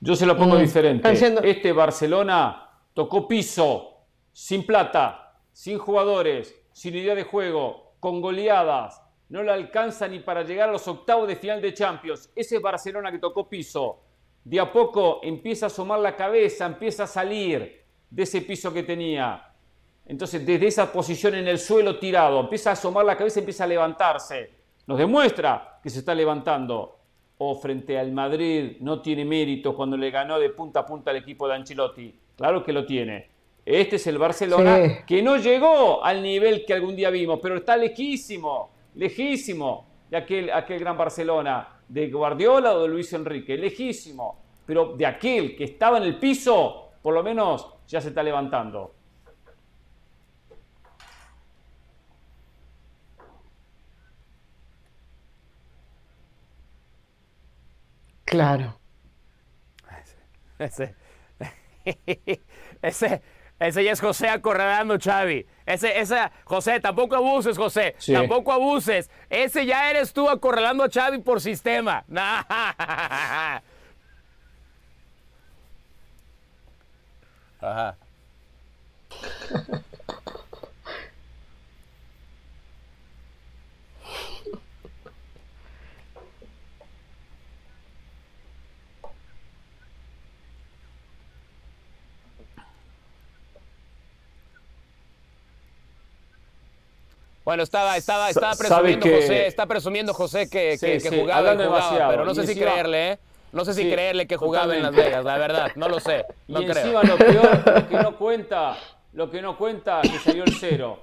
Yo 0.00 0.14
se 0.14 0.26
lo 0.26 0.36
pongo 0.36 0.56
Mm, 0.56 0.60
diferente. 0.60 1.10
Este 1.50 1.72
Barcelona 1.72 2.70
tocó 2.94 3.26
piso, 3.26 3.87
sin 4.38 4.64
plata, 4.64 5.34
sin 5.50 5.78
jugadores, 5.78 6.54
sin 6.70 6.94
idea 6.94 7.16
de 7.16 7.24
juego, 7.24 7.94
con 7.98 8.20
goleadas, 8.20 9.02
no 9.30 9.42
le 9.42 9.50
alcanza 9.50 10.06
ni 10.06 10.20
para 10.20 10.44
llegar 10.44 10.68
a 10.68 10.72
los 10.72 10.86
octavos 10.86 11.26
de 11.26 11.34
final 11.34 11.60
de 11.60 11.74
Champions. 11.74 12.30
Ese 12.36 12.60
Barcelona 12.60 13.10
que 13.10 13.18
tocó 13.18 13.48
piso. 13.48 13.98
De 14.44 14.60
a 14.60 14.70
poco 14.72 15.18
empieza 15.24 15.66
a 15.66 15.74
asomar 15.74 15.98
la 15.98 16.14
cabeza, 16.14 16.66
empieza 16.66 17.02
a 17.02 17.08
salir 17.08 17.82
de 18.08 18.22
ese 18.22 18.42
piso 18.42 18.72
que 18.72 18.84
tenía. 18.84 19.44
Entonces, 20.06 20.46
desde 20.46 20.68
esa 20.68 20.92
posición 20.92 21.34
en 21.34 21.48
el 21.48 21.58
suelo 21.58 21.98
tirado, 21.98 22.38
empieza 22.38 22.70
a 22.70 22.74
asomar 22.74 23.04
la 23.04 23.16
cabeza, 23.16 23.40
empieza 23.40 23.64
a 23.64 23.66
levantarse. 23.66 24.52
Nos 24.86 24.98
demuestra 24.98 25.80
que 25.82 25.90
se 25.90 25.98
está 25.98 26.14
levantando. 26.14 27.00
O 27.38 27.56
frente 27.56 27.98
al 27.98 28.12
Madrid 28.12 28.76
no 28.82 29.02
tiene 29.02 29.24
mérito 29.24 29.74
cuando 29.74 29.96
le 29.96 30.12
ganó 30.12 30.38
de 30.38 30.50
punta 30.50 30.80
a 30.80 30.86
punta 30.86 31.10
al 31.10 31.16
equipo 31.16 31.48
de 31.48 31.54
Ancelotti. 31.56 32.16
Claro 32.36 32.62
que 32.62 32.72
lo 32.72 32.86
tiene. 32.86 33.37
Este 33.70 33.96
es 33.96 34.06
el 34.06 34.16
Barcelona 34.16 35.04
que 35.04 35.20
no 35.20 35.36
llegó 35.36 36.02
al 36.02 36.22
nivel 36.22 36.64
que 36.64 36.72
algún 36.72 36.96
día 36.96 37.10
vimos, 37.10 37.38
pero 37.42 37.58
está 37.58 37.76
lejísimo, 37.76 38.70
lejísimo 38.94 39.86
de 40.08 40.16
aquel, 40.16 40.50
aquel 40.50 40.80
gran 40.80 40.96
Barcelona, 40.96 41.82
de 41.86 42.08
Guardiola 42.08 42.72
o 42.72 42.84
de 42.84 42.88
Luis 42.88 43.12
Enrique, 43.12 43.58
lejísimo. 43.58 44.40
Pero 44.64 44.96
de 44.96 45.04
aquel 45.04 45.54
que 45.54 45.64
estaba 45.64 45.98
en 45.98 46.04
el 46.04 46.18
piso, 46.18 46.92
por 47.02 47.12
lo 47.12 47.22
menos 47.22 47.74
ya 47.86 48.00
se 48.00 48.08
está 48.08 48.22
levantando. 48.22 48.94
Claro. 58.24 58.78
Ese, 60.58 60.94
ese, 61.84 62.42
ese, 62.80 63.22
ya 63.60 63.92
es 63.92 64.00
José 64.00 64.28
acorralando, 64.28 64.98
Xavi. 64.98 65.46
Ese, 65.66 65.98
esa, 65.98 66.30
José, 66.44 66.80
tampoco 66.80 67.16
abuses, 67.16 67.56
José. 67.56 67.96
Tampoco 68.06 68.52
abuses. 68.52 69.10
Ese 69.28 69.66
ya 69.66 69.90
eres 69.90 70.12
tú 70.12 70.30
acorralando 70.30 70.84
a 70.84 70.88
Xavi 70.88 71.18
por 71.18 71.40
sistema. 71.40 72.04
Ajá. 77.60 77.96
Bueno, 97.48 97.62
estaba, 97.62 97.96
estaba, 97.96 98.28
estaba 98.28 98.54
presumiendo 98.54 99.08
José, 99.08 99.46
está 99.46 99.64
presumiendo 99.64 100.12
José 100.12 100.50
que, 100.50 100.76
que, 100.78 101.18
jugaba, 101.18 101.56
pero 102.10 102.26
no 102.26 102.34
sé 102.34 102.46
si 102.46 102.54
creerle, 102.54 103.12
¿eh? 103.12 103.18
No 103.52 103.64
sé 103.64 103.72
si 103.72 103.90
creerle 103.90 104.26
que 104.26 104.36
jugaba 104.36 104.76
en 104.76 104.82
Las 104.82 104.94
Vegas, 104.94 105.24
la 105.24 105.38
verdad, 105.38 105.70
no 105.74 105.88
lo 105.88 105.98
sé. 105.98 106.26
No 106.46 106.60
y 106.60 106.66
encima 106.66 107.02
lo 107.04 107.16
peor, 107.16 107.62
lo 107.64 107.88
que 107.88 107.96
no 107.96 108.18
cuenta, 108.18 108.76
lo 109.14 109.30
que 109.30 109.40
no 109.40 109.56
cuenta 109.56 110.02
que 110.02 110.18
salió 110.18 110.44
el 110.44 110.52
cero. 110.60 111.02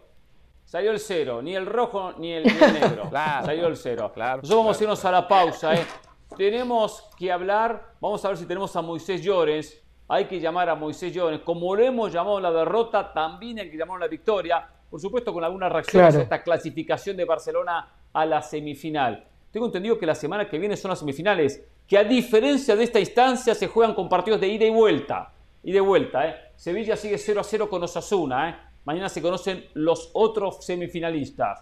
Salió 0.66 0.92
el 0.92 1.00
cero, 1.00 1.42
ni 1.42 1.56
el 1.56 1.66
rojo 1.66 2.14
ni 2.20 2.34
el, 2.34 2.44
negro. 2.44 3.10
salió 3.12 3.66
el 3.66 3.76
cero. 3.76 4.12
Claro, 4.14 4.44
Nosotros 4.44 4.60
vamos 4.60 4.80
a 4.80 4.84
irnos 4.84 5.04
a 5.04 5.12
la 5.12 5.28
pausa, 5.28 5.74
¿eh? 5.74 5.88
Tenemos 6.38 7.10
que 7.18 7.32
hablar, 7.32 7.94
vamos 8.00 8.24
a 8.24 8.28
ver 8.28 8.38
si 8.38 8.46
tenemos 8.46 8.76
a 8.76 8.84
Moisés 8.84 9.24
Llores. 9.24 9.82
Hay 10.08 10.26
que 10.26 10.40
llamar 10.40 10.70
a 10.70 10.76
Moisés 10.76 11.12
Llores. 11.12 11.40
Como 11.40 11.76
lo 11.76 11.84
hemos 11.84 12.14
llamado 12.14 12.40
la 12.40 12.52
derrota, 12.52 13.12
también 13.12 13.58
hay 13.58 13.72
que 13.72 13.78
llamar 13.78 14.00
la 14.00 14.08
victoria 14.08 14.70
por 14.96 15.02
supuesto 15.02 15.34
con 15.34 15.44
algunas 15.44 15.70
reacciones 15.70 16.16
a 16.16 16.22
esta 16.22 16.42
clasificación 16.42 17.18
de 17.18 17.26
Barcelona 17.26 17.86
a 18.14 18.26
la 18.26 18.42
semifinal. 18.42 19.26
Tengo 19.52 19.66
entendido 19.66 20.00
que 20.00 20.06
la 20.06 20.16
semana 20.16 20.48
que 20.48 20.58
viene 20.58 20.78
son 20.78 20.88
las 20.88 21.00
semifinales, 21.00 21.62
que 21.86 21.98
a 21.98 22.06
diferencia 22.06 22.78
de 22.78 22.86
esta 22.86 23.02
instancia 23.02 23.54
se 23.54 23.68
juegan 23.68 23.94
con 23.94 24.08
partidos 24.08 24.40
de 24.40 24.48
ida 24.48 24.64
y 24.64 24.70
vuelta. 24.70 25.34
Y 25.66 25.74
de 25.74 25.82
vuelta, 25.82 26.30
¿eh? 26.30 26.36
Sevilla 26.56 26.96
sigue 26.96 27.18
0 27.18 27.42
a 27.42 27.44
0 27.44 27.70
con 27.70 27.84
Osasuna, 27.84 28.50
¿eh? 28.50 28.56
Mañana 28.86 29.10
se 29.10 29.22
conocen 29.22 29.66
los 29.74 30.12
otros 30.14 30.64
semifinalistas. 30.64 31.62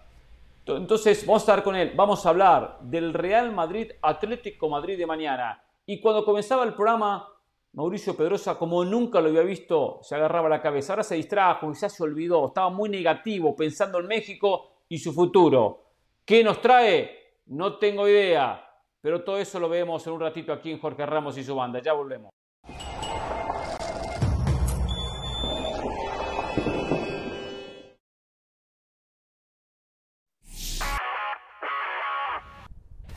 Entonces, 0.68 1.26
vamos 1.26 1.42
a 1.42 1.46
estar 1.46 1.64
con 1.64 1.76
él. 1.76 1.94
Vamos 1.96 2.24
a 2.28 2.30
hablar 2.30 2.78
del 2.82 3.16
Real 3.16 3.52
Madrid 3.52 3.94
Atlético 4.04 4.70
Madrid 4.70 4.96
de 4.96 5.08
mañana. 5.08 5.60
Y 5.88 6.00
cuando 6.00 6.24
comenzaba 6.24 6.66
el 6.66 6.76
programa, 6.76 7.33
Mauricio 7.74 8.16
Pedrosa, 8.16 8.56
como 8.58 8.86
nunca 8.86 9.20
lo 9.20 9.30
había 9.30 9.42
visto, 9.42 10.00
se 10.04 10.14
agarraba 10.14 10.48
la 10.48 10.62
cabeza. 10.62 10.94
Ahora 10.94 11.04
se 11.04 11.16
distrajo, 11.16 11.72
quizás 11.72 11.96
se 11.96 12.04
olvidó, 12.04 12.48
estaba 12.48 12.70
muy 12.70 12.88
negativo 12.88 13.56
pensando 13.56 14.00
en 14.00 14.06
México 14.06 14.84
y 14.88 15.00
su 15.00 15.12
futuro. 15.12 15.82
¿Qué 16.24 16.44
nos 16.44 16.62
trae? 16.62 17.42
No 17.48 17.80
tengo 17.80 18.08
idea, 18.08 18.64
pero 19.02 19.24
todo 19.24 19.40
eso 19.40 19.60
lo 19.60 19.70
vemos 19.70 20.06
en 20.06 20.14
un 20.14 20.20
ratito 20.20 20.54
aquí 20.54 20.72
en 20.72 20.80
Jorge 20.80 21.04
Ramos 21.06 21.36
y 21.38 21.44
su 21.44 21.56
banda. 21.56 21.82
Ya 21.82 21.94
volvemos. 21.94 22.32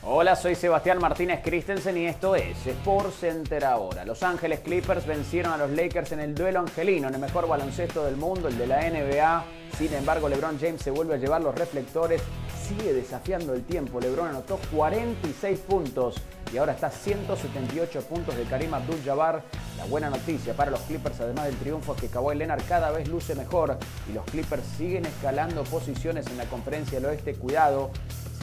Hola, 0.09 0.37
soy 0.37 0.55
Sebastián 0.55 0.99
Martínez 0.99 1.41
Christensen 1.43 1.97
y 1.97 2.05
esto 2.05 2.33
es 2.33 2.65
Sports 2.65 3.17
Center 3.19 3.65
ahora. 3.65 4.05
Los 4.05 4.23
Ángeles 4.23 4.61
Clippers 4.61 5.05
vencieron 5.05 5.51
a 5.51 5.57
los 5.57 5.69
Lakers 5.71 6.13
en 6.13 6.21
el 6.21 6.33
duelo 6.33 6.61
angelino, 6.61 7.09
en 7.09 7.15
el 7.15 7.19
mejor 7.19 7.45
baloncesto 7.45 8.05
del 8.05 8.15
mundo, 8.15 8.47
el 8.47 8.57
de 8.57 8.67
la 8.67 8.89
NBA. 8.89 9.43
Sin 9.77 9.93
embargo, 9.93 10.29
LeBron 10.29 10.57
James 10.61 10.81
se 10.81 10.91
vuelve 10.91 11.15
a 11.15 11.17
llevar 11.17 11.41
los 11.41 11.53
reflectores, 11.53 12.21
sigue 12.65 12.93
desafiando 12.93 13.53
el 13.53 13.65
tiempo. 13.65 13.99
LeBron 13.99 14.29
anotó 14.29 14.61
46 14.73 15.59
puntos 15.59 16.15
y 16.53 16.57
ahora 16.57 16.71
está 16.71 16.87
a 16.87 16.91
178 16.91 18.01
puntos 18.03 18.37
de 18.37 18.43
Karim 18.43 18.73
Abdul-Jabbar. 18.75 19.43
La 19.77 19.85
buena 19.87 20.09
noticia 20.09 20.53
para 20.53 20.71
los 20.71 20.79
Clippers, 20.83 21.19
además 21.19 21.47
del 21.47 21.57
triunfo, 21.57 21.93
es 21.95 22.01
que 22.01 22.07
Kawhi 22.07 22.37
Leonard 22.37 22.63
cada 22.69 22.91
vez 22.91 23.09
luce 23.09 23.35
mejor 23.35 23.77
y 24.09 24.13
los 24.13 24.23
Clippers 24.23 24.63
siguen 24.77 25.05
escalando 25.05 25.65
posiciones 25.65 26.27
en 26.27 26.37
la 26.37 26.45
conferencia 26.45 27.01
del 27.01 27.09
oeste. 27.09 27.35
Cuidado, 27.35 27.91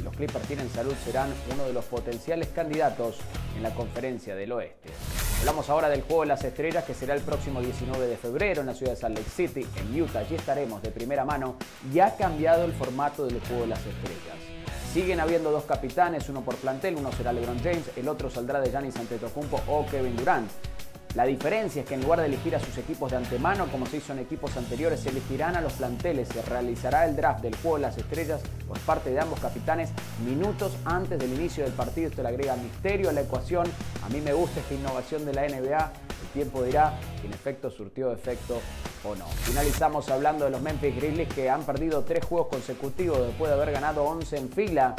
los 0.05 0.15
Clippers 0.15 0.47
tienen 0.47 0.71
salud, 0.71 0.95
serán 1.05 1.33
uno 1.53 1.65
de 1.65 1.73
los 1.73 1.85
potenciales 1.87 2.49
candidatos 2.49 3.17
en 3.57 3.63
la 3.63 3.75
conferencia 3.75 4.37
del 4.37 4.53
oeste. 4.53 4.91
Hablamos 5.41 5.69
ahora 5.71 5.89
del 5.89 6.03
Juego 6.03 6.23
de 6.23 6.29
las 6.29 6.45
Estrellas 6.45 6.85
que 6.85 6.95
será 6.95 7.15
el 7.15 7.23
próximo 7.23 7.61
19 7.61 8.07
de 8.07 8.17
febrero 8.17 8.61
en 8.61 8.67
la 8.69 8.75
ciudad 8.75 8.93
de 8.93 8.99
Salt 8.99 9.19
Lake 9.19 9.31
City, 9.31 9.67
en 9.77 10.01
Utah. 10.01 10.21
Allí 10.21 10.35
estaremos 10.35 10.83
de 10.83 10.91
primera 10.91 11.25
mano 11.25 11.57
y 11.93 11.99
ha 12.01 12.17
cambiado 12.17 12.65
el 12.65 12.73
formato 12.73 13.27
del 13.27 13.41
Juego 13.41 13.63
de 13.63 13.69
las 13.69 13.81
Estrellas. 13.81 14.37
Siguen 14.93 15.21
habiendo 15.21 15.51
dos 15.51 15.65
capitanes, 15.65 16.29
uno 16.29 16.43
por 16.43 16.55
plantel, 16.57 16.97
uno 16.97 17.11
será 17.13 17.33
LeBron 17.33 17.59
James, 17.59 17.91
el 17.97 18.09
otro 18.09 18.31
saldrá 18.31 18.61
de 18.61 18.71
Giannis 18.71 18.97
Antetokounmpo 18.97 19.61
o 19.67 19.87
Kevin 19.87 20.17
Durant. 20.17 20.49
La 21.15 21.25
diferencia 21.25 21.83
es 21.83 21.89
que 21.89 21.95
en 21.95 22.03
lugar 22.03 22.19
de 22.19 22.27
elegir 22.27 22.57
a 22.57 22.61
sus 22.61 22.77
equipos 22.77 23.13
de 23.13 23.17
antemano, 23.17 23.69
como 23.71 23.87
se 23.87 23.99
hizo 23.99 24.13
en 24.13 24.19
equipos 24.19 24.57
anteriores, 24.57 24.99
se 24.99 25.11
elegirán 25.11 25.55
a 25.55 25.61
los 25.61 25.75
planteles. 25.75 26.27
Se 26.29 26.43
realizará 26.43 27.07
el 27.07 27.15
draft 27.15 27.41
del 27.41 27.55
juego 27.55 27.77
de 27.77 27.83
las 27.83 27.97
estrellas 27.97 28.41
por 28.67 28.81
parte 28.81 29.11
de 29.11 29.21
ambos 29.21 29.39
capitanes 29.39 29.91
minutos 30.27 30.73
antes 30.85 31.17
del 31.21 31.33
inicio 31.33 31.63
del 31.63 31.73
partido. 31.73 32.09
Esto 32.09 32.23
le 32.25 32.31
agrega 32.31 32.57
misterio 32.57 33.11
a 33.11 33.13
la 33.13 33.21
ecuación. 33.21 33.65
A 34.05 34.09
mí 34.09 34.21
me 34.21 34.33
gusta 34.33 34.59
esta 34.59 34.75
innovación 34.75 35.25
de 35.25 35.35
la 35.35 35.47
NBA. 35.47 35.93
El 36.23 36.29
tiempo 36.33 36.65
dirá 36.65 36.99
si 37.21 37.29
en 37.29 37.33
efecto 37.33 37.71
surtió 37.71 38.13
efecto 38.13 38.61
o 39.05 39.15
no. 39.15 39.27
Finalizamos 39.45 40.09
hablando 40.09 40.47
de 40.47 40.51
los 40.51 40.63
Memphis 40.63 40.97
Grizzlies 40.97 41.33
que 41.33 41.49
han 41.49 41.63
perdido 41.63 42.03
tres 42.03 42.25
juegos 42.25 42.49
consecutivos 42.49 43.25
después 43.25 43.51
de 43.51 43.55
haber 43.55 43.71
ganado 43.71 44.03
11 44.03 44.37
en 44.37 44.51
fila. 44.51 44.97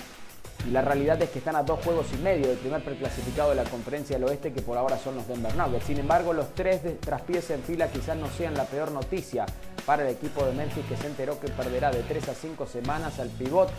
Y 0.68 0.72
la 0.72 0.82
realidad 0.82 1.22
es 1.22 1.30
que 1.30 1.40
están 1.40 1.56
a 1.56 1.64
dos 1.64 1.84
juegos 1.84 2.08
y 2.14 2.18
medio 2.24 2.48
del 2.48 2.58
primer 2.58 2.84
preclasificado 2.84 3.52
de 3.52 3.56
la 3.56 3.64
conferencia 3.66 4.18
del 4.18 4.28
oeste, 4.28 4.52
que 4.52 4.62
por 4.62 4.78
ahora 4.78 4.98
son 4.98 5.16
los 5.16 5.28
Denver 5.28 5.56
Nuggets. 5.56 5.86
Sin 5.86 6.00
embargo, 6.00 6.34
los 6.34 6.54
tres 6.56 6.82
traspiés 7.00 7.50
en 7.52 7.62
fila 7.62 7.88
quizás 7.90 8.18
no 8.18 8.30
sean 8.30 8.56
la 8.56 8.66
peor 8.66 8.92
noticia 8.92 9.46
para 9.86 10.04
el 10.04 10.10
equipo 10.10 10.44
de 10.46 10.54
Memphis, 10.54 10.86
que 10.86 10.98
se 10.98 11.08
enteró 11.08 11.40
que 11.40 11.48
perderá 11.50 11.92
de 11.92 12.02
tres 12.04 12.28
a 12.30 12.34
cinco 12.34 12.66
semanas 12.66 13.20
al 13.20 13.30
pivot 13.30 13.70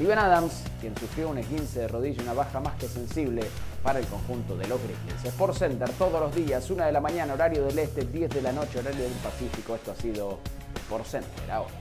Steven 0.00 0.18
Adams, 0.18 0.64
quien 0.80 0.96
sufrió 0.96 1.28
un 1.28 1.36
esguince 1.36 1.80
de 1.80 1.88
rodilla 1.88 2.22
una 2.22 2.32
baja 2.32 2.58
más 2.58 2.72
que 2.76 2.88
sensible 2.88 3.42
para 3.82 3.98
el 3.98 4.06
conjunto 4.06 4.56
de 4.56 4.66
los 4.66 4.80
Grizzlies. 4.82 5.26
Sport 5.26 5.54
Center 5.54 5.90
todos 5.90 6.18
los 6.18 6.34
días, 6.34 6.70
una 6.70 6.86
de 6.86 6.92
la 6.92 7.02
mañana, 7.02 7.34
horario 7.34 7.66
del 7.66 7.78
este, 7.78 8.06
10 8.06 8.30
de 8.30 8.40
la 8.40 8.50
noche, 8.50 8.78
horario 8.78 9.02
del 9.02 9.12
Pacífico. 9.12 9.74
Esto 9.74 9.92
ha 9.92 9.96
sido 9.96 10.38
Sport 10.74 11.04
Center 11.04 11.50
ahora. 11.50 11.74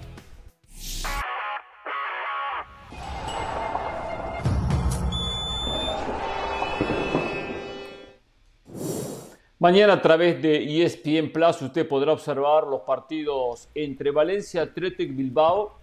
Mañana 9.61 9.91
a 9.91 10.01
través 10.01 10.41
de 10.41 10.83
ESPN 10.85 11.33
Plus 11.33 11.61
usted 11.61 11.85
podrá 11.85 12.13
observar 12.13 12.65
los 12.65 12.79
partidos 12.83 13.67
entre 13.75 14.09
Valencia 14.09 14.61
Athletic 14.61 15.13
Bilbao 15.13 15.73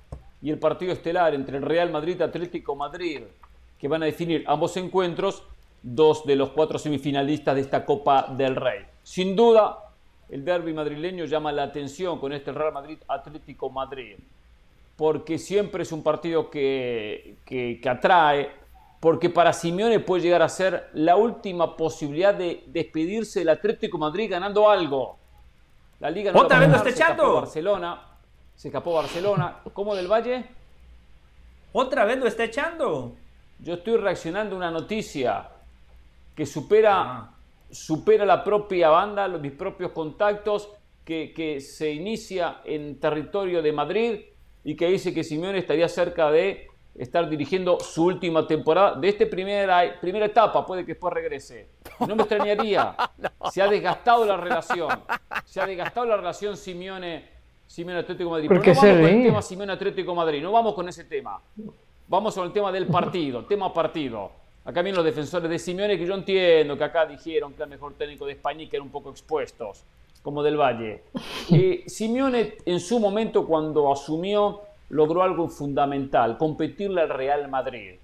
y 0.40 0.51
el 0.51 0.59
partido 0.59 0.94
estelar 0.94 1.35
entre 1.35 1.59
el 1.59 1.62
Real 1.62 1.90
Madrid 1.90 2.23
Atlético 2.23 2.74
Madrid, 2.74 3.20
que 3.78 3.86
van 3.86 4.03
a 4.03 4.07
definir 4.07 4.44
ambos 4.47 4.78
encuentros, 4.78 5.43
dos 5.82 6.24
de 6.24 6.36
los 6.36 6.48
cuatro 6.53 6.78
semifinalistas 6.78 7.55
de 7.55 7.61
esta 7.61 7.85
Copa 7.85 8.28
del 8.35 8.57
Rey. 8.57 8.86
Sin 9.03 9.36
duda, 9.36 9.90
el 10.31 10.43
derby 10.43 10.73
madrileño 10.73 11.27
llama 11.27 11.53
la 11.53 11.65
atención 11.65 12.19
con 12.19 12.32
este 12.32 12.53
Real 12.53 12.73
Madrid 12.73 12.97
Atlético 13.07 13.69
Madrid. 13.69 14.16
porque 14.97 15.36
siempre 15.36 15.82
es 15.82 15.93
un 15.93 16.03
partido 16.03 16.48
que, 16.48 17.36
que, 17.44 17.78
atrae, 17.86 18.51
porque 19.01 19.31
para 19.31 19.52
Simeone 19.52 20.01
puede 20.01 20.23
llegar 20.23 20.43
a 20.43 20.48
ser 20.48 20.89
la 20.94 21.16
última 21.16 21.77
posibilidad 21.77 22.35
de 22.35 22.64
despedirse 22.66 23.40
del 23.40 23.51
Atlético 23.51 23.98
Madrid 23.98 24.31
ganando 24.31 24.70
algo. 24.70 25.18
La 26.01 26.10
Liga 26.10 26.32
no 26.32 26.40
¿Otra 26.40 26.59
vez 26.59 26.68
lo 26.68 26.77
está 26.77 26.90
echando? 26.90 27.35
Barcelona, 27.35 28.01
se 28.55 28.68
escapó 28.68 28.94
Barcelona. 28.94 29.59
¿Cómo 29.73 29.94
del 29.94 30.09
Valle? 30.09 30.47
¿Otra 31.73 32.05
vez 32.05 32.18
lo 32.18 32.27
está 32.27 32.44
echando? 32.44 33.14
Yo 33.59 33.74
estoy 33.74 33.97
reaccionando 33.97 34.55
a 34.55 34.59
una 34.59 34.70
noticia 34.70 35.48
que 36.35 36.47
supera, 36.47 37.02
ah. 37.02 37.35
supera 37.70 38.24
la 38.27 38.44
propia 38.44 38.89
banda, 38.90 39.28
los, 39.28 39.40
mis 39.40 39.52
propios 39.52 39.93
contactos, 39.93 40.70
que, 41.05 41.32
que 41.32 41.60
se 41.60 41.93
inicia 41.93 42.60
en 42.64 42.98
territorio 42.98 43.62
de 43.62 43.73
Madrid 43.73 44.20
y 44.64 44.74
que 44.74 44.89
dice 44.89 45.14
que 45.14 45.23
Simeone 45.23 45.59
estaría 45.59 45.89
cerca 45.89 46.31
de 46.31 46.68
estar 46.98 47.28
dirigiendo 47.28 47.78
su 47.81 48.05
última 48.05 48.47
temporada 48.47 48.94
de 48.94 49.09
esta 49.09 49.27
primera, 49.27 49.98
primera 50.01 50.27
etapa, 50.27 50.64
puede 50.64 50.82
que 50.85 50.93
después 50.93 51.12
regrese. 51.12 51.68
No 52.01 52.16
me 52.16 52.23
extrañaría. 52.23 52.97
Se 53.51 53.62
ha 53.62 53.68
desgastado 53.68 54.24
la 54.24 54.36
relación. 54.36 55.02
Se 55.44 55.60
ha 55.60 55.66
desgastado 55.66 56.06
la 56.06 56.16
relación 56.16 56.56
Simeone, 56.56 57.28
Simeone 57.66 58.01
Atlético 58.01 58.31
Madrid. 58.31 58.48
Pero 58.48 58.60
no 58.60 58.74
vamos 58.74 58.81
con 58.81 59.09
el 59.09 59.23
tema 59.23 59.43
Simeone 59.43 59.73
Atlético 59.73 60.14
Madrid, 60.14 60.43
no 60.43 60.52
vamos 60.52 60.74
con 60.74 60.89
ese 60.89 61.05
tema. 61.05 61.40
Vamos 62.09 62.35
con 62.35 62.47
el 62.47 62.52
tema 62.52 62.70
del 62.70 62.86
partido, 62.86 63.44
tema 63.44 63.73
partido. 63.73 64.31
Acá 64.64 64.82
vienen 64.82 64.97
los 64.97 65.05
defensores 65.05 65.48
de 65.48 65.59
Simeone 65.59 65.97
que 65.97 66.06
yo 66.06 66.14
entiendo 66.14 66.77
que 66.77 66.85
acá 66.85 67.06
dijeron 67.06 67.52
que 67.52 67.56
era 67.56 67.64
el 67.64 67.70
mejor 67.70 67.94
técnico 67.94 68.27
de 68.27 68.32
España 68.32 68.62
y 68.62 68.68
que 68.68 68.77
eran 68.77 68.86
un 68.86 68.93
poco 68.93 69.10
expuestos 69.10 69.85
como 70.23 70.43
del 70.43 70.56
Valle. 70.56 71.02
Eh, 71.48 71.85
Simeone 71.86 72.56
en 72.66 72.81
su 72.81 72.98
momento 72.98 73.47
cuando 73.47 73.93
asumió 73.93 74.62
logró 74.88 75.22
algo 75.22 75.48
fundamental, 75.48 76.38
competirle 76.38 77.02
al 77.02 77.08
Real 77.08 77.48
Madrid, 77.48 77.94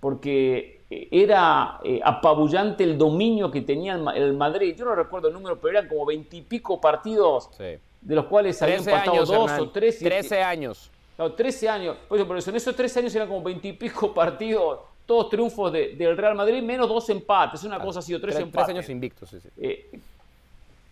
porque 0.00 0.80
eh, 0.90 1.08
era 1.10 1.78
eh, 1.84 2.00
apabullante 2.02 2.84
el 2.84 2.98
dominio 2.98 3.50
que 3.50 3.62
tenía 3.62 3.94
el 3.94 4.34
Madrid. 4.34 4.74
Yo 4.76 4.84
no 4.84 4.94
recuerdo 4.94 5.28
el 5.28 5.34
número, 5.34 5.58
pero 5.58 5.78
eran 5.78 5.88
como 5.88 6.04
veintipico 6.04 6.80
partidos, 6.80 7.50
de 7.58 8.14
los 8.14 8.26
cuales 8.26 8.60
habían 8.60 8.84
pasado 8.84 9.24
dos 9.24 9.52
o 9.52 9.70
tres. 9.70 9.98
Trece 9.98 10.42
años. 10.42 10.90
Claro, 11.16 11.34
trece 11.34 11.68
años. 11.68 11.96
Por 12.08 12.36
eso, 12.36 12.50
en 12.50 12.56
esos 12.56 12.74
tres 12.74 12.96
años 12.96 13.14
eran 13.14 13.28
como 13.28 13.42
veintipico 13.42 14.12
partidos, 14.14 14.80
todos 15.06 15.28
triunfos 15.28 15.72
del 15.72 16.16
Real 16.16 16.34
Madrid, 16.34 16.62
menos 16.62 16.88
dos 16.88 17.08
empates. 17.10 17.64
Una 17.64 17.78
cosa 17.78 18.00
ha 18.00 18.02
sido 18.02 18.20
tres, 18.20 18.36
empates. 18.36 18.66
Tres 18.66 18.76
años 18.76 18.88
invictos, 18.88 19.30
sí, 19.30 19.38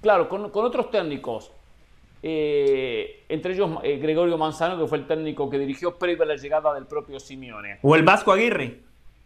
Claro, 0.01 0.29
con, 0.29 0.51
otros 0.55 0.91
técnicos. 0.91 1.51
Eh, 2.23 3.25
entre 3.29 3.55
ellos 3.55 3.71
eh, 3.83 3.97
Gregorio 3.97 4.37
Manzano, 4.37 4.79
que 4.79 4.87
fue 4.87 4.99
el 4.99 5.07
técnico 5.07 5.49
que 5.49 5.59
dirigió 5.59 5.97
previo 5.97 6.25
a 6.25 6.27
la 6.27 6.37
llegada 6.37 6.75
del 6.75 6.87
propio 6.87 7.19
Simeone. 7.19 7.79
O 7.83 7.95
el 7.97 8.03
Vasco 8.03 8.33
Aguirre. 8.33 8.81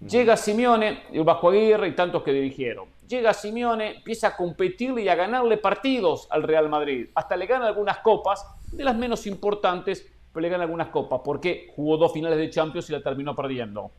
Llega 0.08 0.36
Simeone, 0.36 1.04
el 1.12 1.24
Vasco 1.24 1.48
Aguirre 1.48 1.88
y 1.88 1.92
tantos 1.92 2.22
que 2.22 2.32
dirigieron. 2.32 2.88
Llega 3.08 3.32
Simeone, 3.32 3.96
empieza 3.96 4.28
a 4.28 4.36
competirle 4.36 5.02
y 5.02 5.08
a 5.08 5.14
ganarle 5.14 5.56
partidos 5.56 6.28
al 6.30 6.42
Real 6.42 6.68
Madrid. 6.68 7.08
Hasta 7.14 7.36
le 7.36 7.46
gana 7.46 7.66
algunas 7.66 7.98
copas, 7.98 8.46
de 8.70 8.84
las 8.84 8.96
menos 8.96 9.26
importantes, 9.26 10.06
pero 10.32 10.42
le 10.42 10.48
gana 10.48 10.64
algunas 10.64 10.88
copas, 10.88 11.20
porque 11.24 11.72
jugó 11.74 11.96
dos 11.96 12.12
finales 12.12 12.38
de 12.38 12.50
Champions 12.50 12.88
y 12.90 12.92
la 12.92 13.02
terminó 13.02 13.34
perdiendo. 13.34 13.90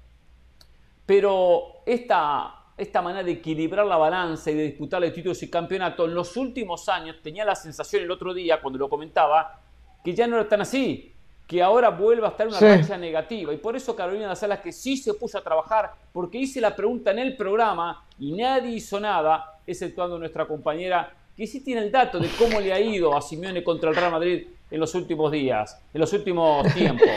Pero 1.05 1.81
esta 1.85 2.64
esta 2.77 3.01
manera 3.01 3.23
de 3.23 3.31
equilibrar 3.31 3.85
la 3.85 3.97
balanza 3.97 4.51
y 4.51 4.55
de 4.55 4.63
disputar 4.63 5.01
los 5.01 5.13
títulos 5.13 5.41
y 5.43 5.49
campeonato, 5.49 6.05
en 6.05 6.13
los 6.13 6.35
últimos 6.35 6.89
años 6.89 7.17
tenía 7.21 7.45
la 7.45 7.55
sensación 7.55 8.03
el 8.03 8.11
otro 8.11 8.33
día, 8.33 8.61
cuando 8.61 8.77
lo 8.79 8.89
comentaba, 8.89 9.61
que 10.03 10.13
ya 10.13 10.27
no 10.27 10.35
era 10.35 10.47
tan 10.47 10.61
así, 10.61 11.13
que 11.47 11.61
ahora 11.61 11.89
vuelve 11.89 12.25
a 12.25 12.29
estar 12.29 12.47
una 12.47 12.59
racha 12.59 12.97
negativa. 12.97 13.53
Y 13.53 13.57
por 13.57 13.75
eso 13.75 13.95
Carolina 13.95 14.29
de 14.29 14.35
Salas 14.35 14.59
que 14.59 14.71
sí 14.71 14.97
se 14.97 15.13
puso 15.13 15.37
a 15.37 15.41
trabajar, 15.41 15.93
porque 16.11 16.37
hice 16.37 16.59
la 16.59 16.75
pregunta 16.75 17.11
en 17.11 17.19
el 17.19 17.37
programa 17.37 18.03
y 18.19 18.33
nadie 18.33 18.71
hizo 18.71 18.99
nada, 18.99 19.59
exceptuando 19.65 20.17
nuestra 20.19 20.45
compañera, 20.45 21.13
que 21.35 21.47
sí 21.47 21.61
tiene 21.61 21.81
el 21.81 21.91
dato 21.91 22.19
de 22.19 22.29
cómo 22.37 22.59
le 22.59 22.73
ha 22.73 22.79
ido 22.79 23.15
a 23.15 23.21
Simeone 23.21 23.63
contra 23.63 23.89
el 23.89 23.95
Real 23.95 24.11
Madrid 24.11 24.47
en 24.71 24.79
los 24.79 24.95
últimos 24.95 25.31
días, 25.31 25.79
en 25.93 26.01
los 26.01 26.11
últimos 26.13 26.73
tiempos. 26.73 27.09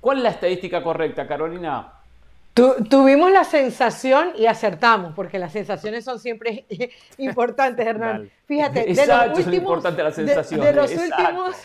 ¿Cuál 0.00 0.18
es 0.18 0.22
la 0.24 0.30
estadística 0.30 0.82
correcta, 0.82 1.26
Carolina? 1.26 1.92
Tuvimos 2.54 3.30
la 3.30 3.44
sensación 3.44 4.32
y 4.36 4.46
acertamos, 4.46 5.14
porque 5.14 5.38
las 5.38 5.52
sensaciones 5.52 6.04
son 6.04 6.18
siempre 6.18 6.66
importantes, 7.18 7.86
Hernán. 7.86 8.30
Fíjate, 8.46 8.84
de 8.84 9.06
los 9.06 9.38
últimos, 9.38 9.82
de, 9.82 10.02
los 10.02 10.18
últimos, 10.92 11.56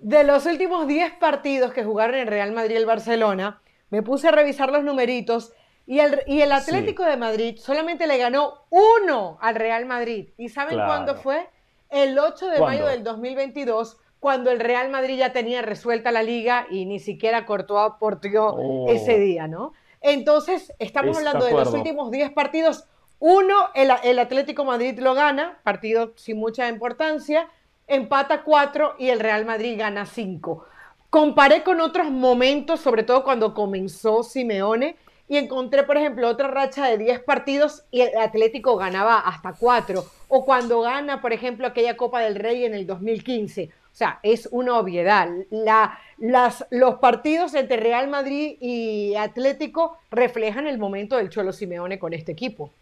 de 0.00 0.24
los 0.24 0.46
últimos 0.46 0.86
10 0.86 1.14
partidos 1.14 1.72
que 1.72 1.84
jugaron 1.84 2.16
en 2.16 2.26
Real 2.26 2.52
Madrid 2.52 2.74
y 2.74 2.78
el 2.78 2.86
Barcelona, 2.86 3.62
me 3.90 4.02
puse 4.02 4.28
a 4.28 4.32
revisar 4.32 4.70
los 4.70 4.84
numeritos 4.84 5.52
y 5.86 5.98
el, 5.98 6.22
y 6.26 6.40
el 6.42 6.52
Atlético 6.52 7.04
de 7.04 7.16
Madrid 7.16 7.56
solamente 7.58 8.06
le 8.06 8.18
ganó 8.18 8.64
uno 8.70 9.38
al 9.40 9.54
Real 9.54 9.86
Madrid. 9.86 10.28
¿Y 10.36 10.48
saben 10.48 10.76
cuándo 10.76 11.16
fue? 11.16 11.48
El 11.90 12.18
8 12.18 12.46
de 12.48 12.60
mayo 12.60 12.86
del 12.86 13.04
2022, 13.04 13.98
cuando 14.20 14.50
el 14.50 14.60
Real 14.60 14.88
Madrid 14.88 15.18
ya 15.18 15.32
tenía 15.32 15.60
resuelta 15.60 16.10
la 16.12 16.22
liga 16.22 16.66
y 16.70 16.86
ni 16.86 17.00
siquiera 17.00 17.44
cortó 17.44 17.78
a 17.78 17.98
oh. 17.98 18.86
ese 18.88 19.18
día, 19.18 19.48
¿no? 19.48 19.72
Entonces, 20.02 20.72
estamos 20.78 21.16
hablando 21.16 21.44
de 21.46 21.52
los 21.52 21.72
últimos 21.72 22.10
10 22.10 22.32
partidos. 22.32 22.84
Uno, 23.20 23.68
el, 23.74 24.18
Atlético 24.18 24.64
Madrid 24.64 24.98
lo 24.98 25.14
gana, 25.14 25.60
partido 25.62 26.12
sin 26.16 26.38
mucha 26.38 26.68
importancia, 26.68 27.48
empata 27.86 28.42
4 28.42 28.96
y 28.98 29.10
el 29.10 29.20
Real 29.20 29.44
Madrid 29.44 29.78
gana 29.78 30.06
5. 30.06 30.66
Comparé 31.08 31.62
con 31.62 31.80
otros 31.80 32.10
momentos, 32.10 32.80
sobre 32.80 33.04
todo 33.04 33.22
cuando 33.22 33.54
comenzó 33.54 34.24
Simeone, 34.24 34.96
y 35.28 35.36
encontré, 35.36 35.84
por 35.84 35.96
ejemplo, 35.96 36.28
otra 36.28 36.48
racha 36.48 36.86
de 36.88 36.98
10 36.98 37.20
partidos 37.20 37.84
y 37.92 38.00
el 38.00 38.18
Atlético 38.18 38.76
ganaba 38.76 39.20
hasta 39.20 39.52
4. 39.52 40.04
O 40.28 40.44
cuando 40.44 40.80
gana, 40.80 41.22
por 41.22 41.32
ejemplo, 41.32 41.66
aquella 41.66 41.96
Copa 41.96 42.20
del 42.20 42.34
Rey 42.34 42.64
en 42.64 42.74
el 42.74 42.86
2015. 42.88 43.70
O 43.92 43.94
sea, 43.94 44.20
es 44.22 44.48
una 44.50 44.78
obviedad. 44.78 45.28
La, 45.50 45.98
las, 46.16 46.64
los 46.70 46.94
partidos 46.96 47.54
entre 47.54 47.76
Real 47.76 48.08
Madrid 48.08 48.56
y 48.58 49.14
Atlético 49.16 49.98
reflejan 50.10 50.66
el 50.66 50.78
momento 50.78 51.16
del 51.16 51.28
Cholo 51.28 51.52
Simeone 51.52 51.98
con 51.98 52.14
este 52.14 52.32
equipo. 52.32 52.72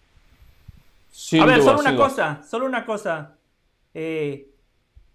a 1.40 1.44
ver, 1.44 1.62
solo 1.62 1.80
una 1.80 1.96
cosa, 1.96 2.42
solo 2.48 2.64
una 2.66 2.86
cosa. 2.86 3.36
Eh, 3.92 4.46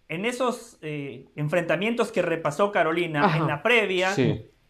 en 0.10 0.26
esos 0.26 0.78
eh, 0.82 1.26
enfrentamientos 1.36 2.12
que 2.12 2.22
repasó 2.22 2.72
Carolina 2.72 3.38
en 3.38 3.48
la 3.48 3.64
previa, 3.64 4.14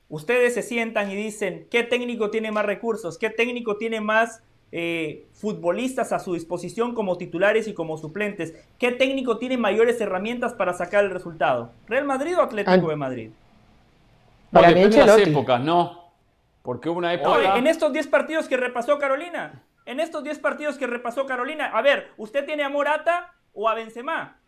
ustedes 0.10 0.54
se 0.54 0.62
sientan 0.62 1.10
y 1.10 1.16
dicen, 1.16 1.68
¿qué 1.72 1.84
técnico 1.84 2.30
tiene 2.30 2.52
más 2.52 2.66
recursos? 2.66 3.18
¿Qué 3.18 3.32
técnico 3.32 3.78
tiene 3.78 4.00
más 4.00 4.44
eh, 4.72 5.28
futbolistas 5.34 6.12
a 6.12 6.20
su 6.20 6.34
disposición 6.34 6.96
como 6.96 7.18
titulares 7.18 7.68
y 7.68 7.74
como 7.74 7.98
suplentes. 7.98 8.54
¿Qué 8.78 8.92
técnico 8.92 9.38
tiene 9.38 9.58
mayores 9.58 10.00
herramientas 10.02 10.54
para 10.54 10.74
sacar 10.74 11.04
el 11.04 11.12
resultado? 11.12 11.72
¿Real 11.88 12.06
Madrid 12.06 12.38
o 12.38 12.42
Atlético 12.42 12.90
de 12.90 12.96
Madrid? 12.96 13.30
Para 14.52 14.72
mí 14.72 14.84
las 14.86 15.18
épocas, 15.20 15.62
¿no? 15.62 16.06
Porque 16.62 16.90
hubo 16.90 16.98
una 16.98 17.14
época... 17.14 17.58
en 17.58 17.68
estos 17.68 17.94
10 17.94 18.08
partidos 18.08 18.48
que 18.48 18.58
repasó 18.58 18.98
Carolina, 18.98 19.64
en 19.86 20.00
estos 20.00 20.24
10 20.24 20.40
partidos 20.40 20.78
que 20.78 20.88
repasó 20.88 21.26
Carolina, 21.26 21.68
a 21.68 21.82
ver, 21.82 22.12
¿usted 22.18 22.46
tiene 22.46 22.64
a 22.64 22.70
Morata 22.70 23.34
o 23.54 23.70
a 23.70 23.76
Benzema? 23.76 24.40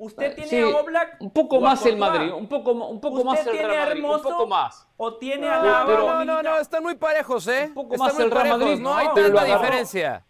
Usted 0.00 0.34
tiene 0.34 0.62
a 0.62 0.76
Oblak. 0.78 1.16
Un 1.20 1.30
poco 1.30 1.60
más 1.60 1.84
el 1.84 1.98
Madrid, 1.98 2.32
un 2.32 2.48
poco, 2.48 2.72
un 2.72 3.00
poco 3.02 3.22
más 3.22 3.46
el 3.46 3.58
Real 3.58 3.88
Madrid, 3.88 4.02
un 4.02 4.22
poco 4.22 4.46
más. 4.46 4.88
O 4.96 5.14
tiene 5.16 5.46
a 5.46 5.62
la. 5.62 5.84
No, 5.84 6.24
no, 6.24 6.42
no, 6.42 6.58
están 6.58 6.82
muy 6.82 6.94
parejos, 6.94 7.46
¿eh? 7.48 7.66
Un 7.66 7.74
poco 7.74 7.98
más 7.98 8.18
el 8.18 8.30
Real 8.30 8.58
Madrid. 8.58 8.78
No 8.80 8.96
hay 8.96 9.08
tanta 9.14 9.44
diferencia. 9.44 10.24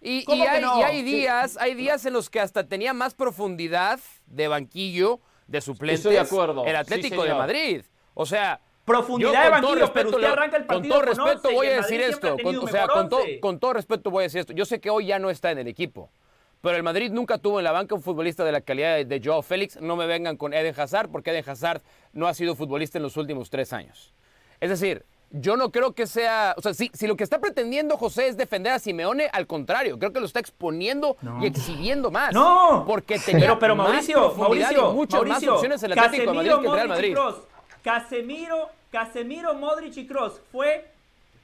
Y, 0.00 0.24
y, 0.26 0.40
hay, 0.40 0.62
y, 0.62 0.82
hay, 0.82 1.02
días, 1.02 1.58
hay 1.58 1.74
días 1.74 2.06
en 2.06 2.14
los 2.14 2.30
que 2.30 2.40
hasta 2.40 2.66
tenía 2.66 2.94
más 2.94 3.12
profundidad 3.12 4.00
de 4.24 4.48
banquillo, 4.48 5.20
de 5.46 5.60
suplentes. 5.60 6.00
Estoy 6.00 6.14
de 6.14 6.20
acuerdo. 6.20 6.64
El 6.64 6.76
Atlético 6.76 7.22
de 7.22 7.34
Madrid. 7.34 7.84
O 8.14 8.24
sea, 8.24 8.62
profundidad 8.86 9.44
de 9.44 9.50
banquillo, 9.50 9.92
pero 9.92 10.08
usted 10.08 10.24
arranca 10.24 10.56
el 10.56 10.64
partido 10.64 10.94
con 10.94 11.04
todo 11.04 11.26
respeto 11.26 11.54
voy 11.54 11.66
a 11.66 11.76
decir 11.76 12.00
esto, 12.00 12.36
con, 12.42 12.56
o 12.56 12.66
sea, 12.68 12.88
con, 12.88 13.10
con, 13.40 13.60
todo 13.60 13.74
respeto 13.74 14.10
voy 14.10 14.22
a 14.22 14.24
decir 14.24 14.40
esto. 14.40 14.54
Yo 14.54 14.64
sé 14.64 14.80
que 14.80 14.88
hoy 14.88 15.06
ya 15.06 15.18
no 15.18 15.28
está 15.28 15.50
en 15.50 15.58
el 15.58 15.68
equipo. 15.68 16.10
Pero 16.60 16.76
el 16.76 16.82
Madrid 16.82 17.10
nunca 17.10 17.38
tuvo 17.38 17.58
en 17.58 17.64
la 17.64 17.72
banca 17.72 17.94
un 17.94 18.02
futbolista 18.02 18.44
de 18.44 18.52
la 18.52 18.60
calidad 18.60 19.04
de 19.04 19.20
Joao 19.22 19.42
Félix. 19.42 19.80
No 19.80 19.96
me 19.96 20.06
vengan 20.06 20.36
con 20.36 20.52
Eden 20.52 20.74
Hazard, 20.78 21.08
porque 21.10 21.30
Eden 21.30 21.48
Hazard 21.48 21.82
no 22.12 22.26
ha 22.26 22.34
sido 22.34 22.54
futbolista 22.54 22.98
en 22.98 23.02
los 23.02 23.16
últimos 23.16 23.48
tres 23.48 23.72
años. 23.72 24.12
Es 24.60 24.68
decir, 24.68 25.06
yo 25.30 25.56
no 25.56 25.70
creo 25.70 25.94
que 25.94 26.06
sea. 26.06 26.54
O 26.56 26.60
sea, 26.60 26.74
si, 26.74 26.90
lo 27.06 27.16
que 27.16 27.24
está 27.24 27.40
pretendiendo 27.40 27.96
José 27.96 28.28
es 28.28 28.36
defender 28.36 28.72
a 28.72 28.78
Simeone, 28.78 29.28
al 29.32 29.46
contrario, 29.46 29.98
creo 29.98 30.12
que 30.12 30.20
lo 30.20 30.26
está 30.26 30.40
exponiendo 30.40 31.16
y 31.40 31.46
exhibiendo 31.46 32.10
más. 32.10 32.34
No, 32.34 32.84
porque 32.86 33.18
tenía 33.18 33.46
pero, 33.46 33.58
pero 33.58 33.76
Mauricio, 33.76 34.34
Mauricio, 34.34 34.92
muchas 34.92 35.22
más 35.24 35.46
opciones 35.46 35.82
en 35.82 35.92
el 35.92 35.98
Atlético 35.98 36.30
de 36.32 36.36
Madrid 36.36 36.52
que 36.60 36.66
el 36.66 36.72
Real 36.72 36.88
Madrid. 36.88 37.16
Casemiro, 37.82 38.68
Casemiro, 38.90 39.54
Modric 39.54 39.96
y 39.96 40.06
Cross 40.06 40.40
fue 40.52 40.89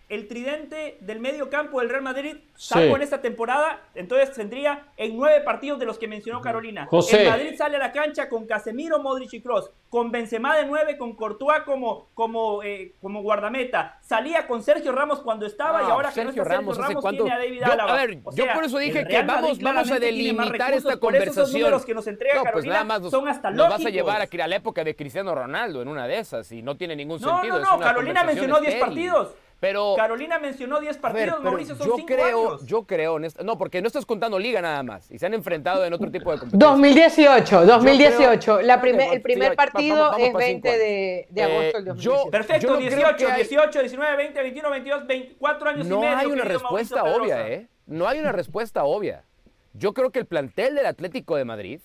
el 0.09 0.29
tridente 0.29 0.99
del 1.01 1.19
medio 1.19 1.51
campo 1.51 1.81
del 1.81 1.89
Real 1.89 2.03
Madrid, 2.03 2.37
salvo 2.55 2.95
en 2.95 3.03
esta 3.03 3.21
temporada, 3.21 3.81
entonces 3.95 4.33
tendría 4.33 4.87
en 4.97 5.17
nueve 5.17 5.41
partidos 5.41 5.81
de 5.81 5.87
los 5.87 5.99
que 5.99 6.07
mencionó 6.07 6.41
Carolina. 6.41 6.89
El 7.13 7.29
Madrid 7.29 7.55
sale 7.57 7.77
a 7.77 7.81
la 7.81 7.93
cancha 7.93 8.29
con 8.29 8.47
Casemiro, 8.47 9.01
Modric 9.01 9.33
y 9.33 9.41
Kroos, 9.41 9.71
con 9.91 10.13
Benzema 10.13 10.57
de 10.57 10.65
nueve, 10.65 10.97
con 10.97 11.15
Courtois 11.15 11.63
como, 11.65 12.09
como, 12.15 12.63
eh, 12.63 12.95
como 13.01 13.23
guardameta. 13.23 13.99
Salía 14.01 14.47
con 14.47 14.63
Sergio 14.63 14.93
Ramos 14.93 15.21
cuando 15.21 15.45
estaba 15.45 15.83
y 15.83 15.87
ahora 15.87 16.13
que 16.13 16.23
no 16.23 16.31
está 16.31 16.45
Ramos, 16.45 16.77
Sergio 16.77 17.01
Ramos 17.01 17.11
tiene 17.11 17.33
a 17.33 17.39
David 17.39 17.63
Álava. 17.65 17.93
a 17.93 18.07
ver, 18.07 18.19
yo 18.35 18.45
por 18.55 18.65
eso 18.65 18.79
dije 18.79 19.07
que 19.09 19.23
vamos, 19.23 19.59
vamos 19.59 19.91
a 19.91 19.99
delimitar 19.99 20.73
esta 20.73 20.99
conversación. 20.99 21.73
Por 21.73 21.85
que 21.85 21.95
nos 21.95 22.07
entrega 22.07 22.43
no, 22.43 22.51
pues 22.53 22.65
nada 22.65 22.85
más 22.85 23.11
son 23.11 23.29
hasta 23.29 23.51
nos 23.51 23.69
vas 23.69 23.85
a 23.85 23.91
llevar 23.91 24.23
a, 24.23 24.47
la 24.47 24.57
época 24.57 24.85
de 24.85 24.95
Cristiano 24.95 25.35
Ronaldo 25.35 25.83
en 25.83 25.89
una 25.89 26.07
de 26.07 26.19
esas 26.19 26.51
y 26.53 26.63
no 26.63 26.77
tiene 26.77 26.95
ningún 26.95 27.19
sentido. 27.19 27.59
No, 27.59 27.65
no, 27.65 27.77
no, 27.77 27.81
Carolina 27.81 28.23
mencionó 28.23 28.61
10 28.61 28.77
partidos. 28.77 29.35
Pero, 29.59 29.95
Carolina 29.97 30.39
mencionó 30.39 30.81
10 30.81 30.99
partidos, 30.99 31.43
Mauricio 31.43 31.75
son 31.77 31.87
yo 31.87 32.05
creo, 32.05 32.49
años. 32.49 32.67
Yo 32.67 32.85
creo, 32.85 33.19
no, 33.19 33.57
porque 33.57 33.81
no 33.81 33.87
estás 33.87 34.05
contando 34.05 34.39
liga 34.39 34.61
nada 34.61 34.83
más 34.83 35.11
y 35.11 35.19
se 35.19 35.25
han 35.25 35.33
enfrentado 35.33 35.85
en 35.85 35.95
otro 35.95 36.11
tipo 36.11 36.31
de 36.31 36.39
competición. 36.39 36.73
2018, 36.73 37.65
2018. 37.65 38.61
la 38.63 38.81
primer, 38.83 39.15
el 39.15 39.23
primer 39.23 39.57
partido 39.57 40.15
es 40.19 40.33
20 40.35 40.69
de, 40.69 41.27
de, 41.31 41.43
agosto 41.43 41.79
del 41.79 41.85
2018. 41.87 42.31
perfecto, 42.31 42.77
18, 42.77 43.27
18, 43.35 43.81
19, 43.81 44.17
20, 44.17 44.43
21, 44.43 44.71
22, 44.71 45.07
24 45.07 45.69
años 45.71 45.87
no 45.87 45.97
y 45.97 46.01
medio. 46.01 46.13
No 46.13 46.19
hay 46.19 46.27
una 46.27 46.45
respuesta 46.45 47.05
obvia, 47.05 47.49
¿eh? 47.49 47.67
No 47.87 48.09
hay 48.09 48.19
una 48.19 48.33
respuesta 48.33 48.85
obvia. 48.85 49.25
Yo 49.73 49.95
creo 49.95 50.11
que 50.11 50.19
el 50.19 50.27
plantel 50.27 50.75
del 50.75 50.87
Atlético 50.87 51.37
de 51.37 51.47
Madrid, 51.47 51.81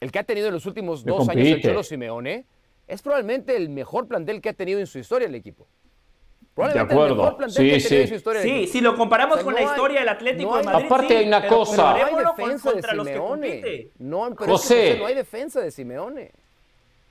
el 0.00 0.10
que 0.10 0.18
ha 0.18 0.24
tenido 0.24 0.48
en 0.48 0.54
los 0.54 0.66
últimos 0.66 1.04
dos 1.04 1.28
años 1.28 1.46
el 1.46 1.62
Cholo 1.62 1.84
Simeone, 1.84 2.46
es 2.88 3.02
probablemente 3.02 3.54
el 3.56 3.68
mejor 3.68 4.08
plantel 4.08 4.40
que 4.40 4.48
ha 4.48 4.54
tenido 4.54 4.80
en 4.80 4.86
su 4.86 4.98
historia 4.98 5.28
el 5.28 5.34
equipo 5.36 5.68
de 6.66 6.80
acuerdo. 6.80 7.38
Sí, 7.48 7.80
sí. 7.80 8.06
Sí, 8.42 8.66
si 8.66 8.80
lo 8.80 8.96
comparamos 8.96 9.40
con 9.40 9.54
la 9.54 9.62
historia 9.62 10.00
del 10.00 10.08
Atlético 10.08 10.58
de 10.58 10.64
Madrid. 10.64 10.86
Aparte 10.86 11.16
hay 11.18 11.26
una 11.26 11.46
cosa. 11.46 11.96
No 11.96 12.16
hay 12.18 12.24
defensa 12.24 12.72
de 12.72 12.82
Simeone. 12.82 13.90
No, 13.98 14.36
José, 14.36 14.96
no 14.98 15.06
hay 15.06 15.14
defensa 15.14 15.60
de 15.60 15.70
Simeone. 15.70 16.32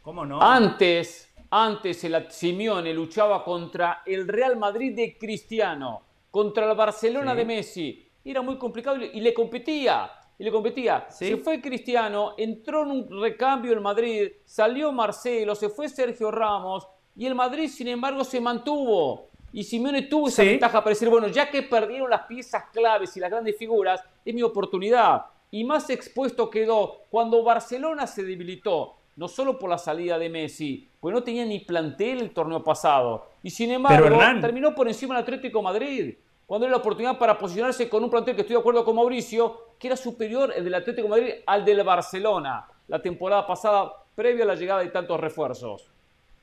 ¿Cómo 0.01 0.25
no? 0.25 0.41
Antes, 0.41 1.33
antes 1.49 2.03
el 2.03 2.31
Simeone 2.31 2.93
luchaba 2.93 3.43
contra 3.43 4.03
el 4.05 4.27
Real 4.27 4.55
Madrid 4.57 4.95
de 4.95 5.17
Cristiano, 5.17 6.01
contra 6.31 6.69
el 6.69 6.77
Barcelona 6.77 7.35
de 7.35 7.45
Messi. 7.45 8.07
Era 8.23 8.41
muy 8.41 8.57
complicado 8.57 8.97
y 8.97 9.19
le 9.21 9.33
competía. 9.33 10.11
Y 10.39 10.43
le 10.43 10.51
competía. 10.51 11.07
Se 11.09 11.37
fue 11.37 11.59
Cristiano, 11.59 12.35
entró 12.37 12.83
en 12.83 12.91
un 12.91 13.21
recambio 13.21 13.73
el 13.73 13.81
Madrid, 13.81 14.33
salió 14.45 14.91
Marcelo, 14.91 15.55
se 15.55 15.69
fue 15.69 15.89
Sergio 15.89 16.29
Ramos 16.29 16.87
y 17.15 17.25
el 17.25 17.33
Madrid, 17.33 17.67
sin 17.69 17.87
embargo, 17.87 18.23
se 18.23 18.39
mantuvo. 18.39 19.29
Y 19.57 19.63
Simeone 19.63 20.03
tuvo 20.03 20.27
esa 20.27 20.43
ventaja 20.43 20.83
para 20.83 20.91
decir, 20.91 21.09
bueno, 21.09 21.29
ya 21.29 21.49
que 21.49 21.63
perdieron 21.63 22.11
las 22.11 22.27
piezas 22.27 22.65
claves 22.71 23.17
y 23.17 23.19
las 23.19 23.31
grandes 23.31 23.57
figuras, 23.57 24.03
es 24.23 24.31
mi 24.31 24.43
oportunidad. 24.43 25.25
Y 25.49 25.63
más 25.63 25.89
expuesto 25.89 26.47
quedó 26.47 26.97
cuando 27.09 27.43
Barcelona 27.43 28.05
se 28.05 28.21
debilitó, 28.21 28.97
no 29.15 29.27
solo 29.27 29.57
por 29.57 29.71
la 29.71 29.79
salida 29.79 30.19
de 30.19 30.29
Messi, 30.29 30.87
pues 30.99 31.11
no 31.11 31.23
tenía 31.23 31.43
ni 31.43 31.61
plantel 31.61 32.19
el 32.19 32.29
torneo 32.35 32.63
pasado. 32.63 33.31
Y 33.41 33.49
sin 33.49 33.71
embargo, 33.71 34.19
terminó 34.39 34.75
por 34.75 34.87
encima 34.87 35.15
del 35.15 35.23
Atlético 35.23 35.63
Madrid, 35.63 36.13
cuando 36.45 36.67
era 36.67 36.75
la 36.75 36.81
oportunidad 36.81 37.17
para 37.17 37.35
posicionarse 37.35 37.89
con 37.89 38.03
un 38.03 38.11
plantel 38.11 38.35
que 38.35 38.41
estoy 38.41 38.57
de 38.57 38.59
acuerdo 38.59 38.85
con 38.85 38.95
Mauricio, 38.95 39.69
que 39.79 39.87
era 39.87 39.97
superior 39.97 40.53
el 40.55 40.65
del 40.65 40.75
Atlético 40.75 41.07
Madrid 41.07 41.31
al 41.47 41.65
del 41.65 41.83
Barcelona 41.83 42.67
la 42.87 43.01
temporada 43.01 43.47
pasada, 43.47 43.91
previo 44.13 44.43
a 44.43 44.47
la 44.47 44.55
llegada 44.55 44.83
de 44.83 44.89
tantos 44.89 45.19
refuerzos. 45.19 45.89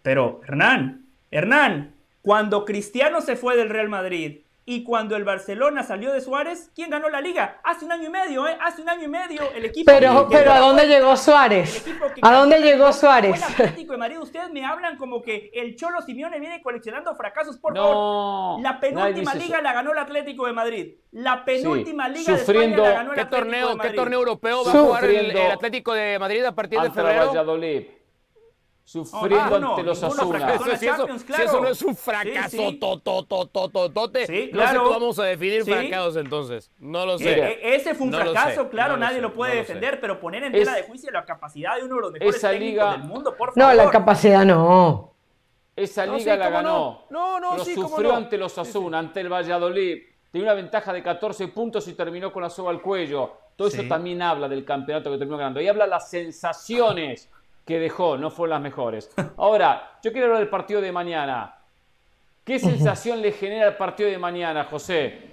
Pero, 0.02 0.40
Hernán, 0.42 1.06
Hernán, 1.30 1.94
cuando 2.24 2.64
Cristiano 2.64 3.20
se 3.20 3.36
fue 3.36 3.54
del 3.54 3.68
Real 3.68 3.90
Madrid 3.90 4.40
y 4.64 4.82
cuando 4.82 5.14
el 5.14 5.24
Barcelona 5.24 5.82
salió 5.82 6.10
de 6.10 6.22
Suárez, 6.22 6.70
¿quién 6.74 6.88
ganó 6.88 7.10
la 7.10 7.20
liga? 7.20 7.60
Hace 7.62 7.84
un 7.84 7.92
año 7.92 8.06
y 8.06 8.10
medio, 8.10 8.48
¿eh? 8.48 8.56
Hace 8.62 8.80
un 8.80 8.88
año 8.88 9.04
y 9.04 9.08
medio 9.08 9.42
el 9.54 9.66
equipo. 9.66 9.92
Pero, 9.92 10.26
pero 10.30 10.52
¿a 10.52 10.58
dónde 10.58 10.86
llegó 10.86 11.18
Suárez? 11.18 11.84
¿A 12.22 12.32
dónde 12.32 12.62
llegó 12.62 12.90
Suárez? 12.94 13.36
El 13.36 13.66
Atlético 13.66 13.92
de 13.92 13.98
Madrid, 13.98 14.18
ustedes 14.20 14.50
me 14.50 14.64
hablan 14.64 14.96
como 14.96 15.20
que 15.20 15.50
el 15.52 15.76
Cholo 15.76 16.00
Simeone 16.00 16.40
viene 16.40 16.62
coleccionando 16.62 17.14
fracasos. 17.14 17.58
Por 17.58 17.76
favor, 17.76 18.62
la 18.62 18.80
penúltima 18.80 19.34
liga 19.34 19.60
la 19.60 19.74
ganó 19.74 19.92
el 19.92 19.98
Atlético 19.98 20.46
de 20.46 20.52
Madrid. 20.54 20.94
La 21.12 21.44
penúltima 21.44 22.08
liga 22.08 22.38
sufriendo, 22.38 22.84
de 22.84 22.88
España 22.88 22.88
la 22.88 22.94
ganó 22.94 23.10
el 23.10 23.16
¿qué 23.16 23.20
Atlético 23.20 23.42
torneo, 23.42 23.68
de 23.68 23.76
Madrid. 23.76 23.90
¿Qué 23.90 23.96
torneo 23.96 24.18
europeo 24.20 24.64
va 24.64 24.70
a 24.70 24.82
jugar 24.82 25.04
el, 25.04 25.36
Atlético 25.52 25.92
de 25.92 26.18
Madrid 26.18 26.42
a 26.42 26.54
partir 26.54 26.80
de 26.80 26.90
febrero? 26.90 27.26
Valladolid 27.26 27.82
sufriendo 28.84 29.56
ante 29.56 29.82
los 29.82 30.02
Asuna. 30.02 30.58
Si 30.78 30.86
eso, 30.86 31.60
no 31.60 31.68
es 31.68 31.82
un 31.82 31.96
fracaso, 31.96 32.50
sí, 32.50 32.80
sí. 34.26 34.50
claro. 34.52 34.90
vamos 34.90 35.18
a 35.18 35.24
definir 35.24 35.64
fracasos 35.64 36.16
entonces. 36.16 36.70
No 36.78 37.06
lo 37.06 37.18
sé. 37.18 37.32
E, 37.32 37.76
ese 37.76 37.94
fue 37.94 38.06
un 38.06 38.12
fracaso, 38.12 38.68
claro, 38.68 38.96
nadie 38.96 39.20
lo, 39.20 39.32
puede 39.32 39.56
defender, 39.56 40.00
pero 40.00 40.20
poner 40.20 40.44
en 40.44 40.52
tela 40.52 40.74
de 40.74 40.82
juicio 40.82 41.10
la 41.10 41.24
capacidad 41.24 41.76
de 41.76 41.84
uno 41.84 41.96
de 41.96 42.00
los 42.02 42.12
mejores 42.12 42.36
esa 42.36 42.52
liga, 42.52 42.92
del 42.92 43.04
mundo, 43.04 43.34
por 43.36 43.54
favor. 43.54 43.74
No, 43.74 43.74
la 43.74 43.90
capacidad 43.90 44.44
no. 44.44 45.14
Esa 45.74 46.06
liga 46.06 46.36
la 46.36 46.50
ganó. 46.50 47.06
No, 47.10 47.40
no, 47.40 47.50
pero 47.52 47.64
sufrió 47.64 48.14
ante 48.14 48.38
los 48.38 48.56
Asuna, 48.58 48.98
ante 48.98 49.20
el 49.20 49.32
Valladolid. 49.32 50.02
Tenía 50.30 50.48
una 50.48 50.54
ventaja 50.54 50.92
de 50.92 51.02
14 51.02 51.48
puntos 51.48 51.86
y 51.88 51.94
terminó 51.94 52.32
con 52.32 52.42
la 52.42 52.50
soga 52.50 52.70
al 52.70 52.82
cuello. 52.82 53.32
Todo 53.56 53.68
eso 53.68 53.84
también 53.84 54.20
habla 54.20 54.48
del 54.48 54.64
campeonato 54.64 55.10
que 55.10 55.18
terminó 55.18 55.38
ganando. 55.38 55.60
Y 55.60 55.68
habla 55.68 55.86
las 55.86 56.10
sensaciones 56.10 57.30
que 57.64 57.78
dejó, 57.78 58.16
no 58.18 58.30
fueron 58.30 58.50
las 58.50 58.62
mejores. 58.62 59.10
Ahora, 59.36 59.98
yo 60.02 60.12
quiero 60.12 60.26
hablar 60.26 60.40
del 60.40 60.50
partido 60.50 60.80
de 60.80 60.92
mañana. 60.92 61.58
¿Qué 62.44 62.58
sensación 62.58 63.22
le 63.22 63.32
genera 63.32 63.68
el 63.68 63.76
partido 63.76 64.10
de 64.10 64.18
mañana, 64.18 64.64
José? 64.64 65.32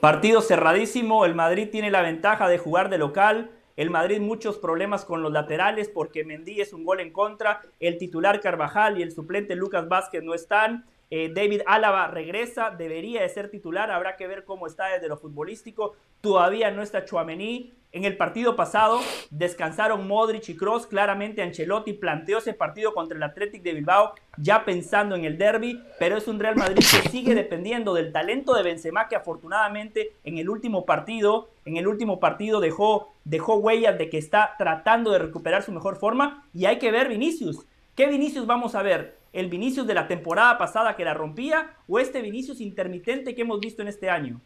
Partido 0.00 0.40
cerradísimo, 0.40 1.24
el 1.24 1.34
Madrid 1.34 1.68
tiene 1.70 1.90
la 1.90 2.02
ventaja 2.02 2.48
de 2.48 2.58
jugar 2.58 2.88
de 2.88 2.98
local. 2.98 3.50
El 3.76 3.90
Madrid 3.90 4.20
muchos 4.20 4.58
problemas 4.58 5.04
con 5.04 5.22
los 5.22 5.32
laterales 5.32 5.88
porque 5.88 6.24
Mendy 6.24 6.60
es 6.60 6.72
un 6.72 6.84
gol 6.84 7.00
en 7.00 7.12
contra. 7.12 7.60
El 7.80 7.98
titular 7.98 8.40
Carvajal 8.40 8.98
y 8.98 9.02
el 9.02 9.12
suplente 9.12 9.56
Lucas 9.56 9.88
Vázquez 9.88 10.22
no 10.22 10.34
están. 10.34 10.86
Eh, 11.16 11.30
David 11.32 11.60
Álava 11.66 12.08
regresa, 12.08 12.70
debería 12.70 13.22
de 13.22 13.28
ser 13.28 13.48
titular, 13.48 13.88
habrá 13.92 14.16
que 14.16 14.26
ver 14.26 14.44
cómo 14.44 14.66
está 14.66 14.86
desde 14.88 15.06
lo 15.06 15.16
futbolístico. 15.16 15.94
Todavía 16.20 16.72
no 16.72 16.82
está 16.82 17.04
Chuamení. 17.04 17.72
En 17.92 18.04
el 18.04 18.16
partido 18.16 18.56
pasado 18.56 18.98
descansaron 19.30 20.08
Modric 20.08 20.48
y 20.48 20.56
Cross. 20.56 20.88
Claramente 20.88 21.40
Ancelotti 21.40 21.92
planteó 21.92 22.38
ese 22.38 22.52
partido 22.52 22.94
contra 22.94 23.16
el 23.16 23.22
Athletic 23.22 23.62
de 23.62 23.74
Bilbao 23.74 24.14
ya 24.38 24.64
pensando 24.64 25.14
en 25.14 25.24
el 25.24 25.38
derby, 25.38 25.80
pero 26.00 26.16
es 26.16 26.26
un 26.26 26.40
Real 26.40 26.56
Madrid 26.56 26.78
que 26.78 27.08
sigue 27.08 27.36
dependiendo 27.36 27.94
del 27.94 28.10
talento 28.10 28.52
de 28.52 28.64
Benzema 28.64 29.06
que 29.06 29.14
afortunadamente 29.14 30.14
en 30.24 30.38
el 30.38 30.50
último 30.50 30.84
partido, 30.84 31.48
en 31.64 31.76
el 31.76 31.86
último 31.86 32.18
partido 32.18 32.58
dejó, 32.58 33.14
dejó 33.22 33.54
huellas 33.54 33.96
de 33.98 34.10
que 34.10 34.18
está 34.18 34.56
tratando 34.58 35.12
de 35.12 35.20
recuperar 35.20 35.62
su 35.62 35.70
mejor 35.70 35.94
forma 35.94 36.44
y 36.52 36.64
hay 36.64 36.80
que 36.80 36.90
ver 36.90 37.08
Vinicius. 37.08 37.64
¿Qué 37.94 38.08
Vinicius 38.08 38.48
vamos 38.48 38.74
a 38.74 38.82
ver? 38.82 39.22
¿El 39.34 39.48
Vinicius 39.48 39.84
de 39.84 39.94
la 39.94 40.06
temporada 40.06 40.56
pasada 40.56 40.94
que 40.94 41.04
la 41.04 41.12
rompía 41.12 41.74
o 41.88 41.98
este 41.98 42.22
Vinicius 42.22 42.60
intermitente 42.60 43.34
que 43.34 43.42
hemos 43.42 43.58
visto 43.58 43.82
en 43.82 43.88
este 43.88 44.08
año? 44.08 44.40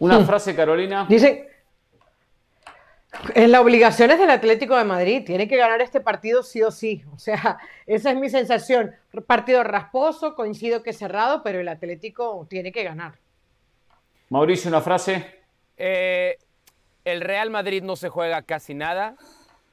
Una 0.00 0.18
frase, 0.24 0.56
Carolina. 0.56 1.06
Dice, 1.08 1.48
en 3.36 3.52
las 3.52 3.60
obligaciones 3.60 4.18
del 4.18 4.30
Atlético 4.30 4.76
de 4.76 4.82
Madrid, 4.82 5.22
tiene 5.24 5.46
que 5.46 5.56
ganar 5.56 5.80
este 5.80 6.00
partido 6.00 6.42
sí 6.42 6.60
o 6.60 6.72
sí. 6.72 7.04
O 7.14 7.20
sea, 7.20 7.58
esa 7.86 8.10
es 8.10 8.16
mi 8.16 8.28
sensación. 8.28 8.96
Partido 9.28 9.62
rasposo, 9.62 10.34
coincido 10.34 10.82
que 10.82 10.92
cerrado, 10.92 11.44
pero 11.44 11.60
el 11.60 11.68
Atlético 11.68 12.48
tiene 12.50 12.72
que 12.72 12.82
ganar. 12.82 13.14
Mauricio, 14.28 14.70
una 14.70 14.80
frase. 14.80 15.24
Eh, 15.76 16.36
el 17.04 17.20
Real 17.20 17.50
Madrid 17.50 17.84
no 17.84 17.94
se 17.94 18.08
juega 18.08 18.42
casi 18.42 18.74
nada, 18.74 19.14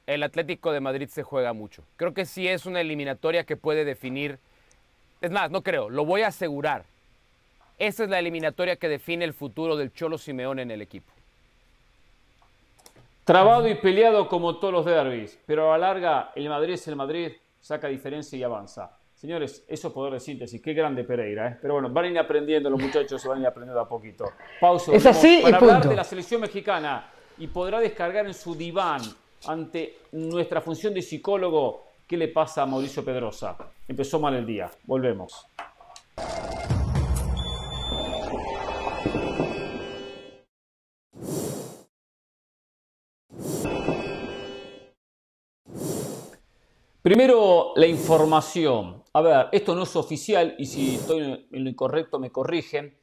el 0.06 0.22
Atlético 0.22 0.72
de 0.72 0.80
Madrid 0.80 1.08
se 1.08 1.22
juega 1.22 1.52
mucho. 1.52 1.82
Creo 1.96 2.14
que 2.14 2.24
sí 2.24 2.46
es 2.46 2.66
una 2.66 2.80
eliminatoria 2.80 3.44
que 3.44 3.56
puede 3.56 3.84
definir. 3.84 4.38
Es 5.20 5.30
más, 5.30 5.50
no 5.50 5.62
creo, 5.62 5.90
lo 5.90 6.04
voy 6.04 6.22
a 6.22 6.28
asegurar. 6.28 6.84
Esa 7.78 8.04
es 8.04 8.10
la 8.10 8.18
eliminatoria 8.18 8.76
que 8.76 8.88
define 8.88 9.24
el 9.24 9.34
futuro 9.34 9.76
del 9.76 9.92
Cholo 9.92 10.16
Simeone 10.16 10.62
en 10.62 10.70
el 10.70 10.80
equipo. 10.80 11.12
Trabado 13.24 13.68
y 13.68 13.74
peleado 13.74 14.28
como 14.28 14.58
todos 14.58 14.72
los 14.72 14.84
derbis, 14.84 15.38
pero 15.46 15.72
a 15.72 15.78
la 15.78 15.88
larga 15.88 16.32
el 16.36 16.48
Madrid 16.48 16.74
es 16.74 16.86
el 16.86 16.94
Madrid, 16.94 17.32
saca 17.60 17.88
diferencia 17.88 18.38
y 18.38 18.44
avanza. 18.44 18.96
Señores, 19.16 19.64
eso 19.66 19.88
es 19.88 19.94
poder 19.94 20.12
de 20.12 20.20
síntesis. 20.20 20.62
Qué 20.62 20.74
grande 20.74 21.02
Pereira, 21.02 21.48
¿eh? 21.48 21.58
Pero 21.60 21.74
bueno, 21.74 21.90
van 21.90 22.04
a 22.04 22.08
ir 22.08 22.18
aprendiendo 22.18 22.70
los 22.70 22.80
muchachos, 22.80 23.20
se 23.20 23.26
van 23.26 23.38
a 23.38 23.40
ir 23.40 23.46
aprendiendo 23.48 23.80
a 23.80 23.88
poquito. 23.88 24.26
Pausa. 24.60 24.92
Es 24.94 25.04
así 25.06 25.40
para 25.42 25.56
y 25.56 25.60
punto. 25.60 25.88
de 25.88 25.96
la 25.96 26.04
selección 26.04 26.40
mexicana 26.40 27.10
y 27.38 27.48
podrá 27.48 27.80
descargar 27.80 28.26
en 28.26 28.34
su 28.34 28.54
diván 28.54 29.00
ante 29.46 29.98
nuestra 30.12 30.60
función 30.60 30.94
de 30.94 31.02
psicólogo 31.02 31.84
qué 32.06 32.16
le 32.16 32.28
pasa 32.28 32.62
a 32.62 32.66
Mauricio 32.66 33.04
Pedrosa. 33.04 33.56
Empezó 33.88 34.20
mal 34.20 34.34
el 34.34 34.46
día. 34.46 34.70
Volvemos. 34.84 35.46
Primero, 47.02 47.72
la 47.76 47.86
información. 47.86 49.04
A 49.12 49.20
ver, 49.20 49.46
esto 49.52 49.76
no 49.76 49.84
es 49.84 49.94
oficial 49.94 50.56
y 50.58 50.66
si 50.66 50.96
estoy 50.96 51.46
en 51.52 51.64
lo 51.64 51.70
incorrecto 51.70 52.18
me 52.18 52.32
corrigen, 52.32 52.96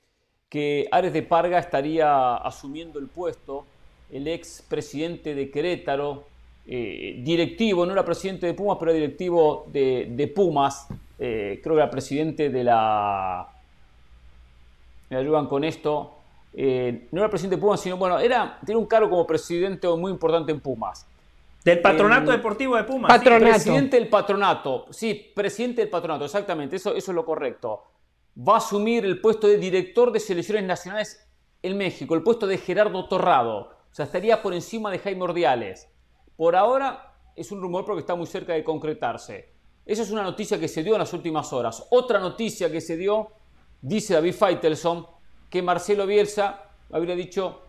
que 0.49 0.89
Ares 0.91 1.13
de 1.13 1.23
Parga 1.23 1.57
estaría 1.57 2.35
asumiendo 2.35 2.99
el 2.99 3.07
puesto, 3.07 3.65
el 4.13 4.27
ex 4.27 4.63
presidente 4.67 5.33
de 5.33 5.49
Querétaro, 5.49 6.25
eh, 6.67 7.19
directivo, 7.23 7.83
no 7.83 7.93
era 7.93 8.05
presidente 8.05 8.45
de 8.45 8.53
Pumas, 8.53 8.77
pero 8.79 8.91
era 8.91 8.99
directivo 8.99 9.65
de, 9.71 10.31
Pumas, 10.33 10.87
eh, 11.17 11.59
creo 11.63 11.75
que 11.75 11.81
era 11.81 11.89
presidente 11.89 12.49
de 12.49 12.63
la... 12.63 13.49
Me 15.09 15.17
ayudan 15.17 15.47
con 15.47 15.63
esto. 15.63 16.15
Eh, 16.53 17.07
no 17.11 17.21
era 17.21 17.29
presidente 17.29 17.55
de 17.55 17.61
Pumas, 17.61 17.81
sino, 17.81 17.97
bueno, 17.97 18.19
era, 18.19 18.59
tiene 18.63 18.79
un 18.79 18.85
cargo 18.85 19.09
como 19.09 19.25
presidente 19.25 19.87
muy 19.87 20.11
importante 20.11 20.51
en 20.51 20.59
Pumas. 20.59 21.07
Del 21.65 21.81
patronato 21.81 22.31
deportivo 22.31 22.75
de 22.75 22.83
Pumas. 22.83 23.19
presidente 23.19 23.97
del 23.97 24.09
patronato, 24.09 24.85
sí, 24.91 25.31
presidente 25.33 25.81
del 25.81 25.89
patronato, 25.89 26.25
exactamente, 26.25 26.75
eso, 26.75 26.93
eso 26.93 27.11
es 27.11 27.15
lo 27.15 27.25
correcto. 27.25 27.83
Va 28.37 28.55
a 28.55 28.57
asumir 28.57 29.05
el 29.05 29.19
puesto 29.19 29.47
de 29.47 29.57
director 29.57 30.11
de 30.11 30.19
selecciones 30.19 30.65
nacionales 30.65 31.27
en 31.63 31.77
México, 31.77 32.13
el 32.13 32.21
puesto 32.21 32.45
de 32.45 32.57
Gerardo 32.59 33.07
Torrado. 33.07 33.72
O 33.93 33.95
sea, 33.95 34.05
estaría 34.05 34.41
por 34.41 34.55
encima 34.55 34.89
de 34.89 34.97
Jaime 34.97 35.21
Ordiales. 35.21 35.87
Por 36.35 36.55
ahora 36.55 37.13
es 37.35 37.51
un 37.51 37.61
rumor 37.61 37.85
porque 37.85 37.99
está 37.99 38.15
muy 38.15 38.25
cerca 38.25 38.53
de 38.53 38.63
concretarse. 38.63 39.53
Esa 39.85 40.01
es 40.01 40.09
una 40.09 40.23
noticia 40.23 40.59
que 40.59 40.67
se 40.67 40.81
dio 40.81 40.93
en 40.93 40.99
las 40.99 41.13
últimas 41.13 41.53
horas. 41.53 41.85
Otra 41.91 42.19
noticia 42.19 42.71
que 42.71 42.81
se 42.81 42.97
dio, 42.97 43.27
dice 43.83 44.15
David 44.15 44.33
Feitelson, 44.33 45.05
que 45.47 45.61
Marcelo 45.61 46.07
Bielsa 46.07 46.71
habría 46.91 47.15
dicho, 47.15 47.61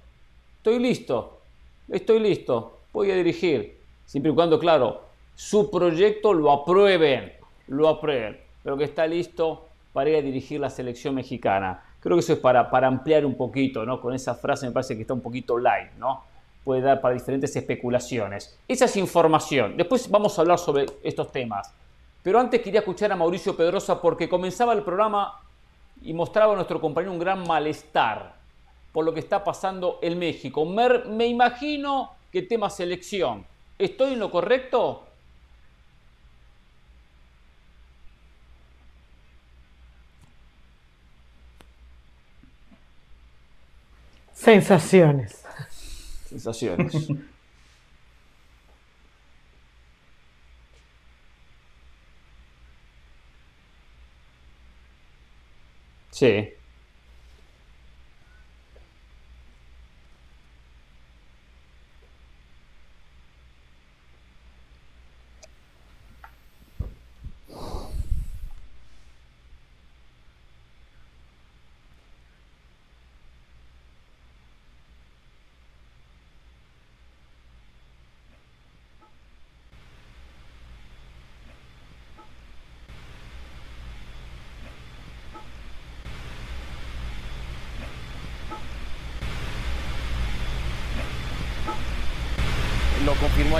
estoy 0.56 0.78
listo, 0.78 1.42
estoy 1.90 2.20
listo, 2.20 2.78
voy 2.90 3.10
a 3.10 3.16
dirigir. 3.16 3.82
Siempre 4.06 4.32
y 4.32 4.34
cuando, 4.34 4.58
claro, 4.58 5.02
su 5.34 5.70
proyecto 5.70 6.32
lo 6.32 6.50
aprueben, 6.50 7.34
lo 7.66 7.86
aprueben, 7.86 8.40
pero 8.62 8.78
que 8.78 8.84
está 8.84 9.06
listo 9.06 9.66
para 9.92 10.08
ir 10.08 10.16
a 10.16 10.22
dirigir 10.22 10.58
la 10.58 10.70
selección 10.70 11.16
mexicana. 11.16 11.84
Creo 12.04 12.16
que 12.16 12.20
eso 12.20 12.34
es 12.34 12.38
para, 12.38 12.70
para 12.70 12.86
ampliar 12.86 13.26
un 13.26 13.34
poquito, 13.34 13.84
¿no? 13.84 14.00
Con 14.00 14.14
esa 14.14 14.36
frase 14.36 14.66
me 14.66 14.72
parece 14.72 14.94
que 14.94 15.00
está 15.00 15.12
un 15.12 15.20
poquito 15.20 15.58
light, 15.58 15.90
¿no? 15.98 16.22
Puede 16.62 16.82
dar 16.82 17.00
para 17.00 17.14
diferentes 17.14 17.56
especulaciones. 17.56 18.56
Esa 18.68 18.84
es 18.84 18.96
información. 18.96 19.76
Después 19.76 20.08
vamos 20.08 20.38
a 20.38 20.42
hablar 20.42 20.60
sobre 20.60 20.86
estos 21.02 21.32
temas. 21.32 21.74
Pero 22.22 22.38
antes 22.38 22.60
quería 22.60 22.80
escuchar 22.80 23.10
a 23.10 23.16
Mauricio 23.16 23.56
Pedrosa 23.56 24.00
porque 24.00 24.28
comenzaba 24.28 24.72
el 24.72 24.82
programa 24.82 25.40
y 26.00 26.12
mostraba 26.12 26.52
a 26.52 26.56
nuestro 26.56 26.80
compañero 26.80 27.12
un 27.12 27.18
gran 27.18 27.44
malestar 27.44 28.34
por 28.92 29.04
lo 29.04 29.12
que 29.12 29.20
está 29.20 29.42
pasando 29.42 29.98
en 30.00 30.16
México. 30.18 30.64
me 30.64 31.26
imagino 31.26 32.12
que 32.30 32.42
tema 32.42 32.70
selección 32.70 33.44
¿Estoy 33.78 34.12
en 34.12 34.20
lo 34.20 34.30
correcto? 34.30 35.02
Sensaciones. 44.44 45.42
Sensaciones. 46.28 46.92
sí. 56.10 56.52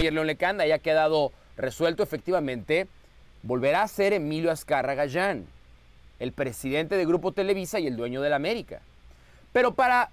Ayer 0.04 0.12
León 0.12 0.26
Lecanda, 0.26 0.66
ya 0.66 0.76
ha 0.76 0.78
quedado 0.78 1.32
resuelto 1.56 2.02
efectivamente, 2.02 2.86
volverá 3.42 3.82
a 3.82 3.88
ser 3.88 4.12
Emilio 4.12 4.50
Azcarra 4.50 4.94
Gallán, 4.94 5.46
el 6.18 6.32
presidente 6.32 6.96
de 6.96 7.06
Grupo 7.06 7.32
Televisa 7.32 7.80
y 7.80 7.86
el 7.86 7.96
dueño 7.96 8.20
de 8.22 8.30
la 8.30 8.36
América. 8.36 8.80
Pero 9.52 9.74
para, 9.74 10.10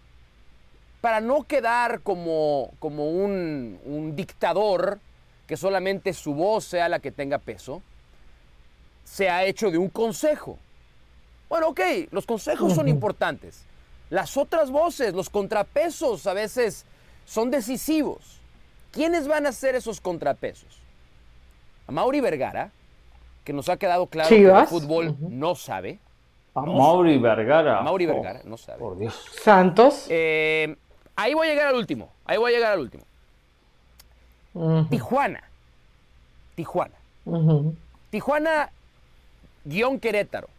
para 1.02 1.22
no 1.22 1.44
quedar 1.44 2.02
como, 2.02 2.72
como 2.80 3.10
un, 3.10 3.80
un 3.86 4.16
dictador, 4.16 5.00
que 5.48 5.58
solamente 5.58 6.14
su 6.14 6.34
voz 6.34 6.66
sea 6.66 6.90
la 6.90 7.00
que 7.00 7.12
tenga 7.12 7.38
peso, 7.38 7.82
se 9.04 9.30
ha 9.30 9.44
hecho 9.44 9.72
de 9.72 9.78
un 9.78 9.90
consejo. 9.90 10.58
Bueno, 11.50 11.70
ok, 11.70 11.82
los 12.12 12.26
consejos 12.26 12.74
son 12.74 12.88
importantes. 12.88 13.64
Las 14.10 14.38
otras 14.38 14.72
voces, 14.72 15.14
los 15.14 15.30
contrapesos 15.30 16.28
a 16.28 16.34
veces 16.34 16.86
son 17.26 17.52
decisivos. 17.52 18.41
¿Quiénes 18.92 19.28
van 19.28 19.46
a 19.46 19.52
ser 19.52 19.76
esos 19.76 20.02
contrapesos? 20.02 20.80
A 21.88 21.92
Mauri 21.92 22.22
Vergara, 22.22 22.72
que 23.44 23.54
nos 23.54 23.70
ha 23.70 23.78
quedado 23.78 24.08
claro 24.08 24.30
que 24.30 24.44
el 24.44 24.68
fútbol 24.68 25.16
no 25.20 25.56
sabe. 25.56 26.00
A 26.54 26.62
Mauri 26.62 27.18
Vergara. 27.18 27.82
Mauri 27.82 28.06
Vergara, 28.06 28.42
no 28.44 28.58
sabe. 28.58 28.80
Por 28.80 28.98
Dios. 28.98 29.26
Santos. 29.42 30.08
Eh, 30.10 30.76
ahí 31.16 31.34
voy 31.34 31.48
a 31.48 31.52
llegar 31.52 31.68
al 31.68 31.76
último. 31.76 32.12
Ahí 32.26 32.38
voy 32.38 32.52
a 32.52 32.56
llegar 32.56 32.74
al 32.74 32.80
último. 32.80 33.04
Tijuana. 34.90 35.44
Tijuana. 36.56 36.96
Tijuana 38.10 38.70
guion 39.64 40.00
Querétaro. 40.00 40.50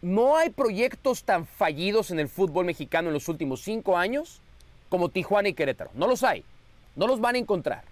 No 0.00 0.36
hay 0.36 0.50
proyectos 0.50 1.22
tan 1.22 1.46
fallidos 1.46 2.10
en 2.10 2.18
el 2.18 2.28
fútbol 2.28 2.64
mexicano 2.64 3.08
en 3.08 3.14
los 3.14 3.28
últimos 3.28 3.60
cinco 3.60 3.96
años 3.96 4.40
como 4.88 5.10
Tijuana 5.10 5.48
y 5.50 5.54
Querétaro. 5.54 5.90
No 5.94 6.06
los 6.06 6.22
hay. 6.24 6.44
No 6.96 7.06
los 7.06 7.20
van 7.20 7.36
a 7.36 7.38
encontrar. 7.38 7.84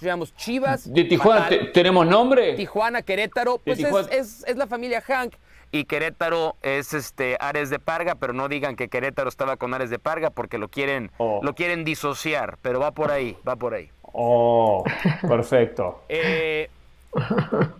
Llamamos 0.00 0.34
Chivas. 0.36 0.92
¿De 0.92 1.04
Tijuana 1.04 1.48
tenemos 1.72 2.06
nombre? 2.06 2.54
Tijuana, 2.54 3.02
Querétaro. 3.02 3.58
Pues 3.58 3.78
es, 4.10 4.44
la 4.56 4.66
familia 4.66 5.00
Hank. 5.00 5.34
Y 5.72 5.84
Querétaro 5.84 6.56
es 6.62 6.94
este 6.94 7.36
Ares 7.40 7.70
de 7.70 7.78
Parga, 7.78 8.14
pero 8.14 8.32
no 8.32 8.48
digan 8.48 8.76
que 8.76 8.88
Querétaro 8.88 9.28
estaba 9.28 9.56
con 9.56 9.74
Ares 9.74 9.90
de 9.90 9.98
Parga 9.98 10.30
porque 10.30 10.58
lo 10.58 10.68
quieren, 10.68 11.10
oh. 11.18 11.40
lo 11.42 11.54
quieren 11.54 11.84
disociar. 11.84 12.58
Pero 12.62 12.80
va 12.80 12.92
por 12.92 13.10
ahí, 13.10 13.36
va 13.46 13.56
por 13.56 13.74
ahí. 13.74 13.90
Oh, 14.02 14.84
perfecto. 15.22 16.02
Eh, 16.08 16.68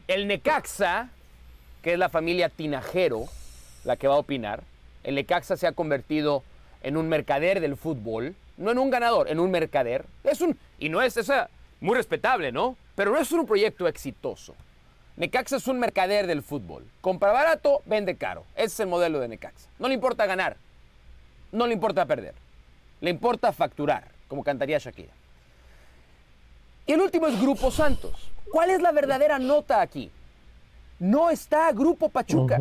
el 0.07 0.29
Necaxa, 0.29 1.09
que 1.83 1.95
es 1.95 1.99
la 1.99 2.09
familia 2.09 2.49
Tinajero, 2.49 3.25
la 3.85 3.97
que 3.97 4.07
va 4.07 4.15
a 4.15 4.19
opinar, 4.19 4.63
el 5.03 5.17
Necaxa 5.17 5.57
se 5.57 5.67
ha 5.67 5.73
convertido 5.73 6.45
en 6.83 6.97
un 6.97 7.09
mercader 7.09 7.61
del 7.61 7.77
fútbol 7.77 8.37
no 8.57 8.71
en 8.71 8.79
un 8.79 8.91
ganador, 8.91 9.29
en 9.29 9.41
un 9.41 9.51
mercader. 9.51 10.07
Es 10.23 10.41
un, 10.41 10.59
y 10.79 10.89
no 10.89 11.03
es 11.03 11.17
esa, 11.17 11.49
muy 11.81 11.97
respetable, 11.97 12.53
¿no? 12.53 12.77
Pero 12.95 13.13
no 13.13 13.19
es 13.19 13.31
un 13.33 13.47
proyecto 13.47 13.89
exitoso. 13.89 14.55
Necaxa 15.17 15.57
es 15.57 15.69
un 15.69 15.79
mercader 15.79 16.27
del 16.27 16.43
fútbol. 16.43 16.85
Compra 17.01 17.33
barato, 17.33 17.83
vende 17.87 18.17
caro. 18.17 18.45
Ese 18.57 18.67
es 18.67 18.81
el 18.81 18.89
modelo 18.89 19.21
de 19.21 19.29
Necaxa. 19.29 19.69
No 19.79 19.89
le 19.89 19.95
importa 19.95 20.27
ganar, 20.27 20.57
no 21.53 21.67
le 21.67 21.75
importa 21.75 22.07
perder. 22.07 22.35
Le 23.01 23.11
importa 23.11 23.53
facturar, 23.53 24.09
como 24.29 24.43
cantaría 24.43 24.79
Shakira. 24.79 25.13
Y 26.87 26.93
el 26.93 27.01
último 27.01 27.27
es 27.27 27.41
Grupo 27.41 27.71
Santos. 27.71 28.31
¿Cuál 28.51 28.71
es 28.71 28.83
la 28.83 28.93
verdadera 28.93 29.39
nota 29.39 29.81
aquí? 29.81 30.11
No 30.99 31.31
está 31.31 31.71
Grupo 31.73 32.09
Pachuca. 32.09 32.61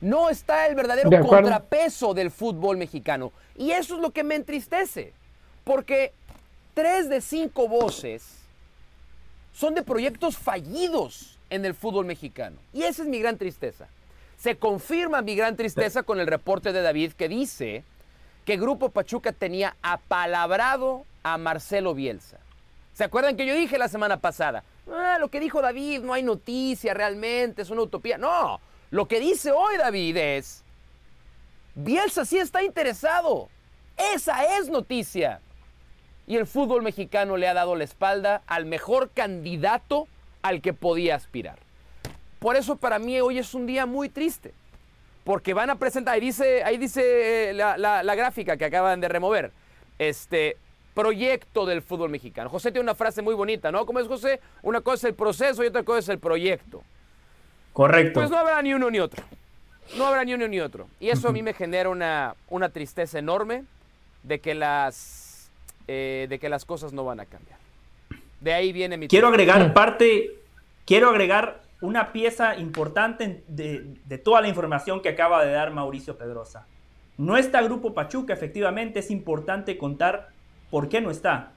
No 0.00 0.28
está 0.28 0.66
el 0.66 0.74
verdadero 0.74 1.10
contrapeso 1.26 2.12
del 2.12 2.30
fútbol 2.30 2.76
mexicano. 2.76 3.32
Y 3.56 3.72
eso 3.72 3.96
es 3.96 4.00
lo 4.00 4.10
que 4.10 4.24
me 4.24 4.34
entristece. 4.34 5.12
Porque 5.64 6.12
tres 6.74 7.08
de 7.08 7.20
cinco 7.20 7.68
voces 7.68 8.22
son 9.52 9.74
de 9.74 9.82
proyectos 9.82 10.36
fallidos 10.36 11.38
en 11.50 11.64
el 11.64 11.74
fútbol 11.74 12.06
mexicano. 12.06 12.56
Y 12.72 12.82
esa 12.82 13.02
es 13.02 13.08
mi 13.08 13.18
gran 13.18 13.38
tristeza. 13.38 13.88
Se 14.38 14.56
confirma 14.56 15.22
mi 15.22 15.34
gran 15.34 15.56
tristeza 15.56 16.02
con 16.02 16.20
el 16.20 16.26
reporte 16.26 16.72
de 16.72 16.82
David 16.82 17.12
que 17.12 17.28
dice 17.28 17.82
que 18.44 18.56
Grupo 18.56 18.90
Pachuca 18.90 19.32
tenía 19.32 19.76
apalabrado 19.82 21.04
a 21.22 21.38
Marcelo 21.38 21.94
Bielsa. 21.94 22.38
¿Se 22.92 23.04
acuerdan 23.04 23.36
que 23.36 23.46
yo 23.46 23.54
dije 23.54 23.78
la 23.78 23.88
semana 23.88 24.18
pasada? 24.18 24.62
Ah, 24.90 25.16
lo 25.18 25.28
que 25.28 25.40
dijo 25.40 25.60
David, 25.60 26.02
no 26.02 26.12
hay 26.12 26.22
noticia 26.22 26.94
realmente, 26.94 27.62
es 27.62 27.70
una 27.70 27.82
utopía. 27.82 28.18
No, 28.18 28.60
lo 28.90 29.08
que 29.08 29.18
dice 29.20 29.50
hoy 29.50 29.76
David 29.76 30.16
es, 30.16 30.62
Bielsa 31.76 32.24
sí 32.24 32.38
está 32.38 32.62
interesado. 32.62 33.50
Esa 34.14 34.58
es 34.58 34.70
noticia. 34.70 35.40
Y 36.26 36.36
el 36.36 36.46
fútbol 36.46 36.82
mexicano 36.82 37.36
le 37.36 37.46
ha 37.46 37.54
dado 37.54 37.76
la 37.76 37.84
espalda 37.84 38.42
al 38.46 38.64
mejor 38.64 39.10
candidato 39.10 40.08
al 40.40 40.62
que 40.62 40.72
podía 40.72 41.14
aspirar. 41.14 41.58
Por 42.38 42.56
eso 42.56 42.76
para 42.76 42.98
mí 42.98 43.20
hoy 43.20 43.38
es 43.38 43.52
un 43.54 43.66
día 43.66 43.84
muy 43.84 44.08
triste, 44.08 44.54
porque 45.24 45.52
van 45.52 45.70
a 45.70 45.78
presentar, 45.78 46.14
ahí 46.14 46.20
dice, 46.20 46.64
ahí 46.64 46.78
dice 46.78 47.50
eh, 47.50 47.54
la, 47.54 48.14
gráfica 48.14 48.56
que 48.56 48.64
acaban 48.64 49.00
de 49.00 49.08
remover, 49.08 49.52
este 49.98 50.56
proyecto 50.94 51.66
del 51.66 51.82
fútbol 51.82 52.08
mexicano. 52.08 52.48
José 52.48 52.72
tiene 52.72 52.84
una 52.84 52.94
frase 52.94 53.20
muy 53.20 53.34
bonita, 53.34 53.70
¿no? 53.70 53.84
¿Cómo 53.84 54.00
es 54.00 54.08
José? 54.08 54.40
Una 54.62 54.80
cosa 54.80 54.94
es 54.94 55.04
el 55.10 55.14
proceso 55.14 55.62
y 55.62 55.66
otra 55.66 55.82
cosa 55.82 55.98
es 55.98 56.08
el 56.08 56.18
proyecto. 56.18 56.82
Correcto. 57.74 58.20
Pues 58.20 58.30
no 58.30 58.38
habrá 58.38 58.62
ni 58.62 58.72
uno 58.72 58.90
ni 58.90 58.98
otro. 58.98 59.22
No 59.96 60.06
habrá 60.06 60.24
ni 60.24 60.34
uno 60.34 60.48
ni 60.48 60.60
otro. 60.60 60.88
Y 61.00 61.10
eso 61.10 61.28
a 61.28 61.32
mí 61.32 61.42
me 61.42 61.52
genera 61.54 61.88
una, 61.88 62.34
una 62.48 62.68
tristeza 62.68 63.18
enorme 63.18 63.64
de 64.22 64.40
que, 64.40 64.54
las, 64.54 65.50
eh, 65.86 66.26
de 66.28 66.38
que 66.38 66.48
las 66.48 66.64
cosas 66.64 66.92
no 66.92 67.04
van 67.04 67.20
a 67.20 67.26
cambiar. 67.26 67.58
De 68.40 68.52
ahí 68.52 68.72
viene 68.72 68.96
mi... 68.96 69.08
Quiero 69.08 69.28
agregar 69.28 69.72
parte, 69.72 70.30
quiero 70.84 71.08
agregar 71.10 71.62
una 71.80 72.12
pieza 72.12 72.56
importante 72.56 73.44
de, 73.48 74.18
toda 74.24 74.40
la 74.40 74.48
información 74.48 75.00
que 75.00 75.10
acaba 75.10 75.44
de 75.44 75.52
dar 75.52 75.72
Mauricio 75.72 76.16
Pedrosa. 76.16 76.66
No 77.18 77.36
está 77.36 77.62
Grupo 77.62 77.94
Pachuca, 77.94 78.32
efectivamente 78.32 78.98
es 78.98 79.10
importante 79.10 79.78
contar 79.78 80.28
por 80.70 80.88
qué 80.88 81.00
no 81.00 81.10
está. 81.10 81.52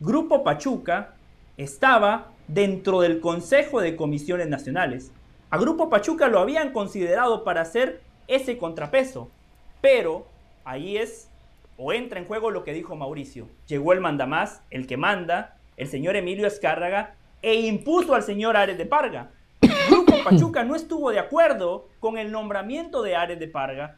Grupo 0.00 0.44
Pachuca 0.44 1.14
estaba 1.56 2.32
dentro 2.48 3.00
del 3.00 3.20
Consejo 3.20 3.80
de 3.80 3.96
Comisiones 3.96 4.48
Nacionales. 4.48 5.12
A 5.56 5.58
Grupo 5.58 5.88
Pachuca 5.88 6.28
lo 6.28 6.38
habían 6.38 6.70
considerado 6.70 7.42
para 7.42 7.62
hacer 7.62 8.02
ese 8.28 8.58
contrapeso, 8.58 9.30
pero 9.80 10.26
ahí 10.66 10.98
es 10.98 11.30
o 11.78 11.94
entra 11.94 12.20
en 12.20 12.26
juego 12.26 12.50
lo 12.50 12.62
que 12.62 12.74
dijo 12.74 12.94
Mauricio. 12.94 13.48
Llegó 13.66 13.94
el 13.94 14.02
mandamás, 14.02 14.60
el 14.68 14.86
que 14.86 14.98
manda, 14.98 15.56
el 15.78 15.88
señor 15.88 16.14
Emilio 16.14 16.46
Escárraga, 16.46 17.14
e 17.40 17.54
impuso 17.54 18.14
al 18.14 18.22
señor 18.22 18.54
Ares 18.54 18.76
de 18.76 18.84
Parga. 18.84 19.30
Grupo 19.88 20.12
Pachuca 20.24 20.62
no 20.62 20.74
estuvo 20.74 21.10
de 21.10 21.20
acuerdo 21.20 21.88
con 22.00 22.18
el 22.18 22.32
nombramiento 22.32 23.00
de 23.00 23.16
Ares 23.16 23.40
de 23.40 23.48
Parga. 23.48 23.96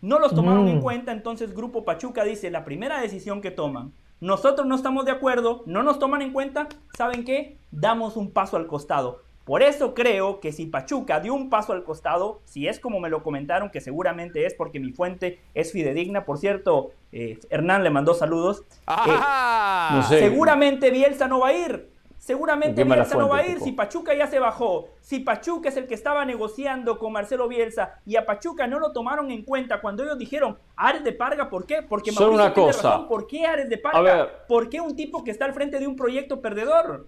No 0.00 0.18
los 0.18 0.34
tomaron 0.34 0.66
en 0.66 0.78
mm. 0.78 0.82
cuenta, 0.82 1.12
entonces 1.12 1.54
Grupo 1.54 1.84
Pachuca 1.84 2.24
dice, 2.24 2.50
la 2.50 2.64
primera 2.64 3.00
decisión 3.00 3.42
que 3.42 3.52
toman, 3.52 3.92
nosotros 4.20 4.66
no 4.66 4.74
estamos 4.74 5.04
de 5.04 5.12
acuerdo, 5.12 5.62
no 5.66 5.84
nos 5.84 6.00
toman 6.00 6.22
en 6.22 6.32
cuenta, 6.32 6.68
¿saben 6.98 7.24
qué? 7.24 7.58
Damos 7.70 8.16
un 8.16 8.32
paso 8.32 8.56
al 8.56 8.66
costado. 8.66 9.25
Por 9.46 9.62
eso 9.62 9.94
creo 9.94 10.40
que 10.40 10.50
si 10.50 10.66
Pachuca 10.66 11.20
dio 11.20 11.32
un 11.32 11.48
paso 11.50 11.72
al 11.72 11.84
costado, 11.84 12.40
si 12.44 12.66
es 12.66 12.80
como 12.80 12.98
me 12.98 13.08
lo 13.08 13.22
comentaron, 13.22 13.70
que 13.70 13.80
seguramente 13.80 14.44
es 14.44 14.54
porque 14.54 14.80
mi 14.80 14.90
fuente 14.90 15.38
es 15.54 15.70
fidedigna, 15.70 16.24
por 16.24 16.38
cierto, 16.38 16.90
eh, 17.12 17.38
Hernán 17.48 17.84
le 17.84 17.90
mandó 17.90 18.12
saludos, 18.12 18.64
eh, 18.88 20.02
seguramente 20.08 20.90
Bielsa 20.90 21.28
no 21.28 21.38
va 21.38 21.48
a 21.48 21.52
ir. 21.52 21.92
Seguramente 22.18 22.82
Bielsa 22.82 23.16
no 23.16 23.28
va 23.28 23.38
a 23.38 23.46
ir 23.46 23.60
si 23.60 23.70
Pachuca 23.70 24.12
ya 24.14 24.26
se 24.26 24.40
bajó. 24.40 24.88
Si 25.00 25.20
Pachuca 25.20 25.68
es 25.68 25.76
el 25.76 25.86
que 25.86 25.94
estaba 25.94 26.24
negociando 26.24 26.98
con 26.98 27.12
Marcelo 27.12 27.46
Bielsa 27.46 28.00
y 28.04 28.16
a 28.16 28.26
Pachuca 28.26 28.66
no 28.66 28.80
lo 28.80 28.90
tomaron 28.90 29.30
en 29.30 29.44
cuenta 29.44 29.80
cuando 29.80 30.02
ellos 30.02 30.18
dijeron 30.18 30.58
Ares 30.74 31.04
de 31.04 31.12
Parga, 31.12 31.48
¿por 31.48 31.66
qué? 31.66 31.82
Porque 31.88 32.10
Mauricio 32.10 32.34
una 32.34 32.52
cosa. 32.52 33.06
¿Por 33.06 33.28
qué 33.28 33.46
Ares 33.46 33.68
de 33.68 33.78
Parga? 33.78 34.28
¿Por 34.48 34.68
qué 34.68 34.80
un 34.80 34.96
tipo 34.96 35.22
que 35.22 35.30
está 35.30 35.44
al 35.44 35.54
frente 35.54 35.78
de 35.78 35.86
un 35.86 35.94
proyecto 35.94 36.42
perdedor? 36.42 37.06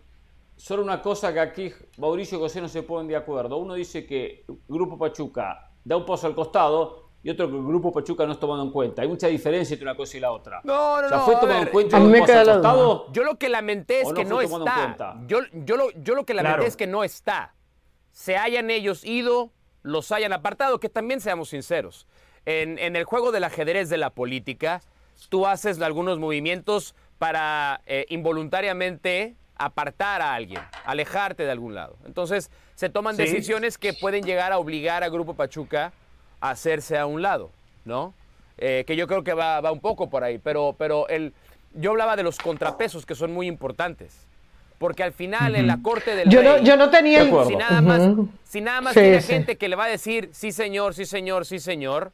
Solo 0.59 0.83
una 0.83 1.01
cosa 1.01 1.33
que 1.33 1.39
aquí 1.39 1.73
Mauricio 1.99 2.37
y 2.37 2.41
José 2.41 2.61
no 2.61 2.69
se 2.69 2.83
ponen 2.83 3.07
de 3.07 3.15
acuerdo. 3.15 3.59
Uno 3.59 3.75
dice 3.75 4.05
que 4.05 4.45
el 4.49 4.57
Grupo 4.69 4.99
Pachuca 4.99 5.71
da 5.85 5.97
un 5.97 6.05
paso 6.05 6.27
al 6.27 6.35
costado 6.35 7.11
y 7.23 7.31
otro 7.31 7.49
que 7.49 7.57
el 7.57 7.63
Grupo 7.63 7.93
Pachuca 7.93 8.27
no 8.27 8.33
es 8.33 8.41
tomado 8.41 8.65
en 8.65 8.73
cuenta. 8.73 9.03
Hay 9.03 9.09
mucha 9.09 9.29
diferencia 9.29 9.75
entre 9.75 9.85
una 9.89 9.97
cosa 9.97 10.17
y 10.17 10.21
la 10.21 10.33
otra. 10.33 10.61
No, 10.65 11.01
no, 11.01 11.09
no. 11.09 11.21
¿Fue 11.21 11.37
tomado 11.37 11.63
en 11.63 11.69
cuenta 11.69 11.99
un 12.01 12.13
paso 12.13 12.33
al 12.33 12.47
costado? 12.47 13.13
Yo 13.13 13.23
lo 13.23 13.39
que 13.39 13.49
lamenté 13.49 14.01
es 14.01 14.13
que 14.13 14.25
no, 14.25 14.41
está. 14.41 15.17
Yo, 15.29 15.39
yo, 15.53 15.77
lo, 15.77 15.93
yo 15.93 16.17
lo 16.17 16.27
que 16.27 16.35
lamenté 16.35 16.67
es 16.67 16.77
que 16.77 16.89
no 16.89 17.05
está. 17.05 17.55
Se 18.11 18.37
hayan 18.37 18.69
ellos 18.71 19.05
ido, 19.05 19.53
los 19.83 20.11
hayan 20.11 20.33
apartado, 20.33 20.81
que 20.81 20.89
también 20.89 21.21
seamos 21.21 21.51
sinceros. 21.51 22.09
En, 22.47 22.81
en 22.81 22.97
el 22.97 23.05
juego 23.05 23.31
del 23.31 23.45
ajedrez 23.45 23.91
de 23.91 23.99
la 23.99 24.11
política, 24.11 24.81
tú 25.29 25.47
haces 25.47 25.81
algunos 25.81 26.19
movimientos 26.19 26.97
para 27.19 27.81
eh, 27.87 28.07
involuntariamente 28.09 29.37
apartar 29.59 30.23
a 30.23 30.35
alguien, 30.35 30.63
alejarte 30.85 31.45
de 31.45 31.51
algún 31.51 31.75
lado. 31.75 31.97
Entonces, 32.07 32.51
se 32.77 32.89
toman 32.89 33.17
decisiones 33.17 33.77
que 33.77 33.93
pueden 33.93 34.25
llegar 34.25 34.53
a 34.53 34.59
obligar 34.59 35.03
a 35.03 35.09
Grupo 35.09 35.35
Pachuca 35.35 35.93
a 36.41 36.51
hacerse 36.51 36.97
a 36.97 37.07
un 37.07 37.21
lado, 37.21 37.51
¿no? 37.85 38.15
Eh, 38.57 38.85
que 38.87 38.97
yo 38.97 39.07
creo 39.07 39.25
que 39.25 39.35
va, 39.35 39.61
va, 39.61 39.73
un 39.73 39.81
poco 39.81 40.09
por 40.09 40.25
ahí, 40.25 40.39
pero, 40.39 40.75
pero 40.79 41.09
el, 41.09 41.33
yo 41.75 41.91
hablaba 41.91 42.17
de 42.17 42.23
los 42.23 42.39
contrapesos 42.39 43.05
que 43.05 43.15
son 43.15 43.33
muy 43.33 43.47
importantes. 43.47 44.27
Porque 44.79 45.03
al 45.03 45.13
final, 45.13 45.57
en 45.57 45.67
la 45.67 45.79
corte 45.83 46.15
del 46.15 46.29
yo 46.29 46.41
no, 46.41 46.59
yo 46.59 46.77
no 46.77 46.89
tenía 46.89 47.23
el... 47.23 47.47
Si 47.49 47.57
nada 47.57 47.81
más, 47.81 48.01
si 48.45 48.61
nada 48.61 48.81
más 48.81 48.95
tiene 48.95 49.21
gente 49.23 49.57
que 49.57 49.69
le 49.69 49.75
va 49.75 49.87
a 49.87 49.89
decir, 49.89 50.31
sí 50.33 50.53
señor, 50.53 50.95
sí 50.95 51.05
señor, 51.05 51.47
sí 51.47 51.59
señor, 51.59 52.13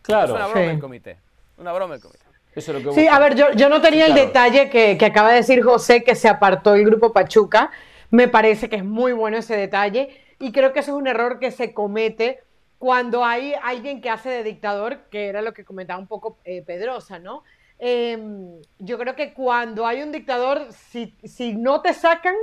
claro, 0.00 0.32
es 0.32 0.40
una 0.40 0.46
broma 0.46 0.70
el 0.70 0.80
comité. 0.80 1.18
Una 1.58 1.72
broma 1.74 1.96
el 1.96 2.00
comité 2.00 2.23
sí, 2.56 3.08
a 3.08 3.18
ver, 3.18 3.34
yo, 3.34 3.52
yo 3.52 3.68
no 3.68 3.80
tenía 3.80 4.06
el 4.06 4.14
detalle 4.14 4.70
que, 4.70 4.96
que, 4.96 5.06
acaba 5.06 5.30
de 5.30 5.36
decir 5.36 5.62
José, 5.62 6.04
que 6.04 6.14
se 6.14 6.28
apartó 6.28 6.74
el 6.74 6.84
grupo 6.84 7.12
Pachuca. 7.12 7.70
Me 8.10 8.28
parece 8.28 8.68
que 8.68 8.76
es 8.76 8.84
muy 8.84 9.12
bueno 9.12 9.38
ese 9.38 9.56
detalle 9.56 10.10
y 10.38 10.52
creo 10.52 10.72
que 10.72 10.80
eso 10.80 10.92
es 10.92 10.96
un 10.96 11.06
error 11.06 11.38
que 11.38 11.50
se 11.50 11.74
comete 11.74 12.40
cuando 12.78 13.24
hay 13.24 13.54
alguien 13.62 14.00
que 14.00 14.10
hace 14.10 14.28
de 14.28 14.42
dictador, 14.42 15.08
que 15.10 15.28
era 15.28 15.42
lo 15.42 15.54
que 15.54 15.64
comentaba 15.64 15.98
un 15.98 16.06
poco 16.06 16.38
eh, 16.44 16.62
Pedrosa, 16.62 17.18
¿no? 17.18 17.42
Em, 17.78 18.60
yo 18.78 18.98
creo 18.98 19.16
que 19.16 19.32
cuando 19.32 19.86
hay 19.86 20.02
un 20.02 20.12
dictador, 20.12 20.66
si, 20.70 21.16
si 21.24 21.54
no 21.54 21.80
te 21.80 21.92
sacan, 21.92 22.34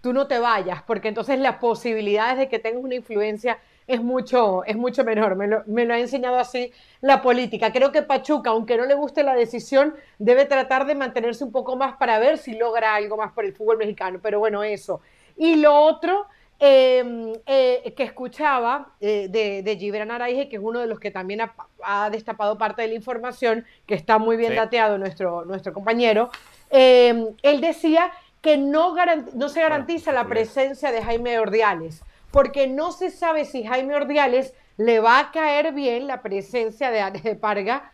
tú 0.00 0.12
no 0.12 0.26
te 0.26 0.38
vayas, 0.38 0.82
porque 0.82 1.08
entonces 1.08 1.38
las 1.38 1.56
posibilidades 1.56 2.38
de 2.38 2.48
que 2.48 2.58
tengas 2.58 2.82
una 2.82 2.94
influencia 2.94 3.58
es 3.88 4.02
mucho, 4.02 4.64
es 4.64 4.76
mucho 4.76 5.02
menor. 5.02 5.34
Me 5.34 5.48
lo, 5.48 5.62
me 5.66 5.86
lo, 5.86 5.94
ha 5.94 5.98
enseñado 5.98 6.36
así 6.36 6.72
la 7.00 7.22
política. 7.22 7.72
Creo 7.72 7.90
que 7.90 8.02
Pachuca, 8.02 8.50
aunque 8.50 8.76
no 8.76 8.84
le 8.84 8.94
guste 8.94 9.22
la 9.22 9.34
decisión, 9.34 9.94
debe 10.18 10.44
tratar 10.44 10.86
de 10.86 10.94
mantenerse 10.94 11.42
un 11.42 11.50
poco 11.50 11.74
más 11.74 11.96
para 11.96 12.18
ver 12.18 12.36
si 12.36 12.54
logra 12.56 12.94
algo 12.94 13.16
más 13.16 13.32
por 13.32 13.46
el 13.46 13.54
fútbol 13.54 13.78
mexicano. 13.78 14.20
Pero 14.22 14.38
bueno, 14.38 14.62
eso. 14.62 15.00
Y 15.38 15.56
lo 15.56 15.74
otro 15.74 16.26
em, 16.60 17.32
eh, 17.46 17.94
que 17.96 18.02
escuchaba 18.02 18.92
eh, 19.00 19.28
de, 19.30 19.62
de, 19.62 19.76
Gibran 19.76 20.10
Araige, 20.10 20.50
que 20.50 20.56
es 20.56 20.62
uno 20.62 20.80
de 20.80 20.86
los 20.86 21.00
que 21.00 21.10
también 21.10 21.40
ha, 21.82 22.10
destapado 22.10 22.58
parte 22.58 22.82
de 22.82 22.88
la 22.88 22.94
información, 22.94 23.64
que 23.86 23.94
está 23.94 24.18
muy 24.18 24.36
bien 24.36 24.54
dateado 24.54 24.98
nuestro, 24.98 25.46
nuestro 25.46 25.72
compañero, 25.72 26.30
em, 26.68 27.28
él 27.42 27.60
decía 27.62 28.10
que 28.42 28.58
no, 28.58 28.94
no 29.34 29.48
se 29.48 29.60
garantiza 29.60 30.12
la 30.12 30.26
presencia 30.26 30.92
de 30.92 31.02
Jaime 31.02 31.38
Ordiales 31.38 32.02
porque 32.30 32.66
no 32.66 32.92
se 32.92 33.10
sabe 33.10 33.44
si 33.44 33.64
Jaime 33.64 33.94
Ordiales 33.94 34.54
le 34.76 35.00
va 35.00 35.18
a 35.18 35.30
caer 35.30 35.72
bien 35.72 36.06
la 36.06 36.22
presencia 36.22 36.90
de 36.90 37.00
Ares 37.00 37.22
de 37.22 37.34
Parga 37.34 37.92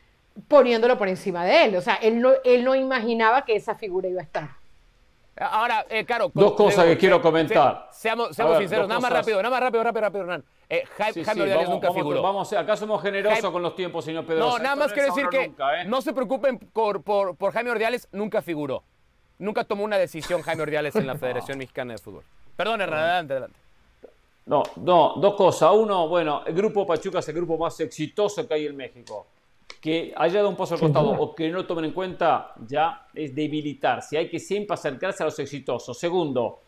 poniéndolo 0.48 0.98
por 0.98 1.08
encima 1.08 1.44
de 1.44 1.64
él. 1.64 1.76
O 1.76 1.80
sea, 1.80 1.94
él 1.94 2.20
no, 2.20 2.32
él 2.44 2.64
no 2.64 2.74
imaginaba 2.74 3.44
que 3.44 3.56
esa 3.56 3.74
figura 3.74 4.08
iba 4.08 4.20
a 4.20 4.24
estar. 4.24 4.50
Ahora, 5.36 5.84
eh, 5.88 6.04
Caro. 6.04 6.30
Dos 6.32 6.52
cosas 6.52 6.84
que 6.84 6.96
quiero 6.96 7.20
comentar. 7.20 7.88
seamos, 7.90 8.28
sinceros, 8.36 8.86
nada 8.88 9.00
más 9.00 9.12
rápido, 9.12 9.38
nada 9.38 9.50
más 9.50 9.60
rápido, 9.60 9.82
rápido, 9.82 10.00
rápido, 10.02 10.22
Hernán. 10.22 10.44
Eh, 10.68 10.84
Jaime, 10.96 11.42
Ordiales 11.42 11.68
nunca 11.68 11.92
figuró. 11.92 12.22
Vamos, 12.22 12.52
acá 12.52 12.76
somos 12.76 13.02
generosos 13.02 13.50
con 13.50 13.62
los 13.62 13.74
tiempos, 13.74 14.04
señor 14.04 14.24
Pedro. 14.24 14.40
No, 14.40 14.58
nada 14.58 14.76
más 14.76 14.92
quiero 14.92 15.08
decir 15.08 15.28
que 15.28 15.44
¿eh? 15.44 15.84
no 15.86 16.00
se 16.00 16.12
preocupen 16.12 16.58
por, 16.58 17.02
por, 17.02 17.36
por 17.36 17.52
Jaime 17.52 17.70
Ordiales, 17.70 18.08
nunca 18.12 18.42
figuró. 18.42 18.84
Nunca 19.38 19.64
tomó 19.64 19.82
una 19.84 19.98
decisión 19.98 20.42
Jaime 20.42 20.62
Ordiales 20.62 20.94
en 20.94 21.06
la 21.06 21.14
Federación 21.18 21.58
Mexicana 21.58 21.94
de 21.94 21.98
Fútbol. 21.98 22.22
Perdón, 22.56 22.80
Hernán, 22.80 23.00
adelante, 23.00 23.32
adelante. 23.32 23.63
No, 24.46 24.62
no, 24.76 25.14
dos 25.16 25.34
cosas. 25.34 25.72
Uno, 25.74 26.08
bueno, 26.08 26.42
el 26.46 26.54
grupo 26.54 26.86
Pachuca 26.86 27.20
es 27.20 27.28
el 27.28 27.34
grupo 27.34 27.56
más 27.56 27.78
exitoso 27.80 28.46
que 28.46 28.54
hay 28.54 28.66
en 28.66 28.76
México. 28.76 29.26
Que 29.80 30.12
haya 30.16 30.36
dado 30.36 30.50
un 30.50 30.56
paso 30.56 30.74
al 30.74 30.80
costado 30.80 31.10
o 31.10 31.34
que 31.34 31.48
no 31.48 31.58
lo 31.58 31.66
tomen 31.66 31.86
en 31.86 31.92
cuenta 31.92 32.52
ya 32.66 33.06
es 33.14 33.34
debilitarse. 33.34 34.18
Hay 34.18 34.28
que 34.28 34.38
siempre 34.38 34.74
acercarse 34.74 35.22
a 35.22 35.26
los 35.26 35.38
exitosos. 35.38 35.98
Segundo, 35.98 36.60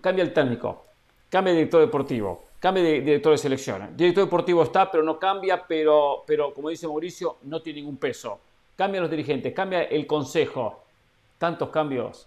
cambia 0.00 0.22
el 0.22 0.32
técnico, 0.32 0.84
cambia 1.28 1.52
el 1.52 1.58
director 1.58 1.80
deportivo, 1.80 2.44
cambia 2.58 2.82
de 2.82 3.00
director 3.00 3.32
de 3.32 3.38
selección. 3.38 3.82
El 3.82 3.96
director 3.96 4.24
deportivo 4.24 4.62
está, 4.62 4.90
pero 4.90 5.02
no 5.02 5.18
cambia, 5.18 5.64
pero, 5.66 6.22
pero 6.26 6.52
como 6.52 6.68
dice 6.68 6.86
Mauricio, 6.86 7.36
no 7.42 7.60
tiene 7.62 7.80
ningún 7.80 7.96
peso. 7.96 8.40
Cambia 8.76 9.00
los 9.00 9.10
dirigentes, 9.10 9.54
cambia 9.54 9.84
el 9.84 10.06
consejo. 10.06 10.84
Tantos 11.38 11.70
cambios 11.70 12.26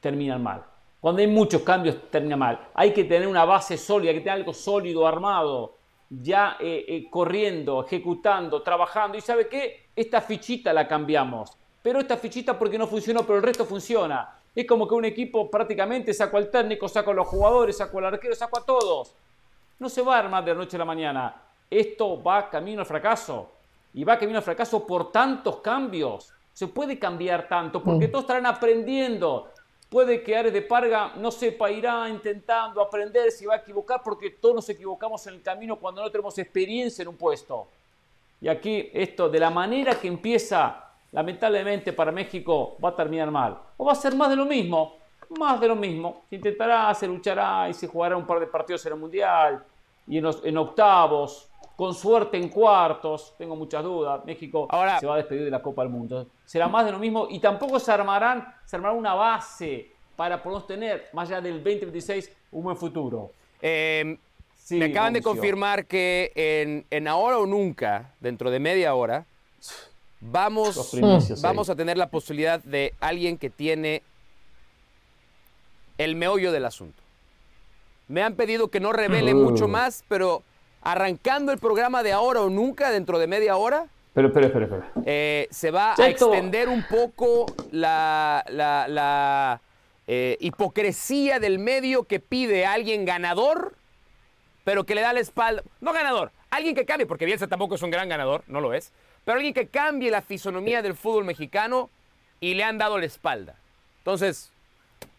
terminan 0.00 0.42
mal. 0.42 0.62
Cuando 1.06 1.20
hay 1.20 1.28
muchos 1.28 1.62
cambios 1.62 2.10
termina 2.10 2.36
mal. 2.36 2.68
Hay 2.74 2.92
que 2.92 3.04
tener 3.04 3.28
una 3.28 3.44
base 3.44 3.78
sólida, 3.78 4.10
hay 4.10 4.16
que 4.16 4.22
tener 4.22 4.40
algo 4.40 4.52
sólido, 4.52 5.06
armado, 5.06 5.76
ya 6.10 6.56
eh, 6.58 6.84
eh, 6.88 7.06
corriendo, 7.08 7.84
ejecutando, 7.84 8.60
trabajando. 8.60 9.16
¿Y 9.16 9.20
sabe 9.20 9.46
qué? 9.46 9.90
Esta 9.94 10.20
fichita 10.20 10.72
la 10.72 10.88
cambiamos. 10.88 11.56
Pero 11.80 12.00
esta 12.00 12.16
fichita 12.16 12.58
porque 12.58 12.76
no 12.76 12.88
funcionó, 12.88 13.22
pero 13.22 13.36
el 13.36 13.44
resto 13.44 13.64
funciona. 13.64 14.36
Es 14.52 14.66
como 14.66 14.88
que 14.88 14.96
un 14.96 15.04
equipo 15.04 15.48
prácticamente 15.48 16.12
sacó 16.12 16.38
al 16.38 16.50
técnico, 16.50 16.88
sacó 16.88 17.12
a 17.12 17.14
los 17.14 17.28
jugadores, 17.28 17.76
sacó 17.76 17.98
al 17.98 18.06
arquero, 18.06 18.34
sacó 18.34 18.58
a 18.58 18.64
todos. 18.64 19.14
No 19.78 19.88
se 19.88 20.02
va 20.02 20.16
a 20.16 20.18
armar 20.18 20.44
de 20.44 20.54
la 20.54 20.58
noche 20.58 20.74
a 20.74 20.80
la 20.80 20.86
mañana. 20.86 21.40
Esto 21.70 22.20
va 22.20 22.50
camino 22.50 22.80
al 22.80 22.86
fracaso. 22.86 23.52
Y 23.94 24.02
va 24.02 24.18
camino 24.18 24.38
al 24.38 24.44
fracaso 24.44 24.84
por 24.84 25.12
tantos 25.12 25.58
cambios. 25.58 26.32
Se 26.52 26.66
puede 26.66 26.98
cambiar 26.98 27.46
tanto 27.46 27.80
porque 27.80 28.08
mm. 28.08 28.10
todos 28.10 28.24
estarán 28.24 28.46
aprendiendo 28.46 29.52
puede 29.96 30.22
que 30.22 30.36
Ares 30.36 30.52
de 30.52 30.60
Parga 30.60 31.14
no 31.16 31.30
sepa, 31.30 31.70
irá 31.70 32.06
intentando 32.06 32.82
aprender, 32.82 33.30
si 33.30 33.46
va 33.46 33.54
a 33.54 33.56
equivocar, 33.56 34.02
porque 34.04 34.28
todos 34.28 34.56
nos 34.56 34.68
equivocamos 34.68 35.26
en 35.26 35.32
el 35.32 35.42
camino 35.42 35.76
cuando 35.76 36.02
no 36.02 36.10
tenemos 36.10 36.36
experiencia 36.36 37.00
en 37.00 37.08
un 37.08 37.16
puesto. 37.16 37.66
Y 38.42 38.48
aquí 38.48 38.90
esto, 38.92 39.30
de 39.30 39.40
la 39.40 39.48
manera 39.48 39.98
que 39.98 40.06
empieza, 40.06 40.84
lamentablemente 41.12 41.94
para 41.94 42.12
México, 42.12 42.76
va 42.84 42.90
a 42.90 42.94
terminar 42.94 43.30
mal. 43.30 43.58
O 43.78 43.86
va 43.86 43.92
a 43.92 43.94
ser 43.94 44.14
más 44.14 44.28
de 44.28 44.36
lo 44.36 44.44
mismo, 44.44 44.98
más 45.38 45.58
de 45.58 45.68
lo 45.68 45.76
mismo. 45.76 46.24
Se 46.28 46.36
intentará, 46.36 46.92
se 46.92 47.06
luchará 47.06 47.66
y 47.70 47.72
se 47.72 47.86
jugará 47.86 48.18
un 48.18 48.26
par 48.26 48.38
de 48.38 48.48
partidos 48.48 48.84
en 48.84 48.92
el 48.92 48.98
Mundial 48.98 49.64
y 50.06 50.18
en, 50.18 50.26
en 50.44 50.58
octavos, 50.58 51.48
con 51.74 51.94
suerte 51.94 52.36
en 52.36 52.48
cuartos, 52.48 53.34
tengo 53.36 53.56
muchas 53.56 53.82
dudas. 53.82 54.24
México 54.24 54.66
Ahora, 54.70 55.00
se 55.00 55.06
va 55.06 55.14
a 55.14 55.16
despedir 55.18 55.44
de 55.44 55.50
la 55.50 55.62
Copa 55.62 55.82
del 55.82 55.90
Mundo. 55.90 56.26
Será 56.44 56.68
más 56.68 56.86
de 56.86 56.92
lo 56.92 56.98
mismo 56.98 57.26
y 57.30 57.40
tampoco 57.40 57.78
se 57.78 57.90
armarán, 57.90 58.46
se 58.64 58.76
armará 58.76 58.94
una 58.94 59.14
base 59.14 59.92
para 60.16 60.42
poder 60.42 60.62
tener, 60.62 61.08
más 61.12 61.28
allá 61.28 61.40
del 61.40 61.62
2026, 61.62 62.32
un 62.52 62.64
buen 62.64 62.76
futuro. 62.76 63.32
Eh, 63.60 64.18
me 64.70 64.86
acaban 64.86 65.12
de 65.12 65.22
confirmar 65.22 65.86
que 65.86 66.32
en, 66.34 66.86
en, 66.90 67.08
ahora 67.08 67.38
o 67.38 67.46
nunca, 67.46 68.14
dentro 68.20 68.50
de 68.50 68.58
media 68.58 68.94
hora, 68.94 69.26
vamos, 70.20 70.98
vamos 71.42 71.70
a 71.70 71.76
tener 71.76 71.96
la 71.96 72.08
posibilidad 72.08 72.60
de 72.60 72.94
alguien 73.00 73.38
que 73.38 73.50
tiene 73.50 74.02
el 75.98 76.16
meollo 76.16 76.52
del 76.52 76.64
asunto. 76.64 77.02
Me 78.08 78.22
han 78.22 78.34
pedido 78.34 78.68
que 78.68 78.80
no 78.80 78.92
revele 78.92 79.34
uh. 79.34 79.38
mucho 79.38 79.68
más, 79.68 80.04
pero 80.08 80.42
arrancando 80.86 81.50
el 81.50 81.58
programa 81.58 82.04
de 82.04 82.12
ahora 82.12 82.42
o 82.42 82.48
nunca, 82.48 82.92
dentro 82.92 83.18
de 83.18 83.26
media 83.26 83.56
hora. 83.56 83.86
Pero, 84.14 84.28
espera, 84.28 84.46
espera, 84.46 84.64
espera. 84.66 84.92
Eh, 85.04 85.48
se 85.50 85.72
va 85.72 85.94
a 85.98 86.08
extender 86.08 86.68
un 86.68 86.84
poco 86.84 87.46
la, 87.72 88.44
la, 88.48 89.60
eh, 90.06 90.36
hipocresía 90.38 91.40
del 91.40 91.58
medio 91.58 92.04
que 92.04 92.20
pide 92.20 92.66
a 92.66 92.72
alguien 92.72 93.04
ganador, 93.04 93.74
pero 94.62 94.84
que 94.84 94.94
le 94.94 95.00
da 95.00 95.12
la 95.12 95.18
espalda. 95.18 95.64
No 95.80 95.92
ganador, 95.92 96.30
alguien 96.50 96.76
que 96.76 96.86
cambie, 96.86 97.04
porque 97.04 97.24
Bielsa 97.24 97.48
tampoco 97.48 97.74
es 97.74 97.82
un 97.82 97.90
gran 97.90 98.08
ganador, 98.08 98.44
no 98.46 98.60
lo 98.60 98.72
es, 98.72 98.92
pero 99.24 99.38
alguien 99.38 99.54
que 99.54 99.66
cambie 99.66 100.12
la 100.12 100.22
fisonomía 100.22 100.82
del 100.82 100.94
fútbol 100.94 101.24
mexicano 101.24 101.90
y 102.38 102.54
le 102.54 102.62
han 102.62 102.78
dado 102.78 102.96
la 102.96 103.06
espalda. 103.06 103.56
Entonces, 103.98 104.52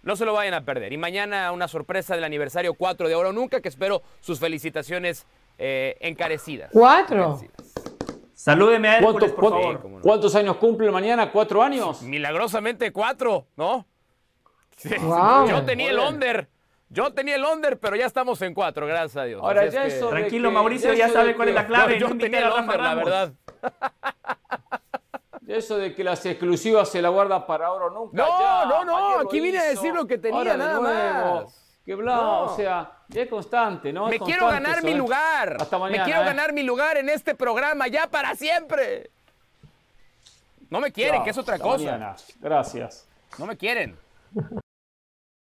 no 0.01 0.15
se 0.15 0.23
lo 0.23 0.31
vayan 0.31 0.53
a 0.53 0.63
perder. 0.63 0.93
Y 0.93 0.97
mañana 0.97 1.51
una 1.51 1.67
sorpresa 1.67 2.15
del 2.15 2.23
aniversario 2.23 2.73
4 2.73 3.09
de 3.09 3.15
Oro 3.15 3.33
Nunca, 3.33 3.59
que 3.59 3.67
espero 3.67 4.01
sus 4.21 4.39
felicitaciones 4.39 5.25
eh, 5.57 5.97
encarecidas. 6.01 6.69
¿Cuatro? 6.71 7.39
Salúdeme 8.33 8.87
a 8.87 8.97
Hércules, 8.99 9.31
por 9.31 9.49
favor. 9.49 10.01
¿Cuántos 10.01 10.35
años 10.35 10.57
cumple 10.57 10.91
mañana? 10.91 11.31
¿Cuatro 11.31 11.63
años? 11.63 12.01
Milagrosamente 12.03 12.91
cuatro, 12.91 13.47
¿no? 13.55 13.85
Yo 14.83 15.63
tenía 15.65 15.89
el 15.89 15.99
under. 15.99 16.47
Yo 16.89 17.11
tenía 17.11 17.35
el 17.35 17.43
under, 17.43 17.79
pero 17.79 17.95
ya 17.95 18.05
estamos 18.05 18.41
en 18.41 18.53
cuatro, 18.53 18.85
gracias 18.87 19.17
a 19.17 19.23
Dios. 19.23 19.41
Ahora, 19.43 19.67
ya 19.67 19.85
eso 19.85 20.09
Tranquilo, 20.09 20.51
Mauricio, 20.51 20.93
ya, 20.93 21.09
sabe 21.09 21.35
cuál 21.35 21.49
es 21.49 21.55
la 21.55 21.67
clave. 21.67 21.99
yo 21.99 22.15
tenía 22.17 22.47
el 22.47 22.53
under, 22.53 22.79
la 22.79 22.95
verdad. 22.95 23.33
Eso 25.47 25.77
de 25.77 25.95
que 25.95 26.03
las 26.03 26.25
exclusivas 26.25 26.89
se 26.89 27.01
la 27.01 27.07
guarda 27.07 27.47
para 27.47 27.67
ahora 27.67 27.85
nunca. 27.89 28.17
No, 28.17 28.65
no, 28.65 28.83
no, 28.83 29.19
aquí 29.19 29.39
vine 29.39 29.57
a 29.59 29.63
decir 29.63 29.93
lo 29.93 30.05
que 30.05 30.17
tenía 30.17 30.57
nada 30.57 30.81
más 30.81 31.66
que 31.87 31.95
bla, 31.95 32.41
o 32.41 32.53
sea, 32.53 32.91
es 33.15 33.29
constante, 33.29 33.93
¿no? 33.93 34.09
Me 34.09 34.19
quiero 34.19 34.47
ganar 34.47 34.83
mi 34.83 34.91
¿eh? 34.91 34.95
lugar. 34.95 35.55
Hasta 35.57 35.79
mañana. 35.79 36.03
Me 36.03 36.03
quiero 36.03 36.21
¿eh? 36.21 36.25
ganar 36.25 36.51
mi 36.51 36.61
lugar 36.61 36.97
en 36.97 37.07
este 37.07 37.33
programa 37.33 37.87
ya 37.87 38.07
para 38.07 38.35
siempre. 38.35 39.09
No 40.69 40.81
me 40.81 40.91
quieren, 40.91 41.23
que 41.23 41.29
es 41.29 41.37
otra 41.37 41.57
cosa. 41.57 42.17
Gracias. 42.41 43.07
No 43.37 43.45
me 43.45 43.55
quieren. 43.55 43.97